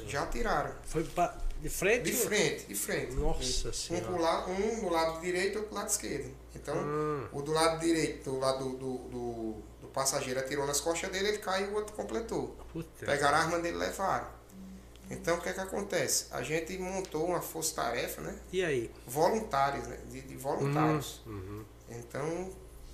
Já 0.07 0.23
atiraram. 0.23 0.73
Foi 0.85 1.03
pra, 1.03 1.37
de 1.61 1.69
frente? 1.69 2.03
De 2.03 2.13
frente, 2.13 2.65
de 2.65 2.75
frente. 2.75 3.15
Nossa 3.15 3.69
um, 3.69 3.73
Senhora. 3.73 4.19
lado, 4.19 4.51
um 4.51 4.79
do 4.81 4.89
lado 4.89 5.21
direito 5.21 5.53
e 5.53 5.57
outro 5.57 5.69
do 5.71 5.75
lado 5.75 5.89
esquerdo. 5.89 6.31
Então, 6.55 6.75
Hum. 6.77 7.27
o 7.33 7.41
do 7.41 7.51
lado 7.51 7.79
direito, 7.79 8.31
do 8.31 8.39
lado 8.39 8.63
do, 8.63 8.77
do, 8.77 8.97
do, 9.09 9.53
do 9.81 9.87
passageiro, 9.89 10.39
atirou 10.39 10.65
nas 10.65 10.79
costas 10.81 11.09
dele, 11.11 11.29
ele 11.29 11.37
caiu 11.39 11.67
e 11.67 11.71
o 11.71 11.75
outro 11.75 11.93
completou. 11.95 12.55
Puta. 12.71 13.05
Pegaram 13.05 13.37
a 13.37 13.41
arma 13.41 13.59
dele 13.59 13.75
e 13.75 13.79
levaram. 13.79 14.27
Então, 15.11 15.37
o 15.37 15.41
que 15.41 15.49
é 15.49 15.53
que 15.53 15.59
acontece? 15.59 16.27
A 16.31 16.43
gente 16.43 16.77
montou 16.77 17.25
uma 17.25 17.41
força-tarefa, 17.41 18.21
né? 18.21 18.37
E 18.53 18.63
aí? 18.63 18.91
voluntários, 19.07 19.87
né? 19.87 19.97
De, 20.09 20.21
de 20.21 20.35
voluntários. 20.35 21.21
Uhum. 21.25 21.63
Então, 21.89 22.51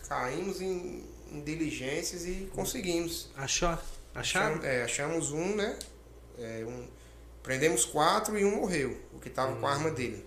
caímos 0.08 0.62
em, 0.62 1.04
em 1.30 1.42
diligências 1.44 2.26
e 2.26 2.50
conseguimos. 2.56 3.30
Achou? 3.36 3.68
Acharam? 3.70 3.82
Achamos, 4.54 4.64
é, 4.66 4.84
achamos 4.84 5.32
um, 5.34 5.56
né? 5.58 5.78
É, 6.38 6.66
um, 6.68 6.88
prendemos 7.44 7.86
quatro 7.86 8.38
e 8.38 8.44
um 8.46 8.56
morreu. 8.58 8.98
O 9.14 9.20
que 9.20 9.30
estava 9.30 9.56
com 9.56 9.66
a 9.66 9.72
arma 9.72 9.92
dele. 9.92 10.26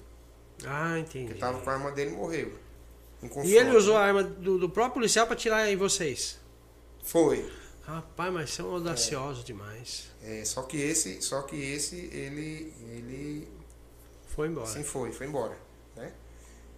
Ah, 0.64 0.94
O 0.94 0.98
entendi. 0.98 1.26
que 1.28 1.34
estava 1.34 1.60
com 1.60 1.70
a 1.70 1.72
arma 1.72 1.90
dele 1.92 2.10
morreu. 2.10 2.52
E 3.44 3.54
ele 3.56 3.76
usou 3.76 3.96
a 3.96 4.04
arma 4.04 4.22
do, 4.22 4.58
do 4.58 4.70
próprio 4.70 4.94
policial 4.94 5.26
pra 5.26 5.34
tirar 5.34 5.68
em 5.68 5.76
vocês? 5.76 6.38
Foi. 7.02 7.50
Rapaz, 7.82 8.32
mas 8.32 8.50
são 8.50 8.70
audaciosos 8.70 9.42
demais. 9.42 10.10
É, 10.22 10.44
só 10.44 10.62
que 10.62 10.76
esse, 10.76 11.22
só 11.22 11.42
que 11.42 11.56
esse, 11.56 11.96
ele, 12.12 12.72
ele 12.92 13.48
Foi 14.28 14.46
embora. 14.48 14.66
Sim, 14.66 14.84
foi, 14.84 15.10
foi 15.10 15.26
embora. 15.26 15.56
Né? 15.96 16.12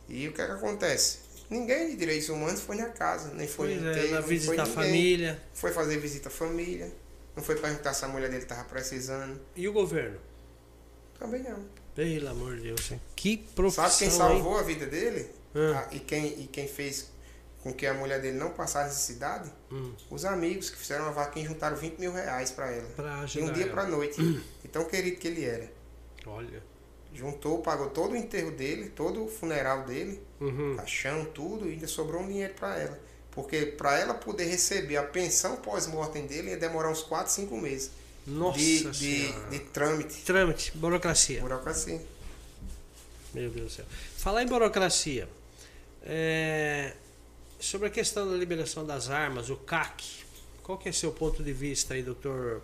E 0.09 0.29
o 0.29 0.33
que 0.33 0.41
é 0.41 0.47
que 0.47 0.53
acontece? 0.53 1.19
Ninguém 1.51 1.91
de 1.91 1.97
direitos 1.97 2.29
humanos 2.29 2.61
foi 2.61 2.77
na 2.77 2.91
casa, 2.91 3.35
nem 3.35 3.49
foi 3.49 3.77
Pois 3.77 3.97
é, 3.97 4.09
na 4.13 4.21
visita 4.21 4.55
foi 4.55 4.61
à 4.63 4.67
família. 4.67 5.43
Foi 5.53 5.73
fazer 5.73 5.99
visita 5.99 6.29
à 6.29 6.33
família. 6.33 6.93
Não 7.37 7.43
foi 7.43 7.57
perguntar 7.57 7.95
se 7.95 8.05
a 8.05 8.09
mulher 8.09 8.29
dele 8.31 8.43
estava 8.43 8.65
precisando. 8.65 9.41
E 9.57 9.69
o 9.69 9.73
governo? 9.73 10.19
Também 11.19 11.43
não. 11.43 11.65
Pelo 11.95 12.29
amor 12.29 12.57
de 12.57 12.63
Deus. 12.63 12.91
hein? 12.93 13.01
Que 13.15 13.37
profissão, 13.37 13.85
Sabe 13.85 13.99
quem 13.99 14.09
hein? 14.09 14.15
salvou 14.15 14.59
a 14.59 14.63
vida 14.63 14.87
dele? 14.87 15.29
Ah. 15.55 15.87
Ah, 15.91 15.95
e, 15.95 15.99
quem, 16.01 16.41
e 16.41 16.47
quem 16.47 16.67
fez 16.69 17.11
com 17.63 17.73
que 17.75 17.87
a 17.87 17.93
mulher 17.95 18.21
dele 18.23 18.39
não 18.39 18.51
passasse 18.51 18.89
necessidade? 18.91 19.51
Hum, 19.71 19.93
Os 20.11 20.25
amigos 20.25 20.71
que 20.71 20.77
fizeram 20.79 21.05
uma 21.05 21.13
vaquinha 21.13 21.47
juntaram 21.49 21.77
20 21.77 21.99
mil 21.99 22.13
reais 22.13 22.51
para 22.51 22.71
ela. 22.71 22.89
pra 22.97 23.25
De 23.25 23.41
um 23.43 23.53
dia 23.53 23.69
para 23.69 23.85
noite. 23.87 24.21
E 24.65 24.69
tão 24.69 24.85
querido 24.85 25.17
que 25.19 25.29
ele 25.29 25.45
era. 25.45 25.71
Olha. 26.27 26.63
Juntou, 27.13 27.61
pagou 27.61 27.91
todo 27.91 28.13
o 28.13 28.17
enterro 28.17 28.53
dele, 28.53 28.89
todo 28.91 29.25
o 29.25 29.29
funeral 29.29 29.85
dele. 29.85 30.23
Uhum. 30.41 30.77
caixão, 30.77 31.25
tudo, 31.27 31.69
e 31.69 31.73
ainda 31.73 31.87
sobrou 31.87 32.23
um 32.23 32.27
dinheiro 32.29 32.55
para 32.55 32.79
ela. 32.79 32.99
Porque 33.43 33.67
para 33.67 33.99
ela 33.99 34.15
poder 34.15 34.45
receber 34.45 34.97
a 34.97 35.03
pensão 35.03 35.57
pós-mortem 35.57 36.27
dele 36.27 36.51
ia 36.51 36.57
demorar 36.57 36.91
uns 36.91 37.03
4, 37.03 37.33
5 37.33 37.57
meses 37.57 37.91
Nossa 38.27 38.59
de, 38.59 38.91
de, 38.91 39.33
de 39.51 39.59
trâmite, 39.61 40.23
Trâmite, 40.23 40.73
burocracia. 40.77 41.41
burocracia. 41.41 42.01
Meu 43.33 43.49
Deus 43.51 43.67
do 43.73 43.77
céu. 43.77 43.85
Falar 44.17 44.43
em 44.43 44.47
burocracia. 44.47 45.29
é, 46.03 46.95
sobre 47.59 47.89
a 47.89 47.91
questão 47.91 48.29
da 48.31 48.37
liberação 48.37 48.85
das 48.87 49.09
armas, 49.11 49.51
o 49.51 49.57
CAC. 49.57 50.05
Qual 50.63 50.79
que 50.79 50.89
é 50.89 50.93
seu 50.93 51.13
ponto 51.13 51.43
de 51.43 51.53
vista 51.53 51.95
aí, 51.95 52.03
doutor? 52.03 52.63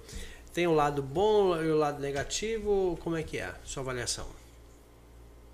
Tem 0.53 0.67
o 0.67 0.73
lado 0.73 1.03
bom 1.03 1.61
e 1.63 1.69
o 1.71 1.77
lado 1.77 2.01
negativo? 2.01 2.99
Como 3.03 3.17
é 3.17 3.23
que 3.23 3.39
é 3.39 3.45
a 3.45 3.57
sua 3.65 3.83
avaliação? 3.83 4.27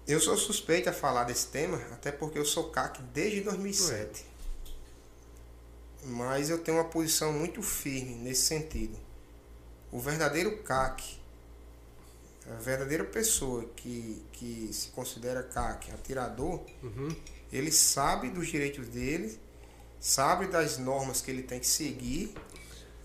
Eu 0.07 0.21
sou 0.21 0.37
suspeito 0.37 0.89
a 0.91 0.93
falar 0.93 1.25
desse 1.25 1.47
tema, 1.49 1.77
até 1.93 2.11
porque 2.13 2.39
eu 2.39 2.45
sou 2.45 2.65
CAC 2.71 3.01
desde 3.15 3.41
2007. 3.43 4.25
Mas 6.05 6.51
eu 6.51 6.59
tenho 6.59 6.79
uma 6.79 6.89
posição 6.89 7.33
muito 7.33 7.63
firme 7.63 8.15
nesse 8.17 8.43
sentido. 8.43 8.99
O 9.91 10.01
verdadeiro 10.01 10.63
CAC, 10.63 11.21
a 12.51 12.55
verdadeira 12.55 13.05
pessoa 13.05 13.65
que, 13.77 14.21
que 14.33 14.71
se 14.73 14.89
considera 14.89 15.43
CAC, 15.43 15.91
atirador, 15.93 16.61
Uhum. 16.83 17.15
ele 17.53 17.71
sabe 17.71 18.31
dos 18.31 18.49
direitos 18.49 18.89
dele, 18.89 19.39
sabe 20.01 20.47
das 20.49 20.79
normas 20.79 21.21
que 21.21 21.31
ele 21.31 21.43
tem 21.43 21.61
que 21.61 21.67
seguir 21.69 22.35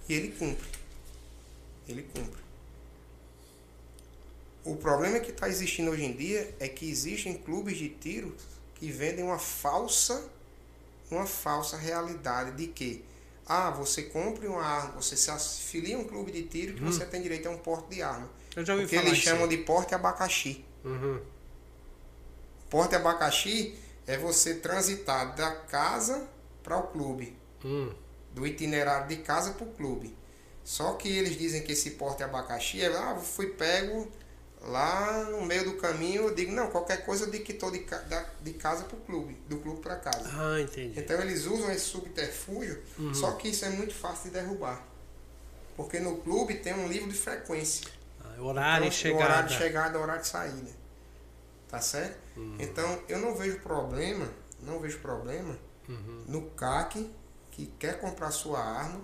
e 0.10 0.14
ele 0.14 0.30
cumpre. 0.30 0.68
Ele 1.88 2.04
cumpre. 2.04 2.41
O 4.66 4.76
problema 4.76 5.20
que 5.20 5.32
está 5.32 5.48
existindo 5.48 5.91
hoje 5.91 6.04
em 6.04 6.14
dia 6.16 6.54
é 6.60 6.68
que 6.68 6.89
existem 6.89 7.38
clubes 7.38 7.78
de 7.78 7.89
tiro 7.89 8.36
que 8.76 8.91
vendem 8.91 9.24
uma 9.24 9.39
falsa, 9.39 10.30
uma 11.10 11.26
falsa 11.26 11.78
realidade 11.78 12.51
de 12.58 12.68
que 12.68 13.03
ah, 13.45 13.70
você 13.72 14.03
compre 14.03 14.45
uma 14.47 14.62
arma, 14.62 15.01
você 15.01 15.16
se 15.16 15.32
afilia 15.32 15.95
a 15.95 15.99
um 15.99 16.03
clube 16.05 16.32
de 16.32 16.43
tiro 16.43 16.74
que 16.74 16.84
você 16.84 17.05
tem 17.05 17.22
direito 17.22 17.47
a 17.47 17.51
um 17.51 17.58
porte 17.58 17.95
de 17.95 18.01
arma. 18.01 18.30
Eu 18.55 18.66
já 18.66 18.74
ouvi 18.74 18.86
O 18.86 18.89
que 18.89 18.95
eles 18.95 19.18
chamam 19.20 19.43
aí. 19.43 19.49
de 19.49 19.58
porte 19.58 19.95
abacaxi. 19.95 20.66
Uhum. 20.84 21.20
Porte 22.70 22.95
abacaxi 22.95 23.76
é 24.05 24.18
você 24.18 24.55
transitar 24.55 25.36
da 25.36 25.51
casa 25.51 26.28
para 26.64 26.78
o 26.78 26.84
clube, 26.88 27.38
Hum. 27.64 27.89
do 28.34 28.45
itinerário 28.45 29.08
de 29.08 29.18
casa 29.18 29.51
para 29.53 29.66
o 29.66 29.72
clube. 29.72 30.16
Só 30.64 30.93
que 30.93 31.08
eles 31.08 31.38
dizem 31.38 31.64
que 31.64 31.72
esse 31.72 31.91
porte 31.91 32.24
abacaxi 32.24 32.82
é, 32.82 32.88
ah, 32.88 33.16
fui 33.16 33.47
pego 33.47 34.12
Lá 34.68 35.24
no 35.32 35.45
meio 35.45 35.63
do 35.63 35.78
caminho 35.78 36.24
eu 36.28 36.36
digo, 36.36 36.51
não, 36.51 36.70
qualquer 36.70 37.05
coisa 37.05 37.24
eu 37.26 37.32
digo 37.32 37.45
que 37.45 37.53
estou 37.53 37.72
de, 37.72 37.80
da- 37.86 38.26
de 38.41 38.53
casa 38.53 38.84
para 38.84 38.97
o 38.97 38.99
clube, 39.01 39.34
do 39.47 39.57
clube 39.59 39.80
para 39.82 39.95
casa. 39.95 40.30
Ah, 40.34 40.59
entendi. 40.59 40.99
Então 40.99 41.20
eles 41.22 41.45
usam 41.45 41.72
esse 41.72 41.86
subterfúgio, 41.86 42.84
Uhum. 42.99 43.13
só 43.13 43.32
que 43.32 43.47
isso 43.47 43.63
é 43.63 43.70
muito 43.70 43.95
fácil 43.95 44.26
de 44.26 44.32
derrubar. 44.32 44.84
Porque 45.78 45.99
no 45.99 46.18
clube 46.18 46.55
tem 46.55 46.74
um 46.74 46.88
livro 46.88 47.07
de 47.09 47.18
frequência. 47.18 47.88
Ah, 48.24 48.41
horário 48.41 48.84
e 48.84 48.88
Então, 48.88 48.91
chegada. 48.97 49.24
Horário 49.24 49.47
de 49.49 49.55
chegada, 49.55 49.99
horário 49.99 50.22
de 50.22 50.28
saída. 50.28 50.72
Tá 51.70 51.80
certo? 51.80 52.18
Uhum. 52.36 52.57
Então 52.59 53.01
eu 53.07 53.20
não 53.20 53.36
vejo 53.36 53.59
problema, 53.59 54.28
não 54.61 54.80
vejo 54.80 54.99
problema 54.99 55.57
Uhum. 55.88 56.24
no 56.28 56.41
CAC 56.51 57.09
que 57.51 57.68
quer 57.80 57.99
comprar 58.01 58.32
sua 58.32 58.59
arma 58.59 58.99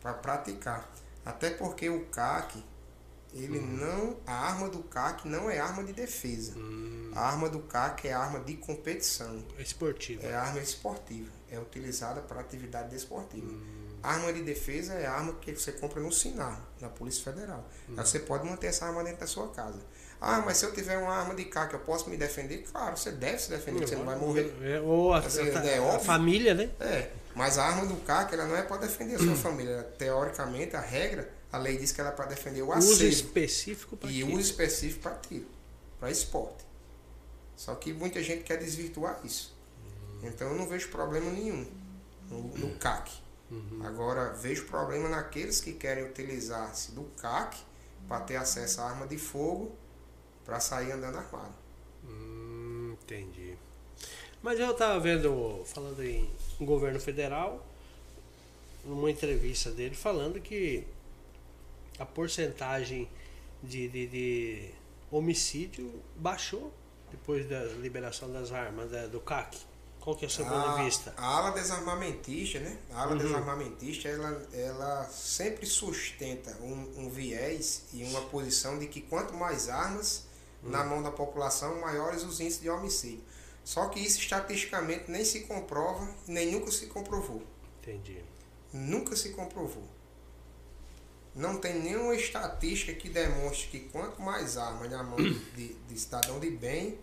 para 0.00 0.12
praticar. 0.14 0.88
Até 1.24 1.50
porque 1.50 1.88
o 1.88 2.04
CAC, 2.06 2.62
ele 3.34 3.58
Uhum. 3.58 3.66
não. 3.76 4.16
A 4.26 4.32
arma 4.48 4.68
do 4.68 4.82
CAC 4.82 5.26
não 5.28 5.50
é 5.50 5.58
arma 5.58 5.82
de 5.84 5.92
defesa. 5.92 6.52
Hum, 6.56 7.10
A 7.14 7.28
arma 7.28 7.48
do 7.48 7.60
CAC 7.60 8.08
é 8.08 8.12
arma 8.12 8.40
de 8.40 8.54
competição. 8.56 9.44
esportivo. 9.58 10.24
É 10.26 10.34
arma 10.34 10.60
esportiva. 10.60 11.30
É 11.50 11.58
utilizada 11.58 12.20
para 12.22 12.40
atividade 12.40 12.90
desportiva. 12.90 13.50
Hum. 13.52 13.88
Arma 14.02 14.32
de 14.32 14.42
defesa 14.42 14.94
é 14.94 15.06
a 15.06 15.12
arma 15.12 15.34
que 15.34 15.54
você 15.54 15.72
compra 15.72 16.00
no 16.00 16.10
Sinar, 16.10 16.60
na 16.80 16.88
Polícia 16.88 17.22
Federal. 17.32 17.68
Hum. 17.88 17.94
Aí 17.96 18.04
você 18.06 18.18
pode 18.18 18.44
manter 18.48 18.66
essa 18.68 18.86
arma 18.86 19.04
dentro 19.04 19.20
da 19.20 19.26
sua 19.26 19.48
casa. 19.48 19.78
Ah, 20.20 20.40
mas 20.44 20.56
se 20.58 20.64
eu 20.64 20.72
tiver 20.72 20.96
uma 20.98 21.12
arma 21.14 21.34
de 21.34 21.44
CAC, 21.44 21.74
eu 21.74 21.80
posso 21.80 22.08
me 22.08 22.16
defender? 22.16 22.58
Claro, 22.70 22.96
você 22.96 23.10
deve 23.12 23.38
se 23.38 23.50
defender, 23.50 23.86
você 23.86 23.96
não 23.96 24.04
vai 24.04 24.16
morrer. 24.16 24.52
É, 24.62 24.80
ou 24.80 25.12
a, 25.12 25.18
Assim, 25.18 25.40
a- 25.50 25.64
é 25.64 25.78
a 25.96 25.98
família, 25.98 26.54
né? 26.54 26.70
É, 26.80 27.10
mas 27.34 27.58
a 27.58 27.64
arma 27.64 27.86
do 27.86 27.96
CAC, 27.96 28.34
ela 28.34 28.46
não 28.46 28.56
é 28.56 28.62
para 28.62 28.76
defender 28.78 29.16
a 29.16 29.18
sua 29.18 29.34
família. 29.36 29.82
Teoricamente, 29.98 30.76
a 30.76 30.80
regra, 30.80 31.28
a 31.52 31.58
lei 31.58 31.76
diz 31.76 31.92
que 31.92 32.00
ela 32.00 32.10
é 32.10 32.12
para 32.12 32.26
defender 32.26 32.62
o 32.62 32.70
Uso 32.76 32.94
acervo. 32.94 33.12
específico 33.12 33.96
para 33.96 34.10
E 34.10 34.24
uso 34.24 34.40
específico 34.40 35.02
para 35.02 35.16
tiro, 35.16 35.46
para 36.00 36.10
esporte. 36.10 36.64
Só 37.56 37.74
que 37.74 37.92
muita 37.92 38.22
gente 38.22 38.42
quer 38.42 38.58
desvirtuar 38.58 39.20
isso. 39.24 39.54
Então 40.22 40.48
eu 40.48 40.54
não 40.56 40.66
vejo 40.66 40.88
problema 40.88 41.30
nenhum 41.30 41.66
no, 42.30 42.42
no 42.56 42.74
CAC. 42.76 43.12
Agora 43.84 44.32
vejo 44.32 44.64
problema 44.64 45.10
naqueles 45.10 45.60
que 45.60 45.74
querem 45.74 46.04
utilizar-se 46.04 46.92
do 46.92 47.02
CAC 47.20 47.58
para 48.08 48.20
ter 48.20 48.36
acesso 48.36 48.80
à 48.80 48.88
arma 48.88 49.06
de 49.06 49.18
fogo 49.18 49.70
para 50.44 50.58
sair 50.58 50.90
andando 50.90 51.18
armado. 51.18 51.52
Hum, 52.04 52.96
entendi. 53.02 53.58
Mas 54.42 54.58
eu 54.58 54.70
estava 54.70 54.98
vendo, 54.98 55.62
falando 55.66 56.02
em 56.02 56.30
governo 56.60 56.98
federal, 56.98 57.64
numa 58.84 59.10
entrevista 59.10 59.70
dele, 59.70 59.94
falando 59.94 60.40
que 60.40 60.84
a 62.02 62.06
porcentagem 62.06 63.08
de, 63.62 63.88
de, 63.88 64.06
de 64.08 64.70
homicídio 65.10 66.02
baixou 66.16 66.72
depois 67.10 67.48
da 67.48 67.62
liberação 67.84 68.32
das 68.32 68.50
armas 68.52 68.90
da- 68.90 69.06
do 69.06 69.20
CAC. 69.20 69.56
Qual 70.00 70.16
que 70.16 70.24
é 70.24 70.28
o 70.28 70.30
seu 70.30 70.44
ponto 70.44 70.76
de 70.78 70.84
vista? 70.84 71.14
a 71.16 71.24
ala 71.24 71.50
desarmamentista, 71.52 72.58
né? 72.58 72.76
A 72.92 73.02
ala 73.02 73.12
Uhum. 73.12 73.18
desarmamentista, 73.18 74.08
ela, 74.08 74.48
ela 74.52 75.04
sempre 75.04 75.64
sustenta 75.64 76.56
um, 76.60 77.04
um 77.04 77.08
viés 77.08 77.84
e 77.92 78.02
uma 78.02 78.22
posição 78.22 78.78
de 78.80 78.88
que 78.88 79.00
quanto 79.00 79.32
mais 79.34 79.68
armas 79.68 80.26
Uhum. 80.62 80.70
na 80.70 80.84
mão 80.84 81.02
da 81.02 81.10
população, 81.12 81.80
maiores 81.80 82.22
os 82.24 82.40
índices 82.40 82.60
de 82.60 82.68
homicídio. 82.70 83.22
Só 83.64 83.86
que 83.88 84.00
isso 84.00 84.18
estatisticamente 84.18 85.08
nem 85.08 85.24
se 85.24 85.40
comprova, 85.42 86.08
nem 86.26 86.50
nunca 86.50 86.70
se 86.72 86.86
comprovou. 86.86 87.42
Entendi. 87.80 88.18
Nunca 88.72 89.14
se 89.14 89.28
comprovou. 89.30 89.86
Não 91.34 91.56
tem 91.58 91.80
nenhuma 91.80 92.14
estatística 92.14 92.92
que 92.92 93.08
demonstre 93.08 93.68
que 93.68 93.80
quanto 93.88 94.20
mais 94.20 94.56
armas 94.58 94.90
na 94.90 95.02
mão 95.02 95.16
de, 95.16 95.74
de 95.88 95.98
cidadão 95.98 96.38
de 96.38 96.50
bem, 96.50 96.98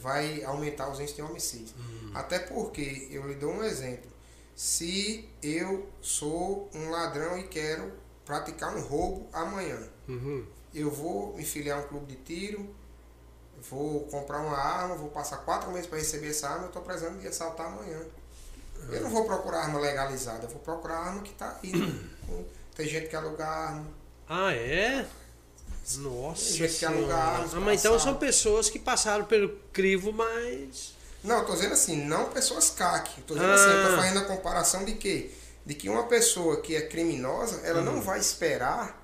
vai 0.00 0.42
aumentar 0.44 0.88
os 0.90 0.98
índices 1.00 1.16
de 1.16 1.22
homicídio. 1.22 1.74
Até 2.14 2.38
porque, 2.38 3.08
eu 3.10 3.26
lhe 3.26 3.34
dou 3.34 3.50
um 3.52 3.64
exemplo. 3.64 4.10
Se 4.54 5.28
eu 5.42 5.88
sou 6.00 6.70
um 6.74 6.90
ladrão 6.90 7.36
e 7.38 7.44
quero 7.48 7.92
praticar 8.24 8.76
um 8.76 8.80
roubo 8.80 9.28
amanhã, 9.32 9.78
Uhum. 10.08 10.44
eu 10.74 10.90
vou 10.90 11.34
me 11.36 11.44
filiar 11.44 11.78
a 11.78 11.82
um 11.82 11.88
clube 11.88 12.14
de 12.14 12.22
tiro, 12.22 12.74
vou 13.68 14.00
comprar 14.06 14.40
uma 14.40 14.56
arma, 14.56 14.94
vou 14.96 15.08
passar 15.10 15.38
quatro 15.38 15.70
meses 15.72 15.86
para 15.86 15.98
receber 15.98 16.28
essa 16.30 16.48
arma, 16.48 16.62
eu 16.64 16.66
estou 16.68 16.82
precisando 16.82 17.20
de 17.20 17.26
assaltar 17.28 17.66
amanhã. 17.66 18.00
Eu 18.88 19.00
não 19.02 19.10
vou 19.10 19.24
procurar 19.24 19.62
arma 19.62 19.78
legalizada, 19.78 20.44
eu 20.46 20.50
vou 20.50 20.58
procurar 20.60 20.98
arma 20.98 21.22
que 21.22 21.30
está 21.32 21.58
aí. 21.62 21.72
Tem 22.74 22.88
gente 22.88 23.08
que 23.08 23.16
aluga 23.16 23.46
arma. 23.46 23.86
Ah, 24.28 24.52
é? 24.52 25.04
Nossa 25.98 26.44
Tem 26.44 26.52
gente 26.54 26.78
que 26.78 26.84
aluga 26.84 27.14
armas 27.14 27.54
Ah, 27.54 27.60
mas 27.60 27.80
então 27.80 27.98
são 27.98 28.14
pessoas 28.14 28.70
que 28.70 28.78
passaram 28.78 29.24
pelo 29.24 29.50
crivo, 29.72 30.12
mas... 30.12 30.94
Não, 31.24 31.38
eu 31.40 31.44
tô 31.46 31.52
dizendo 31.52 31.72
assim, 31.74 31.96
não 32.04 32.30
pessoas 32.30 32.70
CAC. 32.70 33.10
Eu 33.18 33.24
tô 33.24 33.34
dizendo 33.34 33.50
Ah. 33.52 33.54
assim, 33.54 33.70
eu 33.70 33.88
tô 33.90 33.96
fazendo 33.96 34.18
a 34.20 34.24
comparação 34.24 34.84
de 34.84 34.94
quê? 34.94 35.30
De 35.66 35.74
que 35.74 35.88
uma 35.88 36.04
pessoa 36.08 36.60
que 36.60 36.74
é 36.74 36.82
criminosa, 36.82 37.60
ela 37.64 37.80
Hum. 37.80 37.84
não 37.84 38.00
vai 38.02 38.18
esperar 38.18 39.00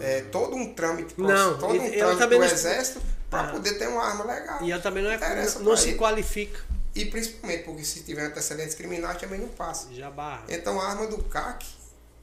é, 0.00 0.22
todo 0.32 0.56
um 0.56 0.72
trâmite, 0.72 1.14
Não, 1.18 1.58
todo 1.58 1.74
um 1.74 1.90
trâmite 1.90 2.28
do 2.28 2.38
não- 2.38 2.44
exército 2.44 3.02
para 3.28 3.48
Ah. 3.48 3.52
poder 3.52 3.74
ter 3.78 3.86
uma 3.88 4.02
arma 4.02 4.24
legal. 4.24 4.62
E 4.62 4.72
ela 4.72 4.80
também 4.80 5.02
não, 5.02 5.10
é, 5.10 5.18
não 5.18 5.64
pra 5.64 5.76
se 5.76 5.88
ele. 5.90 5.98
qualifica. 5.98 6.60
E 6.94 7.04
principalmente 7.04 7.64
porque 7.64 7.84
se 7.84 8.00
tiver 8.00 8.24
antecedentes 8.24 8.74
criminais 8.74 9.18
também 9.20 9.38
não 9.38 9.48
passa. 9.48 9.88
Já 9.92 10.08
barra. 10.10 10.44
Então 10.48 10.80
a 10.80 10.86
arma 10.88 11.06
do 11.08 11.18
CAC 11.24 11.66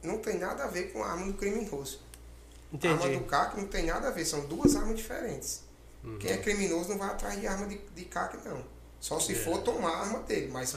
não 0.06 0.18
tem 0.18 0.38
nada 0.38 0.64
a 0.64 0.66
ver 0.66 0.92
com 0.92 1.02
a 1.02 1.08
arma 1.12 1.26
do 1.26 1.34
criminoso. 1.34 2.00
A 2.72 2.76
arma 2.88 2.96
Entendi. 3.06 3.18
do 3.18 3.24
CAC 3.24 3.56
não 3.60 3.66
tem 3.68 3.86
nada 3.86 4.08
a 4.08 4.10
ver, 4.10 4.24
são 4.24 4.46
duas 4.46 4.74
armas 4.76 4.96
diferentes. 4.96 5.62
Uhum. 6.02 6.18
Quem 6.18 6.32
é 6.32 6.36
criminoso 6.38 6.90
não 6.90 6.98
vai 6.98 7.08
atrás 7.08 7.38
de 7.40 7.46
arma 7.46 7.66
de, 7.66 7.78
de 7.78 8.04
CAC, 8.06 8.38
não. 8.44 8.64
Só 9.00 9.18
se 9.20 9.32
É. 9.32 9.36
for 9.36 9.62
tomar 9.62 9.90
a 9.90 10.00
arma 10.00 10.20
dele, 10.20 10.50
mas 10.52 10.72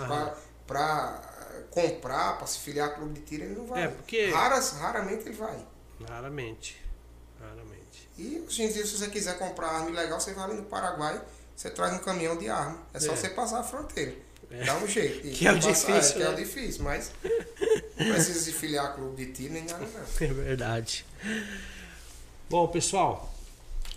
para 0.68 1.22
comprar, 1.72 2.38
para 2.38 2.48
se 2.48 2.60
filiar 2.60 2.90
a 2.90 2.92
clube 2.94 3.20
de 3.20 3.26
tiro, 3.26 3.44
ele 3.44 3.56
não 3.56 3.66
vai. 3.66 3.84
É, 3.84 3.88
porque- 3.88 4.30
Raras, 4.30 4.72
raramente 4.74 5.24
ele 5.28 5.36
vai. 5.36 5.66
Raramente. 6.08 6.82
Raramente. 7.40 8.10
E 8.18 8.44
hoje 8.46 8.64
em 8.64 8.72
dia, 8.72 8.86
se 8.86 8.98
você 8.98 9.08
quiser 9.10 9.38
comprar 9.38 9.68
arma 9.70 9.90
ilegal, 9.90 10.20
você 10.20 10.34
vai 10.34 10.46
ali 10.46 10.56
no 10.56 10.64
Paraguai, 10.64 11.22
você 11.56 11.70
traz 11.70 11.94
um 11.94 12.00
caminhão 12.00 12.38
de 12.38 12.50
arma. 12.50 12.78
É 12.94 13.00
só 13.00 13.14
É. 13.14 13.16
você 13.16 13.30
passar 13.30 13.60
a 13.60 13.64
fronteira. 13.64 14.16
É. 14.52 14.64
Dá 14.64 14.78
um 14.78 14.88
jeito. 14.88 15.30
Que 15.30 15.48
é 15.48 15.52
o 15.52 15.56
passar, 15.56 15.72
difícil, 15.72 16.16
que 16.16 16.24
é 16.24 16.28
o 16.28 16.32
né? 16.32 16.38
difícil, 16.38 16.84
mas 16.84 17.12
não 17.98 18.14
precisa 18.14 18.40
se 18.40 18.54
filiar 18.54 18.96
clube 18.96 19.26
de 19.26 19.32
tiro 19.34 19.54
nem 19.54 19.64
nada, 19.64 19.86
não. 19.86 20.28
É 20.28 20.34
verdade. 20.34 21.06
Bom, 22.50 22.68
pessoal, 22.68 23.34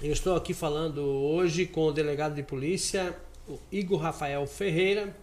eu 0.02 0.12
estou 0.12 0.34
aqui 0.34 0.52
falando 0.52 1.02
hoje 1.02 1.66
com 1.66 1.86
o 1.86 1.92
delegado 1.92 2.34
de 2.34 2.42
polícia, 2.42 3.16
o 3.48 3.58
Igor 3.70 4.00
Rafael 4.00 4.44
Ferreira, 4.46 5.14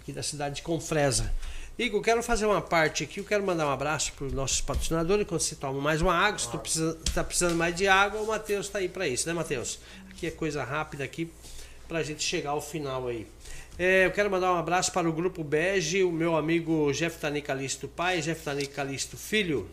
aqui 0.00 0.12
da 0.12 0.22
cidade 0.22 0.56
de 0.56 0.62
Confresa. 0.62 1.32
Igor, 1.78 2.00
quero 2.02 2.22
fazer 2.22 2.46
uma 2.46 2.60
parte 2.60 3.02
aqui, 3.04 3.18
eu 3.18 3.24
quero 3.24 3.44
mandar 3.44 3.66
um 3.66 3.70
abraço 3.70 4.12
para 4.12 4.26
os 4.26 4.32
nossos 4.32 4.60
patrocinadores, 4.60 5.24
enquanto 5.24 5.42
você 5.42 5.56
toma 5.56 5.80
mais 5.80 6.00
uma 6.00 6.14
água, 6.14 6.38
se 6.38 6.48
tu 6.48 6.58
precisa, 6.58 6.98
tá 7.12 7.22
precisando 7.22 7.56
mais 7.56 7.74
de 7.74 7.88
água, 7.88 8.20
o 8.20 8.26
Matheus 8.26 8.66
está 8.66 8.78
aí 8.78 8.88
para 8.88 9.08
isso, 9.08 9.26
né, 9.28 9.34
Matheus? 9.34 9.78
Aqui 10.10 10.26
é 10.26 10.30
coisa 10.30 10.62
rápida 10.62 11.02
aqui, 11.02 11.32
para 11.88 11.98
a 11.98 12.02
gente 12.02 12.22
chegar 12.22 12.50
ao 12.50 12.62
final 12.62 13.08
aí. 13.08 13.26
É, 13.76 14.06
eu 14.06 14.12
quero 14.12 14.30
mandar 14.30 14.52
um 14.52 14.56
abraço 14.56 14.92
para 14.92 15.08
o 15.08 15.12
Grupo 15.12 15.42
Bege, 15.42 16.04
o 16.04 16.12
meu 16.12 16.36
amigo 16.36 16.92
Jeff 16.92 17.18
Tani 17.18 17.42
Calisto 17.42 17.88
pai, 17.88 18.20
Jeff 18.20 18.44
Tani 18.44 18.68
Calisto 18.68 19.16
filho, 19.16 19.68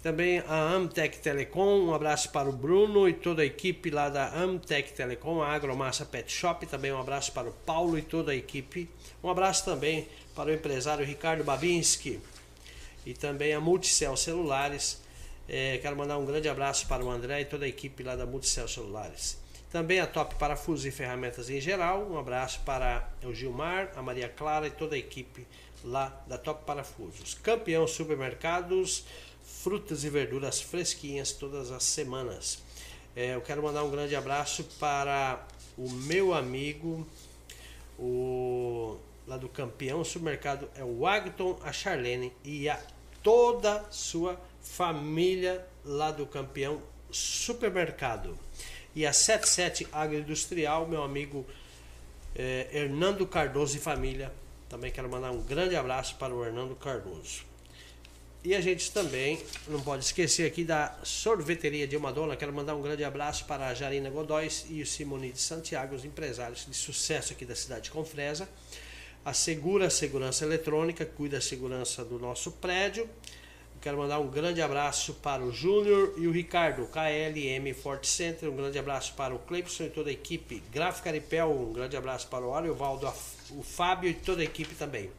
também 0.00 0.44
a 0.46 0.62
Amtec 0.62 1.18
Telecom, 1.18 1.86
um 1.86 1.92
abraço 1.92 2.30
para 2.30 2.48
o 2.48 2.52
Bruno 2.52 3.08
e 3.08 3.12
toda 3.12 3.42
a 3.42 3.44
equipe 3.44 3.90
lá 3.90 4.08
da 4.08 4.32
Amtec 4.32 4.92
Telecom, 4.92 5.42
a 5.42 5.48
Agromassa 5.48 6.06
Pet 6.06 6.32
Shop, 6.32 6.64
também 6.66 6.92
um 6.92 7.00
abraço 7.00 7.32
para 7.32 7.48
o 7.48 7.52
Paulo 7.52 7.98
e 7.98 8.02
toda 8.02 8.30
a 8.30 8.36
equipe. 8.36 8.88
Um 9.24 9.28
abraço 9.28 9.64
também 9.64 10.06
para 10.32 10.50
o 10.50 10.54
empresário 10.54 11.04
Ricardo 11.04 11.42
Babinski 11.42 12.20
e 13.04 13.12
também 13.12 13.52
a 13.52 13.60
Multicel 13.60 14.16
Celulares. 14.16 15.02
É, 15.48 15.78
quero 15.78 15.96
mandar 15.96 16.16
um 16.16 16.24
grande 16.24 16.48
abraço 16.48 16.86
para 16.86 17.04
o 17.04 17.10
André 17.10 17.40
e 17.40 17.44
toda 17.44 17.64
a 17.64 17.68
equipe 17.68 18.04
lá 18.04 18.14
da 18.14 18.24
Multicel 18.24 18.68
Celulares. 18.68 19.45
Também 19.76 20.00
a 20.00 20.06
Top 20.06 20.34
Parafusos 20.36 20.86
e 20.86 20.90
Ferramentas 20.90 21.50
em 21.50 21.60
geral. 21.60 22.08
Um 22.10 22.18
abraço 22.18 22.60
para 22.64 23.06
o 23.22 23.34
Gilmar, 23.34 23.92
a 23.94 24.00
Maria 24.00 24.26
Clara 24.26 24.66
e 24.66 24.70
toda 24.70 24.94
a 24.94 24.98
equipe 24.98 25.46
lá 25.84 26.18
da 26.26 26.38
Top 26.38 26.64
Parafusos. 26.64 27.34
Campeão 27.34 27.86
Supermercados, 27.86 29.04
frutas 29.44 30.02
e 30.02 30.08
verduras 30.08 30.62
fresquinhas 30.62 31.30
todas 31.32 31.70
as 31.70 31.84
semanas. 31.84 32.62
É, 33.14 33.34
eu 33.34 33.42
quero 33.42 33.62
mandar 33.62 33.84
um 33.84 33.90
grande 33.90 34.16
abraço 34.16 34.64
para 34.80 35.46
o 35.76 35.90
meu 35.90 36.32
amigo, 36.32 37.06
o 37.98 38.96
lá 39.26 39.36
do 39.36 39.50
Campeão 39.50 40.02
Supermercado, 40.02 40.70
é 40.74 40.82
o 40.82 41.06
Agton, 41.06 41.60
a 41.62 41.70
Charlene 41.70 42.32
e 42.42 42.66
a 42.66 42.80
toda 43.22 43.84
sua 43.90 44.40
família 44.62 45.66
lá 45.84 46.10
do 46.10 46.24
Campeão 46.24 46.80
Supermercado. 47.10 48.38
E 48.96 49.04
a 49.04 49.12
77 49.12 49.86
Agroindustrial, 49.92 50.88
meu 50.88 51.02
amigo 51.02 51.46
eh, 52.34 52.66
Hernando 52.72 53.26
Cardoso 53.26 53.76
e 53.76 53.78
família. 53.78 54.32
Também 54.70 54.90
quero 54.90 55.06
mandar 55.06 55.32
um 55.32 55.42
grande 55.42 55.76
abraço 55.76 56.16
para 56.16 56.34
o 56.34 56.42
Hernando 56.42 56.74
Cardoso. 56.74 57.44
E 58.42 58.54
a 58.54 58.60
gente 58.62 58.90
também 58.90 59.38
não 59.68 59.82
pode 59.82 60.02
esquecer 60.02 60.46
aqui 60.46 60.64
da 60.64 60.96
sorveteria 61.02 61.86
de 61.86 61.94
uma 61.94 62.10
dona. 62.10 62.36
Quero 62.36 62.54
mandar 62.54 62.74
um 62.74 62.80
grande 62.80 63.04
abraço 63.04 63.44
para 63.44 63.68
a 63.68 63.74
Jarina 63.74 64.08
Godóis 64.08 64.64
e 64.70 64.80
o 64.80 64.86
Simone 64.86 65.30
de 65.30 65.42
Santiago, 65.42 65.94
os 65.94 66.06
empresários 66.06 66.64
de 66.66 66.74
sucesso 66.74 67.34
aqui 67.34 67.44
da 67.44 67.54
cidade 67.54 67.82
de 67.82 67.90
Confresa. 67.90 68.48
A 69.22 69.34
Segura 69.34 69.90
Segurança 69.90 70.42
Eletrônica, 70.42 71.04
cuida 71.04 71.36
da 71.36 71.42
segurança 71.42 72.02
do 72.02 72.18
nosso 72.18 72.50
prédio. 72.50 73.06
Quero 73.80 73.98
mandar 73.98 74.18
um 74.18 74.28
grande 74.28 74.60
abraço 74.60 75.14
para 75.14 75.42
o 75.42 75.52
Júnior 75.52 76.14
e 76.16 76.26
o 76.26 76.32
Ricardo, 76.32 76.88
KLM 76.88 77.72
Forte 77.74 78.08
Center. 78.08 78.48
Um 78.50 78.56
grande 78.56 78.78
abraço 78.78 79.14
para 79.14 79.34
o 79.34 79.38
Cleibson 79.38 79.84
e 79.84 79.90
toda 79.90 80.10
a 80.10 80.12
equipe. 80.12 80.62
Gráfica 80.72 81.10
Aripel, 81.10 81.50
um 81.50 81.72
grande 81.72 81.96
abraço 81.96 82.26
para 82.28 82.44
o 82.44 82.54
Ariovaldo, 82.54 83.06
o 83.50 83.62
Fábio 83.62 84.10
e 84.10 84.14
toda 84.14 84.40
a 84.42 84.44
equipe 84.44 84.74
também. 84.74 85.10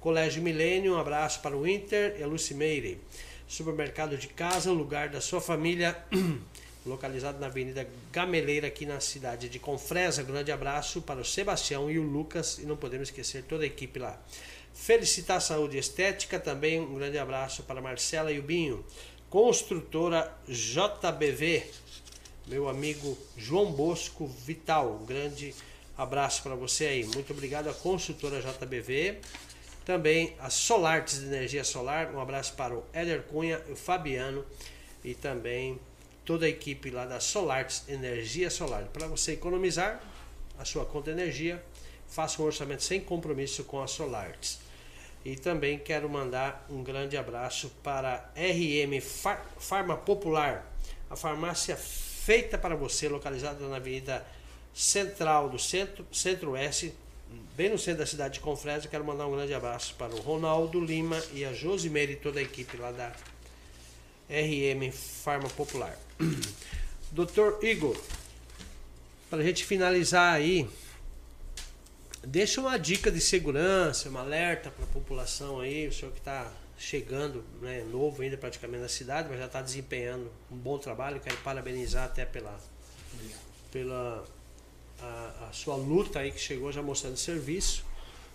Colégio 0.00 0.42
Milênio, 0.42 0.94
um 0.94 0.98
abraço 0.98 1.40
para 1.40 1.56
o 1.56 1.66
Inter 1.66 2.16
e 2.18 2.22
a 2.22 2.26
Lucimeire. 2.26 3.00
Supermercado 3.46 4.16
de 4.16 4.28
casa, 4.28 4.70
lugar 4.70 5.08
da 5.08 5.20
sua 5.20 5.40
família, 5.40 5.96
localizado 6.86 7.38
na 7.38 7.46
Avenida 7.46 7.86
Gameleira, 8.12 8.68
aqui 8.68 8.86
na 8.86 9.00
cidade 9.00 9.48
de 9.48 9.58
Confresa. 9.58 10.22
Um 10.22 10.26
grande 10.26 10.52
abraço 10.52 11.02
para 11.02 11.20
o 11.20 11.24
Sebastião 11.24 11.90
e 11.90 11.98
o 11.98 12.02
Lucas, 12.02 12.58
e 12.58 12.62
não 12.62 12.76
podemos 12.76 13.08
esquecer 13.08 13.42
toda 13.42 13.64
a 13.64 13.66
equipe 13.66 13.98
lá. 13.98 14.18
Felicitar 14.78 15.42
Saúde 15.42 15.76
Estética, 15.76 16.38
também 16.40 16.80
um 16.80 16.94
grande 16.94 17.18
abraço 17.18 17.64
para 17.64 17.82
Marcela 17.82 18.32
e 18.32 18.38
o 18.38 18.42
Binho. 18.42 18.82
Construtora 19.28 20.32
JBV, 20.46 21.66
meu 22.46 22.68
amigo 22.68 23.18
João 23.36 23.70
Bosco 23.70 24.26
Vital, 24.26 25.00
um 25.02 25.04
grande 25.04 25.54
abraço 25.96 26.42
para 26.42 26.54
você 26.54 26.86
aí. 26.86 27.04
Muito 27.04 27.34
obrigado 27.34 27.68
à 27.68 27.74
construtora 27.74 28.40
JBV. 28.40 29.18
Também 29.84 30.34
a 30.38 30.48
Solartes 30.48 31.18
de 31.18 31.26
Energia 31.26 31.64
Solar, 31.64 32.14
um 32.14 32.20
abraço 32.20 32.54
para 32.54 32.74
o 32.74 32.82
Éder 32.92 33.24
Cunha, 33.24 33.60
o 33.68 33.76
Fabiano 33.76 34.46
e 35.04 35.12
também 35.12 35.78
toda 36.24 36.46
a 36.46 36.48
equipe 36.48 36.88
lá 36.88 37.04
da 37.04 37.20
Solartes 37.20 37.82
Energia 37.88 38.48
Solar. 38.48 38.84
Para 38.84 39.06
você 39.06 39.32
economizar 39.32 40.00
a 40.56 40.64
sua 40.64 40.86
conta 40.86 41.12
de 41.12 41.20
energia, 41.20 41.62
faça 42.06 42.40
um 42.40 42.46
orçamento 42.46 42.84
sem 42.84 43.00
compromisso 43.00 43.64
com 43.64 43.82
a 43.82 43.86
Solartes. 43.86 44.67
E 45.28 45.36
também 45.36 45.78
quero 45.78 46.08
mandar 46.08 46.66
um 46.70 46.82
grande 46.82 47.14
abraço 47.14 47.70
para 47.82 48.32
RM 48.34 48.98
Far 48.98 49.44
Farma 49.58 49.94
Popular, 49.94 50.66
a 51.10 51.16
farmácia 51.16 51.76
feita 51.76 52.56
para 52.56 52.74
você, 52.74 53.10
localizada 53.10 53.68
na 53.68 53.76
Avenida 53.76 54.26
Central 54.72 55.50
do 55.50 55.58
Centro, 55.58 56.06
Centro-Oeste, 56.10 56.94
bem 57.54 57.68
no 57.68 57.78
centro 57.78 57.98
da 57.98 58.06
cidade 58.06 58.34
de 58.34 58.40
Confresa. 58.40 58.88
Quero 58.88 59.04
mandar 59.04 59.26
um 59.26 59.32
grande 59.32 59.52
abraço 59.52 59.94
para 59.98 60.14
o 60.14 60.18
Ronaldo 60.18 60.80
Lima 60.80 61.22
e 61.34 61.44
a 61.44 61.52
Josimeire 61.52 62.14
e 62.14 62.16
toda 62.16 62.40
a 62.40 62.42
equipe 62.42 62.78
lá 62.78 62.90
da 62.90 63.12
RM 64.30 64.90
Farma 64.90 65.50
Popular. 65.50 65.94
Doutor 67.12 67.58
Igor, 67.62 68.00
para 69.28 69.40
a 69.40 69.42
gente 69.42 69.62
finalizar 69.66 70.32
aí, 70.32 70.66
deixa 72.24 72.60
uma 72.60 72.78
dica 72.78 73.10
de 73.10 73.20
segurança, 73.20 74.08
um 74.08 74.18
alerta 74.18 74.70
para 74.70 74.84
a 74.84 74.88
população 74.88 75.60
aí, 75.60 75.88
o 75.88 75.92
senhor 75.92 76.12
que 76.12 76.18
está 76.18 76.50
chegando, 76.78 77.44
né, 77.60 77.84
novo 77.90 78.22
ainda 78.22 78.36
praticamente 78.36 78.82
na 78.82 78.88
cidade, 78.88 79.28
mas 79.28 79.38
já 79.38 79.46
está 79.46 79.60
desempenhando 79.60 80.30
um 80.50 80.56
bom 80.56 80.78
trabalho, 80.78 81.20
quero 81.20 81.36
parabenizar 81.38 82.04
até 82.04 82.24
pela, 82.24 82.58
pela 83.72 84.24
a, 85.00 85.48
a, 85.48 85.52
sua 85.52 85.74
luta 85.74 86.20
aí 86.20 86.30
que 86.30 86.40
chegou 86.40 86.70
já 86.70 86.80
mostrando 86.80 87.16
serviço, 87.16 87.84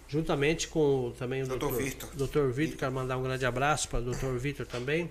juntamente 0.10 0.68
com 0.68 1.14
também 1.18 1.43
o 1.43 1.45
Dr. 1.45 1.57
doutor 1.57 1.77
Vitor. 1.77 2.10
Doutor 2.15 2.51
Vitor, 2.51 2.77
quero 2.77 2.91
mandar 2.91 3.18
um 3.18 3.23
grande 3.23 3.45
abraço 3.45 3.88
para 3.88 3.99
o 3.99 4.03
doutor 4.03 4.38
Vitor 4.38 4.68
também. 4.68 5.10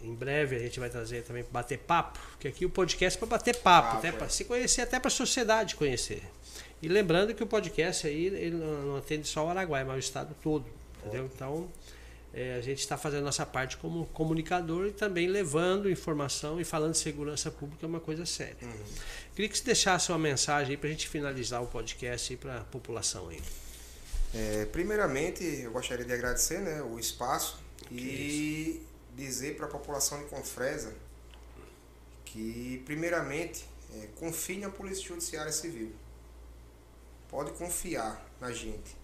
Em 0.00 0.14
breve 0.14 0.56
a 0.56 0.58
gente 0.58 0.78
vai 0.78 0.90
trazer 0.90 1.22
também 1.22 1.44
bater 1.50 1.78
papo, 1.78 2.18
porque 2.32 2.48
aqui 2.48 2.64
o 2.64 2.70
podcast 2.70 3.16
é 3.16 3.18
para 3.18 3.28
bater 3.28 3.56
papo, 3.56 3.88
Papo, 3.88 3.98
até 3.98 4.08
é. 4.08 4.12
para 4.12 4.28
se 4.28 4.44
conhecer, 4.44 4.82
até 4.82 4.98
para 4.98 5.08
a 5.08 5.12
sociedade 5.12 5.74
conhecer. 5.74 6.22
E 6.82 6.88
lembrando 6.88 7.32
que 7.34 7.42
o 7.42 7.46
podcast 7.46 8.06
aí 8.06 8.26
ele 8.26 8.56
não 8.56 8.96
atende 8.96 9.26
só 9.28 9.46
o 9.46 9.48
Araguaia, 9.48 9.84
mas 9.84 9.96
o 9.96 10.00
estado 10.00 10.34
todo, 10.42 10.66
entendeu? 10.98 11.30
Então 11.32 11.70
é, 12.34 12.54
a 12.54 12.60
gente 12.60 12.80
está 12.80 12.96
fazendo 12.96 13.24
nossa 13.24 13.44
parte 13.44 13.76
como 13.76 14.06
comunicador 14.06 14.86
e 14.86 14.92
também 14.92 15.28
levando 15.28 15.90
informação 15.90 16.60
e 16.60 16.64
falando 16.64 16.92
de 16.92 16.98
segurança 16.98 17.50
pública 17.50 17.84
é 17.84 17.88
uma 17.88 18.00
coisa 18.00 18.24
séria. 18.24 18.56
Uhum. 18.62 18.84
Queria 19.34 19.48
que 19.48 19.58
você 19.58 19.64
deixasse 19.64 20.10
uma 20.10 20.18
mensagem 20.18 20.72
aí 20.72 20.76
para 20.76 20.88
a 20.88 20.92
gente 20.92 21.08
finalizar 21.08 21.62
o 21.62 21.66
podcast 21.66 22.36
para 22.38 22.58
a 22.58 22.64
população 22.64 23.28
aí. 23.28 23.40
É, 24.34 24.64
primeiramente, 24.64 25.44
eu 25.44 25.70
gostaria 25.70 26.06
de 26.06 26.12
agradecer 26.12 26.60
né, 26.60 26.82
o 26.82 26.98
espaço 26.98 27.62
e 27.90 28.80
dizer 29.14 29.56
para 29.56 29.66
a 29.66 29.68
população 29.68 30.18
de 30.18 30.24
Confresa 30.24 30.94
que, 32.24 32.82
primeiramente, 32.86 33.66
é, 33.94 34.08
confie 34.16 34.56
na 34.56 34.70
Polícia 34.70 35.06
Judiciária 35.06 35.52
Civil. 35.52 35.92
Pode 37.32 37.52
confiar 37.52 38.22
na 38.38 38.52
gente. 38.52 38.94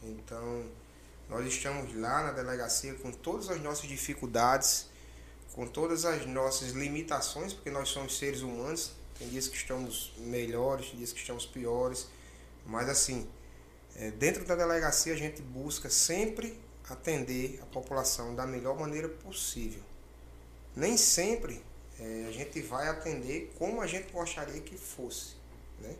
Então, 0.00 0.64
nós 1.28 1.44
estamos 1.44 1.92
lá 1.96 2.22
na 2.22 2.30
delegacia 2.30 2.94
com 2.94 3.10
todas 3.10 3.50
as 3.50 3.60
nossas 3.60 3.88
dificuldades, 3.88 4.86
com 5.56 5.66
todas 5.66 6.04
as 6.04 6.24
nossas 6.24 6.70
limitações, 6.70 7.52
porque 7.52 7.68
nós 7.68 7.88
somos 7.88 8.16
seres 8.16 8.42
humanos. 8.42 8.92
Tem 9.18 9.28
dias 9.28 9.48
que 9.48 9.56
estamos 9.56 10.12
melhores, 10.18 10.90
tem 10.90 10.98
dias 10.98 11.12
que 11.12 11.18
estamos 11.18 11.46
piores. 11.46 12.06
Mas, 12.64 12.88
assim, 12.88 13.28
é, 13.96 14.12
dentro 14.12 14.44
da 14.44 14.54
delegacia 14.54 15.12
a 15.12 15.16
gente 15.16 15.42
busca 15.42 15.90
sempre 15.90 16.56
atender 16.88 17.58
a 17.60 17.66
população 17.66 18.36
da 18.36 18.46
melhor 18.46 18.78
maneira 18.78 19.08
possível. 19.08 19.82
Nem 20.76 20.96
sempre 20.96 21.60
é, 21.98 22.26
a 22.28 22.30
gente 22.30 22.62
vai 22.62 22.86
atender 22.86 23.52
como 23.58 23.80
a 23.80 23.86
gente 23.88 24.12
gostaria 24.12 24.60
que 24.60 24.78
fosse, 24.78 25.34
né? 25.80 25.96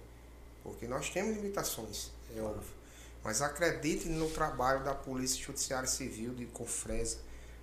Porque 0.62 0.86
nós 0.86 1.10
temos 1.10 1.36
limitações, 1.36 2.10
é 2.36 2.40
óbvio. 2.40 2.76
Mas 3.24 3.42
acredite 3.42 4.08
no 4.08 4.28
trabalho 4.30 4.84
da 4.84 4.94
Polícia 4.94 5.42
Judiciária 5.42 5.88
Civil 5.88 6.34
de 6.34 6.46
Confresa. 6.46 7.18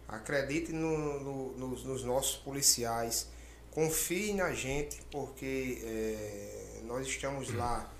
Acredite 0.07 0.71
no- 0.71 1.19
no- 1.19 1.51
nos, 1.57 1.83
nos 1.83 2.03
nossos 2.03 2.35
policiais. 2.37 3.27
Confie 3.71 4.33
na 4.33 4.53
gente, 4.53 5.01
porque 5.11 5.81
é, 5.83 6.81
nós 6.83 7.07
estamos 7.07 7.53
lá 7.53 7.91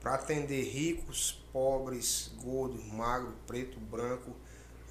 para 0.00 0.14
atender 0.14 0.62
ricos, 0.62 1.42
pobres, 1.52 2.30
gordos, 2.42 2.84
magro, 2.92 3.32
preto, 3.46 3.78
branco, 3.80 4.30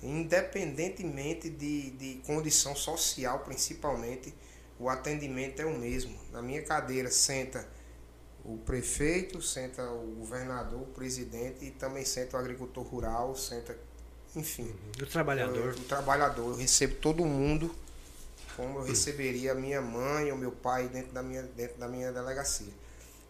independentemente 0.01 1.49
de, 1.49 1.91
de 1.91 2.15
condição 2.25 2.75
social, 2.75 3.39
principalmente, 3.39 4.33
o 4.79 4.89
atendimento 4.89 5.61
é 5.61 5.65
o 5.65 5.77
mesmo. 5.77 6.17
Na 6.31 6.41
minha 6.41 6.61
cadeira 6.63 7.11
senta 7.11 7.67
o 8.45 8.57
prefeito, 8.57 9.41
senta 9.41 9.83
o 9.89 10.15
governador, 10.17 10.81
o 10.81 10.85
presidente 10.87 11.65
e 11.65 11.71
também 11.71 12.03
senta 12.03 12.35
o 12.35 12.39
agricultor 12.39 12.83
rural, 12.83 13.35
senta, 13.35 13.77
enfim, 14.35 14.73
Do 14.97 15.05
trabalhador. 15.07 15.73
o 15.73 15.79
trabalhador. 15.85 16.49
Eu 16.51 16.55
recebo 16.55 16.95
todo 16.95 17.25
mundo 17.25 17.73
como 18.55 18.79
eu 18.79 18.83
receberia 18.83 19.53
a 19.53 19.55
minha 19.55 19.81
mãe 19.81 20.31
ou 20.31 20.37
meu 20.37 20.51
pai 20.51 20.87
dentro 20.87 21.11
da 21.11 21.23
minha, 21.23 21.43
dentro 21.43 21.77
da 21.77 21.87
minha 21.87 22.11
delegacia. 22.11 22.73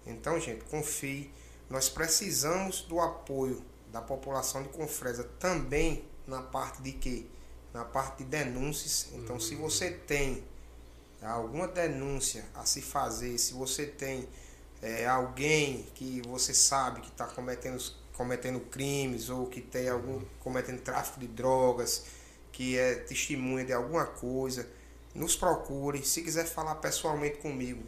Então, 0.05 0.39
gente, 0.39 0.63
confie. 0.65 1.31
Nós 1.69 1.89
precisamos 1.89 2.81
do 2.81 2.99
apoio 2.99 3.63
da 3.91 4.01
população 4.01 4.63
de 4.63 4.69
Confresa 4.69 5.23
também 5.39 6.03
na 6.27 6.41
parte 6.41 6.81
de 6.81 6.91
quê? 6.91 7.25
Na 7.73 7.85
parte 7.85 8.23
de 8.23 8.29
denúncias. 8.29 9.07
Então, 9.13 9.39
se 9.39 9.55
você 9.55 9.91
tem 9.91 10.43
alguma 11.21 11.67
denúncia 11.67 12.43
a 12.53 12.65
se 12.65 12.81
fazer, 12.81 13.37
se 13.37 13.53
você 13.53 13.85
tem 13.85 14.27
é, 14.83 15.07
alguém 15.07 15.87
que 15.95 16.21
você 16.27 16.53
sabe 16.53 17.01
que 17.01 17.07
está 17.07 17.25
cometendo, 17.25 17.81
cometendo 18.13 18.59
crimes 18.59 19.29
ou 19.29 19.47
que 19.47 19.61
tem 19.61 19.87
algum 19.89 20.21
cometendo 20.41 20.81
tráfico 20.81 21.19
de 21.21 21.27
drogas, 21.27 22.03
que 22.51 22.77
é 22.77 22.95
testemunha 22.95 23.63
de 23.65 23.71
alguma 23.73 24.05
coisa, 24.05 24.67
nos 25.15 25.35
procure. 25.35 26.03
Se 26.05 26.21
quiser 26.21 26.45
falar 26.45 26.75
pessoalmente 26.75 27.37
comigo, 27.37 27.81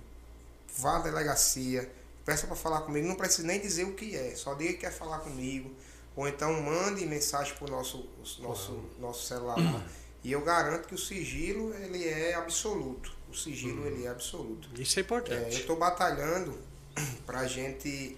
vá 0.78 0.98
à 0.98 1.00
delegacia, 1.00 1.92
peça 2.24 2.48
para 2.48 2.56
falar 2.56 2.82
comigo. 2.82 3.06
Não 3.08 3.16
precisa 3.16 3.46
nem 3.46 3.60
dizer 3.60 3.84
o 3.84 3.94
que 3.94 4.16
é, 4.16 4.34
só 4.36 4.54
diga 4.54 4.74
que 4.74 4.80
quer 4.80 4.92
falar 4.92 5.20
comigo. 5.20 5.72
Ou 6.16 6.26
então 6.30 6.62
mande 6.62 7.06
mensagem 7.06 7.54
para 7.56 7.68
o 7.68 7.72
nosso, 7.72 8.08
nosso, 8.40 8.72
nosso 9.00 9.28
celular. 9.28 9.58
lá. 9.58 9.86
E 10.24 10.32
eu 10.32 10.42
garanto 10.42 10.88
que 10.88 10.96
o 10.96 10.98
sigilo 10.98 11.74
ele 11.76 12.08
é 12.08 12.34
absoluto. 12.36 13.12
O 13.30 13.34
sigilo 13.36 13.86
ele 13.86 14.06
é 14.06 14.08
absoluto. 14.08 14.70
Isso 14.82 14.98
é 14.98 15.02
É, 15.02 15.04
eu 15.04 15.06
importante. 15.06 15.60
estou 15.60 15.76
batalhando 15.76 16.58
para 17.26 17.40
a 17.40 17.48
gente 17.48 18.18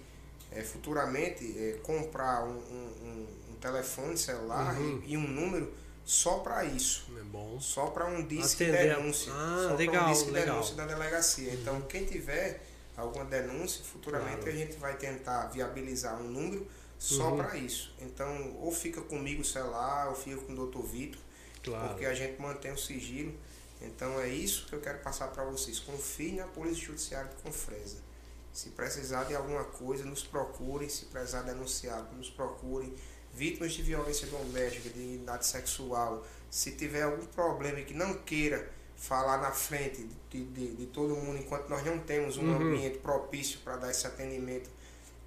é, 0.52 0.62
futuramente 0.62 1.44
é, 1.58 1.78
comprar 1.82 2.44
um, 2.44 2.50
um- 2.58 3.04
um- 3.04 3.38
telefone 3.60 4.16
celular 4.16 4.78
Uhum. 4.78 5.02
e, 5.04 5.14
e 5.14 5.16
um 5.16 5.26
número 5.26 5.74
só 6.04 6.38
para 6.38 6.64
isso. 6.64 7.06
É 7.18 7.22
bom. 7.24 7.60
Só 7.60 7.86
para 7.88 8.06
um 8.06 8.24
disque 8.24 8.62
Atender 8.62 8.94
denúncia. 8.96 9.32
Ah, 9.34 9.66
só 9.70 9.74
legal, 9.74 10.08
um 10.08 10.12
disque 10.12 10.30
legal. 10.30 10.54
denúncia 10.54 10.76
da 10.76 10.86
delegacia. 10.86 11.52
Então, 11.54 11.80
quem 11.82 12.04
tiver 12.06 12.62
alguma 12.96 13.24
denúncia, 13.24 13.84
futuramente 13.84 14.36
Claro. 14.42 14.50
a 14.52 14.54
gente 14.54 14.76
vai 14.78 14.96
tentar 14.96 15.46
viabilizar 15.48 16.20
um 16.22 16.28
número 16.30 16.66
só 17.00 17.30
Uhum. 17.32 17.36
para 17.38 17.56
isso. 17.56 17.92
Então, 18.00 18.56
ou 18.60 18.70
fica 18.70 19.00
comigo 19.02 19.42
o 19.42 19.44
celular, 19.44 20.08
ou 20.08 20.14
fica 20.14 20.36
com 20.40 20.52
o 20.52 20.66
Dr. 20.66 20.82
Vitor. 20.86 21.20
Claro. 21.64 21.88
porque 21.88 22.06
a 22.06 22.14
gente 22.14 22.40
mantém 22.40 22.70
o 22.72 22.78
sigilo. 22.78 23.34
Então 23.82 24.18
é 24.20 24.28
isso 24.28 24.66
que 24.66 24.74
eu 24.74 24.80
quero 24.80 25.00
passar 25.00 25.28
para 25.28 25.42
vocês. 25.44 25.80
Confie 25.80 26.32
na 26.32 26.46
Polícia 26.46 26.86
Judiciária 26.86 27.28
de 27.28 27.42
Confresa. 27.42 27.96
Se 28.52 28.70
precisar 28.70 29.24
de 29.24 29.34
alguma 29.34 29.64
coisa, 29.64 30.04
nos 30.04 30.22
procurem. 30.24 30.88
Se 30.88 31.06
precisar 31.06 31.42
denunciar, 31.42 32.02
nos 32.16 32.30
procurem. 32.30 32.94
Vítimas 33.34 33.72
de 33.72 33.82
violência 33.82 34.26
doméstica, 34.26 34.88
de 34.88 35.14
idade 35.14 35.46
sexual. 35.46 36.24
Se 36.50 36.72
tiver 36.72 37.02
algum 37.02 37.24
problema 37.26 37.80
que 37.82 37.94
não 37.94 38.14
queira 38.14 38.70
falar 38.96 39.38
na 39.40 39.52
frente 39.52 40.08
de, 40.30 40.44
de, 40.44 40.74
de 40.74 40.86
todo 40.86 41.14
mundo, 41.14 41.38
enquanto 41.38 41.68
nós 41.68 41.84
não 41.84 41.98
temos 42.00 42.36
um 42.36 42.42
Uhum. 42.48 42.56
ambiente 42.56 42.98
propício 42.98 43.60
para 43.60 43.76
dar 43.76 43.90
esse 43.90 44.06
atendimento, 44.06 44.68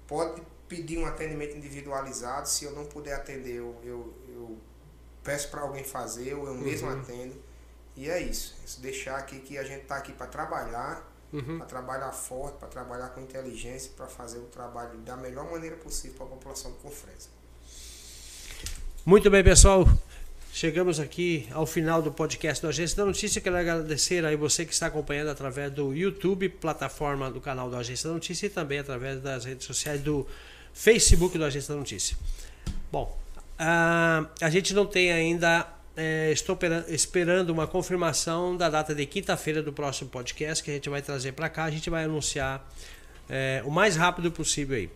pode 0.06 0.42
pedir 0.68 0.98
um 0.98 1.06
atendimento 1.06 1.56
individualizado. 1.56 2.48
Se 2.48 2.64
eu 2.64 2.72
não 2.72 2.84
puder 2.84 3.14
atender, 3.14 3.54
eu, 3.56 3.80
eu, 3.82 4.12
eu 4.28 4.58
peço 5.24 5.48
para 5.50 5.62
alguém 5.62 5.84
fazer, 5.84 6.34
ou 6.34 6.46
eu 6.48 6.54
mesmo 6.54 6.90
Uhum. 6.90 7.00
atendo. 7.00 7.36
E 7.96 8.10
é 8.10 8.20
isso. 8.20 8.56
Isso 8.64 8.80
deixar 8.80 9.16
aqui 9.16 9.38
que 9.40 9.56
a 9.56 9.64
gente 9.64 9.82
está 9.82 9.96
aqui 9.96 10.12
para 10.12 10.26
trabalhar, 10.26 11.10
Uhum. 11.32 11.56
para 11.58 11.66
trabalhar 11.66 12.12
forte, 12.12 12.58
para 12.58 12.68
trabalhar 12.68 13.08
com 13.08 13.20
inteligência, 13.20 13.90
para 13.96 14.06
fazer 14.06 14.38
o 14.38 14.46
trabalho 14.46 14.98
da 14.98 15.16
melhor 15.16 15.50
maneira 15.50 15.76
possível 15.76 16.16
para 16.16 16.26
a 16.26 16.28
população 16.28 16.70
de 16.72 16.78
Confresa. 16.78 17.28
Muito 19.04 19.30
bem, 19.30 19.42
pessoal. 19.42 19.88
Chegamos 20.52 21.00
aqui 21.00 21.48
ao 21.50 21.64
final 21.64 22.02
do 22.02 22.12
podcast 22.12 22.60
do 22.60 22.68
Agência 22.68 22.94
da 22.98 23.06
Notícia. 23.06 23.40
Quero 23.40 23.56
agradecer 23.56 24.22
aí 24.22 24.36
você 24.36 24.66
que 24.66 24.72
está 24.74 24.86
acompanhando 24.86 25.30
através 25.30 25.72
do 25.72 25.94
YouTube, 25.94 26.50
plataforma 26.50 27.30
do 27.30 27.40
canal 27.40 27.70
do 27.70 27.76
Agência 27.76 28.08
da 28.08 28.14
Notícia, 28.14 28.46
e 28.46 28.50
também 28.50 28.78
através 28.78 29.18
das 29.22 29.46
redes 29.46 29.66
sociais 29.66 30.02
do 30.02 30.26
Facebook 30.74 31.38
do 31.38 31.44
Agência 31.46 31.72
da 31.72 31.80
Notícia. 31.80 32.18
Bom, 32.92 33.18
ah, 33.58 34.26
a 34.42 34.50
gente 34.50 34.74
não 34.74 34.84
tem 34.84 35.10
ainda. 35.10 35.66
Eh, 35.96 36.30
estou 36.32 36.56
pera- 36.56 36.84
esperando 36.88 37.50
uma 37.50 37.66
confirmação 37.66 38.56
da 38.56 38.68
data 38.68 38.94
de 38.94 39.04
quinta-feira 39.06 39.62
do 39.62 39.72
próximo 39.72 40.08
podcast 40.10 40.62
que 40.62 40.70
a 40.70 40.74
gente 40.74 40.88
vai 40.88 41.02
trazer 41.02 41.32
para 41.32 41.48
cá. 41.48 41.64
A 41.64 41.70
gente 41.70 41.88
vai 41.90 42.04
anunciar 42.04 42.66
eh, 43.28 43.62
o 43.64 43.70
mais 43.70 43.96
rápido 43.96 44.30
possível 44.32 44.76
aí. 44.76 44.90